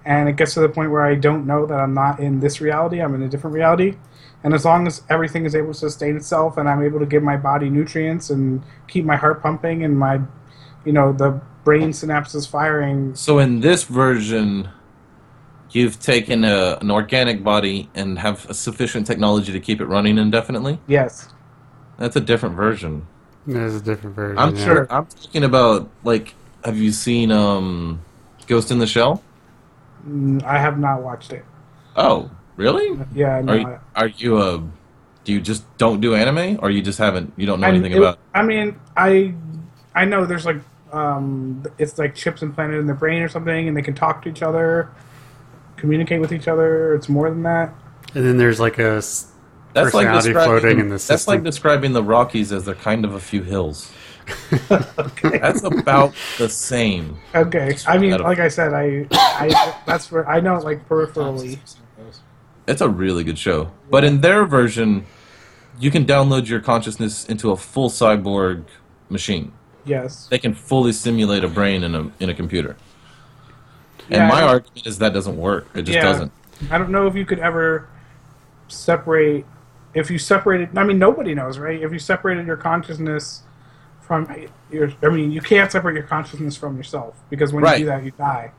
and 0.05 0.27
it 0.29 0.35
gets 0.35 0.53
to 0.55 0.59
the 0.59 0.69
point 0.69 0.91
where 0.91 1.03
I 1.03 1.15
don't 1.15 1.45
know 1.45 1.65
that 1.65 1.79
I'm 1.79 1.93
not 1.93 2.19
in 2.19 2.39
this 2.39 2.61
reality. 2.61 3.01
I'm 3.01 3.15
in 3.15 3.23
a 3.23 3.29
different 3.29 3.55
reality, 3.55 3.95
and 4.43 4.53
as 4.53 4.65
long 4.65 4.87
as 4.87 5.03
everything 5.09 5.45
is 5.45 5.55
able 5.55 5.73
to 5.73 5.79
sustain 5.79 6.15
itself, 6.15 6.57
and 6.57 6.67
I'm 6.67 6.83
able 6.83 6.99
to 6.99 7.05
give 7.05 7.23
my 7.23 7.37
body 7.37 7.69
nutrients 7.69 8.29
and 8.29 8.61
keep 8.87 9.05
my 9.05 9.15
heart 9.15 9.41
pumping 9.41 9.83
and 9.83 9.97
my, 9.97 10.19
you 10.85 10.93
know, 10.93 11.13
the 11.13 11.41
brain 11.63 11.89
synapses 11.89 12.49
firing. 12.49 13.15
So 13.15 13.39
in 13.39 13.61
this 13.61 13.83
version 13.83 14.69
you've 15.73 15.99
taken 15.99 16.43
a, 16.43 16.77
an 16.81 16.91
organic 16.91 17.43
body 17.43 17.89
and 17.95 18.19
have 18.19 18.49
a 18.49 18.53
sufficient 18.53 19.07
technology 19.07 19.51
to 19.51 19.59
keep 19.59 19.81
it 19.81 19.85
running 19.85 20.17
indefinitely? 20.17 20.79
Yes. 20.87 21.29
That's 21.97 22.15
a 22.15 22.21
different 22.21 22.55
version. 22.55 23.07
there's 23.45 23.75
a 23.75 23.81
different 23.81 24.15
version. 24.15 24.37
I'm 24.37 24.55
yeah. 24.55 24.65
sure 24.65 24.87
I'm 24.91 25.05
talking 25.05 25.43
about 25.43 25.89
like 26.03 26.35
have 26.63 26.77
you 26.77 26.91
seen 26.91 27.31
um 27.31 28.01
Ghost 28.47 28.71
in 28.71 28.79
the 28.79 28.87
Shell? 28.87 29.23
Mm, 30.07 30.43
I 30.43 30.57
have 30.59 30.79
not 30.79 31.01
watched 31.01 31.31
it. 31.31 31.45
Oh, 31.95 32.29
really? 32.55 32.99
Yeah, 33.13 33.41
no, 33.41 33.53
Are 33.53 33.55
I- 33.55 33.59
you, 33.59 33.79
are 33.95 34.07
you 34.07 34.41
a 34.41 34.63
do 35.23 35.31
you 35.31 35.39
just 35.39 35.63
don't 35.77 36.01
do 36.01 36.15
anime 36.15 36.59
or 36.61 36.69
you 36.69 36.81
just 36.81 36.99
haven't 36.99 37.31
you 37.37 37.45
don't 37.45 37.61
know 37.61 37.67
anything 37.67 37.93
it- 37.93 37.97
about 37.97 38.19
I 38.33 38.41
mean, 38.43 38.79
I 38.97 39.33
I 39.95 40.05
know 40.05 40.25
there's 40.25 40.45
like 40.45 40.57
um, 40.91 41.63
it's 41.79 41.97
like 41.97 42.13
chips 42.15 42.41
implanted 42.43 42.79
in 42.79 42.85
their 42.85 42.95
brain 42.95 43.21
or 43.23 43.27
something, 43.27 43.67
and 43.67 43.75
they 43.75 43.81
can 43.81 43.95
talk 43.95 44.21
to 44.23 44.29
each 44.29 44.43
other, 44.43 44.91
communicate 45.75 46.21
with 46.21 46.31
each 46.31 46.47
other. 46.47 46.93
It's 46.93 47.09
more 47.09 47.29
than 47.29 47.43
that. 47.43 47.73
And 48.13 48.23
then 48.23 48.37
there's 48.37 48.59
like 48.59 48.77
a 48.77 49.01
That's 49.01 49.25
like 49.73 49.91
personality 49.91 50.33
describing 50.33 50.59
floating 50.61 50.79
in 50.79 50.89
the 50.89 51.03
That's 51.07 51.27
like 51.27 51.43
describing 51.43 51.93
the 51.93 52.03
Rockies 52.03 52.51
as 52.51 52.65
they're 52.65 52.75
kind 52.75 53.05
of 53.05 53.15
a 53.15 53.19
few 53.19 53.41
hills. 53.41 53.91
That's 55.21 55.63
about 55.63 56.13
the 56.37 56.49
same. 56.49 57.17
Okay, 57.33 57.75
I 57.87 57.97
mean, 57.97 58.17
like 58.19 58.39
I 58.39 58.47
said, 58.47 58.73
I 58.73 59.07
I 59.11 59.75
that's 59.85 60.11
where 60.11 60.27
I 60.29 60.39
know 60.39 60.55
it 60.55 60.63
like 60.63 60.87
peripherally. 60.87 61.59
It's 62.67 62.81
a 62.81 62.87
really 62.89 63.23
good 63.23 63.37
show. 63.37 63.71
But 63.89 64.03
in 64.03 64.21
their 64.21 64.45
version, 64.45 65.05
you 65.79 65.91
can 65.91 66.05
download 66.05 66.47
your 66.47 66.61
consciousness 66.61 67.25
into 67.25 67.51
a 67.51 67.57
full 67.57 67.89
cyborg 67.89 68.63
machine. 69.09 69.51
Yes. 69.85 70.27
They 70.27 70.39
can 70.39 70.53
fully 70.53 70.93
simulate 70.93 71.43
a 71.43 71.47
brain 71.49 71.83
in 71.83 71.93
a 71.95 72.11
in 72.19 72.29
a 72.29 72.33
computer. 72.33 72.77
Yeah, 74.09 74.21
and 74.21 74.29
my 74.29 74.41
argument 74.43 74.85
is 74.87 74.99
that 74.99 75.13
doesn't 75.13 75.37
work. 75.37 75.67
It 75.73 75.83
just 75.83 75.95
Yeah. 75.95 76.03
doesn't. 76.03 76.31
I 76.71 76.77
don't 76.77 76.91
know 76.91 77.07
if 77.07 77.15
you 77.15 77.25
could 77.25 77.39
ever 77.39 77.87
separate. 78.67 79.45
If 79.93 80.09
you 80.09 80.17
separated, 80.17 80.77
I 80.77 80.83
mean, 80.83 80.97
nobody 80.97 81.35
knows, 81.35 81.59
right? 81.59 81.81
If 81.81 81.91
you 81.91 81.99
separated 81.99 82.47
your 82.47 82.57
consciousness 82.57 83.43
from 84.05 84.27
your, 84.71 84.91
I 85.01 85.09
mean, 85.09 85.31
you 85.31 85.41
can't 85.41 85.71
separate 85.71 85.93
your 85.93 86.03
consciousness 86.03 86.57
from 86.57 86.75
yourself 86.77 87.15
because 87.29 87.53
when 87.53 87.63
Right. 87.63 87.79
you 87.79 87.85
do 87.85 87.89
that, 87.91 88.03
you 88.03 88.11
die. 88.11 88.51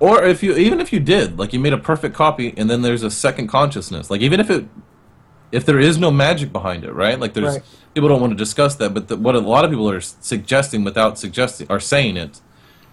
Or 0.00 0.22
if 0.24 0.42
you 0.42 0.54
even 0.56 0.80
if 0.80 0.92
you 0.92 1.00
did, 1.00 1.38
like 1.38 1.52
you 1.52 1.58
made 1.58 1.72
a 1.72 1.78
perfect 1.78 2.14
copy 2.14 2.54
and 2.56 2.70
then 2.70 2.82
there's 2.82 3.02
a 3.02 3.10
second 3.10 3.48
consciousness. 3.48 4.10
Like 4.10 4.20
even 4.20 4.40
if 4.40 4.48
it 4.48 4.66
if 5.50 5.64
there 5.66 5.78
is 5.80 5.98
no 5.98 6.10
magic 6.10 6.52
behind 6.52 6.84
it, 6.84 6.92
right? 6.92 7.18
Like 7.18 7.34
there's 7.34 7.54
Right. 7.54 7.62
people 7.94 8.08
don't 8.08 8.20
want 8.20 8.32
to 8.32 8.36
discuss 8.36 8.76
that, 8.76 8.94
but 8.94 9.08
the, 9.08 9.16
what 9.16 9.34
a 9.34 9.40
lot 9.40 9.64
of 9.64 9.70
people 9.70 9.90
are 9.90 10.00
suggesting 10.00 10.84
without 10.84 11.18
suggesting 11.18 11.66
or 11.68 11.80
saying 11.80 12.16
it 12.16 12.40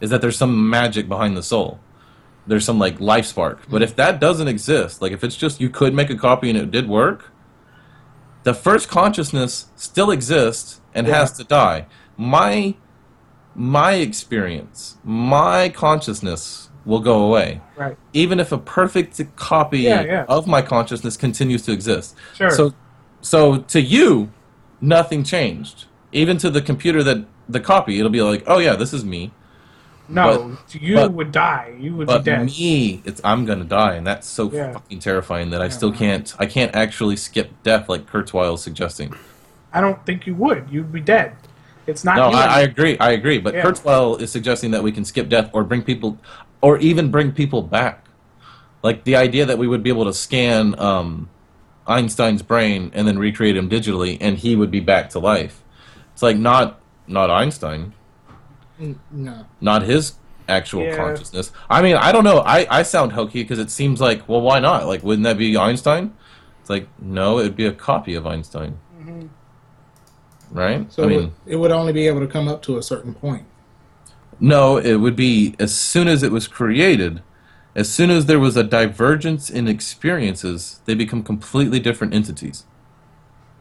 is 0.01 0.09
that 0.09 0.21
there's 0.21 0.37
some 0.37 0.69
magic 0.69 1.07
behind 1.07 1.37
the 1.37 1.43
soul. 1.43 1.79
There's 2.47 2.65
some 2.65 2.79
like 2.79 2.99
life 2.99 3.25
spark. 3.25 3.59
But 3.69 3.81
if 3.81 3.95
that 3.97 4.19
doesn't 4.19 4.47
exist, 4.47 5.01
like 5.01 5.11
if 5.11 5.23
it's 5.23 5.35
just 5.35 5.61
you 5.61 5.69
could 5.69 5.93
make 5.93 6.09
a 6.09 6.15
copy 6.15 6.49
and 6.49 6.57
it 6.57 6.71
did 6.71 6.87
work, 6.89 7.31
the 8.43 8.53
first 8.53 8.89
consciousness 8.89 9.67
still 9.75 10.09
exists 10.11 10.81
and 10.95 11.05
Yeah. 11.07 11.17
has 11.19 11.31
to 11.33 11.43
die. 11.43 11.85
My 12.17 12.75
my 13.57 13.93
experience, 13.93 14.97
my 15.03 15.69
consciousness 15.69 16.69
will 16.85 16.99
go 16.99 17.23
away 17.23 17.61
Right. 17.77 17.95
even 18.13 18.39
if 18.39 18.51
a 18.51 18.57
perfect 18.57 19.21
copy 19.37 19.79
Yeah, 19.79 20.01
yeah. 20.03 20.25
of 20.27 20.45
my 20.45 20.61
consciousness 20.61 21.15
continues 21.17 21.61
to 21.63 21.71
exist. 21.71 22.15
Sure. 22.35 22.51
So, 22.51 22.73
So 23.21 23.57
to 23.57 23.81
you, 23.81 24.29
nothing 24.81 25.23
changed. 25.23 25.85
Even 26.11 26.37
to 26.37 26.49
the 26.51 26.61
computer 26.61 27.01
that 27.03 27.25
the 27.49 27.59
copy, 27.59 27.97
it'll 27.97 28.11
be 28.11 28.21
like, 28.21 28.43
oh 28.45 28.59
yeah, 28.59 28.75
this 28.75 28.93
is 28.93 29.03
me. 29.05 29.31
No, 30.07 30.55
but, 30.67 30.75
you 30.81 30.95
but- 30.95 31.13
would 31.13 31.31
die. 31.31 31.73
You 31.79 31.95
would 31.95 32.05
But 32.07 32.19
be 32.23 32.31
dead. 32.31 32.45
me, 32.45 33.01
it's 33.05 33.19
I'm 33.23 33.45
gonna 33.45 33.63
die, 33.63 33.95
and 33.95 34.05
that's 34.05 34.27
so 34.27 34.51
Yeah. 34.51 34.73
fucking 34.73 34.99
terrifying 34.99 35.49
that 35.51 35.61
I 35.63 35.69
still 35.69 35.91
can't. 35.91 36.35
I 36.37 36.45
can't 36.45 36.75
actually 36.75 37.15
skip 37.15 37.49
death 37.63 37.89
like 37.89 38.05
Kurzweil 38.05 38.53
is 38.55 38.61
suggesting. 38.61 39.15
I 39.75 39.81
don't 39.81 40.03
think 40.05 40.25
you 40.25 40.33
would. 40.35 40.67
You'd 40.71 40.91
be 40.91 41.01
dead. 41.01 41.35
It's 41.85 42.03
not. 42.03 42.15
No. 42.15 42.29
I, 42.29 42.45
I 42.45 42.59
agree. 42.61 42.97
I 42.97 43.11
agree. 43.11 43.37
But 43.39 43.53
Yeah. 43.53 43.63
Kurzweil 43.63 44.19
is 44.21 44.31
suggesting 44.31 44.71
that 44.71 44.81
we 44.81 44.91
can 44.91 45.05
skip 45.05 45.29
death 45.29 45.49
or 45.53 45.63
bring 45.63 45.83
people, 45.83 46.17
or 46.61 46.77
even 46.79 47.11
bring 47.11 47.31
people 47.31 47.61
back. 47.61 48.05
Like 48.81 49.03
the 49.03 49.15
idea 49.17 49.45
that 49.45 49.57
we 49.57 49.67
would 49.67 49.83
be 49.83 49.89
able 49.89 50.05
to 50.05 50.13
scan 50.13 50.79
um, 50.79 51.29
Einstein's 51.87 52.41
brain 52.41 52.89
and 52.95 53.07
then 53.07 53.19
recreate 53.19 53.55
him 53.57 53.69
digitally, 53.69 54.17
and 54.21 54.37
he 54.37 54.55
would 54.55 54.71
be 54.71 54.79
back 54.79 55.09
to 55.11 55.19
life. 55.19 55.61
It's 56.13 56.23
like 56.23 56.37
not 56.37 56.79
not 57.07 57.29
Einstein, 57.29 57.93
No. 59.11 59.45
not 59.61 59.83
his 59.83 60.13
actual 60.47 60.83
Yeah. 60.83 60.95
consciousness. 60.95 61.51
I 61.69 61.81
mean, 61.81 61.95
I 61.97 62.11
don't 62.11 62.23
know. 62.23 62.39
I, 62.39 62.65
I 62.69 62.83
sound 62.83 63.11
hokey 63.13 63.43
because 63.43 63.59
it 63.59 63.69
seems 63.69 63.99
like, 64.01 64.27
well, 64.29 64.41
why 64.41 64.59
not? 64.59 64.87
Like, 64.87 65.03
wouldn't 65.03 65.23
that 65.25 65.37
be 65.37 65.55
Einstein? 65.57 66.13
It's 66.61 66.69
like, 66.69 66.87
no, 66.99 67.37
it'd 67.39 67.55
be 67.55 67.65
a 67.67 67.71
copy 67.71 68.15
of 68.15 68.25
Einstein. 68.25 68.79
Right? 70.51 70.91
So 70.91 71.03
I 71.03 71.05
it 71.05 71.09
mean, 71.09 71.19
would- 71.19 71.31
it 71.45 71.55
would 71.57 71.71
only 71.71 71.93
be 71.93 72.07
able 72.07 72.21
to 72.21 72.27
come 72.27 72.47
up 72.47 72.61
to 72.63 72.77
a 72.77 72.83
certain 72.83 73.13
point. 73.13 73.45
No, 74.39 74.77
it 74.77 74.95
would 74.95 75.15
be 75.15 75.55
as 75.59 75.73
soon 75.73 76.07
as 76.07 76.21
it 76.23 76.31
was 76.31 76.47
created, 76.47 77.21
as 77.75 77.89
soon 77.89 78.09
as 78.09 78.25
there 78.25 78.39
was 78.39 78.57
a 78.57 78.63
divergence 78.63 79.49
in 79.49 79.67
experiences, 79.67 80.79
they 80.85 80.93
become 80.93 81.23
completely 81.23 81.79
different 81.79 82.13
entities. 82.13 82.65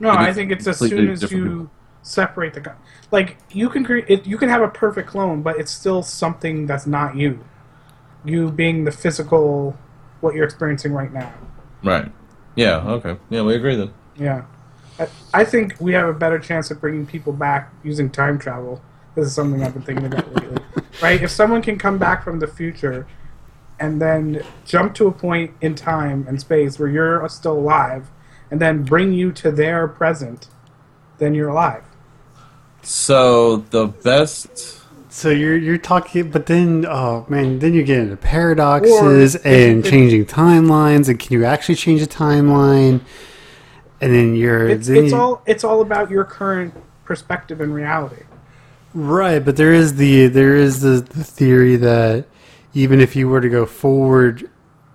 no, 0.00 0.10
I 0.10 0.32
think 0.32 0.50
it's 0.50 0.66
as 0.66 0.78
soon 0.78 1.08
as 1.10 1.22
you 1.22 1.28
people. 1.44 1.70
separate 2.02 2.54
the. 2.54 2.60
co- 2.60 2.72
Like 3.12 3.36
you 3.50 3.68
can 3.68 3.84
create. 3.84 4.04
It, 4.08 4.26
you 4.26 4.36
can 4.36 4.48
have 4.48 4.62
a 4.62 4.68
perfect 4.68 5.08
clone, 5.08 5.42
but 5.42 5.58
it's 5.58 5.70
still 5.70 6.02
something 6.02 6.66
that's 6.66 6.86
not 6.86 7.16
you. 7.16 7.44
You 8.24 8.50
being 8.50 8.84
the 8.84 8.90
physical, 8.90 9.76
what 10.20 10.34
you're 10.34 10.44
experiencing 10.44 10.92
right 10.92 11.12
now. 11.12 11.32
Right. 11.82 12.10
Yeah, 12.56 12.78
okay. 12.78 13.16
Yeah, 13.30 13.42
we 13.42 13.54
agree 13.54 13.76
then. 13.76 13.90
Yeah. 14.16 14.42
I, 14.98 15.08
I 15.32 15.44
think 15.44 15.76
we 15.80 15.92
have 15.92 16.08
a 16.08 16.12
better 16.12 16.38
chance 16.38 16.70
of 16.70 16.80
bringing 16.80 17.06
people 17.06 17.32
back 17.32 17.72
using 17.82 18.10
time 18.10 18.38
travel. 18.38 18.82
This 19.14 19.26
is 19.26 19.34
something 19.34 19.62
I've 19.62 19.72
been 19.72 19.82
thinking 19.82 20.06
about 20.06 20.32
lately. 20.34 20.62
right? 21.02 21.22
If 21.22 21.30
someone 21.30 21.62
can 21.62 21.78
come 21.78 21.98
back 21.98 22.24
from 22.24 22.38
the 22.38 22.46
future 22.46 23.06
and 23.78 24.00
then 24.00 24.44
jump 24.64 24.94
to 24.94 25.06
a 25.08 25.12
point 25.12 25.52
in 25.60 25.74
time 25.74 26.26
and 26.28 26.40
space 26.40 26.78
where 26.78 26.88
you're 26.88 27.28
still 27.28 27.58
alive 27.58 28.10
and 28.50 28.60
then 28.60 28.84
bring 28.84 29.12
you 29.12 29.32
to 29.32 29.50
their 29.50 29.88
present, 29.88 30.48
then 31.18 31.34
you're 31.34 31.48
alive. 31.48 31.84
So 32.82 33.58
the 33.70 33.86
best 33.86 34.82
So 35.08 35.30
you're 35.30 35.56
you're 35.56 35.78
talking, 35.78 36.30
but 36.30 36.46
then 36.46 36.84
oh 36.86 37.24
man, 37.28 37.60
then 37.60 37.72
you 37.72 37.82
get 37.82 37.98
into 37.98 38.16
paradoxes 38.16 39.36
Or- 39.36 39.40
and 39.44 39.84
changing 39.84 40.26
timelines, 40.26 41.08
and 41.08 41.18
can 41.18 41.32
you 41.32 41.44
actually 41.44 41.76
change 41.76 42.02
a 42.02 42.06
timeline? 42.06 43.00
And 44.04 44.14
then 44.14 44.36
you're 44.36 44.68
It's, 44.68 44.86
then 44.88 45.04
it's 45.04 45.12
you- 45.12 45.18
all 45.18 45.42
it's 45.46 45.64
all 45.64 45.80
about 45.80 46.10
your 46.10 46.24
current 46.24 46.74
perspective 47.04 47.60
and 47.60 47.74
reality. 47.74 48.24
right, 48.94 49.44
but 49.44 49.56
there 49.56 49.72
is 49.72 49.96
the 49.96 50.26
there 50.28 50.54
is 50.56 50.80
the, 50.82 51.00
the 51.00 51.24
theory 51.24 51.76
that 51.76 52.26
even 52.74 53.00
if 53.00 53.16
you 53.16 53.28
were 53.28 53.40
to 53.40 53.48
go 53.48 53.64
forward, 53.66 54.50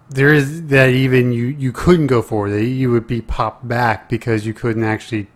there 0.10 0.34
is 0.34 0.68
that 0.68 0.90
even 0.90 1.32
you 1.34 1.46
you 1.46 1.72
couldn't 1.72 2.08
go 2.08 2.22
forward, 2.22 2.52
that 2.52 2.66
you 2.66 2.92
would 2.92 3.08
be 3.08 3.22
popped 3.22 3.68
back 3.68 4.10
because 4.10 4.46
you 4.46 4.54
couldn't 4.54 4.84
actually. 4.84 5.28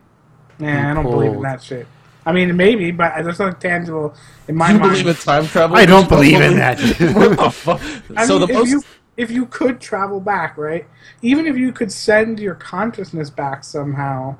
Nah, 0.59 0.91
I 0.91 0.93
don't 0.93 1.03
believe 1.09 1.34
in 1.34 1.41
that 1.41 1.63
shit. 1.63 1.88
I 2.26 2.32
mean, 2.32 2.55
maybe, 2.55 2.91
but 2.91 3.21
there's 3.24 3.39
nothing 3.39 3.59
tangible 3.59 4.13
in 4.47 4.55
my 4.55 4.71
you 4.71 4.80
mind. 4.80 4.91
believe 4.91 5.07
in 5.07 5.15
time 5.15 5.45
travel? 5.47 5.76
I 5.76 5.86
don't 5.86 6.07
believe 6.07 6.39
in 6.41 6.55
that. 6.57 6.80
what 7.15 7.38
the 7.38 7.49
fuck? 7.49 7.82
I 8.15 8.26
so 8.26 8.38
mean, 8.39 8.47
the 8.47 8.53
if 8.53 8.59
most 8.59 8.69
you 8.69 8.84
if 9.18 9.30
you 9.32 9.45
could 9.45 9.80
travel 9.80 10.20
back, 10.20 10.57
right? 10.57 10.88
Even 11.22 11.45
if 11.45 11.55
you 11.57 11.72
could 11.72 11.91
send 11.91 12.39
your 12.39 12.55
consciousness 12.55 13.30
back 13.30 13.64
somehow. 13.64 14.36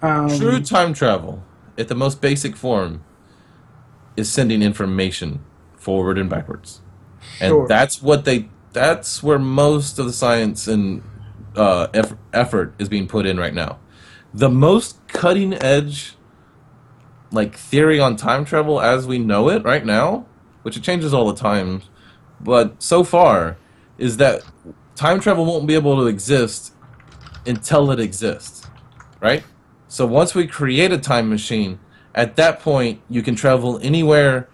Um, 0.00 0.28
true 0.28 0.60
time 0.60 0.94
travel, 0.94 1.42
at 1.76 1.88
the 1.88 1.94
most 1.94 2.20
basic 2.20 2.56
form, 2.56 3.02
is 4.16 4.30
sending 4.30 4.62
information 4.62 5.44
forward 5.76 6.18
and 6.18 6.28
backwards. 6.30 6.80
and 7.40 7.50
Sure. 7.50 7.68
that's 7.68 8.02
what 8.02 8.24
they 8.24 8.48
that's 8.72 9.22
where 9.22 9.38
most 9.38 9.98
of 9.98 10.06
the 10.06 10.12
science 10.12 10.68
and 10.68 11.02
uh, 11.56 11.88
eff- 11.94 12.14
effort 12.32 12.74
is 12.78 12.88
being 12.88 13.06
put 13.08 13.26
in 13.26 13.38
right 13.38 13.54
now 13.54 13.78
the 14.32 14.48
most 14.48 14.98
cutting 15.08 15.52
edge 15.54 16.14
like 17.32 17.56
theory 17.56 17.98
on 17.98 18.14
time 18.16 18.44
travel 18.44 18.80
as 18.80 19.06
we 19.06 19.18
know 19.18 19.48
it 19.48 19.64
right 19.64 19.84
now 19.84 20.26
which 20.62 20.76
it 20.76 20.82
changes 20.82 21.12
all 21.12 21.26
the 21.32 21.38
time 21.38 21.82
but 22.40 22.80
so 22.82 23.02
far 23.04 23.56
is 23.98 24.16
that 24.18 24.42
time 24.94 25.20
travel 25.20 25.44
won't 25.44 25.66
be 25.66 25.74
able 25.74 25.96
to 25.96 26.06
exist 26.06 26.72
until 27.46 27.90
it 27.90 28.00
exists 28.00 28.66
right 29.20 29.42
so 29.88 30.04
once 30.06 30.34
we 30.34 30.46
create 30.46 30.92
a 30.92 30.98
time 30.98 31.28
machine 31.28 31.78
at 32.14 32.36
that 32.36 32.60
point 32.60 33.00
you 33.08 33.22
can 33.22 33.34
travel 33.34 33.78
anywhere 33.82 34.48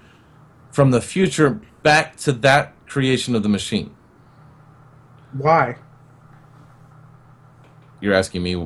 from 0.71 0.91
the 0.91 1.01
future 1.01 1.61
back 1.83 2.17
to 2.17 2.33
that 2.33 2.73
creation 2.87 3.35
of 3.35 3.43
the 3.43 3.49
machine. 3.49 3.95
why? 5.33 5.77
You're 8.01 8.15
asking 8.15 8.43
me 8.43 8.57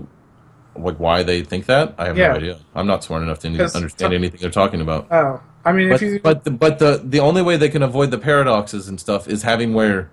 like 0.76 0.98
why 0.98 1.22
they 1.22 1.42
think 1.42 1.66
that? 1.66 1.94
I 1.98 2.06
have 2.06 2.16
Yeah. 2.16 2.28
no 2.28 2.34
idea. 2.36 2.58
I'm 2.74 2.86
not 2.86 3.04
smart 3.04 3.22
enough 3.22 3.38
to 3.40 3.48
understand 3.74 4.14
anything 4.14 4.40
they're 4.40 4.50
talking 4.50 4.80
about. 4.80 5.06
Oh, 5.10 5.40
I 5.68 5.72
mean, 5.72 5.88
But 5.90 6.02
if 6.02 6.12
you 6.12 6.20
but 6.20 6.44
the, 6.44 6.50
but 6.50 6.78
the 6.78 7.02
the 7.04 7.20
only 7.20 7.42
way 7.42 7.56
they 7.56 7.68
can 7.68 7.82
avoid 7.82 8.10
the 8.10 8.18
paradoxes 8.18 8.88
and 8.88 8.98
stuff 8.98 9.28
is 9.28 9.42
having 9.42 9.74
where 9.74 10.10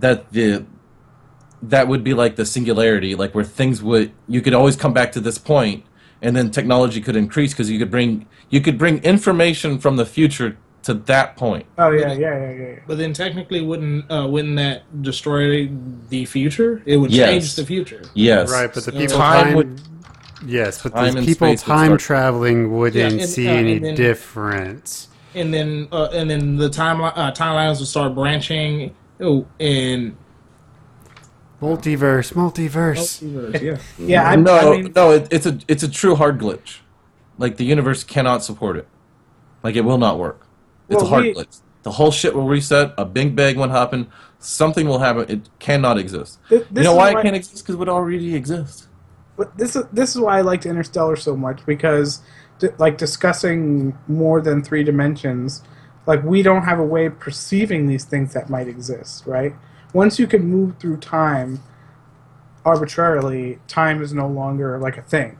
that 0.00 0.30
the 0.32 0.64
that 1.62 1.86
would 1.86 2.02
be 2.02 2.14
like 2.14 2.34
the 2.36 2.44
singularity, 2.44 3.14
like 3.14 3.34
where 3.34 3.44
things 3.44 3.82
would 3.82 4.10
you 4.28 4.40
could 4.40 4.54
always 4.54 4.74
come 4.76 4.92
back 4.92 5.12
to 5.12 5.20
this 5.20 5.38
point, 5.38 5.84
and 6.20 6.34
then 6.36 6.50
technology 6.50 7.00
could 7.00 7.14
increase 7.16 7.52
because 7.52 7.70
you 7.70 7.78
could 7.78 7.90
bring 7.90 8.26
you 8.50 8.60
could 8.60 8.76
bring 8.76 8.98
information 9.04 9.78
from 9.78 9.96
the 9.96 10.04
future 10.06 10.56
to 10.82 10.94
that 10.94 11.36
point. 11.36 11.64
oh 11.78 11.90
yeah, 11.90 12.12
yeah, 12.12 12.18
yeah, 12.18 12.50
yeah, 12.50 12.66
yeah. 12.70 12.78
But 12.88 12.98
then 12.98 13.12
technically, 13.12 13.60
wouldn't 13.60 14.10
uh, 14.10 14.26
wouldn't 14.28 14.56
that 14.56 14.82
destroy 15.02 15.70
the 16.08 16.24
future? 16.24 16.82
It 16.84 16.96
would 16.96 17.12
Yes. 17.12 17.28
change 17.30 17.54
the 17.54 17.64
future. 17.64 18.02
Yes, 18.14 18.50
Right, 18.50 18.66
but 18.74 18.82
the 18.84 18.90
So- 18.90 18.98
people 18.98 19.16
Time 19.16 19.44
time, 19.44 19.54
would- 19.54 19.80
yes, 20.44 20.82
but 20.82 20.94
time 20.94 21.12
the 21.12 21.18
and 21.18 21.26
people 21.26 21.54
time 21.56 21.96
traveling 21.98 22.72
wouldn't 22.76 23.20
and, 23.20 23.28
see 23.28 23.48
uh, 23.48 23.52
any 23.52 23.78
then- 23.78 23.94
difference. 23.94 25.08
And 25.34 25.52
then 25.52 25.88
uh, 25.90 26.08
and 26.12 26.28
then 26.28 26.56
the 26.56 26.68
timeline 26.68 27.12
uh, 27.16 27.32
timelines 27.32 27.78
will 27.78 27.86
start 27.86 28.14
branching. 28.14 28.94
Oh, 29.20 29.46
and 29.58 30.14
Multiverse, 31.60 32.32
multiverse. 32.34 33.22
yeah, 33.62 33.78
Yeah, 33.98 34.28
I, 34.28 34.36
no, 34.36 34.54
I 34.56 34.76
mean, 34.82 34.92
no, 34.96 35.12
it, 35.12 35.28
it's 35.30 35.46
a 35.46 35.58
it's 35.68 35.82
a 35.84 35.88
true 35.88 36.16
hard 36.16 36.38
glitch. 36.38 36.78
Like 37.38 37.56
the 37.56 37.64
universe 37.64 38.02
cannot 38.04 38.42
support 38.42 38.76
it. 38.76 38.88
Like 39.62 39.76
it 39.76 39.82
will 39.82 39.98
not 39.98 40.18
work. 40.18 40.44
It's 40.88 40.96
Well, 40.96 41.06
a 41.06 41.08
hard 41.08 41.24
we- 41.24 41.34
glitch. 41.34 41.60
The 41.84 41.92
whole 41.92 42.10
shit 42.12 42.32
will 42.34 42.46
reset. 42.46 42.92
A 42.96 43.04
big 43.04 43.34
bang 43.34 43.56
will 43.58 43.68
happen. 43.68 44.06
Something 44.38 44.86
will 44.86 44.98
happen. 45.00 45.24
It 45.28 45.48
cannot 45.58 45.98
exist. 45.98 46.38
Th- 46.48 46.64
you 46.74 46.82
know 46.82 46.94
why 46.94 47.12
why- 47.12 47.20
it 47.20 47.22
can't 47.24 47.34
exist? 47.36 47.64
Because 47.64 47.74
it 47.76 47.78
would 47.78 47.88
already 47.88 48.34
exist. 48.36 48.86
But 49.36 49.56
this 49.56 49.76
is 49.76 49.84
this 49.92 50.14
is 50.14 50.20
why 50.20 50.38
I 50.38 50.40
liked 50.42 50.66
Interstellar 50.66 51.16
so 51.16 51.36
much 51.36 51.64
because, 51.64 52.20
like 52.78 52.98
discussing 52.98 53.96
more 54.06 54.40
than 54.40 54.62
three 54.62 54.84
dimensions, 54.84 55.62
like 56.06 56.22
we 56.22 56.42
don't 56.42 56.62
have 56.62 56.78
a 56.78 56.84
way 56.84 57.06
of 57.06 57.18
perceiving 57.18 57.86
these 57.86 58.04
things 58.04 58.34
that 58.34 58.50
might 58.50 58.68
exist, 58.68 59.26
right? 59.26 59.54
Once 59.92 60.18
you 60.18 60.26
can 60.26 60.44
move 60.44 60.78
through 60.78 60.96
time 60.98 61.62
arbitrarily, 62.64 63.58
time 63.68 64.02
is 64.02 64.12
no 64.12 64.26
longer 64.26 64.78
like 64.78 64.96
a 64.96 65.02
thing. 65.02 65.38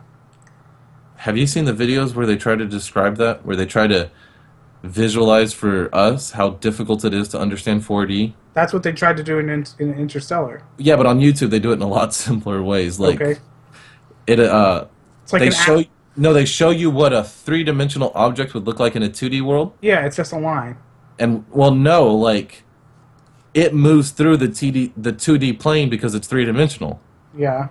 Have 1.16 1.36
you 1.36 1.46
seen 1.46 1.64
the 1.64 1.72
videos 1.72 2.14
where 2.14 2.26
they 2.26 2.36
try 2.36 2.56
to 2.56 2.66
describe 2.66 3.16
that? 3.16 3.46
Where 3.46 3.56
they 3.56 3.66
try 3.66 3.86
to 3.86 4.10
visualize 4.82 5.52
for 5.52 5.94
us 5.94 6.32
how 6.32 6.50
difficult 6.50 7.04
it 7.04 7.14
is 7.14 7.28
to 7.28 7.38
understand 7.38 7.82
4D? 7.82 8.34
That's 8.54 8.72
what 8.72 8.82
they 8.82 8.92
tried 8.92 9.16
to 9.16 9.22
do 9.22 9.38
in, 9.38 9.48
in, 9.48 9.64
in 9.78 9.94
Interstellar. 9.94 10.62
Yeah, 10.78 10.96
but 10.96 11.06
on 11.06 11.20
YouTube 11.20 11.50
they 11.50 11.60
do 11.60 11.70
it 11.70 11.74
in 11.74 11.82
a 11.82 11.88
lot 11.88 12.12
simpler 12.14 12.62
ways. 12.62 12.98
Like 12.98 13.20
okay, 13.20 13.40
it 14.26 14.38
uh 14.40 14.86
it's 15.22 15.32
like 15.32 15.40
they 15.40 15.50
show 15.50 15.80
app- 15.80 15.86
no 16.16 16.32
they 16.32 16.44
show 16.44 16.70
you 16.70 16.90
what 16.90 17.12
a 17.12 17.24
three-dimensional 17.24 18.12
object 18.14 18.54
would 18.54 18.64
look 18.66 18.78
like 18.78 18.94
in 18.96 19.02
a 19.02 19.08
2D 19.08 19.42
world. 19.42 19.72
yeah, 19.80 20.04
it's 20.04 20.16
just 20.16 20.32
a 20.32 20.38
line. 20.38 20.76
And 21.18 21.44
well, 21.50 21.70
no, 21.72 22.08
like 22.14 22.64
it 23.54 23.74
moves 23.74 24.10
through 24.10 24.38
the 24.38 24.48
TD 24.48 24.92
the 24.96 25.12
2D 25.12 25.58
plane 25.60 25.88
because 25.90 26.14
it's 26.14 26.26
three 26.26 26.44
dimensional, 26.44 27.00
Yeah, 27.36 27.68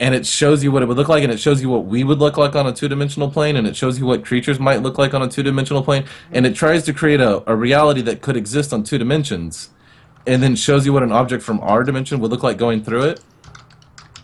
and 0.00 0.14
it 0.14 0.24
shows 0.26 0.62
you 0.62 0.70
what 0.70 0.82
it 0.82 0.86
would 0.86 0.96
look 0.96 1.08
like, 1.08 1.24
and 1.24 1.32
it 1.32 1.40
shows 1.40 1.60
you 1.60 1.68
what 1.68 1.84
we 1.86 2.04
would 2.04 2.18
look 2.18 2.36
like 2.36 2.54
on 2.54 2.66
a 2.66 2.72
two 2.72 2.88
dimensional 2.88 3.30
plane, 3.30 3.56
and 3.56 3.66
it 3.66 3.74
shows 3.76 3.98
you 3.98 4.06
what 4.06 4.24
creatures 4.24 4.58
might 4.60 4.82
look 4.82 4.96
like 4.96 5.12
on 5.14 5.22
a 5.22 5.28
two 5.28 5.42
dimensional 5.42 5.82
plane, 5.82 6.04
and 6.32 6.46
it 6.46 6.54
tries 6.54 6.84
to 6.84 6.92
create 6.92 7.20
a, 7.20 7.42
a 7.50 7.56
reality 7.56 8.00
that 8.02 8.22
could 8.22 8.36
exist 8.36 8.72
on 8.72 8.84
two 8.84 8.96
dimensions, 8.98 9.70
and 10.26 10.40
then 10.42 10.54
shows 10.54 10.86
you 10.86 10.92
what 10.92 11.02
an 11.02 11.12
object 11.12 11.42
from 11.42 11.58
our 11.60 11.82
dimension 11.82 12.20
would 12.20 12.30
look 12.30 12.42
like 12.44 12.56
going 12.58 12.82
through 12.82 13.02
it. 13.02 13.20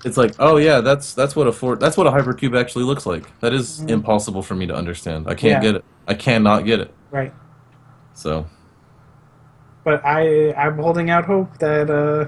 It's 0.04 0.16
like, 0.16 0.34
oh 0.38 0.56
yeah, 0.56 0.80
that's 0.80 1.14
that's 1.14 1.34
what 1.34 1.46
a 1.46 1.52
four, 1.52 1.76
that's 1.76 1.96
what 1.96 2.06
a 2.06 2.10
hypercube 2.10 2.58
actually 2.58 2.84
looks 2.84 3.06
like. 3.06 3.24
That 3.40 3.52
is 3.52 3.80
Mhm. 3.80 3.90
impossible 3.90 4.42
for 4.42 4.54
me 4.54 4.66
to 4.66 4.74
understand. 4.74 5.26
I 5.28 5.34
can't 5.34 5.62
Yeah. 5.62 5.72
get 5.72 5.74
it. 5.76 5.84
I 6.06 6.14
cannot 6.14 6.64
get 6.64 6.80
it. 6.80 6.94
Right. 7.10 7.32
So, 8.14 8.46
But 9.84 10.04
I 10.04 10.52
I'm 10.54 10.78
holding 10.78 11.10
out 11.10 11.24
hope 11.24 11.58
that 11.58 11.90
uh 11.90 12.26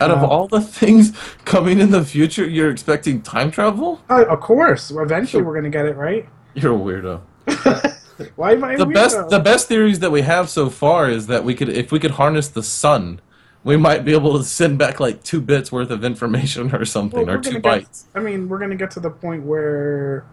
out 0.00 0.10
of 0.10 0.22
all 0.24 0.48
the 0.48 0.60
things 0.80 1.12
coming 1.44 1.78
in 1.80 1.90
the 1.90 2.04
future, 2.04 2.44
you're 2.44 2.70
expecting 2.70 3.22
time 3.22 3.50
travel? 3.50 4.00
oh, 4.10 4.24
of 4.24 4.40
course 4.40 4.90
eventually 4.90 5.42
we're 5.42 5.54
gonna 5.54 5.70
get 5.70 5.86
it 5.86 5.96
right. 5.96 6.28
You're 6.54 6.74
a 6.74 6.78
weirdo. 6.78 7.20
Why 8.36 8.52
am 8.52 8.62
I 8.64 8.76
the 8.76 8.86
best 8.86 9.16
weirdo? 9.16 9.30
the 9.30 9.40
best 9.40 9.66
theories 9.68 9.98
that 10.00 10.10
we 10.12 10.22
have 10.22 10.48
so 10.48 10.70
far 10.70 11.08
is 11.08 11.26
that 11.28 11.44
we 11.44 11.54
could 11.54 11.68
if 11.68 11.90
we 11.92 11.98
could 11.98 12.12
harness 12.12 12.48
the 12.48 12.62
sun 12.62 13.20
we 13.64 13.76
might 13.78 14.04
be 14.04 14.12
able 14.12 14.36
to 14.38 14.44
send 14.44 14.78
back 14.78 15.00
like 15.00 15.22
two 15.24 15.40
bits 15.40 15.72
worth 15.72 15.90
of 15.90 16.04
information 16.04 16.74
or 16.74 16.84
something 16.84 17.26
Well, 17.26 17.36
or 17.36 17.40
two 17.40 17.58
bytes 17.60 18.04
I 18.14 18.20
mean, 18.20 18.48
we're 18.48 18.58
going 18.58 18.70
to 18.70 18.76
get 18.76 18.90
to 18.92 19.00
the 19.00 19.10
point 19.10 19.42
where, 19.44 20.24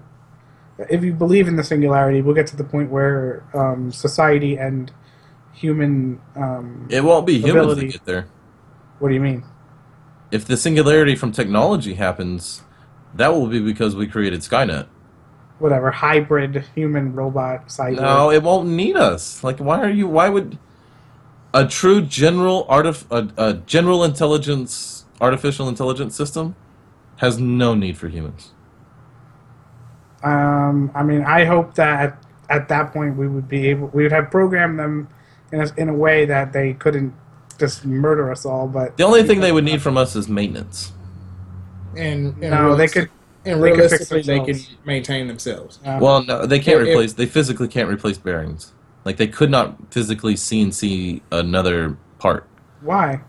if 0.90 1.04
you 1.04 1.14
believe 1.14 1.48
in 1.48 1.56
the 1.56 1.64
singularity, 1.64 2.22
we'll 2.22 2.36
get 2.36 2.48
to 2.48 2.56
the 2.58 2.64
point 2.64 2.92
where 2.92 3.44
um, 3.54 3.92
society 3.92 4.58
and 4.58 4.92
human. 5.54 6.20
Um, 6.36 6.88
it 6.90 7.04
won't 7.04 7.26
be 7.26 7.38
humans 7.38 7.56
Ability. 7.56 7.86
that 7.88 7.94
get 7.94 8.06
there 8.06 8.28
what 9.00 9.08
do 9.10 9.16
you 9.16 9.22
mean? 9.22 9.44
if 10.32 10.46
the 10.46 10.56
singularity 10.56 11.16
from 11.16 11.32
technology 11.32 11.96
happens 11.96 12.64
that 13.16 13.34
will 13.34 13.48
be 13.48 13.60
because 13.60 13.96
we 13.96 14.08
created 14.08 14.40
skynet 14.42 14.88
Whatever 15.60 15.92
hybrid 15.92 16.64
human 16.74 17.14
robot 17.14 17.68
cyber. 17.68 17.98
no 17.98 18.32
it 18.32 18.42
won't 18.44 18.68
need 18.70 18.96
us 18.96 19.44
like 19.44 19.60
why 19.60 19.80
are 19.82 19.90
you 19.90 20.08
why 20.08 20.30
would 20.30 20.58
a 21.54 21.68
true 21.68 22.02
general 22.02 22.66
artif- 22.68 23.06
a, 23.12 23.50
a 23.50 23.54
general 23.66 24.04
intelligence 24.04 25.06
artificial 25.20 25.68
intelligence 25.70 26.16
system 26.16 26.56
has 27.18 27.38
no 27.40 27.76
need 27.76 27.98
for 27.98 28.08
humans 28.08 28.54
Um, 30.24 30.92
I 30.94 31.04
mean, 31.04 31.24
I 31.24 31.46
hope 31.46 31.76
that 31.76 32.00
at, 32.02 32.26
at 32.50 32.68
that 32.70 32.94
point 32.94 33.18
we 33.18 33.28
would 33.28 33.48
be 33.48 33.68
able, 33.70 33.88
we 33.88 34.04
would 34.04 34.12
have 34.12 34.30
programmed 34.30 34.78
them 34.80 35.08
in 35.52 35.62
a, 35.62 35.68
in 35.78 35.90
a 35.90 35.94
way 35.94 36.26
that 36.26 36.54
they 36.54 36.74
couldn't 36.74 37.14
just 37.60 37.86
murder 37.86 38.32
us 38.32 38.46
all. 38.46 38.68
But 38.68 38.98
the 38.98 39.04
only 39.04 39.24
thing 39.24 39.40
they 39.42 39.52
would 39.52 39.64
need 39.64 39.82
from 39.82 39.98
us 39.98 40.16
is 40.16 40.28
maintenance 40.28 40.92
And, 41.96 42.34
and 42.44 42.52
no, 42.52 42.76
they 42.76 42.88
could. 42.88 43.10
and 43.46 43.62
they 43.64 43.72
could 43.72 43.78
realistically 43.80 44.22
they 44.22 44.40
can 44.40 44.60
maintain 44.86 45.28
themselves. 45.28 45.80
uh, 45.86 45.98
Well, 46.02 46.24
no, 46.24 46.46
they 46.46 46.60
can't 46.60 46.82
If- 46.82 46.88
if- 46.88 46.94
replace. 46.94 47.14
They 47.14 47.26
physically 47.26 47.68
can't 47.68 47.90
replace 47.90 48.18
bearings. 48.18 48.74
Like 49.06 49.18
they 49.18 49.28
could 49.28 49.50
not 49.50 49.76
physically 49.92 50.36
CNC 50.36 51.22
another 51.32 51.98
part, 52.20 52.48
why? 52.82 53.22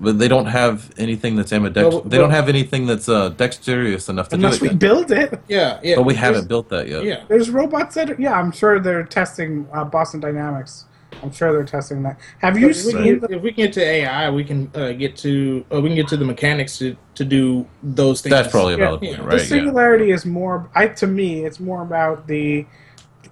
but 0.00 0.18
they 0.20 0.28
don't 0.28 0.46
have 0.46 0.92
anything 0.96 1.34
that's 1.34 1.50
ambidex. 1.50 1.90
Well, 1.90 2.00
they 2.02 2.18
don't 2.18 2.30
have 2.30 2.48
anything 2.48 2.86
that's 2.86 3.08
uh, 3.08 3.30
dexterous 3.30 4.08
enough 4.08 4.28
to 4.28 4.36
Unless 4.36 4.58
do 4.58 4.62
we 4.62 4.68
it. 4.68 4.72
Yet. 4.74 4.78
build 4.78 5.10
it. 5.10 5.40
Yeah, 5.48 5.80
yeah. 5.82 5.96
But 5.96 6.02
we 6.04 6.12
there's- 6.14 6.24
haven't 6.24 6.48
built 6.48 6.68
that 6.68 6.86
yet. 6.86 7.02
Yeah, 7.02 7.24
There's 7.28 7.50
robots 7.50 7.96
that, 7.96 8.10
are, 8.10 8.16
yeah, 8.16 8.34
I'm 8.34 8.52
sure 8.52 8.78
they're 8.78 9.02
testing 9.02 9.66
uh, 9.72 9.84
Boston 9.84 10.20
Dynamics. 10.20 10.84
I'm 11.20 11.32
sure 11.32 11.52
they're 11.52 11.64
testing 11.64 12.04
that. 12.04 12.20
Have 12.38 12.56
you 12.56 12.68
if 12.68 12.84
we, 12.84 12.92
can 12.92 13.02
seen? 13.02 13.18
get, 13.18 13.30
if 13.32 13.42
we 13.42 13.50
can 13.50 13.64
get 13.64 13.72
to 13.72 13.82
AI, 13.84 14.30
we 14.30 14.44
can 14.44 14.70
uh, 14.74 14.92
get 14.92 15.16
to 15.16 15.64
uh, 15.72 15.80
we 15.80 15.88
can 15.88 15.96
get 15.96 16.06
to 16.08 16.16
the 16.16 16.24
mechanics 16.24 16.78
to, 16.78 16.96
to 17.16 17.24
do 17.24 17.66
those 17.82 18.20
things. 18.20 18.30
That's 18.30 18.52
probably 18.52 18.74
a 18.74 18.78
Yeah, 18.78 18.84
valid 18.84 19.02
yeah. 19.02 19.08
point, 19.16 19.22
the 19.22 19.28
right? 19.28 19.38
Yeah. 19.40 19.44
singularity 19.46 20.10
is 20.12 20.24
more. 20.24 20.70
I 20.76 20.86
to 20.88 21.08
me, 21.08 21.44
it's 21.44 21.58
more 21.58 21.82
about 21.82 22.28
the 22.28 22.66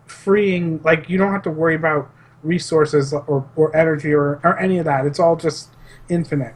freeing. 0.07 0.81
Like 0.83 1.09
you 1.09 1.19
don't 1.19 1.33
have 1.33 1.43
to 1.43 1.51
worry 1.51 1.75
about 1.75 2.11
resources 2.43 3.13
or, 3.13 3.49
or 3.57 3.77
energy 3.77 4.13
or, 4.13 4.41
or 4.45 4.59
any 4.59 4.79
of 4.79 4.85
that. 4.85 5.07
It's 5.07 5.21
all 5.21 5.37
just 5.37 5.71
infinite. 6.09 6.55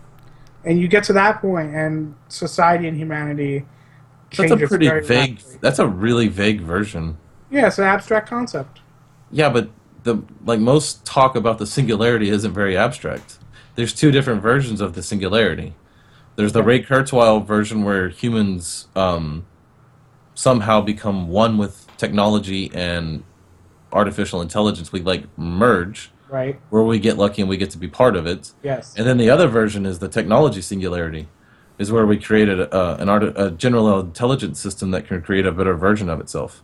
And 0.64 0.78
you 0.78 0.89
get 0.89 1.05
to 1.05 1.12
that 1.14 1.40
point, 1.40 1.74
and 1.74 2.14
society 2.28 2.86
and 2.86 2.97
humanity. 2.97 3.64
That's 4.36 4.52
a 4.52 4.56
pretty 4.56 4.89
very 4.89 5.05
vague. 5.05 5.39
rapidly. 5.39 5.59
That's 5.60 5.78
a 5.78 5.89
really 5.89 6.28
vague 6.28 6.60
version. 6.60 7.16
Yeah, 7.51 7.66
it's 7.66 7.78
an 7.78 7.85
abstract 7.85 8.28
concept. 8.28 8.81
Yeah, 9.32 9.48
but 9.48 9.70
the 10.02 10.22
like 10.44 10.60
most 10.60 11.05
talk 11.05 11.35
about 11.35 11.59
the 11.59 11.66
singularity 11.66 12.28
isn't 12.28 12.52
very 12.52 12.77
abstract. 12.77 13.39
There's 13.74 13.94
two 13.94 14.10
different 14.10 14.43
versions 14.43 14.81
of 14.81 14.94
the 14.94 15.02
singularity. 15.02 15.74
There's 16.36 16.52
the 16.52 16.62
Ray 16.62 16.82
Kurzweil 16.82 17.44
version 17.44 17.82
where 17.82 18.09
humans 18.09 18.89
um, 18.94 19.47
somehow 20.35 20.81
become 20.81 21.28
one 21.28 21.59
with 21.59 21.86
technology 21.97 22.70
and 22.74 23.24
artificial 23.92 24.40
intelligence. 24.40 24.92
We 24.92 25.00
like 25.00 25.26
merge, 25.38 26.10
Right. 26.28 26.60
where 26.70 26.82
we 26.82 26.98
get 26.98 27.16
lucky 27.18 27.42
and 27.42 27.48
we 27.48 27.56
get 27.56 27.70
to 27.70 27.78
be 27.78 27.88
part 27.88 28.16
of 28.16 28.26
it. 28.26 28.52
Yes. 28.62 28.94
And 28.96 29.06
then 29.06 29.18
the 29.18 29.30
other 29.30 29.48
version 29.48 29.84
is 29.86 29.98
the 29.98 30.08
technology 30.08 30.62
singularity, 30.62 31.28
is 31.78 31.90
where 31.90 32.06
we 32.06 32.18
created 32.18 32.60
a, 32.60 32.96
an 33.02 33.08
art, 33.08 33.24
a 33.36 33.50
general 33.50 33.98
intelligence 34.00 34.60
system 34.60 34.90
that 34.92 35.06
can 35.06 35.20
create 35.22 35.46
a 35.46 35.52
better 35.52 35.74
version 35.74 36.08
of 36.08 36.20
itself. 36.20 36.62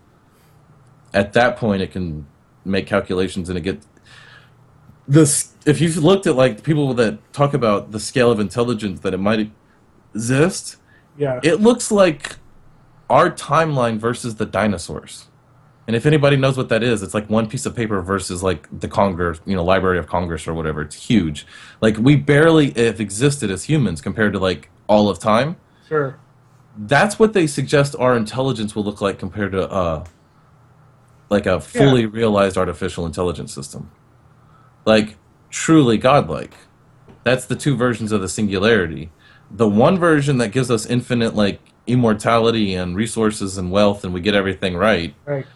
At 1.12 1.32
that 1.32 1.56
point, 1.56 1.82
it 1.82 1.90
can 1.90 2.26
make 2.64 2.86
calculations 2.86 3.48
and 3.48 3.56
it 3.58 3.62
get 3.62 3.80
this. 5.08 5.52
If 5.64 5.80
you've 5.80 5.96
looked 5.96 6.26
at 6.26 6.36
like 6.36 6.62
people 6.62 6.94
that 6.94 7.32
talk 7.32 7.54
about 7.54 7.92
the 7.92 8.00
scale 8.00 8.30
of 8.30 8.38
intelligence 8.38 9.00
that 9.00 9.14
it 9.14 9.18
might 9.18 9.50
exist, 10.14 10.76
yeah. 11.16 11.40
it 11.42 11.60
looks 11.60 11.90
like 11.90 12.36
our 13.08 13.30
timeline 13.30 13.98
versus 13.98 14.36
the 14.36 14.46
dinosaurs. 14.46 15.26
And 15.86 15.94
if 15.94 16.04
anybody 16.04 16.36
knows 16.36 16.56
what 16.56 16.68
that 16.70 16.82
is, 16.82 17.02
it's 17.02 17.14
like 17.14 17.30
one 17.30 17.48
piece 17.48 17.64
of 17.64 17.76
paper 17.76 18.00
versus 18.02 18.42
like 18.42 18.66
the 18.80 18.88
Congress, 18.88 19.40
you 19.46 19.54
know, 19.54 19.62
Library 19.62 19.98
of 19.98 20.08
Congress 20.08 20.48
or 20.48 20.54
whatever. 20.54 20.82
It's 20.82 20.96
huge. 20.96 21.46
Like 21.80 21.96
we 21.96 22.16
barely 22.16 22.70
have 22.72 23.00
existed 23.00 23.50
as 23.50 23.64
humans 23.64 24.00
compared 24.00 24.32
to 24.32 24.38
like 24.40 24.70
all 24.88 25.08
of 25.08 25.18
time. 25.18 25.56
sure. 25.88 26.18
That's 26.78 27.18
what 27.18 27.32
they 27.32 27.46
suggest 27.46 27.96
our 27.98 28.16
intelligence 28.16 28.74
will 28.76 28.84
look 28.84 29.00
like 29.00 29.18
compared 29.18 29.52
to 29.52 29.70
uh 29.70 30.04
like 31.30 31.46
a 31.46 31.60
fully 31.60 32.04
realized 32.06 32.58
artificial 32.58 33.06
intelligence 33.06 33.54
system. 33.54 33.90
Like 34.84 35.16
truly 35.50 35.98
godlike. 35.98 36.54
That's 37.24 37.46
the 37.46 37.56
two 37.56 37.76
versions 37.76 38.12
of 38.12 38.20
the 38.20 38.28
singularity. 38.28 39.10
The 39.50 39.68
one 39.68 39.98
version 39.98 40.38
that 40.38 40.48
gives 40.52 40.70
us 40.70 40.84
infinite 40.86 41.34
like 41.34 41.60
immortality 41.86 42.74
and 42.74 42.96
resources 42.96 43.56
and 43.56 43.70
wealth 43.70 44.04
and 44.04 44.12
we 44.12 44.20
get 44.20 44.34
everything 44.34 44.76
right 44.76 45.14
Right. 45.24 45.46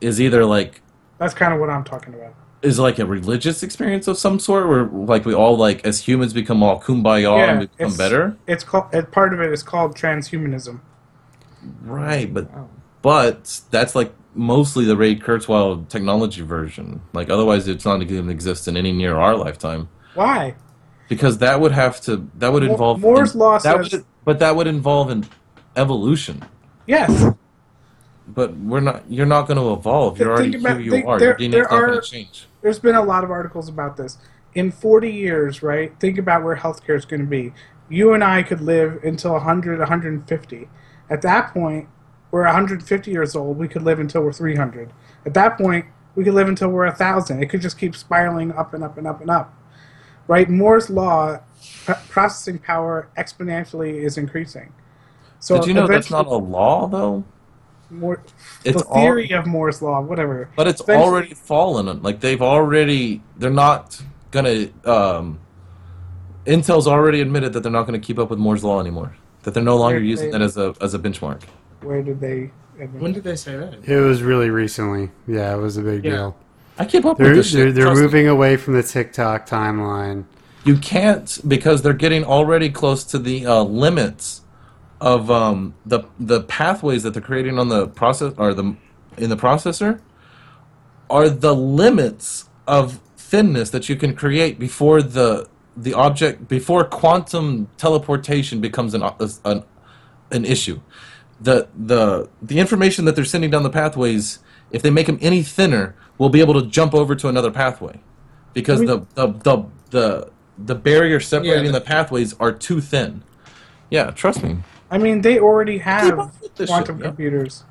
Is 0.00 0.20
either 0.20 0.44
like 0.44 0.82
That's 1.18 1.34
kind 1.34 1.52
of 1.54 1.60
what 1.60 1.70
I'm 1.70 1.84
talking 1.84 2.14
about. 2.14 2.34
is 2.62 2.78
like 2.78 2.98
a 2.98 3.06
religious 3.06 3.62
experience 3.62 4.08
of 4.08 4.18
some 4.18 4.38
sort 4.38 4.68
where 4.68 4.84
like 4.86 5.24
we 5.24 5.34
all 5.34 5.56
like 5.56 5.84
as 5.86 6.00
humans 6.06 6.32
become 6.32 6.62
all 6.62 6.80
kumbaya 6.80 7.36
and 7.48 7.60
become 7.60 7.74
it's- 7.86 7.96
better 7.96 8.36
It's 8.46 8.64
called. 8.64 8.90
Part 9.12 9.32
of 9.34 9.40
it 9.40 9.52
is 9.52 9.62
called 9.62 9.94
transhumanism. 9.96 10.80
right 11.82 12.32
but 12.32 12.48
oh. 12.54 12.68
but 13.02 13.60
that's 13.70 13.94
like 13.94 14.12
mostly 14.34 14.84
the 14.84 14.96
ray 14.96 15.16
kurzweil 15.16 15.88
technology 15.88 16.42
version 16.42 17.00
like 17.12 17.30
otherwise 17.30 17.66
it's 17.68 17.84
not 17.84 17.96
going 17.96 18.08
to 18.08 18.28
exist 18.28 18.68
in 18.68 18.76
any 18.76 18.92
near 18.92 19.16
our 19.16 19.34
lifetime 19.36 19.88
Why? 20.14 20.54
because 21.08 21.38
that 21.38 21.60
would 21.60 21.72
have 21.72 22.00
to 22.02 22.28
that 22.36 22.52
would 22.52 22.62
involve 22.62 23.00
Moore's 23.00 23.34
law 23.34 23.58
that 23.58 23.62
says- 23.84 23.92
would, 23.92 24.04
but 24.24 24.38
that 24.40 24.54
would 24.56 24.66
involve 24.66 25.10
an 25.10 25.24
evolution 25.76 26.42
Yes. 26.86 27.32
But 28.28 28.56
we're 28.56 28.80
not 28.80 29.02
you're 29.08 29.26
not 29.26 29.46
going 29.46 29.56
to 29.58 29.72
evolve 29.72 30.18
you're 30.18 30.32
already 30.32 30.56
about- 30.56 30.76
who 30.78 30.82
you 30.82 30.90
think 30.90 31.06
are 31.06 31.18
there- 31.18 31.36
your 31.38 31.50
DNA's 31.50 31.70
not 31.70 31.70
going 31.70 32.00
to 32.00 32.00
change 32.00 32.48
There's 32.62 32.78
been 32.78 32.96
a 32.96 33.02
lot 33.02 33.22
of 33.22 33.30
articles 33.30 33.68
about 33.68 33.96
this. 33.96 34.18
In 34.54 34.72
40 34.72 35.10
years, 35.10 35.62
right? 35.62 35.92
Think 36.00 36.18
about 36.18 36.42
where 36.42 36.56
healthcare 36.56 36.96
is 36.96 37.04
going 37.04 37.20
to 37.20 37.26
be. 37.26 37.52
You 37.88 38.14
and 38.14 38.24
I 38.24 38.42
could 38.42 38.60
live 38.60 39.04
until 39.04 39.32
100, 39.34 39.78
150. 39.78 40.68
At 41.08 41.22
that 41.22 41.52
point, 41.52 41.88
we're 42.32 42.42
150 42.44 43.10
years 43.10 43.36
old. 43.36 43.58
We 43.58 43.68
could 43.68 43.82
live 43.82 44.00
until 44.00 44.22
we're 44.22 44.32
300. 44.32 44.92
At 45.24 45.34
that 45.34 45.56
point, 45.58 45.84
we 46.16 46.24
could 46.24 46.34
live 46.34 46.48
until 46.48 46.70
we're 46.70 46.86
1,000. 46.86 47.40
It 47.42 47.46
could 47.50 47.60
just 47.60 47.78
keep 47.78 47.94
spiraling 47.94 48.50
up 48.52 48.74
and 48.74 48.82
up 48.82 48.98
and 48.98 49.06
up 49.06 49.20
and 49.20 49.30
up. 49.30 49.54
Right? 50.26 50.48
Moore's 50.50 50.90
law, 50.90 51.38
p- 51.86 51.92
processing 52.08 52.58
power 52.58 53.08
exponentially 53.16 54.02
is 54.02 54.18
increasing. 54.18 54.72
So 55.38 55.58
did 55.58 55.68
you 55.68 55.74
know 55.74 55.86
that's 55.86 56.10
not 56.10 56.26
a 56.26 56.30
law 56.30 56.88
though 56.88 57.24
Moore, 57.90 58.20
It's 58.64 58.82
the 58.82 58.88
all- 58.88 58.94
theory 58.94 59.30
of 59.30 59.46
Moore's 59.46 59.80
law, 59.80 60.00
whatever. 60.00 60.48
But 60.56 60.66
it's 60.68 60.80
Eventually- 60.80 61.06
already 61.08 61.34
fallen. 61.34 62.02
Like 62.02 62.20
they've 62.20 62.42
already, 62.42 63.22
they're 63.36 63.50
not 63.50 64.00
gonna. 64.30 64.68
Um, 64.84 65.38
Intel's 66.46 66.86
already 66.86 67.20
admitted 67.20 67.52
that 67.54 67.62
they're 67.62 67.72
not 67.72 67.86
going 67.86 68.00
to 68.00 68.04
keep 68.06 68.18
up 68.18 68.30
with 68.30 68.38
Moore's 68.38 68.62
law 68.62 68.78
anymore. 68.80 69.14
That 69.42 69.54
they're 69.54 69.62
no 69.62 69.76
longer 69.76 69.98
They- 70.00 70.06
using 70.06 70.26
they- 70.30 70.38
that 70.38 70.42
as 70.42 70.56
a 70.56 70.74
as 70.80 70.94
a 70.94 70.98
benchmark. 70.98 71.42
Where 71.82 72.02
did 72.02 72.20
they? 72.20 72.50
When 72.98 73.12
did 73.12 73.24
they 73.24 73.36
say 73.36 73.56
that? 73.56 73.74
It 73.88 74.00
was 74.00 74.22
really 74.22 74.50
recently. 74.50 75.10
Yeah, 75.26 75.54
it 75.54 75.58
was 75.60 75.76
a 75.76 75.82
big 75.82 76.04
Yeah. 76.04 76.10
deal. 76.10 76.36
I 76.78 76.84
keep 76.84 77.06
up 77.06 77.16
They're 77.16 77.28
with 77.28 77.36
this 77.36 77.52
they're, 77.52 77.66
shit. 77.68 77.74
they're 77.74 77.84
Trust 77.86 77.96
me. 77.98 78.02
moving 78.02 78.28
away 78.28 78.56
from 78.58 78.74
the 78.74 78.82
tick-tock 78.82 79.48
timeline. 79.48 80.24
You 80.64 80.76
can't 80.76 81.38
because 81.48 81.80
they're 81.80 81.94
getting 81.94 82.22
already 82.22 82.68
close 82.68 83.02
to 83.04 83.18
the 83.18 83.46
uh, 83.46 83.62
limits 83.62 84.42
of 85.00 85.30
um, 85.30 85.74
the 85.84 86.00
the 86.18 86.42
pathways 86.42 87.02
that 87.02 87.12
they're 87.12 87.22
creating 87.22 87.58
on 87.58 87.68
the 87.68 87.88
process 87.88 88.32
or 88.38 88.54
the 88.54 88.76
in 89.18 89.30
the 89.30 89.36
processor 89.36 90.00
are 91.10 91.28
the 91.28 91.54
limits 91.54 92.48
of 92.66 93.00
thinness 93.16 93.70
that 93.70 93.88
you 93.88 93.96
can 93.96 94.14
create 94.14 94.58
before 94.58 95.02
the 95.02 95.48
the 95.76 95.92
object 95.94 96.48
before 96.48 96.84
quantum 96.84 97.68
teleportation 97.76 98.60
becomes 98.60 98.94
an, 98.94 99.02
an 99.44 99.62
an 100.30 100.44
issue. 100.44 100.80
The 101.40 101.68
the 101.76 102.28
the 102.40 102.58
information 102.58 103.04
that 103.04 103.14
they're 103.14 103.24
sending 103.26 103.50
down 103.50 103.62
the 103.62 103.70
pathways, 103.70 104.38
if 104.70 104.80
they 104.80 104.90
make 104.90 105.06
them 105.06 105.18
any 105.20 105.42
thinner, 105.42 105.94
we'll 106.16 106.30
be 106.30 106.40
able 106.40 106.54
to 106.54 106.66
jump 106.66 106.94
over 106.94 107.14
to 107.14 107.28
another 107.28 107.50
pathway, 107.50 108.00
because 108.54 108.80
the, 108.80 109.06
the 109.14 109.26
the 109.28 109.64
the 109.90 110.30
the 110.58 110.74
barrier 110.74 111.20
separating 111.20 111.66
the- 111.72 111.80
the 111.80 111.84
pathways 111.84 112.34
are 112.40 112.50
too 112.52 112.80
thin. 112.80 113.22
Yeah, 113.90 114.10
trust 114.12 114.42
me. 114.42 114.56
I 114.90 114.98
mean, 114.98 115.20
they 115.22 115.38
already 115.38 115.78
have 115.78 116.18
up 116.18 116.34
quantum 116.56 116.96
shit, 116.96 117.04
yeah. 117.04 117.08
computers. 117.10 117.64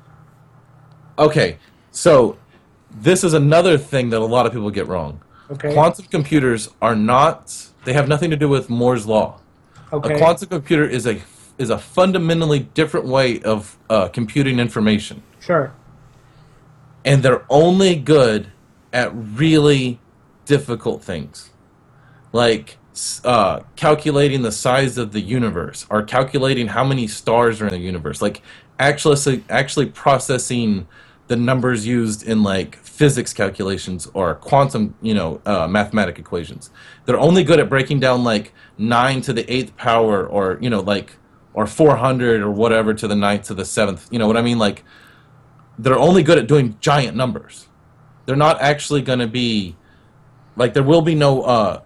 Okay, 1.18 1.58
so 1.90 2.36
this 2.90 3.24
is 3.24 3.32
another 3.34 3.78
thing 3.78 4.10
that 4.10 4.20
a 4.20 4.24
lot 4.24 4.46
of 4.46 4.52
people 4.52 4.70
get 4.70 4.86
wrong. 4.86 5.20
Okay. 5.50 5.72
Quantum 5.72 6.04
computers 6.06 6.68
are 6.82 6.94
not. 6.96 7.68
They 7.84 7.92
have 7.92 8.08
nothing 8.08 8.30
to 8.30 8.36
do 8.36 8.48
with 8.48 8.68
Moore's 8.68 9.06
law. 9.06 9.40
Okay. 9.92 10.14
A 10.14 10.18
quantum 10.18 10.48
computer 10.48 10.84
is 10.84 11.06
a 11.06 11.20
is 11.58 11.70
a 11.70 11.78
fundamentally 11.78 12.58
different 12.58 13.06
way 13.06 13.40
of 13.42 13.78
uh, 13.88 14.08
computing 14.08 14.58
information, 14.58 15.22
Sure. 15.40 15.72
and 17.04 17.22
they're 17.22 17.46
only 17.48 17.96
good 17.96 18.48
at 18.92 19.10
really 19.14 19.98
difficult 20.44 21.02
things, 21.02 21.48
like 22.32 22.70
s- 22.70 22.76
uh, 23.24 23.60
calculating 23.76 24.42
the 24.42 24.52
size 24.52 24.96
of 24.98 25.12
the 25.12 25.20
universe 25.20 25.86
or 25.90 26.02
calculating 26.02 26.68
how 26.68 26.84
many 26.84 27.06
stars 27.06 27.60
are 27.60 27.66
in 27.66 27.72
the 27.72 27.78
universe, 27.78 28.22
like 28.22 28.42
actually 28.78 29.44
actually 29.48 29.86
processing 29.86 30.86
the 31.28 31.36
numbers 31.36 31.86
used 31.86 32.22
in 32.22 32.42
like 32.42 32.76
physics 32.76 33.32
calculations 33.32 34.08
or 34.14 34.34
quantum, 34.36 34.94
you 35.02 35.12
know, 35.12 35.40
uh, 35.44 35.66
mathematic 35.66 36.18
equations. 36.18 36.70
They're 37.04 37.18
only 37.18 37.44
good 37.44 37.58
at 37.58 37.68
breaking 37.68 38.00
down 38.00 38.24
like 38.24 38.54
nine 38.78 39.20
to 39.22 39.32
the 39.32 39.50
eighth 39.52 39.76
power, 39.76 40.26
or 40.26 40.58
you 40.60 40.70
know, 40.70 40.80
like 40.80 41.16
or 41.52 41.66
four 41.66 41.96
hundred 41.96 42.40
or 42.40 42.50
whatever 42.50 42.94
to 42.94 43.08
the 43.08 43.16
ninth 43.16 43.44
to 43.48 43.54
the 43.54 43.64
seventh. 43.64 44.08
You 44.10 44.18
know 44.18 44.26
what 44.26 44.36
I 44.36 44.42
mean? 44.42 44.58
Like 44.58 44.84
they're 45.78 45.98
only 45.98 46.22
good 46.22 46.38
at 46.38 46.46
doing 46.46 46.76
giant 46.80 47.16
numbers. 47.16 47.68
They're 48.24 48.36
not 48.36 48.60
actually 48.60 49.02
going 49.02 49.18
to 49.18 49.26
be 49.26 49.76
like 50.56 50.72
there 50.72 50.82
will 50.82 51.02
be 51.02 51.14
no 51.14 51.42
uh, 51.42 51.80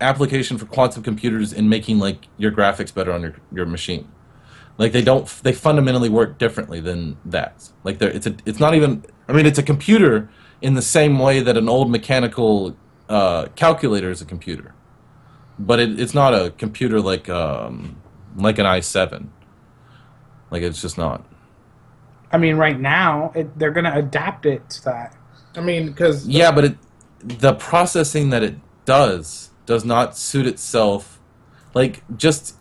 application 0.00 0.58
for 0.58 0.66
quantum 0.66 1.02
computers 1.02 1.52
in 1.52 1.68
making 1.68 1.98
like 1.98 2.26
your 2.36 2.50
graphics 2.50 2.92
better 2.92 3.12
on 3.12 3.22
your 3.22 3.34
your 3.52 3.66
machine. 3.66 4.10
Like 4.78 4.92
they 4.92 5.02
don't 5.02 5.26
they 5.42 5.52
fundamentally 5.52 6.08
work 6.08 6.38
differently 6.38 6.80
than 6.80 7.18
that. 7.24 7.70
Like 7.84 7.98
they're 7.98 8.10
it's 8.10 8.26
a 8.26 8.36
it's 8.46 8.58
not 8.58 8.74
even 8.74 9.04
I 9.28 9.32
mean 9.32 9.46
it's 9.46 9.58
a 9.58 9.62
computer 9.62 10.30
in 10.62 10.74
the 10.74 10.82
same 10.82 11.18
way 11.18 11.40
that 11.40 11.56
an 11.56 11.68
old 11.68 11.90
mechanical 11.90 12.76
uh, 13.08 13.46
calculator 13.56 14.10
is 14.10 14.22
a 14.22 14.24
computer, 14.24 14.74
but 15.58 15.80
it, 15.80 15.98
it's 15.98 16.14
not 16.14 16.32
a 16.32 16.50
computer 16.52 17.00
like 17.00 17.28
um, 17.28 18.00
like 18.36 18.58
an 18.58 18.66
i7. 18.66 19.28
Like 20.50 20.62
it's 20.62 20.80
just 20.80 20.96
not. 20.96 21.24
I 22.32 22.38
mean, 22.38 22.56
right 22.56 22.78
now 22.78 23.32
it, 23.34 23.58
they're 23.58 23.72
going 23.72 23.84
to 23.84 23.94
adapt 23.94 24.46
it 24.46 24.68
to 24.70 24.84
that. 24.84 25.16
I 25.56 25.60
mean, 25.60 25.86
because 25.86 26.26
Yeah, 26.26 26.52
but 26.52 26.64
it, 26.64 26.76
the 27.20 27.54
processing 27.54 28.30
that 28.30 28.42
it 28.42 28.56
does 28.84 29.49
does 29.70 29.84
not 29.84 30.16
suit 30.16 30.48
itself. 30.48 31.20
Like 31.74 32.02
just 32.16 32.56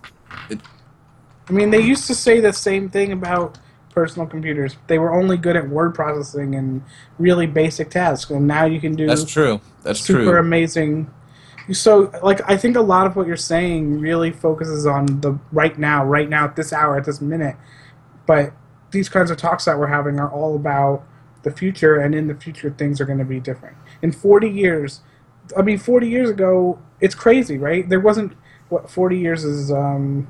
I 0.52 1.52
mean, 1.52 1.72
they 1.72 1.82
used 1.82 2.06
to 2.06 2.14
say 2.14 2.40
the 2.40 2.54
same 2.54 2.88
thing 2.88 3.12
about 3.12 3.58
personal 3.90 4.28
computers. 4.28 4.78
They 4.86 5.00
were 5.00 5.12
only 5.12 5.36
good 5.36 5.56
at 5.56 5.68
word 5.68 5.96
processing 5.96 6.54
and 6.54 6.84
really 7.18 7.48
basic 7.48 7.90
tasks, 7.90 8.30
and 8.30 8.46
now 8.46 8.66
you 8.66 8.80
can 8.80 8.96
do 8.96 9.08
that's 9.08 9.26
true. 9.26 9.60
That's 9.82 10.00
super 10.00 10.24
true. 10.24 10.40
amazing. 10.40 11.10
So, 11.72 12.12
like, 12.22 12.48
I 12.48 12.58
think 12.58 12.76
a 12.76 12.82
lot 12.82 13.08
of 13.08 13.16
what 13.16 13.26
you're 13.26 13.38
saying 13.38 14.00
really 14.00 14.32
focuses 14.32 14.86
on 14.86 15.08
the 15.22 15.40
right 15.52 15.78
now, 15.80 16.06
right 16.06 16.30
now, 16.30 16.46
at 16.46 16.56
this 16.56 16.72
hour, 16.72 16.96
at 16.96 17.06
this 17.06 17.22
minute. 17.22 17.56
But 18.28 18.54
these 18.92 19.10
kinds 19.10 19.32
of 19.32 19.38
talks 19.38 19.66
that 19.66 19.80
we're 19.80 19.88
having 19.88 20.20
are 20.20 20.32
all 20.32 20.56
about 20.56 21.04
the 21.42 21.50
future, 21.50 21.96
and 22.00 22.14
in 22.14 22.28
the 22.28 22.36
future, 22.36 22.70
things 22.70 23.02
are 23.02 23.06
going 23.06 23.18
to 23.18 23.26
be 23.26 23.40
different. 23.40 23.78
In 24.04 24.12
40 24.12 24.48
years, 24.48 25.02
I 25.58 25.62
mean, 25.62 25.78
40 25.78 26.08
years 26.10 26.30
ago, 26.30 26.80
it's 27.02 27.16
crazy, 27.16 27.58
right? 27.58 27.88
There 27.88 28.00
wasn't 28.00 28.34
what 28.70 28.90
40 28.90 29.18
years 29.20 29.44
is. 29.44 29.72
um 29.72 30.28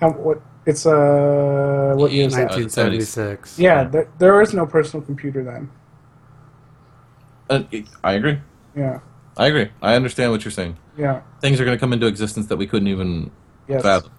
How 0.00 0.10
what 0.12 0.40
it's 0.66 0.86
uh 0.86 1.94
what 1.96 2.12
year 2.12 2.26
is 2.26 2.34
that? 2.34 2.50
1976. 2.50 3.58
Yeah, 3.58 3.84
there, 3.84 4.08
there 4.18 4.40
is 4.42 4.52
no 4.54 4.66
personal 4.66 5.04
computer 5.04 5.42
then. 5.42 5.70
Uh, 7.50 7.62
I 8.04 8.12
agree. 8.14 8.38
Yeah, 8.76 9.00
I 9.36 9.46
agree. 9.46 9.70
I 9.80 9.94
understand 9.94 10.30
what 10.32 10.44
you're 10.44 10.52
saying. 10.52 10.76
yeah, 10.98 11.22
Things 11.40 11.60
are 11.60 11.64
going 11.64 11.76
to 11.76 11.80
come 11.80 11.92
into 11.94 12.06
existence 12.06 12.46
that 12.48 12.56
we 12.58 12.66
couldn't 12.66 12.88
even 12.88 13.30
yes. 13.66 13.82
fathom. 13.82 14.12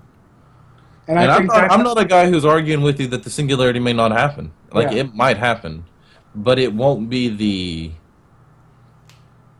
And, 1.07 1.19
And 1.19 1.31
I 1.31 1.35
I'm 1.35 1.41
think 1.41 1.53
not, 1.53 1.71
I'm 1.71 1.83
not 1.83 1.97
a 2.01 2.05
guy 2.05 2.27
who's 2.29 2.43
arguing 2.45 2.81
with 2.81 2.99
you 2.99 3.07
that 3.07 3.23
the 3.23 3.29
singularity 3.29 3.79
may 3.79 3.93
not 3.93 4.11
happen. 4.11 4.51
Like 4.73 4.91
Yeah. 4.91 5.01
it 5.01 5.13
might 5.15 5.37
happen, 5.37 5.85
but 6.35 6.57
it 6.59 6.73
won't 6.73 7.09
be 7.09 7.29
the 7.29 7.91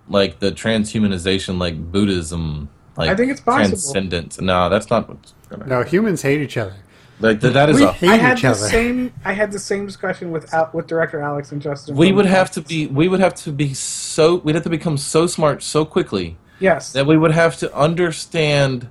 like 0.09 0.39
the 0.39 0.51
transhumanization 0.51 1.57
like 1.59 1.91
Buddhism. 1.91 2.69
Like 2.97 3.09
I 3.09 3.15
think 3.15 3.31
it's 3.31 3.39
possible. 3.41 3.69
transcendent. 3.69 4.41
No, 4.41 4.67
that's 4.69 4.89
not 4.89 5.07
what's 5.07 5.33
gonna. 5.49 5.65
No, 5.67 5.83
humans 5.83 6.21
hate 6.21 6.41
each 6.41 6.57
other. 6.57 6.75
Like 7.21 7.41
th- 7.41 7.53
that 7.53 7.69
is 7.69 7.77
We 7.77 7.83
a. 7.83 7.91
hate 7.91 8.09
I 8.09 8.15
had 8.17 8.37
each 8.37 8.41
the 8.43 8.49
other. 8.49 8.57
same. 8.67 9.13
I 9.25 9.33
had 9.33 9.51
the 9.51 9.59
same 9.59 9.85
discussion 9.85 10.31
with 10.31 10.53
Al- 10.53 10.69
with 10.73 10.87
director 10.87 11.21
Alex 11.21 11.51
and 11.51 11.61
Justin. 11.61 11.95
We 11.95 12.11
would 12.11 12.25
have 12.25 12.49
to 12.51 12.61
be. 12.61 12.87
We 12.87 13.07
would 13.07 13.19
have 13.19 13.35
to 13.35 13.51
be 13.51 13.73
so. 13.73 14.35
We'd 14.35 14.55
have 14.55 14.63
to 14.63 14.69
become 14.69 14.97
so 14.97 15.27
smart 15.27 15.61
so 15.63 15.85
quickly 15.85 16.37
Yes. 16.59 16.91
that 16.93 17.05
we 17.05 17.17
would 17.17 17.31
have 17.31 17.57
to 17.57 17.73
understand 17.75 18.89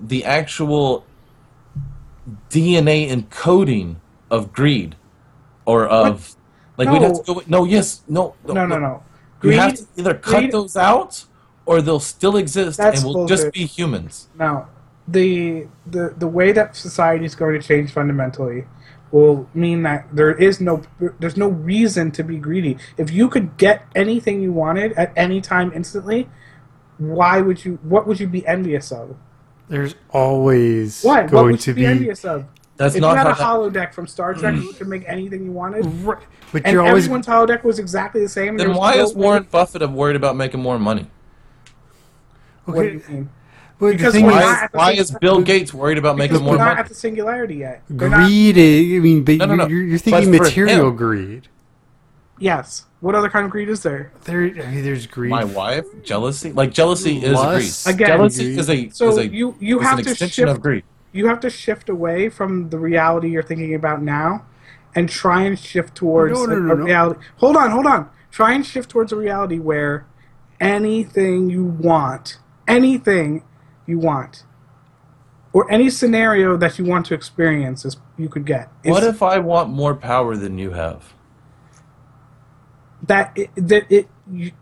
the 0.00 0.24
actual 0.24 1.04
DNA 2.50 3.08
encoding 3.10 3.96
of 4.30 4.52
greed 4.52 4.96
or 5.64 5.86
of 5.86 6.34
like 6.76 6.88
we'd 6.88 7.02
have 7.02 7.22
to 7.24 7.34
go 7.34 7.42
no 7.46 7.64
yes 7.64 8.02
no 8.08 8.34
no, 8.46 8.66
no, 8.66 8.78
no. 8.78 9.02
We 9.42 9.54
have 9.56 9.74
to 9.74 9.84
either 9.96 10.14
cut 10.14 10.40
greed- 10.40 10.52
those 10.52 10.76
out 10.76 11.24
or 11.66 11.80
they'll 11.82 12.00
still 12.00 12.36
exist 12.36 12.80
and 12.80 13.04
we'll 13.04 13.26
just 13.26 13.52
be 13.52 13.64
humans 13.66 14.28
Now, 14.38 14.68
the 15.08 15.66
the 15.86 16.14
the 16.16 16.28
way 16.28 16.52
that 16.52 16.76
society 16.76 17.24
is 17.24 17.34
going 17.34 17.60
to 17.60 17.66
change 17.66 17.92
fundamentally 17.92 18.64
will 19.10 19.48
mean 19.52 19.82
that 19.82 20.06
there 20.12 20.30
is 20.32 20.60
no 20.60 20.82
there's 21.20 21.36
no 21.36 21.48
reason 21.48 22.10
to 22.12 22.22
be 22.24 22.36
greedy. 22.38 22.78
If 22.96 23.10
you 23.10 23.28
could 23.28 23.56
get 23.58 23.84
anything 23.94 24.40
you 24.42 24.52
wanted 24.52 24.92
at 24.92 25.12
any 25.16 25.40
time 25.40 25.70
instantly, 25.74 26.28
why 26.98 27.40
would 27.40 27.64
you? 27.64 27.78
What 27.82 28.06
would 28.06 28.20
you 28.20 28.26
be 28.28 28.46
envious 28.46 28.90
of? 28.92 29.16
There's 29.68 29.94
always 30.10 31.02
What? 31.02 31.24
What 31.24 31.30
going 31.30 31.52
would 31.52 31.60
to 31.60 31.74
be, 31.74 31.82
be. 31.82 31.86
envious 31.86 32.24
of? 32.24 32.46
That's 32.76 32.94
if 32.94 33.00
not 33.00 33.12
you 33.12 33.16
had 33.18 33.26
a 33.26 33.34
hollow 33.34 33.70
deck 33.70 33.92
from 33.94 34.06
Star 34.06 34.34
Trek, 34.34 34.54
hmm. 34.54 34.62
you 34.62 34.72
could 34.72 34.88
make 34.88 35.04
anything 35.06 35.44
you 35.44 35.52
wanted. 35.52 35.84
Right. 35.86 36.18
But 36.52 36.62
And 36.64 36.72
you're 36.74 36.82
always. 36.86 37.04
everyone's 37.04 37.26
holodeck 37.26 37.64
was 37.64 37.78
exactly 37.78 38.20
the 38.20 38.28
same. 38.28 38.50
and 38.50 38.60
then 38.60 38.74
why 38.74 38.94
no 38.96 39.04
is 39.04 39.14
way- 39.14 39.22
Warren 39.24 39.46
Buffett 39.50 39.88
worried 39.90 40.16
about 40.16 40.36
making 40.36 40.60
more 40.60 40.78
money 40.78 41.06
What 42.64 42.74
do 42.74 42.80
Okay, 42.80 42.92
you 42.92 43.02
mean? 43.14 43.30
but 43.78 43.86
the 43.86 43.92
Because 43.96 44.12
thing 44.14 44.26
is, 44.26 44.32
why, 44.32 44.68
why 44.72 44.92
is. 44.92 45.10
Bill 45.20 45.40
Gates 45.40 45.72
worried 45.74 45.98
about 45.98 46.16
making 46.16 46.34
Because 46.34 46.42
more 46.44 46.52
we're 46.52 46.64
not 46.64 46.78
at 46.78 46.88
the 46.88 46.94
singularity 46.94 47.56
yet. 47.56 47.82
They're 47.90 48.08
greed 48.10 48.56
is. 48.56 48.96
I 48.96 48.98
mean, 49.02 49.24
but 49.24 49.36
No, 49.38 49.46
no, 49.46 49.54
you're, 49.54 49.56
no. 49.56 49.66
you're, 49.68 49.82
you're 49.84 49.98
thinking 49.98 50.32
for 50.36 50.42
material 50.44 50.88
him- 50.88 50.96
greed. 50.96 51.48
yes. 52.38 52.86
What 53.00 53.16
other 53.16 53.28
kind 53.28 53.44
of 53.44 53.50
greed 53.50 53.68
is 53.68 53.82
there? 53.82 54.12
There, 54.24 54.42
I 54.44 54.70
mean, 54.70 54.84
there's 54.84 55.08
greed. 55.08 55.30
my 55.30 55.42
wife 55.42 55.86
jealousy 56.04 56.52
like 56.52 56.70
jealousy 56.72 57.16
is 57.20 57.32
Lust. 57.32 57.84
greed 57.84 57.94
Again, 57.96 58.06
jealousy 58.06 58.56
is 58.56 58.70
a 58.70 58.90
So 58.90 59.08
is 59.08 59.16
a 59.18 59.26
you 59.26 59.56
you 59.58 59.80
have 59.80 59.98
an 59.98 60.04
to 60.04 60.10
extension 60.12 60.44
shift 60.46 60.56
of 60.56 60.60
greed 60.62 60.84
you 61.12 61.26
have 61.26 61.40
to 61.40 61.50
shift 61.50 61.88
away 61.88 62.28
from 62.28 62.70
the 62.70 62.78
reality 62.78 63.30
you're 63.30 63.42
thinking 63.42 63.74
about 63.74 64.02
now 64.02 64.44
and 64.94 65.08
try 65.08 65.42
and 65.42 65.58
shift 65.58 65.94
towards 65.94 66.38
No, 66.38 66.46
no, 66.46 66.56
a, 66.56 66.60
no, 66.60 66.72
a 66.72 66.76
no. 66.76 66.84
reality. 66.84 67.20
Hold 67.36 67.56
on, 67.56 67.70
hold 67.70 67.86
on. 67.86 68.10
Try 68.30 68.54
and 68.54 68.64
shift 68.64 68.90
towards 68.90 69.12
a 69.12 69.16
reality 69.16 69.58
where 69.58 70.06
anything 70.60 71.50
you 71.50 71.64
want, 71.64 72.38
anything 72.66 73.44
you 73.86 73.98
want, 73.98 74.44
or 75.52 75.70
any 75.70 75.90
scenario 75.90 76.56
that 76.56 76.78
you 76.78 76.84
want 76.84 77.04
to 77.06 77.14
experience 77.14 77.84
is 77.84 77.96
you 78.16 78.28
could 78.28 78.46
get. 78.46 78.70
What 78.84 79.04
if 79.04 79.22
i 79.22 79.38
want 79.38 79.70
more 79.70 79.94
power 79.94 80.36
than 80.36 80.58
you 80.58 80.70
have 80.70 81.12
that 83.02 83.32
it, 83.36 83.50
that 83.56 83.90
it 83.90 84.08
you, 84.30 84.52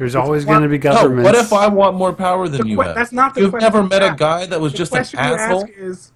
There's 0.00 0.16
always 0.16 0.46
going 0.46 0.62
to 0.62 0.68
be 0.68 0.78
No, 0.78 1.10
what 1.22 1.34
if 1.34 1.52
I 1.52 1.68
want 1.68 1.94
more 1.94 2.14
power 2.14 2.48
than 2.48 2.62
The 2.62 2.68
you 2.68 2.76
que- 2.78 2.86
have? 2.86 2.94
that's 2.94 3.12
not 3.12 3.34
the 3.34 3.42
You've 3.42 3.50
question 3.50 3.70
never 3.70 3.86
met 3.86 4.00
you 4.00 4.08
a 4.08 4.16
guy 4.16 4.46
that 4.46 4.58
was 4.58 4.72
the 4.72 4.78
just 4.78 4.92
an 4.92 4.96
question 4.96 5.18
you 5.18 5.24
asshole. 5.34 5.62
ask 5.64 5.72
is 5.76 6.12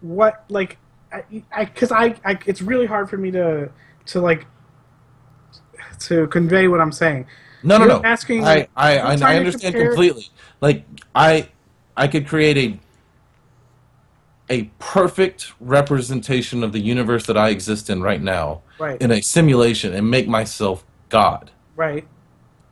what 0.00 0.44
like 0.48 0.78
I 1.12 1.64
because 1.64 1.90
I, 1.90 2.14
I 2.24 2.38
it's 2.46 2.62
really 2.62 2.86
hard 2.86 3.10
for 3.10 3.16
me 3.16 3.32
to 3.32 3.68
to 4.06 4.20
like 4.20 4.46
to 6.02 6.28
convey 6.28 6.68
what 6.68 6.80
I'm 6.80 6.92
saying. 6.92 7.26
No, 7.64 7.78
no, 7.78 7.86
You're 7.86 7.94
no. 7.94 8.02
asking, 8.04 8.44
I, 8.44 8.68
I, 8.76 9.00
I'm 9.00 9.06
I, 9.06 9.16
trying 9.16 9.22
I 9.22 9.32
to 9.32 9.38
understand 9.38 9.74
compare- 9.74 9.88
completely. 9.88 10.28
Like 10.60 10.84
I, 11.12 11.48
I 11.96 12.06
could 12.06 12.28
create 12.28 12.56
a 12.56 12.78
a 14.54 14.70
perfect 14.78 15.52
representation 15.58 16.62
of 16.62 16.70
the 16.70 16.78
universe 16.78 17.26
that 17.26 17.36
I 17.36 17.48
exist 17.48 17.90
in 17.90 18.02
right 18.04 18.22
now 18.22 18.62
Right. 18.78 19.02
in 19.02 19.10
a 19.10 19.20
simulation 19.20 19.94
and 19.94 20.08
make 20.08 20.28
myself 20.28 20.84
God, 21.08 21.50
Right. 21.74 22.06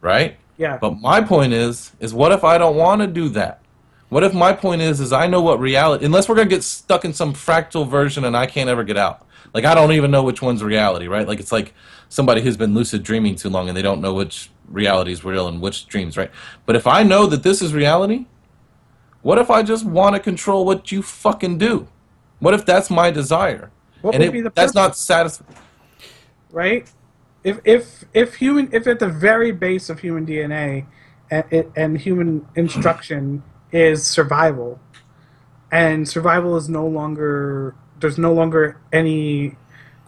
right? 0.01 0.36
Yeah. 0.56 0.78
But 0.78 1.01
my 1.01 1.20
point 1.20 1.52
is, 1.52 1.93
is 2.01 2.14
what 2.14 2.32
if 2.32 2.44
I 2.44 2.59
don't 2.59 2.76
want 2.76 3.01
to 3.01 3.06
do 3.06 3.28
that? 3.31 3.60
What 4.09 4.22
if 4.22 4.32
my 4.32 4.52
point 4.52 4.81
is 4.81 5.01
is 5.01 5.12
I 5.12 5.26
know 5.26 5.40
what 5.40 5.59
reality 5.59 6.05
unless 6.05 6.28
we're 6.28 6.36
gonna 6.36 6.48
get 6.48 6.62
stuck 6.62 7.05
in 7.05 7.12
some 7.12 7.32
fractal 7.32 7.89
version 7.89 8.24
and 8.24 8.36
I 8.36 8.47
can't 8.47 8.70
ever 8.70 8.85
get 8.85 8.97
out. 8.97 9.26
Like 9.52 9.64
I 9.64 9.74
don't 9.74 9.93
even 9.93 10.10
know 10.10 10.22
which 10.22 10.43
one's 10.43 10.62
reality, 10.62 11.09
right? 11.09 11.26
Like 11.26 11.40
it's 11.40 11.52
like 11.52 11.74
somebody 12.09 12.40
who's 12.40 12.56
been 12.56 12.74
lucid 12.74 13.02
dreaming 13.02 13.35
too 13.35 13.48
long 13.48 13.68
and 13.68 13.76
they 13.76 13.82
don't 13.82 14.01
know 14.01 14.14
which 14.14 14.51
reality 14.68 15.12
is 15.12 15.24
real 15.24 15.48
and 15.48 15.60
which 15.60 15.86
dreams, 15.86 16.16
right? 16.16 16.31
But 16.66 16.76
if 16.76 16.86
I 16.86 17.02
know 17.02 17.26
that 17.26 17.43
this 17.43 17.60
is 17.60 17.74
reality, 17.74 18.26
what 19.22 19.39
if 19.39 19.51
I 19.51 19.62
just 19.62 19.85
want 19.85 20.14
to 20.14 20.20
control 20.20 20.64
what 20.64 20.93
you 20.93 21.02
fucking 21.02 21.59
do? 21.59 21.89
What 22.39 22.55
if 22.55 22.66
that's 22.66 22.90
my 22.90 23.10
desire? 23.10 23.70
What 24.02 24.14
and 24.14 24.20
would 24.20 24.28
it, 24.28 24.32
be 24.32 24.40
the 24.43 24.51
that's 24.51 24.74
not 24.74 24.97
satisfying. 24.97 25.59
right? 26.52 26.89
If 27.44 27.60
if 27.64 28.04
if 28.14 28.36
human 28.36 28.70
if 28.72 28.86
at 28.86 28.98
the 28.98 29.08
very 29.08 29.52
base 29.52 29.90
of 29.90 30.00
human 30.00 30.26
DNA 30.26 30.86
and, 31.30 31.70
and 31.76 32.00
human 32.00 32.46
instruction 32.56 33.42
is 33.70 34.06
survival, 34.06 34.80
and 35.70 36.08
survival 36.08 36.56
is 36.56 36.68
no 36.68 36.86
longer 36.86 37.74
there's 38.00 38.18
no 38.18 38.32
longer 38.32 38.80
any 38.92 39.56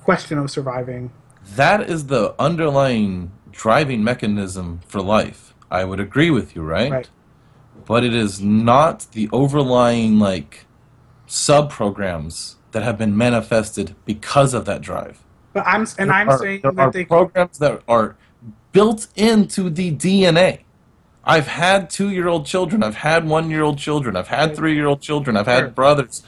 question 0.03 0.39
of 0.39 0.51
surviving. 0.51 1.13
That 1.55 1.89
is 1.89 2.07
the 2.07 2.35
underlying 2.39 3.33
driving 3.53 4.03
mechanism 4.03 4.81
for 4.87 5.03
life. 5.03 5.55
I 5.71 5.85
would 5.85 6.01
agree 6.01 6.31
with 6.31 6.57
you, 6.57 6.63
right? 6.63 6.91
Right. 6.91 7.11
But 7.85 8.03
it 8.03 8.15
is 8.15 8.41
not 8.41 9.07
the 9.13 9.29
overlying 9.33 10.19
like 10.19 10.67
sub 11.27 11.71
programs 11.71 12.57
that 12.73 12.83
have 12.83 12.99
been 12.99 13.17
manifested 13.17 13.95
because 14.05 14.55
of 14.55 14.65
that 14.65 14.81
drive. 14.81 15.23
But 15.57 15.67
I'm 15.67 15.87
and 15.99 16.13
I'm 16.13 16.29
are- 16.29 16.37
saying 16.39 16.61
there 16.65 16.73
that 16.73 16.83
are 16.89 16.93
they 16.93 17.07
programs 17.07 17.57
that 17.61 17.81
are 17.89 18.15
built 18.73 19.07
into 19.17 19.71
the 19.71 19.91
DNA. 19.91 20.61
I've 21.25 21.47
had 21.47 21.89
two-year-old 21.89 22.45
children. 22.45 22.83
I've 22.83 22.97
had 22.97 23.27
one-year-old 23.27 23.79
children. 23.79 24.17
I've 24.17 24.29
had 24.29 24.55
three-year-old 24.55 25.01
children. 25.01 25.35
I've 25.35 25.47
had 25.47 25.75
brothers. 25.75 26.23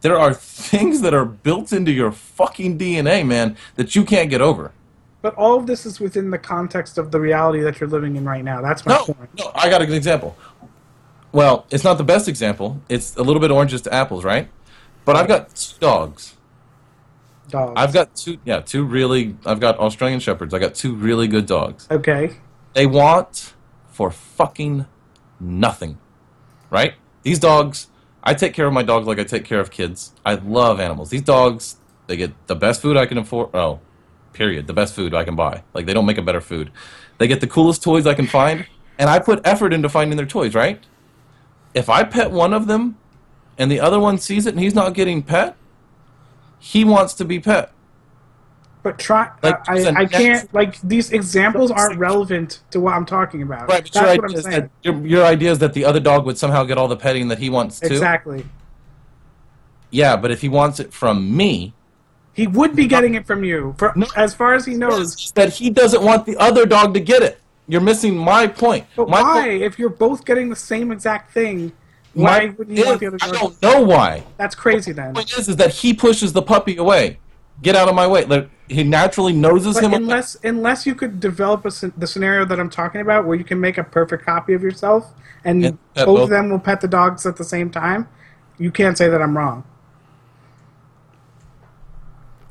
There 0.00 0.18
are 0.18 0.32
things 0.32 1.02
that 1.02 1.12
are 1.12 1.26
built 1.26 1.74
into 1.74 1.92
your 1.92 2.10
fucking 2.10 2.78
DNA, 2.78 3.24
man, 3.26 3.54
that 3.76 3.94
you 3.94 4.02
can't 4.02 4.30
get 4.30 4.40
over. 4.40 4.72
but 5.20 5.34
all 5.34 5.58
of 5.58 5.66
this 5.66 5.84
is 5.84 6.00
within 6.00 6.30
the 6.30 6.38
context 6.38 6.96
of 6.96 7.10
the 7.10 7.20
reality 7.20 7.60
that 7.60 7.78
you're 7.80 7.88
living 7.90 8.16
in 8.16 8.24
right 8.24 8.42
now. 8.42 8.62
That's 8.62 8.86
my 8.86 8.94
No, 8.94 9.04
point. 9.04 9.28
no, 9.38 9.52
I 9.54 9.68
got 9.68 9.82
a 9.82 9.86
good 9.86 9.96
example. 9.96 10.34
Well, 11.32 11.66
it's 11.70 11.84
not 11.84 11.98
the 11.98 12.04
best 12.14 12.26
example. 12.28 12.80
It's 12.88 13.14
a 13.16 13.22
little 13.22 13.40
bit 13.40 13.50
oranges 13.50 13.82
to 13.82 13.92
apples, 13.92 14.24
right? 14.24 14.48
But 15.04 15.16
I've 15.16 15.28
got 15.28 15.74
dogs. 15.80 16.34
Dogs. 17.50 17.74
I've 17.76 17.92
got 17.92 18.14
two, 18.14 18.38
yeah, 18.44 18.60
two 18.60 18.84
really. 18.84 19.36
I've 19.44 19.60
got 19.60 19.78
Australian 19.78 20.20
shepherds. 20.20 20.54
I 20.54 20.58
got 20.58 20.74
two 20.74 20.94
really 20.94 21.28
good 21.28 21.46
dogs. 21.46 21.86
okay. 21.90 22.36
They 22.72 22.86
want 22.86 23.54
for 23.90 24.10
fucking 24.10 24.86
nothing, 25.40 25.98
right? 26.70 26.94
These 27.22 27.38
dogs. 27.38 27.88
I 28.22 28.34
take 28.34 28.52
care 28.52 28.66
of 28.66 28.72
my 28.72 28.82
dogs 28.82 29.06
like 29.06 29.18
I 29.18 29.24
take 29.24 29.44
care 29.44 29.60
of 29.60 29.70
kids. 29.70 30.12
I 30.26 30.34
love 30.34 30.78
animals. 30.78 31.08
These 31.10 31.22
dogs, 31.22 31.76
they 32.06 32.16
get 32.16 32.32
the 32.48 32.54
best 32.54 32.82
food 32.82 32.96
I 32.96 33.06
can 33.06 33.16
afford. 33.18 33.48
Oh, 33.54 33.80
period. 34.34 34.66
The 34.66 34.74
best 34.74 34.94
food 34.94 35.14
I 35.14 35.24
can 35.24 35.36
buy. 35.36 35.62
Like 35.74 35.86
they 35.86 35.94
don't 35.94 36.06
make 36.06 36.18
a 36.18 36.22
better 36.22 36.40
food. 36.40 36.70
They 37.18 37.26
get 37.26 37.40
the 37.40 37.46
coolest 37.46 37.82
toys 37.82 38.06
I 38.06 38.14
can 38.14 38.26
find, 38.26 38.66
and 38.98 39.10
I 39.10 39.18
put 39.18 39.40
effort 39.44 39.72
into 39.72 39.88
finding 39.88 40.16
their 40.16 40.26
toys, 40.26 40.54
right? 40.54 40.82
If 41.74 41.88
I 41.88 42.04
pet 42.04 42.30
one 42.30 42.52
of 42.52 42.66
them, 42.66 42.96
and 43.58 43.70
the 43.70 43.80
other 43.80 44.00
one 44.00 44.16
sees 44.18 44.46
it 44.46 44.54
and 44.54 44.62
he's 44.62 44.74
not 44.74 44.94
getting 44.94 45.22
pet, 45.22 45.56
he 46.60 46.84
wants 46.84 47.14
to 47.14 47.24
be 47.24 47.40
pet. 47.40 47.72
But 48.82 48.98
try. 48.98 49.30
Like, 49.42 49.68
I, 49.68 49.90
I 49.90 50.06
can't. 50.06 50.52
Like 50.54 50.80
these 50.80 51.10
examples 51.12 51.70
aren't 51.70 51.98
relevant 51.98 52.60
to 52.70 52.80
what 52.80 52.94
I'm 52.94 53.04
talking 53.04 53.42
about. 53.42 53.68
Right, 53.68 53.84
but 53.84 53.92
That's 53.92 53.94
your 53.96 54.04
what 54.04 54.10
idea, 54.12 54.24
I'm 54.24 54.34
is 54.34 54.44
saying. 54.44 54.60
that, 54.60 54.70
your, 54.82 55.06
your 55.06 55.24
idea 55.24 55.50
is 55.50 55.58
that 55.58 55.74
the 55.74 55.84
other 55.84 56.00
dog 56.00 56.24
would 56.24 56.38
somehow 56.38 56.64
get 56.64 56.78
all 56.78 56.88
the 56.88 56.96
petting 56.96 57.28
that 57.28 57.38
he 57.38 57.50
wants 57.50 57.80
to. 57.80 57.86
Exactly. 57.86 58.46
Yeah, 59.90 60.16
but 60.16 60.30
if 60.30 60.40
he 60.40 60.48
wants 60.48 60.80
it 60.80 60.92
from 60.92 61.36
me, 61.36 61.74
He 62.32 62.46
would 62.46 62.74
be 62.76 62.86
getting 62.86 63.14
it 63.16 63.26
from 63.26 63.42
you, 63.44 63.74
for, 63.76 63.92
as 64.16 64.32
far 64.34 64.54
as 64.54 64.64
he 64.64 64.74
knows. 64.74 65.32
that 65.32 65.52
he 65.52 65.68
doesn't 65.68 66.02
want 66.02 66.24
the 66.26 66.36
other 66.38 66.64
dog 66.64 66.94
to 66.94 67.00
get 67.00 67.22
it. 67.22 67.40
You're 67.66 67.80
missing 67.80 68.16
my 68.16 68.46
point. 68.46 68.86
But 68.96 69.08
my 69.08 69.20
why? 69.20 69.42
point- 69.42 69.62
If 69.62 69.78
you're 69.78 69.88
both 69.90 70.24
getting 70.24 70.48
the 70.48 70.56
same 70.56 70.90
exact 70.92 71.34
thing, 71.34 71.72
why 72.14 72.46
my 72.46 72.54
wouldn't 72.58 72.76
you 72.78 72.86
want 72.86 73.00
the 73.00 73.06
is- 73.06 73.14
other 73.22 73.34
I 73.36 73.38
don't 73.38 73.62
know 73.62 73.82
why. 73.82 74.24
That's 74.36 74.54
crazy 74.54 74.92
then. 74.92 75.08
The 75.08 75.14
point 75.20 75.32
is, 75.38 75.48
is 75.48 75.56
that 75.56 75.70
he 75.72 75.94
pushes 75.94 76.32
the 76.32 76.42
puppy 76.42 76.76
away. 76.76 77.18
Get 77.62 77.76
out 77.76 77.88
of 77.88 77.94
my 77.94 78.06
way. 78.06 78.24
Like, 78.24 78.48
he 78.68 78.82
naturally 78.84 79.32
noses 79.34 79.74
But 79.74 79.84
him. 79.84 79.92
unless 79.92 80.36
unless 80.42 80.86
you 80.86 80.94
could 80.94 81.20
develop 81.20 81.66
a, 81.66 81.70
the 81.98 82.06
scenario 82.06 82.44
that 82.46 82.58
I'm 82.58 82.70
talking 82.70 83.00
about, 83.00 83.26
where 83.26 83.36
you 83.36 83.44
can 83.44 83.60
make 83.60 83.76
a 83.78 83.84
perfect 83.84 84.24
copy 84.24 84.54
of 84.54 84.62
yourself, 84.62 85.12
and 85.44 85.64
And 85.64 85.78
both 85.94 86.06
both- 86.06 86.20
of 86.22 86.30
them 86.30 86.48
will 86.50 86.58
pet 86.58 86.80
the 86.80 86.88
dogs 86.88 87.26
at 87.26 87.36
the 87.36 87.44
same 87.44 87.70
time, 87.70 88.08
you 88.58 88.70
can't 88.70 88.96
say 88.96 89.08
that 89.08 89.20
I'm 89.20 89.36
wrong. 89.36 89.64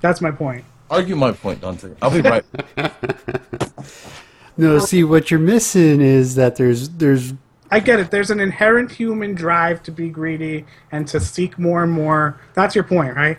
That's 0.02 0.22
my 0.22 0.32
point. 0.32 0.64
Argue 0.90 1.16
my 1.16 1.32
point, 1.32 1.62
Dante. 1.62 1.90
I'll 2.02 2.12
be 2.12 2.22
right. 2.22 2.46
No, 4.58 4.78
see 4.80 5.06
what 5.06 5.32
you're 5.32 5.40
missing 5.40 6.02
is 6.02 6.36
that 6.36 6.58
there's 6.58 6.90
there's 6.90 7.34
I 7.72 7.80
get 7.80 8.00
it. 8.00 8.12
There's 8.12 8.32
an 8.32 8.40
inherent 8.40 8.92
human 8.92 9.36
drive 9.36 9.84
to 9.84 9.92
be 9.92 10.10
greedy 10.10 10.66
and 10.92 11.08
to 11.10 11.20
seek 11.20 11.60
more 11.60 11.84
and 11.84 11.92
more. 11.92 12.40
That's 12.56 12.74
your 12.76 12.84
point, 12.84 13.16
right? 13.16 13.38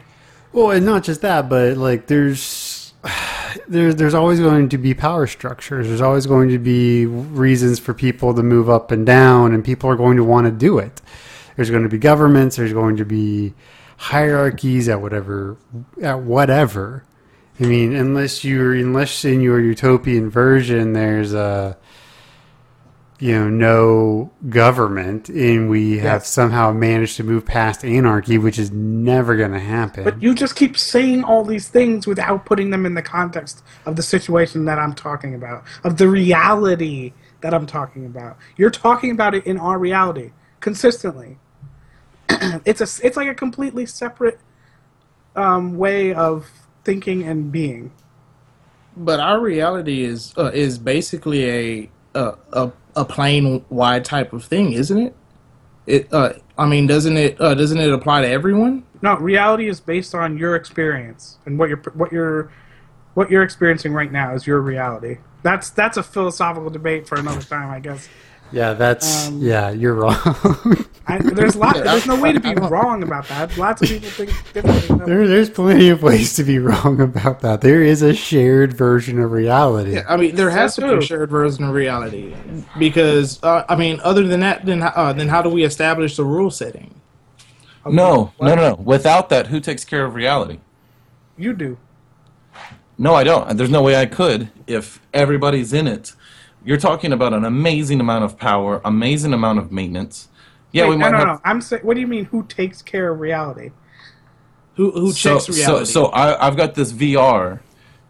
well, 0.52 0.70
and 0.70 0.84
not 0.84 1.04
just 1.04 1.20
that, 1.22 1.48
but 1.48 1.76
like 1.76 2.06
there's 2.06 2.92
there's 3.68 3.96
there's 3.96 4.14
always 4.14 4.40
going 4.40 4.68
to 4.70 4.78
be 4.78 4.94
power 4.94 5.26
structures. 5.26 5.88
There's 5.88 6.00
always 6.00 6.26
going 6.26 6.48
to 6.50 6.58
be 6.58 7.06
reasons 7.06 7.78
for 7.78 7.94
people 7.94 8.34
to 8.34 8.42
move 8.42 8.68
up 8.68 8.90
and 8.90 9.06
down, 9.06 9.54
and 9.54 9.64
people 9.64 9.90
are 9.90 9.96
going 9.96 10.16
to 10.16 10.24
want 10.24 10.46
to 10.46 10.50
do 10.50 10.78
it. 10.78 11.00
There's 11.56 11.70
going 11.70 11.82
to 11.82 11.88
be 11.88 11.98
governments. 11.98 12.56
There's 12.56 12.72
going 12.72 12.96
to 12.96 13.04
be 13.04 13.54
hierarchies 13.96 14.88
at 14.88 15.00
whatever 15.00 15.56
at 16.02 16.20
whatever. 16.20 17.04
I 17.58 17.64
mean, 17.64 17.94
unless 17.94 18.44
you're 18.44 18.74
unless 18.74 19.24
in 19.24 19.40
your 19.40 19.60
utopian 19.60 20.30
version, 20.30 20.94
there's 20.94 21.34
a 21.34 21.76
you 23.20 23.34
know 23.34 23.50
no 23.50 24.30
government, 24.48 25.28
and 25.28 25.68
we 25.68 25.98
have 25.98 26.24
somehow 26.24 26.72
managed 26.72 27.16
to 27.18 27.24
move 27.24 27.44
past 27.44 27.84
anarchy, 27.84 28.38
which 28.38 28.58
is 28.58 28.72
never 28.72 29.36
going 29.36 29.52
to 29.52 29.60
happen. 29.60 30.04
But 30.04 30.22
you 30.22 30.34
just 30.34 30.56
keep 30.56 30.78
saying 30.78 31.22
all 31.22 31.44
these 31.44 31.68
things 31.68 32.06
without 32.06 32.46
putting 32.46 32.70
them 32.70 32.86
in 32.86 32.94
the 32.94 33.02
context 33.02 33.62
of 33.84 33.96
the 33.96 34.02
situation 34.02 34.64
that 34.64 34.78
I'm 34.78 34.94
talking 34.94 35.34
about, 35.34 35.64
of 35.84 35.98
the 35.98 36.08
reality 36.08 37.12
that 37.42 37.52
I'm 37.52 37.66
talking 37.66 38.06
about. 38.06 38.38
You're 38.56 38.70
talking 38.70 39.10
about 39.10 39.34
it 39.34 39.46
in 39.46 39.58
our 39.58 39.78
reality 39.78 40.32
consistently. 40.60 41.38
it's 42.64 42.80
a 42.80 43.06
it's 43.06 43.16
like 43.16 43.28
a 43.28 43.34
completely 43.34 43.86
separate 43.86 44.38
um, 45.36 45.76
way 45.76 46.14
of 46.14 46.50
thinking 46.84 47.22
and 47.22 47.52
being. 47.52 47.92
But 48.96 49.20
our 49.20 49.40
reality 49.40 50.04
is 50.04 50.34
uh, 50.36 50.50
is 50.52 50.78
basically 50.78 51.50
a 51.50 51.90
a 52.14 52.34
a, 52.52 52.72
a 52.96 53.04
plain 53.04 53.64
wide 53.70 54.04
type 54.04 54.32
of 54.32 54.44
thing, 54.44 54.72
isn't 54.72 54.98
it? 54.98 55.16
It 55.86 56.12
uh, 56.12 56.34
I 56.58 56.66
mean, 56.66 56.86
doesn't 56.86 57.16
it 57.16 57.40
uh, 57.40 57.54
doesn't 57.54 57.78
it 57.78 57.92
apply 57.92 58.22
to 58.22 58.28
everyone? 58.28 58.84
No, 59.02 59.16
reality 59.16 59.68
is 59.68 59.80
based 59.80 60.14
on 60.14 60.36
your 60.36 60.56
experience 60.56 61.38
and 61.46 61.58
what 61.58 61.68
you're 61.68 61.82
what 61.94 62.12
you're 62.12 62.52
what 63.14 63.30
you're 63.30 63.42
experiencing 63.42 63.92
right 63.92 64.12
now 64.12 64.34
is 64.34 64.46
your 64.46 64.60
reality. 64.60 65.18
That's 65.42 65.70
that's 65.70 65.96
a 65.96 66.02
philosophical 66.02 66.70
debate 66.70 67.08
for 67.08 67.18
another 67.18 67.42
time, 67.42 67.70
I 67.70 67.80
guess. 67.80 68.08
Yeah, 68.52 68.74
that's 68.74 69.28
Um, 69.28 69.40
yeah, 69.40 69.70
you're 69.70 69.94
wrong. 69.94 70.16
I, 71.06 71.18
there's 71.18 71.56
lot. 71.56 71.74
There's 71.74 72.06
no 72.06 72.20
way 72.20 72.32
to 72.32 72.40
be 72.40 72.54
wrong 72.54 73.02
about 73.02 73.26
that. 73.28 73.56
Lots 73.56 73.82
of 73.82 73.88
people 73.88 74.08
think 74.10 74.30
differently. 74.52 75.06
there, 75.06 75.26
there's 75.26 75.50
plenty 75.50 75.88
of 75.88 76.02
ways 76.02 76.34
to 76.34 76.44
be 76.44 76.58
wrong 76.58 77.00
about 77.00 77.40
that. 77.40 77.60
There 77.62 77.82
is 77.82 78.02
a 78.02 78.14
shared 78.14 78.72
version 78.72 79.18
of 79.18 79.32
reality. 79.32 79.94
Yeah, 79.94 80.04
I 80.08 80.16
mean, 80.16 80.34
there 80.36 80.50
has 80.50 80.76
to 80.76 80.82
be 80.82 80.94
a 80.94 81.00
shared 81.00 81.30
version 81.30 81.64
of 81.64 81.74
reality 81.74 82.34
because 82.78 83.42
uh, 83.42 83.64
I 83.68 83.76
mean, 83.76 84.00
other 84.04 84.26
than 84.26 84.40
that, 84.40 84.64
then 84.64 84.82
uh, 84.82 85.12
then 85.12 85.28
how 85.28 85.42
do 85.42 85.48
we 85.48 85.64
establish 85.64 86.16
the 86.16 86.24
rule 86.24 86.50
setting? 86.50 86.94
No, 87.84 88.32
no, 88.40 88.54
no, 88.54 88.54
no. 88.54 88.74
Without 88.74 89.30
that, 89.30 89.48
who 89.48 89.58
takes 89.58 89.84
care 89.84 90.04
of 90.04 90.14
reality? 90.14 90.60
You 91.36 91.54
do. 91.54 91.78
No, 92.98 93.14
I 93.14 93.24
don't. 93.24 93.56
There's 93.56 93.70
no 93.70 93.82
way 93.82 93.96
I 93.96 94.04
could 94.04 94.50
if 94.66 95.00
everybody's 95.14 95.72
in 95.72 95.86
it. 95.86 96.12
You're 96.64 96.76
talking 96.78 97.12
about 97.12 97.32
an 97.32 97.44
amazing 97.44 98.00
amount 98.00 98.24
of 98.24 98.36
power, 98.38 98.80
amazing 98.84 99.32
amount 99.32 99.58
of 99.58 99.72
maintenance. 99.72 100.28
Yeah, 100.72 100.84
Wait, 100.84 100.90
we 100.90 100.96
no, 100.96 101.00
might 101.06 101.10
no, 101.12 101.18
have. 101.18 101.26
no. 101.28 101.40
I'm 101.44 101.60
saying. 101.60 101.82
What 101.82 101.94
do 101.94 102.00
you 102.00 102.06
mean? 102.06 102.26
Who 102.26 102.44
takes 102.44 102.82
care 102.82 103.10
of 103.10 103.20
reality? 103.20 103.70
Who 104.76 104.90
who 104.92 105.12
so, 105.12 105.34
checks 105.38 105.48
reality? 105.48 105.84
So, 105.86 106.04
so 106.04 106.06
I, 106.06 106.46
I've 106.46 106.56
got 106.56 106.74
this 106.74 106.92
VR 106.92 107.60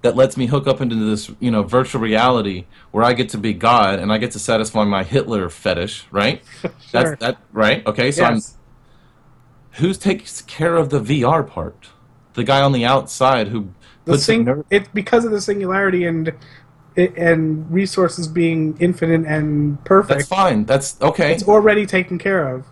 that 0.03 0.17
lets 0.17 0.37
me 0.37 0.47
hook 0.47 0.67
up 0.67 0.81
into 0.81 0.97
this, 0.97 1.31
you 1.41 1.51
know, 1.51 1.63
virtual 1.63 2.01
reality 2.01 2.65
where 2.91 3.05
I 3.05 3.13
get 3.13 3.29
to 3.31 3.39
be 3.39 3.53
God 3.53 3.99
and 3.99 4.13
I 4.13 4.19
get 4.19 4.31
to 4.33 4.39
satisfy 4.39 4.85
my 4.85 5.03
Hitler 5.05 5.49
fetish, 5.51 6.07
right? 6.11 6.43
Sure. 6.63 6.71
That's 7.05 7.21
that, 7.21 7.39
right? 7.53 7.87
Okay, 7.87 8.11
so 8.11 8.23
Yes. 8.23 8.57
I'm. 8.57 9.81
Who 9.83 9.95
takes 9.95 10.43
care 10.43 10.77
of 10.77 10.91
the 10.91 11.01
VR 11.01 11.47
part? 11.47 11.91
The 12.35 12.45
guy 12.45 12.61
on 12.63 12.73
the 12.73 12.85
outside 12.85 13.49
who 13.49 13.69
The 14.05 14.19
sing- 14.19 14.45
ner- 14.45 14.65
it 14.71 14.93
because 14.93 15.25
of 15.25 15.31
the 15.31 15.41
singularity 15.41 16.05
and 16.07 16.33
and 16.97 17.71
resources 17.71 18.27
being 18.29 18.77
infinite 18.81 19.27
and 19.27 19.83
perfect. 19.85 20.19
That's 20.21 20.29
fine. 20.29 20.65
That's 20.65 21.01
okay. 21.01 21.33
It's 21.33 21.47
already 21.47 21.87
taken 21.87 22.19
care 22.19 22.49
of. 22.55 22.67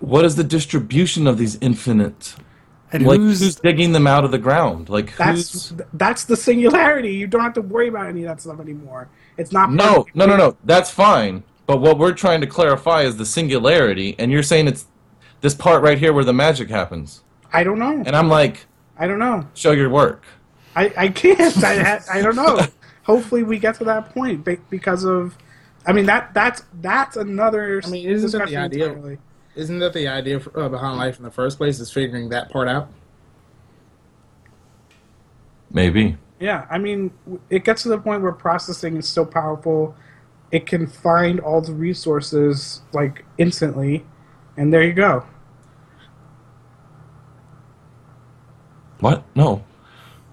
what 0.00 0.24
is 0.24 0.36
the 0.36 0.44
distribution 0.44 1.26
of 1.26 1.38
these 1.38 1.56
infinite? 1.60 2.36
And 2.92 3.06
Like 3.06 3.20
who's, 3.20 3.40
who's 3.40 3.56
digging 3.56 3.92
them 3.92 4.06
out 4.06 4.24
of 4.24 4.30
the 4.30 4.38
ground? 4.38 4.88
Like 4.90 5.16
That's 5.16 5.70
who's 5.70 5.80
that's 5.94 6.24
the 6.24 6.36
singularity. 6.36 7.14
You 7.14 7.26
don't 7.26 7.40
have 7.40 7.54
to 7.54 7.62
worry 7.62 7.88
about 7.88 8.06
any 8.06 8.22
of 8.22 8.28
that 8.28 8.40
stuff 8.40 8.60
anymore. 8.60 9.08
It's 9.38 9.50
not 9.50 9.72
No, 9.72 10.06
no, 10.14 10.26
no, 10.26 10.36
no. 10.36 10.56
That's 10.64 10.90
fine. 10.90 11.42
But 11.66 11.80
what 11.80 11.98
we're 11.98 12.12
trying 12.12 12.42
to 12.42 12.46
clarify 12.46 13.02
is 13.02 13.16
the 13.16 13.24
singularity, 13.24 14.14
and 14.18 14.30
you're 14.30 14.42
saying 14.42 14.68
it's 14.68 14.86
this 15.40 15.54
part 15.54 15.82
right 15.82 15.96
here 15.96 16.12
where 16.12 16.24
the 16.24 16.32
magic 16.32 16.68
happens. 16.68 17.22
I 17.52 17.64
don't 17.64 17.78
know. 17.78 18.02
And 18.04 18.14
I'm 18.14 18.28
like, 18.28 18.66
I 18.98 19.06
don't 19.06 19.18
know. 19.18 19.46
show 19.54 19.72
your 19.72 19.88
work. 19.88 20.24
I, 20.74 20.92
I 20.96 21.08
can't. 21.08 21.64
I, 21.64 22.00
I 22.12 22.22
don't 22.22 22.36
know. 22.36 22.60
Hopefully, 23.04 23.42
we 23.42 23.58
get 23.58 23.76
to 23.76 23.84
that 23.84 24.14
point 24.14 24.46
because 24.70 25.04
of. 25.04 25.36
I 25.84 25.92
mean 25.92 26.06
that 26.06 26.32
that's 26.32 26.62
that's 26.80 27.16
another. 27.16 27.82
I 27.84 27.88
mean, 27.88 28.08
isn't 28.08 28.38
that 28.38 28.48
the 28.48 28.56
idea? 28.56 28.86
entirely. 28.86 29.18
Isn't 29.54 29.80
that 29.80 29.92
the 29.92 30.08
idea 30.08 30.40
for, 30.40 30.58
uh, 30.58 30.68
behind 30.68 30.96
life 30.96 31.18
in 31.18 31.24
the 31.24 31.30
first 31.30 31.58
place? 31.58 31.80
Is 31.80 31.90
figuring 31.90 32.28
that 32.30 32.50
part 32.50 32.68
out. 32.68 32.88
Maybe. 35.70 36.16
Yeah, 36.38 36.66
I 36.70 36.78
mean, 36.78 37.12
it 37.50 37.64
gets 37.64 37.84
to 37.84 37.88
the 37.88 37.98
point 37.98 38.22
where 38.22 38.32
processing 38.32 38.96
is 38.96 39.06
so 39.06 39.24
powerful, 39.24 39.94
it 40.50 40.66
can 40.66 40.86
find 40.86 41.40
all 41.40 41.60
the 41.60 41.72
resources 41.72 42.82
like 42.92 43.24
instantly, 43.38 44.04
and 44.56 44.72
there 44.72 44.82
you 44.82 44.92
go. 44.92 45.24
What? 49.00 49.24
No. 49.34 49.64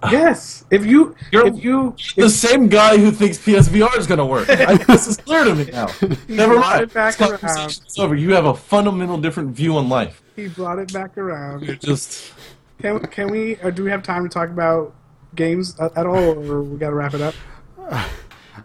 Yes, 0.09 0.63
if 0.71 0.85
you 0.85 1.15
You're- 1.31 1.49
if 1.49 1.63
you 1.63 1.95
The 2.15 2.29
same 2.29 2.67
guy 2.69 2.97
who 2.97 3.11
thinks 3.11 3.37
PSVR 3.37 3.97
is 3.97 4.07
going 4.07 4.17
to 4.19 4.25
work. 4.25 4.49
I, 4.49 4.75
this 4.77 5.07
is 5.07 5.17
clear 5.17 5.43
to 5.43 5.53
me 5.55 5.65
now. 5.65 5.87
Never 6.29 6.57
mind. 6.59 6.93
back 6.93 7.17
This 7.17 7.29
around. 7.29 7.39
conversation 7.39 7.83
is 7.85 7.97
over. 7.99 8.15
You 8.15 8.33
have 8.33 8.45
a 8.45 8.53
fundamental 8.53 9.17
different 9.17 9.49
view 9.55 9.75
on 9.77 9.89
life. 9.89 10.21
he 10.35 10.47
brought 10.47 10.79
it 10.79 10.93
back 10.93 11.17
around. 11.17 11.63
You're 11.63 11.75
just. 11.75 12.33
Can 12.81 12.99
can 13.07 13.27
we 13.29 13.57
or 13.57 13.71
do 13.71 13.83
we 13.83 13.89
have 13.91 14.03
time 14.03 14.23
to 14.23 14.29
talk 14.29 14.49
about 14.49 14.93
games 15.35 15.77
at, 15.81 15.97
at 15.97 16.05
all, 16.05 16.15
or 16.49 16.61
we 16.63 16.77
got 16.77 16.91
to 16.91 16.95
wrap 16.95 17.13
it 17.13 17.21
up? 17.21 17.35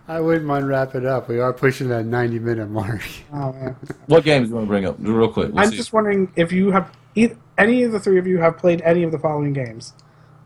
I 0.08 0.20
wouldn't 0.20 0.44
mind 0.44 0.68
wrap 0.68 0.94
it 0.94 1.04
up. 1.06 1.28
We 1.28 1.40
are 1.40 1.52
pushing 1.52 1.88
that 1.88 2.04
90 2.04 2.38
minute 2.38 2.68
mark. 2.70 3.00
Oh 3.32 3.52
man. 3.54 3.76
What 4.06 4.22
games 4.24 4.48
do 4.48 4.50
you 4.50 4.54
want 4.56 4.66
to 4.66 4.68
bring 4.68 4.84
up? 4.86 4.96
Real 5.00 5.28
quick. 5.32 5.48
We'll 5.52 5.60
I'm 5.64 5.70
see. 5.70 5.76
just 5.76 5.92
wondering 5.92 6.30
if 6.36 6.52
you 6.52 6.70
have 6.72 6.92
either, 7.16 7.36
any 7.58 7.82
of 7.84 7.92
the 7.92 7.98
three 8.00 8.18
of 8.18 8.26
you 8.26 8.38
have 8.38 8.56
played 8.58 8.80
any 8.82 9.02
of 9.02 9.10
the 9.12 9.18
following 9.18 9.52
games: 9.52 9.94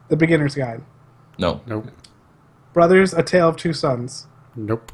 The 0.09 0.17
Beginner's 0.17 0.55
Guide, 0.55 0.83
No. 1.39 1.61
Nope. 1.67 1.87
Brothers: 2.73 3.13
A 3.15 3.23
Tale 3.23 3.49
of 3.49 3.57
Two 3.57 3.73
Sons. 3.73 4.27
Nope. 4.57 4.93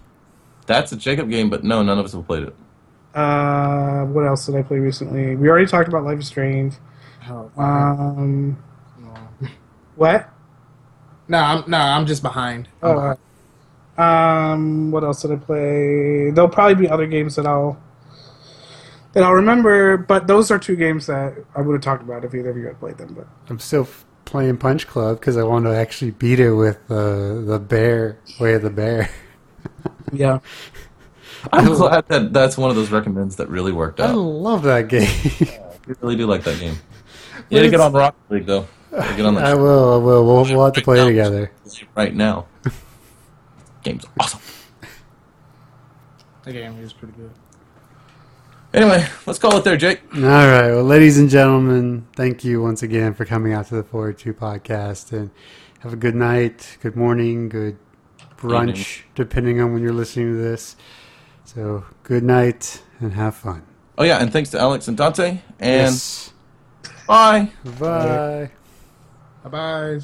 That's 0.66 0.92
a 0.92 0.96
Jacob 0.96 1.28
game, 1.30 1.50
but 1.50 1.62
no, 1.64 1.82
none 1.82 1.98
of 1.98 2.04
us 2.04 2.12
have 2.12 2.26
played 2.26 2.44
it. 2.44 2.56
Uh, 3.14 4.04
what 4.06 4.26
else 4.26 4.46
did 4.46 4.56
I 4.56 4.62
play 4.62 4.78
recently? 4.78 5.36
We 5.36 5.48
already 5.48 5.66
talked 5.66 5.88
about 5.88 6.04
Life 6.04 6.18
is 6.20 6.26
Strange. 6.26 6.74
Oh, 7.28 7.50
Um, 7.56 8.58
what? 9.96 10.28
no, 11.28 11.38
I'm 11.38 11.64
no, 11.70 11.78
I'm 11.78 12.06
just 12.06 12.22
behind. 12.22 12.68
Oh, 12.82 13.16
uh, 13.98 14.00
um, 14.02 14.90
what 14.90 15.04
else 15.04 15.22
did 15.22 15.32
I 15.32 15.36
play? 15.36 16.30
There'll 16.30 16.50
probably 16.50 16.74
be 16.74 16.88
other 16.88 17.06
games 17.06 17.36
that 17.36 17.46
I'll 17.46 17.80
that 19.12 19.22
I'll 19.22 19.32
remember, 19.34 19.96
but 19.96 20.26
those 20.26 20.50
are 20.50 20.58
two 20.58 20.74
games 20.76 21.06
that 21.06 21.34
I 21.54 21.60
would 21.60 21.72
have 21.74 21.82
talked 21.82 22.02
about 22.02 22.24
if 22.24 22.34
either 22.34 22.50
of 22.50 22.56
you 22.56 22.66
had 22.66 22.80
played 22.80 22.98
them. 22.98 23.14
But 23.14 23.28
I'm 23.48 23.58
still 23.60 23.82
f- 23.82 24.03
playing 24.24 24.56
Punch 24.58 24.86
Club 24.86 25.20
because 25.20 25.36
I 25.36 25.42
want 25.42 25.64
to 25.66 25.74
actually 25.74 26.12
beat 26.12 26.40
it 26.40 26.52
with 26.52 26.78
uh, 26.90 27.40
the 27.42 27.58
bear, 27.66 28.18
Way 28.40 28.54
of 28.54 28.62
the 28.62 28.70
Bear. 28.70 29.10
yeah, 30.12 30.40
I'm 31.52 31.66
glad 31.66 32.08
that 32.08 32.32
that's 32.32 32.56
one 32.56 32.70
of 32.70 32.76
those 32.76 32.90
recommends 32.90 33.36
that 33.36 33.48
really 33.48 33.72
worked 33.72 34.00
out. 34.00 34.10
I 34.10 34.14
love 34.14 34.62
that 34.62 34.88
game. 34.88 35.08
I 35.40 35.94
really 36.00 36.16
do 36.16 36.26
like 36.26 36.44
that 36.44 36.58
game. 36.58 36.76
You 37.50 37.58
gotta 37.58 37.70
get 37.70 37.80
on 37.80 37.92
Rocket 37.92 38.30
League 38.30 38.46
though. 38.46 38.66
Get 38.90 39.26
on 39.26 39.36
I 39.36 39.50
that 39.50 39.58
will. 39.58 39.94
I 39.94 39.96
will. 39.98 40.24
We'll, 40.24 40.44
we'll 40.44 40.64
have 40.64 40.72
to 40.74 40.80
play 40.82 41.04
together. 41.04 41.52
right 41.94 42.14
now. 42.14 42.46
Game's 43.82 44.06
awesome. 44.18 44.40
The 46.44 46.52
game 46.52 46.78
is 46.78 46.94
pretty 46.94 47.12
good. 47.18 47.30
Anyway, 48.74 49.06
let's 49.24 49.38
call 49.38 49.56
it 49.56 49.62
there, 49.62 49.76
Jake. 49.76 50.00
All 50.16 50.20
right. 50.20 50.66
Well, 50.66 50.82
ladies 50.82 51.16
and 51.16 51.30
gentlemen, 51.30 52.08
thank 52.16 52.42
you 52.44 52.60
once 52.60 52.82
again 52.82 53.14
for 53.14 53.24
coming 53.24 53.52
out 53.52 53.68
to 53.68 53.76
the 53.76 53.84
402 53.84 54.34
podcast. 54.34 55.12
And 55.12 55.30
have 55.78 55.92
a 55.92 55.96
good 55.96 56.16
night, 56.16 56.76
good 56.82 56.96
morning, 56.96 57.48
good 57.48 57.78
brunch, 58.36 58.70
Evening. 58.70 59.12
depending 59.14 59.60
on 59.60 59.72
when 59.72 59.80
you're 59.80 59.92
listening 59.92 60.32
to 60.32 60.42
this. 60.42 60.74
So, 61.44 61.84
good 62.02 62.24
night 62.24 62.82
and 62.98 63.12
have 63.12 63.36
fun. 63.36 63.62
Oh 63.96 64.02
yeah, 64.02 64.18
and 64.18 64.32
thanks 64.32 64.50
to 64.50 64.58
Alex 64.58 64.88
and 64.88 64.96
Dante. 64.96 65.38
And 65.60 65.92
yes. 65.92 66.32
bye. 67.06 67.52
Bye. 67.78 68.50
Bye 69.44 69.50
bye. 69.50 70.00